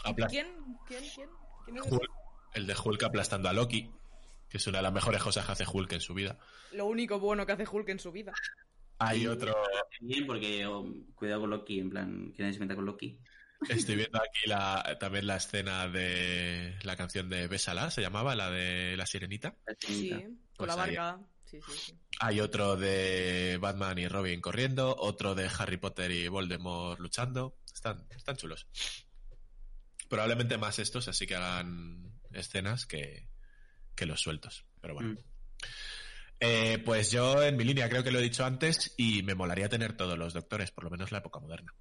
apla- 0.05 0.29
¿Quién? 0.29 0.47
¿Quién? 0.87 1.03
¿Quién? 1.15 1.29
¿Quién 1.65 1.77
es 1.79 1.83
Hulk- 1.85 2.11
el 2.55 2.67
de 2.67 2.75
Hulk 2.83 3.03
aplastando 3.03 3.49
a 3.49 3.53
Loki, 3.53 3.91
que 4.49 4.59
es 4.59 4.67
una 4.69 4.79
de 4.79 4.83
las 4.85 4.93
mejores 4.93 5.23
cosas 5.23 5.45
que 5.45 5.53
hace 5.53 5.65
Hulk 5.71 5.93
en 5.93 6.01
su 6.01 6.15
vida. 6.15 6.39
Lo 6.73 6.87
único 6.87 7.19
bueno 7.19 7.45
que 7.45 7.53
hace 7.53 7.67
Hulk 7.69 7.89
en 7.89 7.99
su 7.99 8.13
vida. 8.13 8.33
Hay 8.99 9.27
otro, 9.27 9.53
Bien, 10.01 10.25
porque 10.27 10.65
oh, 10.67 10.87
cuidado 11.17 11.41
con 11.43 11.51
Loki, 11.51 11.81
en 11.81 11.91
plan, 11.91 12.33
que 12.33 12.43
nadie 12.43 12.55
se 12.55 12.61
meta 12.61 12.77
con 12.77 12.87
Loki. 12.87 13.19
Estoy 13.69 13.97
viendo 13.97 14.19
aquí 14.19 14.47
la, 14.47 14.97
también 14.99 15.27
la 15.27 15.37
escena 15.37 15.89
de 15.89 16.77
la 16.83 16.97
canción 16.97 17.29
de 17.29 17.47
Bésala, 17.49 17.91
se 17.91 18.01
llamaba, 18.01 18.35
la 18.35 18.51
de 18.51 18.97
la 18.97 19.07
sirenita. 19.07 19.57
La 19.67 19.75
Sí, 19.79 20.11
con 20.11 20.39
Pues 20.57 20.69
la 20.69 20.77
barca. 20.77 21.21
Sí, 21.45 21.59
sí, 21.61 21.79
sí. 21.79 21.99
Hay 22.21 22.41
otro 22.41 22.77
de 22.77 23.59
Batman 23.61 23.99
y 23.99 24.09
Robin 24.09 24.41
corriendo, 24.41 24.95
otro 24.97 25.35
de 25.35 25.51
Harry 25.59 25.77
Potter 25.77 26.11
y 26.11 26.29
Voldemort 26.29 26.99
luchando. 27.01 27.59
Están, 27.73 28.07
están 28.11 28.37
chulos. 28.37 28.67
Probablemente 30.09 30.59
más 30.59 30.79
estos, 30.79 31.09
así 31.09 31.27
que 31.27 31.37
hagan 31.37 32.21
escenas 32.33 32.87
que, 32.87 33.29
que 33.95 34.07
los 34.07 34.21
sueltos. 34.21 34.65
Pero 34.81 34.95
bueno. 34.95 35.11
Mm. 35.11 35.19
Eh, 36.41 36.79
pues 36.85 37.11
yo 37.11 37.43
en 37.43 37.57
mi 37.57 37.65
línea 37.65 37.89
creo 37.89 38.03
que 38.03 38.11
lo 38.11 38.19
he 38.19 38.23
dicho 38.23 38.45
antes 38.45 38.95
y 38.97 39.23
me 39.23 39.35
molaría 39.35 39.69
tener 39.69 39.97
todos 39.97 40.19
los 40.19 40.35
doctores, 40.35 40.71
por 40.71 40.85
lo 40.85 40.91
menos 40.91 41.13
la 41.13 41.19
época 41.19 41.41
moderna. 41.41 41.73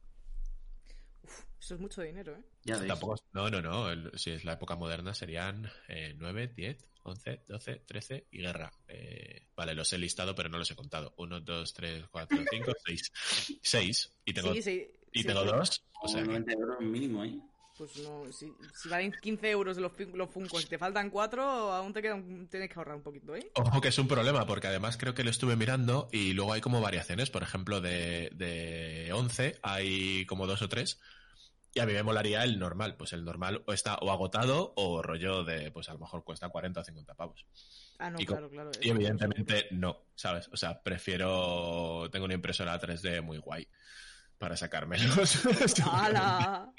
Eso 1.64 1.76
es 1.76 1.80
mucho 1.80 2.02
dinero, 2.02 2.34
¿eh? 2.34 2.44
Ya. 2.66 2.86
Tampoco, 2.86 3.16
no, 3.32 3.50
no, 3.50 3.62
no. 3.62 3.90
el- 3.90 4.12
si 4.16 4.32
es 4.32 4.44
la 4.44 4.54
época 4.54 4.76
moderna 4.76 5.14
serían 5.14 5.66
eh, 5.88 6.14
9, 6.18 6.52
10, 6.54 6.86
11, 7.04 7.42
12, 7.48 7.76
13 7.88 8.28
y 8.32 8.42
guerra. 8.42 8.74
Eh, 8.90 9.48
vale, 9.56 9.74
los 9.74 9.94
he 9.94 9.98
listado, 9.98 10.36
pero 10.36 10.50
no 10.50 10.58
los 10.58 10.70
he 10.70 10.76
contado. 10.76 11.14
1, 11.18 11.40
2, 11.40 11.74
3, 11.74 12.04
4, 12.12 12.38
5, 12.50 12.74
6. 12.86 13.12
6. 13.62 14.12
Y 14.26 14.34
tengo, 14.34 14.54
Sí, 14.54 14.62
sí. 14.62 14.92
y 15.14 15.22
sí, 15.22 15.28
tengo 15.28 15.44
sí. 15.44 15.48
dos. 15.48 15.86
O 16.02 16.08
sea, 16.10 16.22
que- 16.22 16.28
90 16.28 16.52
euros 16.52 16.82
mínimo, 16.82 17.24
¿eh? 17.24 17.40
Pues 17.78 17.98
no, 18.00 18.30
si, 18.32 18.54
si 18.76 18.90
valen 18.90 19.14
15 19.22 19.50
euros 19.50 19.78
los, 19.78 19.94
los 20.14 20.30
Funkos 20.30 20.64
y 20.66 20.68
te 20.68 20.78
faltan 20.78 21.10
4, 21.10 21.44
aún 21.44 21.92
te 21.94 22.02
quedan, 22.02 22.48
tienes 22.50 22.70
que 22.70 22.76
ahorrar 22.76 22.98
un 22.98 23.02
poquito, 23.04 23.36
¿eh? 23.36 23.52
Ojo 23.56 23.80
que 23.82 23.88
es 23.88 23.98
un 23.98 24.08
problema, 24.08 24.46
porque 24.46 24.68
además 24.68 24.96
creo 24.98 25.14
que 25.16 25.24
lo 25.24 25.32
estuve 25.32 25.56
mirando 25.56 26.08
y 26.12 26.34
luego 26.34 26.54
hay 26.54 26.62
como 26.62 26.82
variaciones. 26.82 27.32
Por 27.32 27.42
ejemplo, 27.42 27.80
de, 27.82 28.30
de 28.36 29.12
11 29.14 29.58
hay 29.64 30.26
como 30.28 30.46
dos 30.46 30.62
o 30.62 30.68
tres. 30.70 31.00
Y 31.76 31.80
a 31.80 31.86
mí 31.86 31.94
me 31.94 32.04
molaría 32.04 32.44
el 32.44 32.60
normal. 32.60 32.96
Pues 32.96 33.14
el 33.14 33.26
normal 33.26 33.64
o 33.66 33.74
está 33.74 33.96
o 33.96 34.12
agotado 34.12 34.74
o 34.76 35.02
rollo 35.02 35.44
de, 35.44 35.72
pues 35.72 35.90
a 35.90 35.94
lo 35.94 36.00
mejor 36.00 36.24
cuesta 36.24 36.50
40 36.50 36.80
o 36.80 36.84
50 36.84 37.16
pavos. 37.16 37.46
Ah, 37.98 38.12
no, 38.12 38.20
Y 38.20 38.26
claro, 38.26 38.50
claro. 38.50 38.72
Y 38.80 38.90
evidentemente 38.90 39.68
no, 39.72 40.06
¿sabes? 40.16 40.50
O 40.52 40.58
sea, 40.58 40.82
prefiero... 40.82 42.10
Tengo 42.12 42.26
una 42.26 42.36
impresora 42.36 42.80
3D 42.80 43.24
muy 43.24 43.40
guay 43.40 43.68
para 44.38 44.56
sacármelos. 44.56 45.40
¡Hala! 45.92 46.72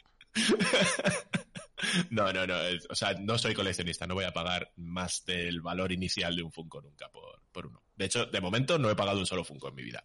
no, 2.11 2.33
no, 2.33 2.47
no. 2.47 2.55
o 2.89 2.95
sea, 2.95 3.15
no 3.15 3.37
soy 3.37 3.55
coleccionista. 3.55 4.07
No 4.07 4.15
voy 4.15 4.25
a 4.25 4.33
pagar 4.33 4.73
más 4.77 5.25
del 5.25 5.61
valor 5.61 5.91
inicial 5.91 6.37
de 6.37 6.43
un 6.45 6.53
Funko 6.53 6.81
nunca 6.81 7.09
por, 7.11 7.43
por 7.51 7.67
uno. 7.67 7.83
De 7.97 8.05
hecho, 8.05 8.27
de 8.27 8.41
momento 8.41 8.79
no 8.79 8.91
he 8.91 8.97
pagado 8.97 9.19
un 9.19 9.27
solo 9.27 9.45
Funko 9.45 9.69
en 9.71 9.75
mi 9.75 9.83
vida. 9.83 10.05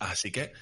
Así 0.00 0.30
que... 0.30 0.52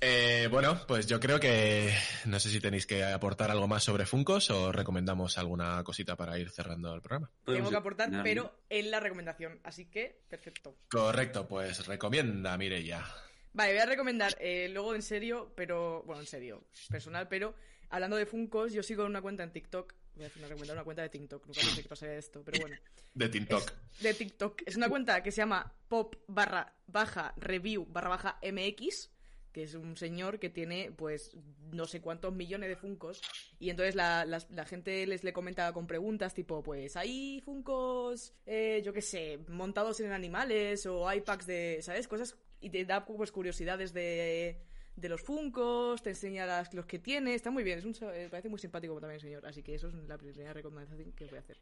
eh, 0.00 0.48
bueno, 0.50 0.80
pues 0.86 1.06
yo 1.06 1.18
creo 1.18 1.40
que 1.40 1.92
no 2.26 2.38
sé 2.38 2.50
si 2.50 2.60
tenéis 2.60 2.86
que 2.86 3.04
aportar 3.04 3.50
algo 3.50 3.66
más 3.66 3.84
sobre 3.84 4.06
Funkos 4.06 4.50
o 4.50 4.72
recomendamos 4.72 5.38
alguna 5.38 5.82
cosita 5.84 6.16
para 6.16 6.38
ir 6.38 6.50
cerrando 6.50 6.94
el 6.94 7.00
programa. 7.00 7.28
Tengo 7.28 7.44
Podemos 7.44 7.70
que 7.70 7.76
aportar, 7.76 8.10
pero 8.22 8.60
en 8.68 8.90
la 8.90 9.00
recomendación. 9.00 9.60
Así 9.64 9.86
que, 9.86 10.22
perfecto. 10.28 10.76
Correcto, 10.88 11.46
pues 11.48 11.86
recomienda, 11.86 12.56
Mireia. 12.58 13.04
Vale, 13.52 13.72
voy 13.72 13.80
a 13.80 13.86
recomendar, 13.86 14.36
eh, 14.38 14.68
luego 14.70 14.94
en 14.94 15.02
serio, 15.02 15.52
pero. 15.56 16.02
Bueno, 16.04 16.20
en 16.20 16.26
serio, 16.26 16.64
personal, 16.90 17.26
pero. 17.28 17.54
Hablando 17.88 18.16
de 18.16 18.26
Funkos, 18.26 18.72
yo 18.72 18.82
sigo 18.82 19.04
una 19.04 19.22
cuenta 19.22 19.44
en 19.44 19.52
TikTok. 19.52 19.94
Voy 20.16 20.24
a 20.24 20.26
hacer 20.26 20.38
una 20.40 20.48
recomendar 20.48 20.76
una 20.76 20.84
cuenta 20.84 21.02
de 21.02 21.08
TikTok. 21.08 21.46
Nunca 21.46 21.60
pensé 21.60 21.82
que 21.82 21.88
pasaría 21.88 22.16
esto, 22.16 22.42
pero 22.44 22.60
bueno. 22.60 22.76
De 23.14 23.30
TikTok. 23.30 23.72
de 24.00 24.12
TikTok. 24.12 24.62
Es 24.66 24.76
una 24.76 24.90
cuenta 24.90 25.22
que 25.22 25.30
se 25.30 25.38
llama 25.38 25.72
pop 25.88 26.16
barra 26.26 26.74
baja 26.86 27.32
review 27.38 27.86
barra 27.86 28.10
baja 28.10 28.38
MX, 28.42 29.08
que 29.56 29.62
es 29.62 29.74
un 29.74 29.96
señor 29.96 30.38
que 30.38 30.50
tiene 30.50 30.92
pues 30.94 31.34
no 31.72 31.86
sé 31.86 32.02
cuántos 32.02 32.30
millones 32.34 32.68
de 32.68 32.76
funcos 32.76 33.22
y 33.58 33.70
entonces 33.70 33.94
la, 33.94 34.26
la 34.26 34.64
gente 34.66 35.06
les 35.06 35.24
le 35.24 35.32
comenta 35.32 35.72
con 35.72 35.86
preguntas 35.86 36.34
tipo 36.34 36.62
pues 36.62 36.94
hay 36.94 37.40
funcos 37.40 38.34
eh, 38.44 38.82
yo 38.84 38.92
qué 38.92 39.00
sé 39.00 39.38
montados 39.48 39.98
en 40.00 40.12
animales 40.12 40.84
o 40.84 41.08
hay 41.08 41.22
packs 41.22 41.46
de 41.46 41.78
sabes 41.80 42.06
cosas 42.06 42.36
y 42.60 42.68
te 42.68 42.84
da 42.84 43.06
pues 43.06 43.32
curiosidades 43.32 43.94
de 43.94 44.60
de 44.94 45.08
los 45.08 45.22
funcos 45.22 46.02
te 46.02 46.10
enseña 46.10 46.62
los 46.74 46.84
que 46.84 46.98
tiene 46.98 47.32
está 47.32 47.50
muy 47.50 47.64
bien 47.64 47.78
es 47.78 48.02
eh, 48.02 48.28
parece 48.30 48.50
muy 48.50 48.58
simpático 48.58 49.00
también 49.00 49.14
el 49.14 49.22
señor 49.22 49.46
así 49.46 49.62
que 49.62 49.74
eso 49.74 49.88
es 49.88 49.94
la 49.94 50.18
primera 50.18 50.52
recomendación 50.52 51.12
que 51.12 51.24
voy 51.24 51.38
a 51.38 51.40
hacer 51.40 51.56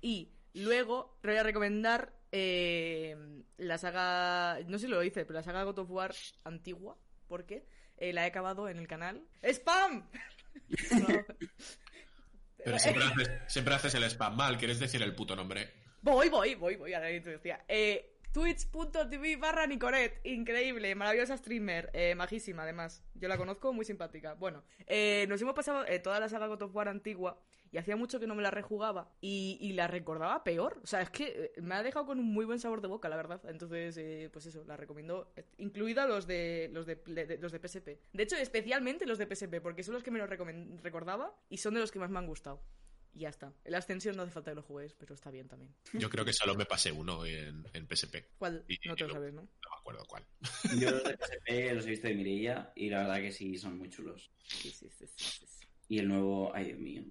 y 0.00 0.32
luego 0.54 1.16
te 1.20 1.28
voy 1.28 1.36
a 1.36 1.44
recomendar 1.44 2.12
eh, 2.32 3.14
la 3.58 3.76
saga. 3.76 4.58
No 4.66 4.78
sé 4.78 4.86
si 4.86 4.90
lo 4.90 5.02
hice, 5.02 5.24
pero 5.24 5.38
la 5.38 5.42
saga 5.42 5.64
God 5.64 5.80
of 5.80 5.90
War 5.90 6.14
antigua. 6.44 6.96
Porque 7.32 7.64
eh, 7.96 8.12
la 8.12 8.24
he 8.24 8.26
acabado 8.26 8.68
en 8.68 8.76
el 8.76 8.86
canal. 8.86 9.26
¡Spam! 9.42 10.06
Pero 12.62 12.78
siempre 12.78 13.04
haces, 13.04 13.30
siempre 13.48 13.74
haces 13.74 13.94
el 13.94 14.04
spam 14.04 14.36
mal, 14.36 14.58
¿quieres 14.58 14.78
decir 14.78 15.02
el 15.02 15.14
puto 15.14 15.34
nombre? 15.34 15.72
Voy, 16.02 16.28
voy, 16.28 16.54
voy, 16.56 16.76
voy 16.76 16.92
a 16.92 17.00
la 17.00 17.06
decía. 17.06 17.64
Eh, 17.66 18.11
Twitch.tv 18.32 19.36
barra 19.36 19.66
Nicoret, 19.66 20.18
increíble, 20.24 20.94
maravillosa 20.94 21.36
streamer, 21.36 21.90
eh, 21.92 22.14
majísima 22.14 22.62
además. 22.62 23.04
Yo 23.14 23.28
la 23.28 23.36
conozco, 23.36 23.72
muy 23.74 23.84
simpática. 23.84 24.34
Bueno, 24.34 24.64
eh, 24.86 25.26
nos 25.28 25.40
hemos 25.42 25.54
pasado 25.54 25.84
eh, 25.86 25.98
toda 25.98 26.18
la 26.18 26.28
saga 26.30 26.46
God 26.46 26.62
of 26.62 26.74
War 26.74 26.88
antigua 26.88 27.38
y 27.70 27.78
hacía 27.78 27.94
mucho 27.96 28.18
que 28.20 28.26
no 28.26 28.34
me 28.34 28.42
la 28.42 28.50
rejugaba 28.50 29.12
y, 29.20 29.58
y 29.60 29.74
la 29.74 29.86
recordaba 29.86 30.42
peor. 30.44 30.80
O 30.82 30.86
sea, 30.86 31.02
es 31.02 31.10
que 31.10 31.52
eh, 31.56 31.60
me 31.60 31.74
ha 31.74 31.82
dejado 31.82 32.06
con 32.06 32.18
un 32.18 32.24
muy 32.32 32.44
buen 32.46 32.58
sabor 32.58 32.80
de 32.80 32.88
boca, 32.88 33.08
la 33.10 33.16
verdad. 33.16 33.40
Entonces, 33.48 33.96
eh, 33.98 34.30
pues 34.32 34.46
eso, 34.46 34.64
la 34.64 34.76
recomiendo, 34.78 35.30
eh, 35.36 35.44
incluida 35.58 36.06
los 36.06 36.26
de 36.26 36.70
los 36.72 36.86
de, 36.86 36.96
de- 36.96 37.38
los 37.38 37.52
de 37.52 37.58
PSP. 37.58 37.98
De 38.14 38.22
hecho, 38.22 38.36
especialmente 38.36 39.04
los 39.06 39.18
de 39.18 39.26
PSP, 39.26 39.60
porque 39.62 39.82
son 39.82 39.92
los 39.94 40.02
que 40.02 40.10
me 40.10 40.20
recomen- 40.26 40.80
recordaba 40.80 41.34
y 41.50 41.58
son 41.58 41.74
de 41.74 41.80
los 41.80 41.92
que 41.92 41.98
más 41.98 42.08
me 42.10 42.18
han 42.18 42.26
gustado. 42.26 42.62
Y 43.14 43.20
ya 43.20 43.28
está. 43.28 43.52
La 43.64 43.78
ascensión 43.78 44.16
no 44.16 44.22
hace 44.22 44.32
falta 44.32 44.50
que 44.52 44.54
lo 44.56 44.62
juguéis, 44.62 44.94
pero 44.94 45.14
está 45.14 45.30
bien 45.30 45.46
también. 45.46 45.74
Yo 45.92 46.08
creo 46.08 46.24
que 46.24 46.32
solo 46.32 46.54
me 46.54 46.64
pasé 46.64 46.90
uno 46.92 47.26
en, 47.26 47.62
en 47.74 47.86
PSP. 47.86 48.16
¿Cuál? 48.38 48.64
Y- 48.68 48.78
No 48.88 48.96
te 48.96 49.06
lo 49.06 49.12
sabes, 49.12 49.34
¿no? 49.34 49.42
No 49.42 49.48
me 49.70 49.76
acuerdo 49.78 50.04
cuál. 50.06 50.24
Yo 50.78 50.90
los 50.90 51.04
de 51.04 51.16
PSP 51.18 51.74
los 51.74 51.86
he 51.86 51.90
visto 51.90 52.08
de 52.08 52.14
Mireia 52.14 52.72
y 52.74 52.88
la 52.88 53.00
verdad 53.00 53.16
que 53.20 53.30
sí, 53.32 53.56
son 53.58 53.76
muy 53.78 53.90
chulos. 53.90 54.30
Sí, 54.46 54.70
sí, 54.70 54.88
sí, 54.90 55.06
sí, 55.06 55.24
sí, 55.24 55.46
sí. 55.46 55.66
Y 55.88 55.98
el 55.98 56.08
nuevo, 56.08 56.52
ay 56.54 56.64
Dios 56.66 56.78
mío. 56.78 57.02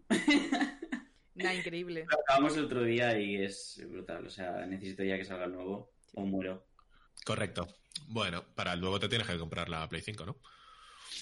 Nah, 1.36 1.54
increíble. 1.54 2.06
Lo 2.10 2.20
acabamos 2.20 2.58
el 2.58 2.66
otro 2.66 2.84
día 2.84 3.18
y 3.20 3.36
es 3.44 3.80
brutal. 3.88 4.26
O 4.26 4.30
sea, 4.30 4.66
necesito 4.66 5.04
ya 5.04 5.18
que 5.18 5.26
salga 5.26 5.46
el 5.46 5.54
nuevo 5.54 5.94
o 6.14 6.26
muero. 6.26 6.68
Correcto. 7.26 7.68
Bueno, 8.08 8.44
para 8.56 8.76
luego 8.76 9.00
te 9.00 9.08
tienes 9.08 9.28
que 9.28 9.38
comprar 9.38 9.70
la 9.70 9.88
Play 9.88 10.02
5, 10.02 10.26
¿no? 10.26 10.38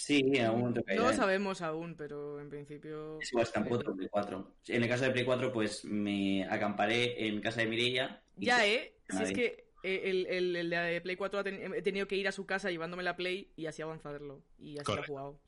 Sí, 0.10 0.23
en 0.34 0.45
algún 0.45 0.60
momento 0.61 0.81
No 0.95 1.14
sabemos 1.14 1.61
aún, 1.61 1.94
pero 1.95 2.40
en 2.41 2.49
principio. 2.49 3.19
Es 3.22 3.31
igual, 3.31 3.45
está 3.45 3.60
en 3.60 3.65
cuatro, 3.68 3.95
Play 3.95 4.07
4. 4.10 4.56
En 4.69 4.81
el 4.84 4.90
caso 4.90 5.03
de 5.03 5.11
Play 5.11 5.23
4, 5.23 5.53
pues 5.53 5.86
me 5.86 6.44
acamparé 6.45 7.27
en 7.27 7.40
casa 7.41 7.61
de 7.61 7.68
Mireia. 7.68 8.23
y- 8.40 8.48
Ya, 8.48 8.65
¿eh? 8.65 8.95
Si 9.07 9.22
es 9.23 9.31
que 9.34 9.65
eh, 9.84 10.02
el, 10.06 10.26
el, 10.26 10.56
el 10.56 10.69
de 10.72 11.02
Play 11.02 11.15
4 11.15 11.40
ha 11.40 11.44
ten- 11.44 11.73
he 11.76 11.81
tenido 11.84 12.07
que 12.07 12.15
ir 12.15 12.27
a 12.27 12.31
su 12.31 12.48
casa 12.48 12.72
llevándome 12.72 13.03
la 13.03 13.15
Play 13.15 13.52
y 13.56 13.68
así 13.68 13.84
avanzarlo. 13.84 14.41
Y 14.57 14.80
así 14.80 14.91
lo 14.91 15.03
he 15.03 15.06
jugado. 15.06 15.40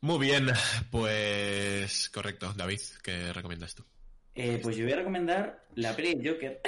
Muy 0.00 0.18
bien, 0.24 0.46
pues 0.90 2.08
correcto. 2.10 2.52
David, 2.56 2.80
¿qué 3.02 3.32
recomiendas 3.32 3.74
tú? 3.74 3.84
Eh, 4.36 4.60
pues 4.62 4.76
yo 4.76 4.84
voy 4.84 4.92
a 4.92 4.96
recomendar 4.96 5.66
la 5.74 5.96
peli 5.96 6.20
Joker. 6.24 6.60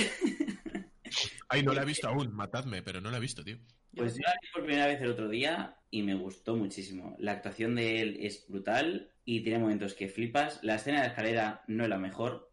Ay, 1.48 1.62
no 1.62 1.72
la 1.72 1.82
he 1.82 1.84
visto 1.94 2.08
aún, 2.08 2.34
matadme, 2.34 2.82
pero 2.82 3.00
no 3.00 3.10
la 3.12 3.18
he 3.18 3.20
visto, 3.20 3.44
tío. 3.44 3.58
Pues 3.96 4.14
yo 4.14 4.22
la 4.24 4.32
vi 4.40 4.48
por 4.52 4.64
primera 4.64 4.86
vez 4.86 5.00
el 5.00 5.10
otro 5.10 5.28
día 5.28 5.76
y 5.90 6.02
me 6.02 6.14
gustó 6.14 6.54
muchísimo. 6.56 7.16
La 7.18 7.32
actuación 7.32 7.74
de 7.74 8.00
él 8.02 8.18
es 8.20 8.46
brutal 8.48 9.10
y 9.24 9.40
tiene 9.42 9.58
momentos 9.58 9.94
que 9.94 10.08
flipas. 10.08 10.60
La 10.62 10.76
escena 10.76 10.98
de 10.98 11.04
la 11.04 11.08
escalera 11.10 11.62
no 11.66 11.84
es 11.84 11.88
la 11.90 11.98
mejor, 11.98 12.50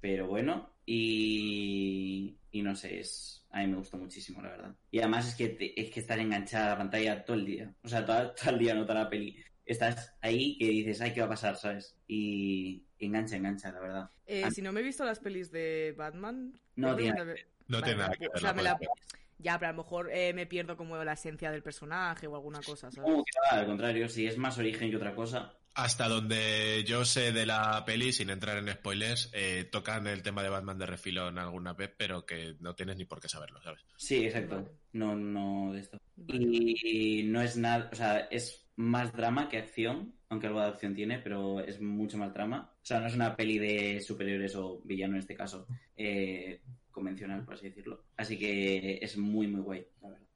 pero 0.00 0.26
bueno. 0.26 0.74
Y, 0.86 2.38
y 2.50 2.62
no 2.62 2.74
sé, 2.74 3.00
es, 3.00 3.46
a 3.50 3.60
mí 3.60 3.66
me 3.68 3.76
gustó 3.76 3.96
muchísimo, 3.96 4.40
la 4.42 4.50
verdad. 4.50 4.74
Y 4.90 4.98
además 4.98 5.28
es 5.28 5.34
que, 5.34 5.48
te- 5.50 5.80
es 5.80 5.90
que 5.90 6.00
estar 6.00 6.18
enganchada 6.18 6.66
a 6.66 6.70
la 6.70 6.78
pantalla 6.78 7.24
todo 7.24 7.36
el 7.36 7.44
día. 7.46 7.74
O 7.82 7.88
sea, 7.88 8.04
todo, 8.04 8.32
todo 8.32 8.50
el 8.50 8.58
día 8.58 8.74
no 8.74 8.84
toda 8.86 9.04
la 9.04 9.10
peli. 9.10 9.36
estás 9.64 10.16
ahí 10.20 10.56
que 10.58 10.66
dices, 10.68 11.00
ay, 11.00 11.12
¿qué 11.12 11.20
va 11.20 11.26
a 11.26 11.30
pasar? 11.30 11.56
¿Sabes? 11.56 11.96
Y 12.08 12.84
engancha, 12.98 13.36
engancha, 13.36 13.70
la 13.72 13.80
verdad. 13.80 14.10
Eh, 14.26 14.50
si 14.50 14.62
no 14.62 14.72
me 14.72 14.80
he 14.80 14.84
visto 14.84 15.04
las 15.04 15.20
pelis 15.20 15.50
de 15.52 15.94
Batman... 15.96 16.58
No 16.76 16.96
tiene- 16.96 17.34
No 17.68 17.82
tiene 17.82 17.98
nada 17.98 18.14
que 18.16 18.26
ver. 18.28 18.36
o 18.36 18.38
sea, 18.38 18.48
la 18.50 18.54
me 18.54 18.62
la- 18.62 18.76
película. 18.78 19.00
Ya, 19.42 19.58
pero 19.58 19.70
a 19.70 19.72
lo 19.72 19.82
mejor 19.82 20.10
eh, 20.12 20.32
me 20.34 20.46
pierdo 20.46 20.76
como 20.76 21.02
la 21.02 21.14
esencia 21.14 21.50
del 21.50 21.62
personaje 21.62 22.26
o 22.26 22.34
alguna 22.34 22.60
cosa, 22.60 22.90
¿sabes? 22.90 23.10
No, 23.10 23.18
va, 23.18 23.58
al 23.58 23.66
contrario, 23.66 24.08
si 24.08 24.26
es 24.26 24.36
más 24.36 24.58
origen 24.58 24.90
que 24.90 24.96
otra 24.96 25.14
cosa. 25.14 25.54
Hasta 25.74 26.08
donde 26.08 26.84
yo 26.84 27.04
sé 27.04 27.32
de 27.32 27.46
la 27.46 27.84
peli, 27.86 28.12
sin 28.12 28.28
entrar 28.28 28.58
en 28.58 28.68
spoilers, 28.68 29.30
eh, 29.32 29.68
tocan 29.70 30.06
el 30.08 30.22
tema 30.22 30.42
de 30.42 30.48
Batman 30.48 30.78
de 30.78 30.86
refilón 30.86 31.38
alguna 31.38 31.72
vez, 31.74 31.92
pero 31.96 32.26
que 32.26 32.56
no 32.60 32.74
tienes 32.74 32.96
ni 32.96 33.04
por 33.04 33.20
qué 33.20 33.28
saberlo, 33.28 33.62
¿sabes? 33.62 33.80
Sí, 33.96 34.24
exacto. 34.24 34.68
No, 34.92 35.14
no 35.14 35.72
de 35.72 35.80
esto. 35.80 35.98
Y 36.26 37.22
no 37.24 37.40
es 37.40 37.56
nada, 37.56 37.88
o 37.92 37.94
sea, 37.94 38.18
es 38.30 38.68
más 38.76 39.12
drama 39.12 39.48
que 39.48 39.58
acción, 39.58 40.14
aunque 40.28 40.48
algo 40.48 40.60
de 40.60 40.66
acción 40.66 40.94
tiene, 40.94 41.18
pero 41.18 41.60
es 41.60 41.80
mucho 41.80 42.18
más 42.18 42.34
drama. 42.34 42.72
O 42.74 42.84
sea, 42.84 42.98
no 43.00 43.06
es 43.06 43.14
una 43.14 43.36
peli 43.36 43.58
de 43.58 44.00
superiores 44.00 44.54
o 44.56 44.80
villano 44.84 45.14
en 45.14 45.20
este 45.20 45.36
caso, 45.36 45.66
eh, 45.96 46.60
convencional, 46.90 47.44
por 47.44 47.54
así 47.54 47.66
decirlo. 47.68 48.04
Así 48.16 48.38
que 48.38 48.98
es 49.02 49.16
muy, 49.16 49.46
muy 49.46 49.60
guay, 49.60 49.86
la 50.02 50.08
verdad. 50.10 50.26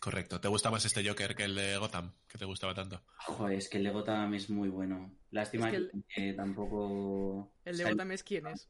Correcto. 0.00 0.40
¿Te 0.40 0.48
gusta 0.48 0.70
más 0.70 0.84
este 0.84 1.06
Joker 1.08 1.34
que 1.36 1.44
el 1.44 1.54
de 1.54 1.76
Gotham? 1.76 2.12
que 2.28 2.36
te 2.38 2.44
gustaba 2.44 2.74
tanto? 2.74 3.02
Joder, 3.18 3.58
es 3.58 3.68
que 3.68 3.78
el 3.78 3.84
de 3.84 3.90
Gotham 3.90 4.34
es 4.34 4.50
muy 4.50 4.68
bueno. 4.68 5.14
Lástima 5.30 5.66
Es 5.66 5.70
que 5.72 5.76
el- 5.76 6.04
que, 6.14 6.32
tampoco... 6.32 7.52
El 7.64 7.76
de 7.76 7.84
Gotham 7.84 8.10
es 8.12 8.22
quién 8.24 8.46
es. 8.48 8.68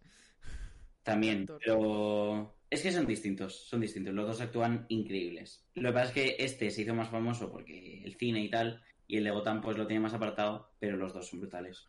También, 1.03 1.47
pero 1.65 2.55
es 2.71 2.81
que 2.83 2.93
son 2.93 3.07
distintos, 3.07 3.67
son 3.67 3.81
distintos. 3.81 4.15
Los 4.15 4.27
dos 4.29 4.41
actúan 4.41 4.87
increíbles. 4.89 5.65
Lo 5.75 5.89
que 5.89 5.95
pasa 5.95 6.07
es 6.09 6.13
que 6.13 6.37
este 6.39 6.71
se 6.71 6.83
hizo 6.83 6.95
más 6.95 7.09
famoso 7.11 7.51
porque 7.51 8.03
el 8.05 8.15
cine 8.17 8.41
y 8.45 8.49
tal, 8.51 8.81
y 9.09 9.17
el 9.17 9.25
de 9.25 9.31
Gotham 9.33 9.61
pues 9.63 9.77
lo 9.77 9.87
tiene 9.87 10.01
más 10.01 10.15
apartado, 10.15 10.73
pero 10.79 10.97
los 10.97 11.13
dos 11.13 11.27
son 11.29 11.41
brutales. 11.41 11.87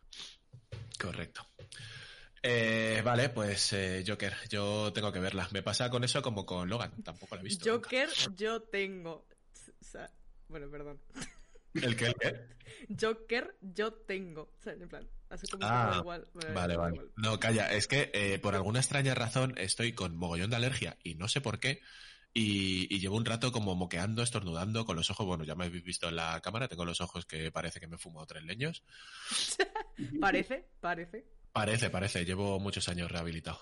Correcto. 1.00 1.46
Eh, 2.46 3.00
vale, 3.02 3.30
pues 3.30 3.72
eh, 3.72 4.04
Joker, 4.06 4.34
yo 4.50 4.92
tengo 4.92 5.10
que 5.10 5.18
verla. 5.18 5.48
Me 5.52 5.62
pasa 5.62 5.88
con 5.88 6.04
eso 6.04 6.20
como 6.20 6.44
con 6.44 6.68
Logan, 6.68 7.02
tampoco 7.02 7.36
la 7.36 7.40
he 7.40 7.44
visto. 7.44 7.64
nunca. 7.70 7.88
Joker, 7.88 8.08
yo 8.36 8.60
tengo. 8.62 9.26
O 9.80 9.84
sea, 9.84 10.10
bueno, 10.48 10.70
perdón. 10.70 11.00
¿El 11.72 11.96
qué? 11.96 12.06
¿El 12.08 12.14
qué? 12.16 12.40
Joker, 13.00 13.56
yo 13.62 13.94
tengo. 13.94 14.42
O 14.42 14.62
sea, 14.62 14.74
en 14.74 14.88
plan, 14.90 15.08
así 15.30 15.46
como 15.48 15.64
Ah, 15.66 15.90
que 15.94 15.98
igual. 16.00 16.28
Bueno, 16.34 16.54
Vale, 16.54 16.76
vale. 16.76 16.94
igual. 16.96 17.12
No, 17.16 17.40
calla, 17.40 17.72
es 17.72 17.88
que 17.88 18.10
eh, 18.12 18.38
por 18.38 18.54
alguna 18.54 18.80
extraña 18.80 19.14
razón 19.14 19.54
estoy 19.56 19.94
con 19.94 20.14
mogollón 20.14 20.50
de 20.50 20.56
alergia 20.56 20.98
y 21.02 21.14
no 21.14 21.28
sé 21.28 21.40
por 21.40 21.58
qué. 21.60 21.80
Y, 22.34 22.92
y 22.94 22.98
llevo 22.98 23.16
un 23.16 23.24
rato 23.24 23.52
como 23.52 23.74
moqueando, 23.74 24.22
estornudando 24.22 24.84
con 24.84 24.96
los 24.96 25.08
ojos. 25.10 25.24
Bueno, 25.24 25.44
ya 25.44 25.54
me 25.54 25.64
habéis 25.64 25.84
visto 25.84 26.08
en 26.10 26.16
la 26.16 26.40
cámara, 26.42 26.68
tengo 26.68 26.84
los 26.84 27.00
ojos 27.00 27.24
que 27.24 27.50
parece 27.50 27.80
que 27.80 27.86
me 27.86 27.94
he 27.96 27.98
fumado 27.98 28.26
tres 28.26 28.44
leños. 28.44 28.82
Parece, 30.20 30.68
parece. 30.80 31.24
Parece, 31.54 31.88
parece, 31.88 32.24
llevo 32.24 32.58
muchos 32.58 32.88
años 32.88 33.08
rehabilitado. 33.12 33.60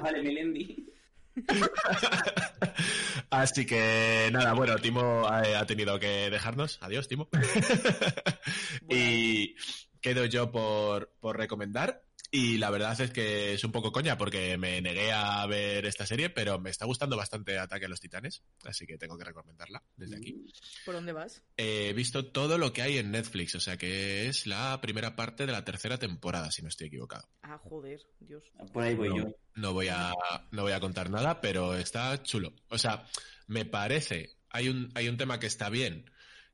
Vale, 0.00 0.22
Melendi. 0.22 0.86
Así 3.30 3.66
que 3.66 4.30
nada, 4.32 4.52
bueno, 4.52 4.76
Timo 4.76 5.26
ha, 5.26 5.40
ha 5.58 5.66
tenido 5.66 5.98
que 5.98 6.30
dejarnos. 6.30 6.78
Adiós, 6.80 7.08
Timo. 7.08 7.28
y 8.88 9.56
quedo 10.00 10.26
yo 10.26 10.52
por, 10.52 11.12
por 11.18 11.36
recomendar. 11.36 12.04
Y 12.34 12.56
la 12.56 12.70
verdad 12.70 12.98
es 12.98 13.10
que 13.10 13.52
es 13.52 13.62
un 13.62 13.72
poco 13.72 13.92
coña 13.92 14.16
porque 14.16 14.56
me 14.56 14.80
negué 14.80 15.12
a 15.12 15.44
ver 15.44 15.84
esta 15.84 16.06
serie, 16.06 16.30
pero 16.30 16.58
me 16.58 16.70
está 16.70 16.86
gustando 16.86 17.14
bastante 17.14 17.58
Ataque 17.58 17.84
a 17.84 17.88
los 17.90 18.00
Titanes, 18.00 18.42
así 18.64 18.86
que 18.86 18.96
tengo 18.96 19.18
que 19.18 19.24
recomendarla 19.24 19.84
desde 19.96 20.16
aquí. 20.16 20.46
¿Por 20.86 20.94
dónde 20.94 21.12
vas? 21.12 21.42
He 21.58 21.92
visto 21.92 22.24
todo 22.32 22.56
lo 22.56 22.72
que 22.72 22.80
hay 22.80 22.96
en 22.96 23.10
Netflix, 23.10 23.54
o 23.54 23.60
sea 23.60 23.76
que 23.76 24.28
es 24.28 24.46
la 24.46 24.80
primera 24.80 25.14
parte 25.14 25.44
de 25.44 25.52
la 25.52 25.62
tercera 25.66 25.98
temporada, 25.98 26.50
si 26.50 26.62
no 26.62 26.68
estoy 26.68 26.86
equivocado. 26.86 27.28
Ah, 27.42 27.58
joder, 27.58 28.00
Dios. 28.18 28.44
Por 28.72 28.82
ahí 28.82 28.94
voy 28.94 29.10
No, 29.10 29.16
yo. 29.18 29.36
no 29.56 29.74
voy 29.74 29.88
a 29.88 30.14
no 30.52 30.62
voy 30.62 30.72
a 30.72 30.80
contar 30.80 31.10
nada, 31.10 31.42
pero 31.42 31.76
está 31.76 32.22
chulo. 32.22 32.54
O 32.68 32.78
sea, 32.78 33.06
me 33.46 33.66
parece 33.66 34.30
hay 34.48 34.70
un 34.70 34.90
hay 34.94 35.08
un 35.08 35.18
tema 35.18 35.38
que 35.38 35.46
está 35.48 35.68
bien, 35.68 36.10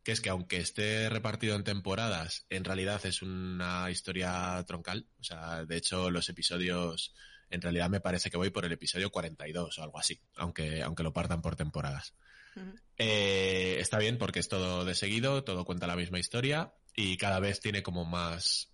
que 0.08 0.12
es 0.12 0.22
que 0.22 0.30
aunque 0.30 0.56
esté 0.56 1.10
repartido 1.10 1.54
en 1.54 1.64
temporadas, 1.64 2.46
en 2.48 2.64
realidad 2.64 3.04
es 3.04 3.20
una 3.20 3.90
historia 3.90 4.64
troncal. 4.66 5.06
O 5.20 5.22
sea, 5.22 5.66
de 5.66 5.76
hecho 5.76 6.10
los 6.10 6.30
episodios 6.30 7.14
en 7.50 7.60
realidad 7.60 7.90
me 7.90 8.00
parece 8.00 8.30
que 8.30 8.38
voy 8.38 8.48
por 8.48 8.64
el 8.64 8.72
episodio 8.72 9.10
42 9.10 9.78
o 9.78 9.82
algo 9.82 9.98
así, 9.98 10.18
aunque 10.36 10.82
aunque 10.82 11.02
lo 11.02 11.12
partan 11.12 11.42
por 11.42 11.56
temporadas. 11.56 12.14
Eh, 12.96 13.76
está 13.80 13.98
bien 13.98 14.16
porque 14.16 14.38
es 14.38 14.48
todo 14.48 14.86
de 14.86 14.94
seguido, 14.94 15.44
todo 15.44 15.66
cuenta 15.66 15.86
la 15.86 15.94
misma 15.94 16.18
historia 16.18 16.72
y 16.96 17.18
cada 17.18 17.38
vez 17.38 17.60
tiene 17.60 17.82
como 17.82 18.06
más, 18.06 18.72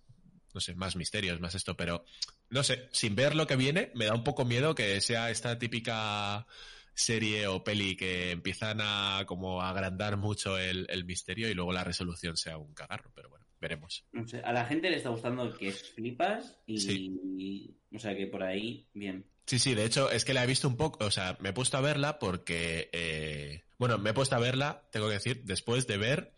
no 0.53 0.61
sé, 0.61 0.73
más 0.73 0.95
misterios, 0.95 1.41
más 1.41 1.53
esto, 1.53 1.75
pero 1.75 2.05
no 2.49 2.63
sé, 2.63 2.87
sin 2.93 3.13
ver 3.13 3.35
lo 3.35 3.45
que 3.45 3.57
viene, 3.57 3.91
me 3.93 4.05
da 4.05 4.13
un 4.13 4.23
poco 4.23 4.45
miedo 4.45 4.73
que 4.73 5.01
sea 5.01 5.29
esta 5.29 5.59
típica 5.59 6.47
serie 6.95 7.45
o 7.47 7.63
peli 7.63 7.95
que 7.95 8.31
empiezan 8.31 8.79
a 8.81 9.25
como 9.27 9.61
a 9.61 9.69
agrandar 9.69 10.17
mucho 10.17 10.57
el, 10.57 10.87
el 10.89 11.05
misterio 11.05 11.49
y 11.49 11.53
luego 11.53 11.73
la 11.73 11.83
resolución 11.83 12.37
sea 12.37 12.57
un 12.57 12.73
cagarro, 12.73 13.11
pero 13.13 13.29
bueno, 13.29 13.45
veremos. 13.59 14.05
No 14.13 14.27
sé, 14.27 14.39
a 14.39 14.51
la 14.53 14.65
gente 14.65 14.89
le 14.89 14.97
está 14.97 15.09
gustando 15.09 15.53
que 15.57 15.71
flipas 15.71 16.57
y, 16.65 16.79
Sí. 16.79 17.19
y- 17.37 17.77
o 17.95 17.99
sea 17.99 18.15
que 18.15 18.27
por 18.27 18.43
ahí, 18.43 18.87
bien. 18.93 19.25
Sí, 19.45 19.59
sí, 19.59 19.75
de 19.75 19.85
hecho 19.85 20.09
es 20.09 20.25
que 20.25 20.33
la 20.33 20.43
he 20.43 20.47
visto 20.47 20.67
un 20.67 20.77
poco, 20.77 21.05
o 21.05 21.11
sea, 21.11 21.37
me 21.39 21.49
he 21.49 21.53
puesto 21.53 21.77
a 21.77 21.81
verla 21.81 22.17
porque, 22.17 22.89
eh, 22.93 23.63
bueno, 23.77 23.97
me 23.97 24.09
he 24.09 24.13
puesto 24.13 24.35
a 24.35 24.39
verla, 24.39 24.87
tengo 24.91 25.07
que 25.07 25.13
decir, 25.13 25.43
después 25.43 25.85
de 25.87 25.97
ver, 25.97 26.33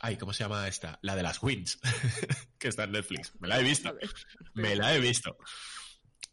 ay, 0.00 0.16
¿cómo 0.16 0.32
se 0.32 0.44
llama 0.44 0.68
esta? 0.68 0.98
La 1.02 1.16
de 1.16 1.22
las 1.22 1.42
Wins, 1.42 1.80
que 2.58 2.68
está 2.68 2.84
en 2.84 2.92
Netflix. 2.92 3.32
Me 3.40 3.48
la 3.48 3.58
he 3.60 3.62
visto, 3.64 3.94
me 4.54 4.76
la 4.76 4.94
he 4.94 5.00
visto. 5.00 5.36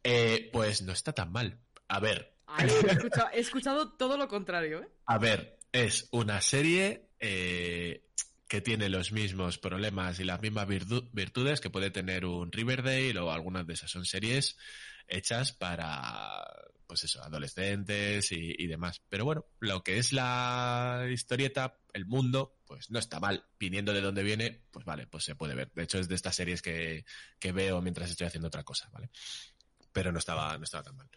Eh, 0.04 0.50
pues 0.54 0.82
no 0.82 0.94
está 0.94 1.14
tan 1.14 1.32
mal. 1.32 1.60
A 1.88 2.00
ver, 2.00 2.38
He, 2.58 3.40
escuchado, 3.40 3.94
todo 3.94 4.18
lo 4.18 4.28
contrario, 4.28 4.82
¿eh? 4.82 4.90
a 5.06 5.18
ver, 5.18 5.60
es 5.72 6.08
una 6.12 6.42
serie 6.42 7.10
eh, 7.20 8.06
que 8.48 8.62
tiene 8.62 8.90
los 8.90 9.12
mismos 9.12 9.58
problemas 9.60 10.20
y 10.20 10.24
las 10.24 10.42
mismas 10.42 10.68
virtu- 10.68 11.10
virtudes 11.14 11.62
que 11.62 11.70
puede 11.70 11.92
tener 11.92 12.26
un 12.26 12.52
Riverdale 12.52 13.20
o 13.20 13.32
algunas 13.32 13.68
de 13.68 13.74
esas. 13.74 13.92
Son 13.92 14.06
series 14.06 14.58
hechas 15.08 15.54
para, 15.54 16.44
pues 16.88 17.04
eso, 17.04 17.22
adolescentes 17.22 18.32
y, 18.32 18.56
y 18.58 18.68
demás. 18.68 19.02
Pero 19.10 19.26
bueno, 19.26 19.46
lo 19.60 19.84
que 19.84 20.00
es 20.00 20.12
la 20.14 21.08
historieta, 21.12 21.78
el 21.94 22.08
mundo, 22.08 22.58
pues 22.66 22.90
no 22.90 22.98
está 22.98 23.20
mal. 23.20 23.46
Viniendo 23.60 23.94
de 23.94 24.02
donde 24.02 24.24
viene, 24.24 24.64
pues 24.72 24.86
vale, 24.86 25.06
pues 25.06 25.24
se 25.24 25.36
puede 25.36 25.54
ver. 25.54 25.72
De 25.74 25.84
hecho, 25.84 26.00
es 26.00 26.08
de 26.08 26.16
estas 26.16 26.36
series 26.36 26.62
que, 26.62 27.06
que 27.40 27.52
veo 27.52 27.82
mientras 27.82 28.10
estoy 28.10 28.28
haciendo 28.28 28.48
otra 28.48 28.64
cosa, 28.64 28.90
¿vale? 28.92 29.12
Pero 29.92 30.12
no 30.12 30.18
estaba, 30.20 30.58
no 30.58 30.64
estaba 30.64 30.84
tan 30.84 30.96
mal. 30.96 31.10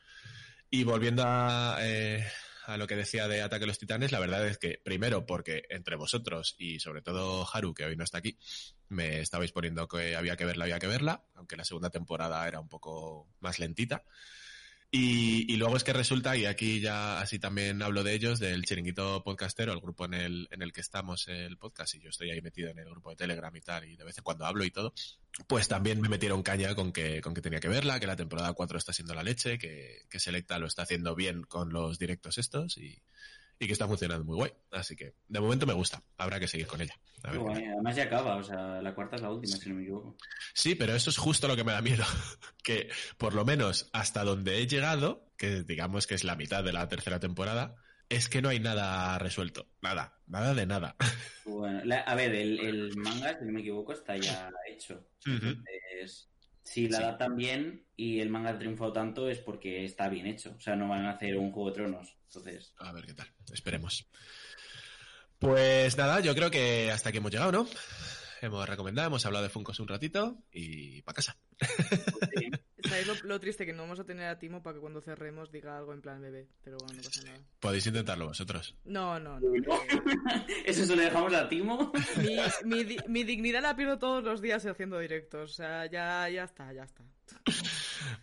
Y 0.74 0.84
volviendo 0.84 1.22
a, 1.26 1.76
eh, 1.82 2.26
a 2.64 2.78
lo 2.78 2.86
que 2.86 2.96
decía 2.96 3.28
de 3.28 3.42
Ataque 3.42 3.64
a 3.64 3.66
los 3.66 3.78
Titanes, 3.78 4.10
la 4.10 4.18
verdad 4.20 4.48
es 4.48 4.56
que, 4.56 4.80
primero, 4.82 5.26
porque 5.26 5.64
entre 5.68 5.96
vosotros 5.96 6.54
y 6.56 6.80
sobre 6.80 7.02
todo 7.02 7.46
Haru, 7.52 7.74
que 7.74 7.84
hoy 7.84 7.94
no 7.94 8.04
está 8.04 8.16
aquí, 8.16 8.38
me 8.88 9.20
estabais 9.20 9.52
poniendo 9.52 9.86
que 9.86 10.16
había 10.16 10.34
que 10.34 10.46
verla, 10.46 10.64
había 10.64 10.78
que 10.78 10.86
verla, 10.86 11.26
aunque 11.34 11.58
la 11.58 11.66
segunda 11.66 11.90
temporada 11.90 12.48
era 12.48 12.58
un 12.58 12.70
poco 12.70 13.28
más 13.40 13.58
lentita. 13.58 14.06
Y, 14.94 15.50
y 15.50 15.56
luego 15.56 15.78
es 15.78 15.84
que 15.84 15.94
resulta, 15.94 16.36
y 16.36 16.44
aquí 16.44 16.82
ya 16.82 17.18
así 17.18 17.38
también 17.38 17.80
hablo 17.80 18.04
de 18.04 18.12
ellos, 18.12 18.38
del 18.38 18.62
chiringuito 18.66 19.24
podcastero, 19.24 19.72
el 19.72 19.80
grupo 19.80 20.04
en 20.04 20.12
el, 20.12 20.48
en 20.50 20.60
el 20.60 20.70
que 20.70 20.82
estamos, 20.82 21.28
el 21.28 21.56
podcast, 21.56 21.94
y 21.94 22.00
yo 22.00 22.10
estoy 22.10 22.30
ahí 22.30 22.42
metido 22.42 22.68
en 22.68 22.78
el 22.78 22.90
grupo 22.90 23.08
de 23.08 23.16
Telegram 23.16 23.56
y 23.56 23.62
tal, 23.62 23.86
y 23.86 23.96
de 23.96 24.04
vez 24.04 24.18
en 24.18 24.24
cuando 24.24 24.44
hablo 24.44 24.64
y 24.64 24.70
todo, 24.70 24.92
pues 25.46 25.66
también 25.66 25.98
me 26.02 26.10
metieron 26.10 26.42
caña 26.42 26.74
con 26.74 26.92
que, 26.92 27.22
con 27.22 27.32
que 27.32 27.40
tenía 27.40 27.58
que 27.58 27.68
verla, 27.68 28.00
que 28.00 28.06
la 28.06 28.16
temporada 28.16 28.52
4 28.52 28.76
está 28.76 28.92
siendo 28.92 29.14
la 29.14 29.22
leche, 29.22 29.56
que, 29.56 30.02
que 30.10 30.20
Selecta 30.20 30.58
lo 30.58 30.66
está 30.66 30.82
haciendo 30.82 31.14
bien 31.14 31.42
con 31.44 31.72
los 31.72 31.98
directos 31.98 32.36
estos 32.36 32.76
y, 32.76 33.00
y 33.62 33.66
que 33.68 33.72
está 33.74 33.86
funcionando 33.86 34.24
muy 34.24 34.34
guay. 34.36 34.52
Así 34.72 34.96
que 34.96 35.14
de 35.28 35.40
momento 35.40 35.66
me 35.66 35.72
gusta, 35.72 36.02
habrá 36.18 36.40
que 36.40 36.48
seguir 36.48 36.66
con 36.66 36.80
ella. 36.80 36.94
A 37.22 37.30
ver 37.30 37.40
además 37.40 37.94
ya 37.94 38.02
acaba, 38.04 38.34
o 38.36 38.42
sea, 38.42 38.82
la 38.82 38.92
cuarta 38.94 39.14
es 39.16 39.22
la 39.22 39.30
última, 39.30 39.56
si 39.56 39.68
no 39.68 39.76
me 39.76 39.82
equivoco. 39.82 40.16
Sí, 40.52 40.74
pero 40.74 40.94
eso 40.94 41.10
es 41.10 41.16
justo 41.16 41.46
lo 41.46 41.54
que 41.54 41.62
me 41.64 41.72
da 41.72 41.80
miedo. 41.80 42.04
Que 42.64 42.88
por 43.18 43.34
lo 43.34 43.44
menos 43.44 43.88
hasta 43.92 44.22
donde 44.24 44.58
he 44.58 44.66
llegado, 44.66 45.32
que 45.36 45.62
digamos 45.64 46.06
que 46.06 46.14
es 46.14 46.22
la 46.24 46.36
mitad 46.36 46.62
de 46.64 46.72
la 46.72 46.88
tercera 46.88 47.18
temporada, 47.20 47.74
es 48.08 48.28
que 48.28 48.40
no 48.42 48.48
hay 48.50 48.60
nada 48.60 49.18
resuelto. 49.18 49.68
Nada, 49.80 50.18
nada 50.26 50.54
de 50.54 50.66
nada. 50.66 50.96
Bueno, 51.44 51.80
la- 51.84 52.00
a 52.02 52.14
ver, 52.14 52.32
el, 52.36 52.60
el 52.60 52.96
manga, 52.96 53.36
si 53.38 53.44
no 53.44 53.52
me 53.52 53.60
equivoco, 53.60 53.92
está 53.92 54.16
ya 54.16 54.48
hecho. 54.68 55.08
Entonces, 55.26 56.28
si 56.64 56.88
la 56.88 56.98
Sí. 56.98 57.02
adaptan 57.04 57.36
bien 57.36 57.86
y 57.96 58.20
el 58.20 58.28
manga 58.30 58.50
ha 58.50 58.58
triunfado 58.58 58.92
tanto 58.92 59.28
es 59.28 59.38
porque 59.38 59.84
está 59.84 60.08
bien 60.08 60.26
hecho. 60.26 60.54
O 60.56 60.60
sea, 60.60 60.76
no 60.76 60.88
van 60.88 61.06
a 61.06 61.12
hacer 61.12 61.36
un 61.36 61.52
Juego 61.52 61.70
de 61.70 61.74
Tronos. 61.74 62.16
Entonces, 62.26 62.74
A 62.78 62.92
ver 62.92 63.06
qué 63.06 63.14
tal. 63.14 63.26
Esperemos. 63.52 64.08
Pues 65.38 65.96
nada, 65.96 66.20
yo 66.20 66.34
creo 66.34 66.50
que 66.50 66.90
hasta 66.92 67.08
aquí 67.08 67.18
hemos 67.18 67.32
llegado, 67.32 67.50
¿no? 67.52 67.66
Hemos 68.40 68.68
recomendado, 68.68 69.08
hemos 69.08 69.24
hablado 69.26 69.42
de 69.44 69.50
Funkos 69.50 69.80
un 69.80 69.88
ratito 69.88 70.38
y 70.52 71.02
para 71.02 71.14
casa. 71.16 71.36
pues 71.58 72.30
sí. 72.36 72.50
¿Sabéis 72.92 73.22
lo, 73.22 73.28
lo 73.28 73.40
triste 73.40 73.64
que 73.66 73.72
no 73.72 73.82
vamos 73.82 73.98
a 74.00 74.04
tener 74.04 74.26
a 74.26 74.38
Timo 74.38 74.62
para 74.62 74.74
que 74.74 74.80
cuando 74.80 75.00
cerremos 75.00 75.50
diga 75.50 75.76
algo 75.78 75.92
en 75.92 76.00
plan 76.02 76.20
bebé? 76.20 76.46
Pero 76.62 76.76
bueno, 76.78 76.94
no 76.96 77.02
pasa 77.02 77.22
nada. 77.24 77.38
Podéis 77.60 77.86
intentarlo 77.86 78.26
vosotros. 78.26 78.76
No, 78.84 79.18
no, 79.18 79.40
no. 79.40 79.52
Eso 80.66 80.84
se 80.86 80.94
lo 80.96 81.02
dejamos 81.02 81.32
a 81.34 81.48
Timo. 81.48 81.92
Mi, 82.18 82.36
mi 82.76 82.84
di- 82.84 82.98
mi 83.08 83.24
dignidad 83.24 83.62
la 83.62 83.74
pierdo 83.74 83.98
todos 83.98 84.22
los 84.22 84.40
días 84.40 84.64
haciendo 84.66 84.98
directos. 84.98 85.50
O 85.50 85.54
sea, 85.54 85.86
ya, 85.86 86.28
ya 86.28 86.44
está, 86.44 86.72
ya 86.72 86.82
está. 86.84 87.02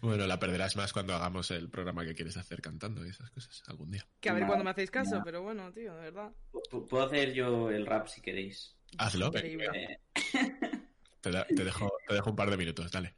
Bueno, 0.02 0.28
la 0.28 0.40
perderás 0.40 0.76
más 0.76 0.94
cuando 0.94 1.14
hagamos 1.16 1.50
el 1.52 1.70
programa 1.70 2.06
que 2.06 2.14
quieres 2.14 2.38
hacer 2.38 2.62
cantando 2.62 3.06
y 3.06 3.10
esas 3.10 3.30
cosas 3.32 3.62
algún 3.68 3.92
día. 3.92 4.06
Que 4.20 4.30
a 4.30 4.34
ver 4.34 4.46
cuando 4.46 4.64
me 4.64 4.70
hacéis 4.72 4.92
caso, 4.92 5.18
no. 5.18 5.24
pero 5.24 5.42
bueno, 5.42 5.72
tío, 5.74 5.94
de 5.96 6.02
verdad. 6.02 6.32
P- 6.52 6.82
Puedo 6.90 7.06
hacer 7.06 7.34
yo 7.34 7.70
el 7.70 7.86
rap 7.86 8.08
si 8.08 8.22
queréis. 8.22 8.76
Hazlo, 8.98 9.28
Increíble. 9.28 9.68
Eh, 9.74 10.00
te, 11.22 11.32
da- 11.32 11.46
te 11.48 11.64
dejo, 11.64 11.92
te 12.08 12.14
dejo 12.14 12.30
un 12.30 12.36
par 12.36 12.50
de 12.52 12.58
minutos, 12.58 12.92
dale. 12.92 13.16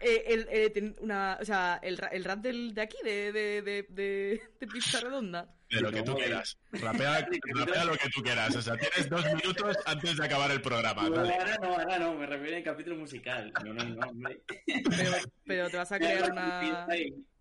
Eh, 0.00 0.24
el, 0.28 0.46
eh, 0.50 0.70
ten- 0.70 0.96
una, 1.00 1.38
o 1.40 1.44
sea, 1.44 1.80
el, 1.82 1.96
ra- 1.98 2.08
el 2.08 2.22
rap 2.24 2.38
del, 2.40 2.72
de 2.74 2.80
aquí, 2.82 2.96
de, 3.02 3.32
de, 3.32 3.62
de, 3.62 3.86
de, 3.88 4.40
de 4.60 4.66
Pizza 4.68 5.00
Redonda. 5.00 5.52
De 5.70 5.80
lo 5.82 5.90
que 5.92 6.02
tú 6.02 6.14
quieras. 6.14 6.56
Rapea, 6.72 7.28
rapea 7.54 7.84
lo 7.84 7.92
que 7.94 8.08
tú 8.08 8.22
quieras. 8.22 8.54
O 8.56 8.62
sea, 8.62 8.74
tienes 8.76 9.10
dos 9.10 9.24
minutos 9.34 9.76
antes 9.84 10.16
de 10.16 10.24
acabar 10.24 10.50
el 10.50 10.62
programa. 10.62 11.02
no, 11.10 11.16
Dale. 11.16 11.34
ahora 11.34 11.56
no, 11.60 11.68
ahora 11.74 11.98
no, 11.98 12.14
me 12.14 12.26
refiero 12.26 12.56
al 12.56 12.62
capítulo 12.62 12.96
musical. 12.96 13.52
No, 13.64 13.74
no, 13.74 13.84
no, 13.84 14.06
hombre. 14.08 14.40
Pero, 14.66 15.10
pero 15.44 15.68
te 15.68 15.76
vas 15.76 15.92
a 15.92 15.98
crear 15.98 16.30
una, 16.32 16.86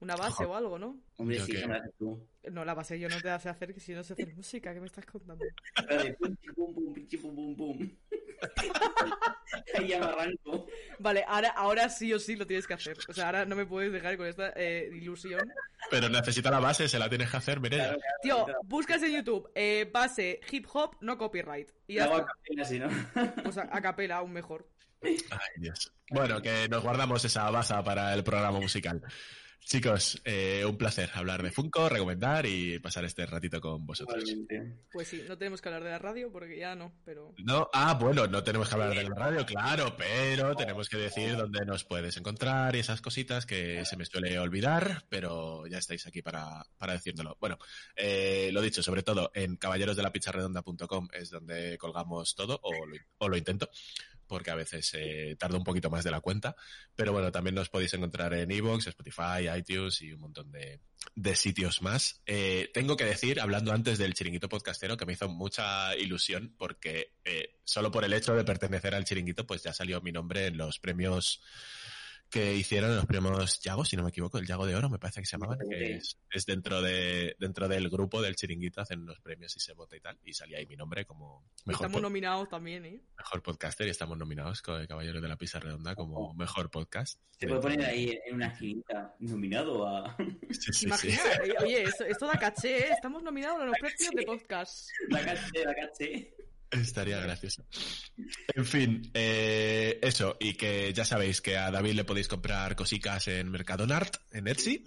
una 0.02 0.16
base 0.18 0.44
o 0.44 0.56
algo, 0.56 0.78
¿no? 0.78 1.00
Hombre, 1.18 1.40
sí, 1.40 1.54
que 1.54 1.68
tú. 1.98 2.28
No, 2.52 2.66
la 2.66 2.74
base 2.74 3.00
yo 3.00 3.10
no 3.10 3.20
te 3.22 3.30
hace 3.30 3.50
hacer 3.50 3.74
que 3.74 3.80
si 3.80 3.94
no 3.94 4.04
sé 4.04 4.14
hacer 4.14 4.34
música, 4.36 4.74
¿qué 4.74 4.80
me 4.80 4.86
estás 4.88 5.06
contando? 5.06 5.46
La 5.90 6.04
de 6.04 6.14
pum, 6.14 6.36
pum, 6.56 6.74
pum, 6.74 6.94
pichi, 6.94 7.18
pum, 7.18 7.36
pum, 7.36 7.56
pum. 7.56 7.90
Ahí 9.76 9.88
ya 9.88 10.00
me 10.00 10.06
arranco. 10.06 10.68
Vale, 11.00 11.24
ahora, 11.28 11.50
ahora 11.50 11.90
sí 11.90 12.14
o 12.14 12.20
sí 12.20 12.36
lo 12.36 12.46
tienes 12.46 12.68
que 12.68 12.74
hacer. 12.74 12.98
O 13.08 13.14
sea, 13.14 13.28
ahora 13.28 13.46
no 13.46 13.56
me 13.56 13.66
puedes 13.66 13.92
dejar 13.92 14.18
con 14.18 14.28
esta 14.28 14.54
eh, 14.56 14.90
ilusión. 14.94 15.52
Pero 15.90 16.10
necesita 16.10 16.52
la 16.52 16.60
base, 16.60 16.88
se 16.88 17.00
la 17.00 17.10
tienes 17.10 17.30
que 17.30 17.38
hacer. 17.38 17.60
Claro, 17.60 17.70
claro, 17.78 18.00
Tío, 18.22 18.46
claro. 18.46 18.60
buscas 18.66 19.02
en 19.04 19.14
YouTube 19.14 19.50
eh, 19.56 19.90
base 19.92 20.40
hip 20.52 20.66
hop, 20.74 20.98
no 21.02 21.18
copyright. 21.18 21.70
Y 21.88 21.96
ya 21.96 22.06
hago 22.06 22.18
a 22.18 22.26
capela, 22.26 22.66
si 22.66 22.80
no. 22.80 22.88
Pues 23.44 23.58
a, 23.58 23.70
a 23.72 23.82
capela, 23.82 24.18
aún 24.18 24.34
mejor. 24.34 24.68
Ay, 25.02 25.18
Dios. 25.58 25.94
Bueno, 26.10 26.42
que 26.42 26.68
nos 26.70 26.84
guardamos 26.84 27.24
esa 27.24 27.50
base 27.52 27.74
para 27.86 28.14
el 28.14 28.24
programa 28.24 28.60
musical. 28.60 29.02
Chicos, 29.60 30.22
eh, 30.24 30.64
un 30.66 30.78
placer 30.78 31.10
hablar 31.14 31.44
de 31.44 31.52
Funko, 31.52 31.90
recomendar 31.90 32.46
y 32.46 32.80
pasar 32.80 33.04
este 33.04 33.26
ratito 33.26 33.60
con 33.60 33.86
vosotros. 33.86 34.24
Pues 34.94 35.10
sí, 35.10 35.26
no 35.28 35.38
tenemos 35.38 35.62
que 35.62 35.68
hablar 35.68 35.84
de 35.84 35.90
la 35.90 36.00
radio 36.00 36.32
porque 36.32 36.58
ya 36.58 36.74
no, 36.74 36.94
pero... 37.04 37.36
No, 37.44 37.70
ah, 37.74 37.96
bueno, 37.96 38.28
no 38.28 38.44
tenemos 38.44 38.70
que 38.70 38.76
hablar 38.76 38.96
de 38.96 39.04
la 39.04 39.14
radio, 39.14 39.46
claro, 39.46 39.94
pero 39.98 40.56
tenemos 40.56 40.88
que 40.88 40.96
decir 40.96 41.36
dónde 41.36 41.66
nos 41.66 41.84
puedes 41.84 42.16
encontrar 42.16 42.78
y 42.78 42.80
esas 42.80 43.02
cositas 43.02 43.46
que 43.46 43.84
se 43.84 43.98
me 43.98 44.06
suele 44.06 44.40
olvidar, 44.40 45.06
pero 45.10 45.68
ya 45.68 45.80
estáis 45.80 46.08
aquí 46.08 46.22
para, 46.22 46.64
para 46.78 46.94
decírmelo. 46.94 47.36
Bueno, 47.42 47.58
eh, 47.96 48.50
lo 48.54 48.62
dicho, 48.62 48.82
sobre 48.82 49.04
todo 49.04 49.32
en 49.34 49.58
caballerosdelapizarredonda.com 49.58 51.10
es 51.12 51.30
donde 51.30 51.78
colgamos 51.78 52.36
todo, 52.36 52.58
o 52.64 52.86
lo, 52.86 52.96
o 53.18 53.28
lo 53.28 53.36
intento, 53.36 53.70
porque 54.28 54.52
a 54.52 54.56
veces 54.56 54.92
eh, 54.94 55.36
tarda 55.40 55.58
un 55.58 55.64
poquito 55.64 55.90
más 55.90 56.04
de 56.04 56.12
la 56.12 56.22
cuenta, 56.22 56.56
pero 56.96 57.14
bueno, 57.14 57.32
también 57.32 57.56
nos 57.56 57.70
podéis 57.70 57.94
encontrar 57.94 58.34
en 58.34 58.52
iVoox, 58.52 58.88
Spotify, 58.88 59.50
iTunes 59.58 60.02
y 60.02 60.14
un 60.14 60.22
montón 60.22 60.52
de, 60.52 60.80
de 61.16 61.36
sitios 61.36 61.82
más. 61.82 62.22
Eh, 62.26 62.70
tengo 62.74 62.98
que 62.98 63.06
decir, 63.06 63.40
hablando 63.40 63.72
antes 63.72 63.98
del 63.98 64.14
chiringuito 64.14 64.50
podcastero, 64.50 64.98
que 64.98 65.06
me 65.06 65.14
hizo 65.14 65.30
mucha 65.30 65.96
ilusión 65.96 66.54
porque 66.58 67.14
eh, 67.26 67.56
solo 67.64 67.92
por 67.92 68.04
el 68.04 68.14
hecho 68.14 68.36
de 68.36 68.44
pertenecer 68.44 68.94
al 68.94 69.06
chiringuito, 69.06 69.48
pues 69.48 69.64
ya 69.64 69.74
salió 69.74 70.02
mi 70.02 70.12
nombre 70.12 70.48
en 70.48 70.58
los 70.58 70.80
premios 70.80 71.42
que 72.30 72.56
hicieron, 72.56 72.96
los 72.96 73.06
premios 73.06 73.60
Yago, 73.62 73.86
si 73.86 73.96
no 73.96 74.04
me 74.04 74.10
equivoco, 74.10 74.38
el 74.38 74.46
Yago 74.46 74.66
de 74.66 74.76
Oro 74.76 74.90
me 74.90 75.00
parece 75.00 75.22
que 75.22 75.26
se 75.26 75.38
llamaban, 75.38 75.60
que 75.70 75.96
es, 75.96 76.18
es 76.30 76.46
dentro 76.46 76.82
de 76.82 77.36
dentro 77.40 77.68
del 77.68 77.90
grupo 77.90 78.22
del 78.22 78.36
chiringuito, 78.36 78.82
hacen 78.82 79.06
los 79.06 79.20
premios 79.20 79.56
y 79.56 79.60
se 79.60 79.74
vota 79.74 79.96
y 79.96 80.02
tal, 80.02 80.18
y 80.24 80.34
salía 80.34 80.58
ahí 80.58 80.66
mi 80.66 80.76
nombre 80.76 81.06
como 81.06 81.46
mejor, 81.66 81.88
Estamos 81.88 82.02
nominados 82.02 82.50
también, 82.50 82.86
¿eh? 82.86 83.02
mejor 83.18 83.42
podcaster 83.42 83.88
y 83.88 83.92
estamos 83.92 84.18
nominados 84.18 84.62
con 84.62 84.80
el 84.82 84.88
Caballero 84.88 85.22
de 85.22 85.28
la 85.28 85.38
Pizza 85.38 85.60
Redonda 85.60 85.96
como 85.96 86.34
mejor 86.34 86.70
podcast. 86.70 87.20
Se 87.40 87.48
puede 87.48 87.62
poner 87.62 87.86
ahí 87.86 88.20
en 88.26 88.36
una 88.36 88.48
esquinita, 88.48 89.16
nominado 89.20 89.88
a 89.88 90.16
Sí, 90.50 90.74
sí, 90.74 90.74
sí. 90.74 90.86
Imagina, 90.86 91.22
eh, 91.44 91.54
oye, 91.64 91.84
esto, 91.84 92.04
esto 92.06 92.26
da 92.26 92.34
caché, 92.34 92.78
¿eh? 92.78 92.92
Estamos 92.92 93.24
nominados 93.24 93.62
a 93.62 93.66
los 93.66 93.76
premios 93.80 94.16
de 94.16 94.24
podcast. 94.24 94.90
la 95.10 95.24
caché, 95.24 95.66
la 95.66 95.76
caché. 95.76 96.34
Estaría 96.70 97.20
gracioso. 97.20 97.66
En 98.54 98.66
fin, 98.66 99.10
eh, 99.14 100.00
eso, 100.02 100.36
y 100.40 100.54
que 100.54 100.92
ya 100.94 101.06
sabéis 101.06 101.42
que 101.42 101.58
a 101.58 101.72
David 101.72 101.94
le 101.94 102.04
podéis 102.04 102.28
comprar 102.28 102.76
cositas 102.76 103.28
en 103.30 103.50
Mercadonart, 103.50 104.18
en 104.32 104.48
Etsy, 104.48 104.84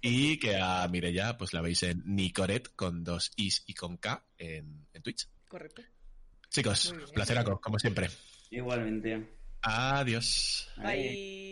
y 0.00 0.38
que 0.38 0.56
a 0.56 0.86
Mireya 0.88 1.38
pues 1.38 1.52
la 1.52 1.60
veis 1.60 1.82
en 1.84 2.02
Nicoret 2.04 2.74
con 2.74 3.04
dos 3.04 3.32
is 3.36 3.62
y 3.66 3.74
con 3.74 3.96
K 3.96 4.24
en, 4.38 4.86
en 4.92 5.02
Twitch. 5.02 5.28
Correcto. 5.48 5.82
Chicos, 6.50 6.94
placeraco, 7.12 7.60
como 7.60 7.78
siempre. 7.78 8.08
Igualmente. 8.50 9.26
Adiós. 9.62 10.68
Bye. 10.76 11.43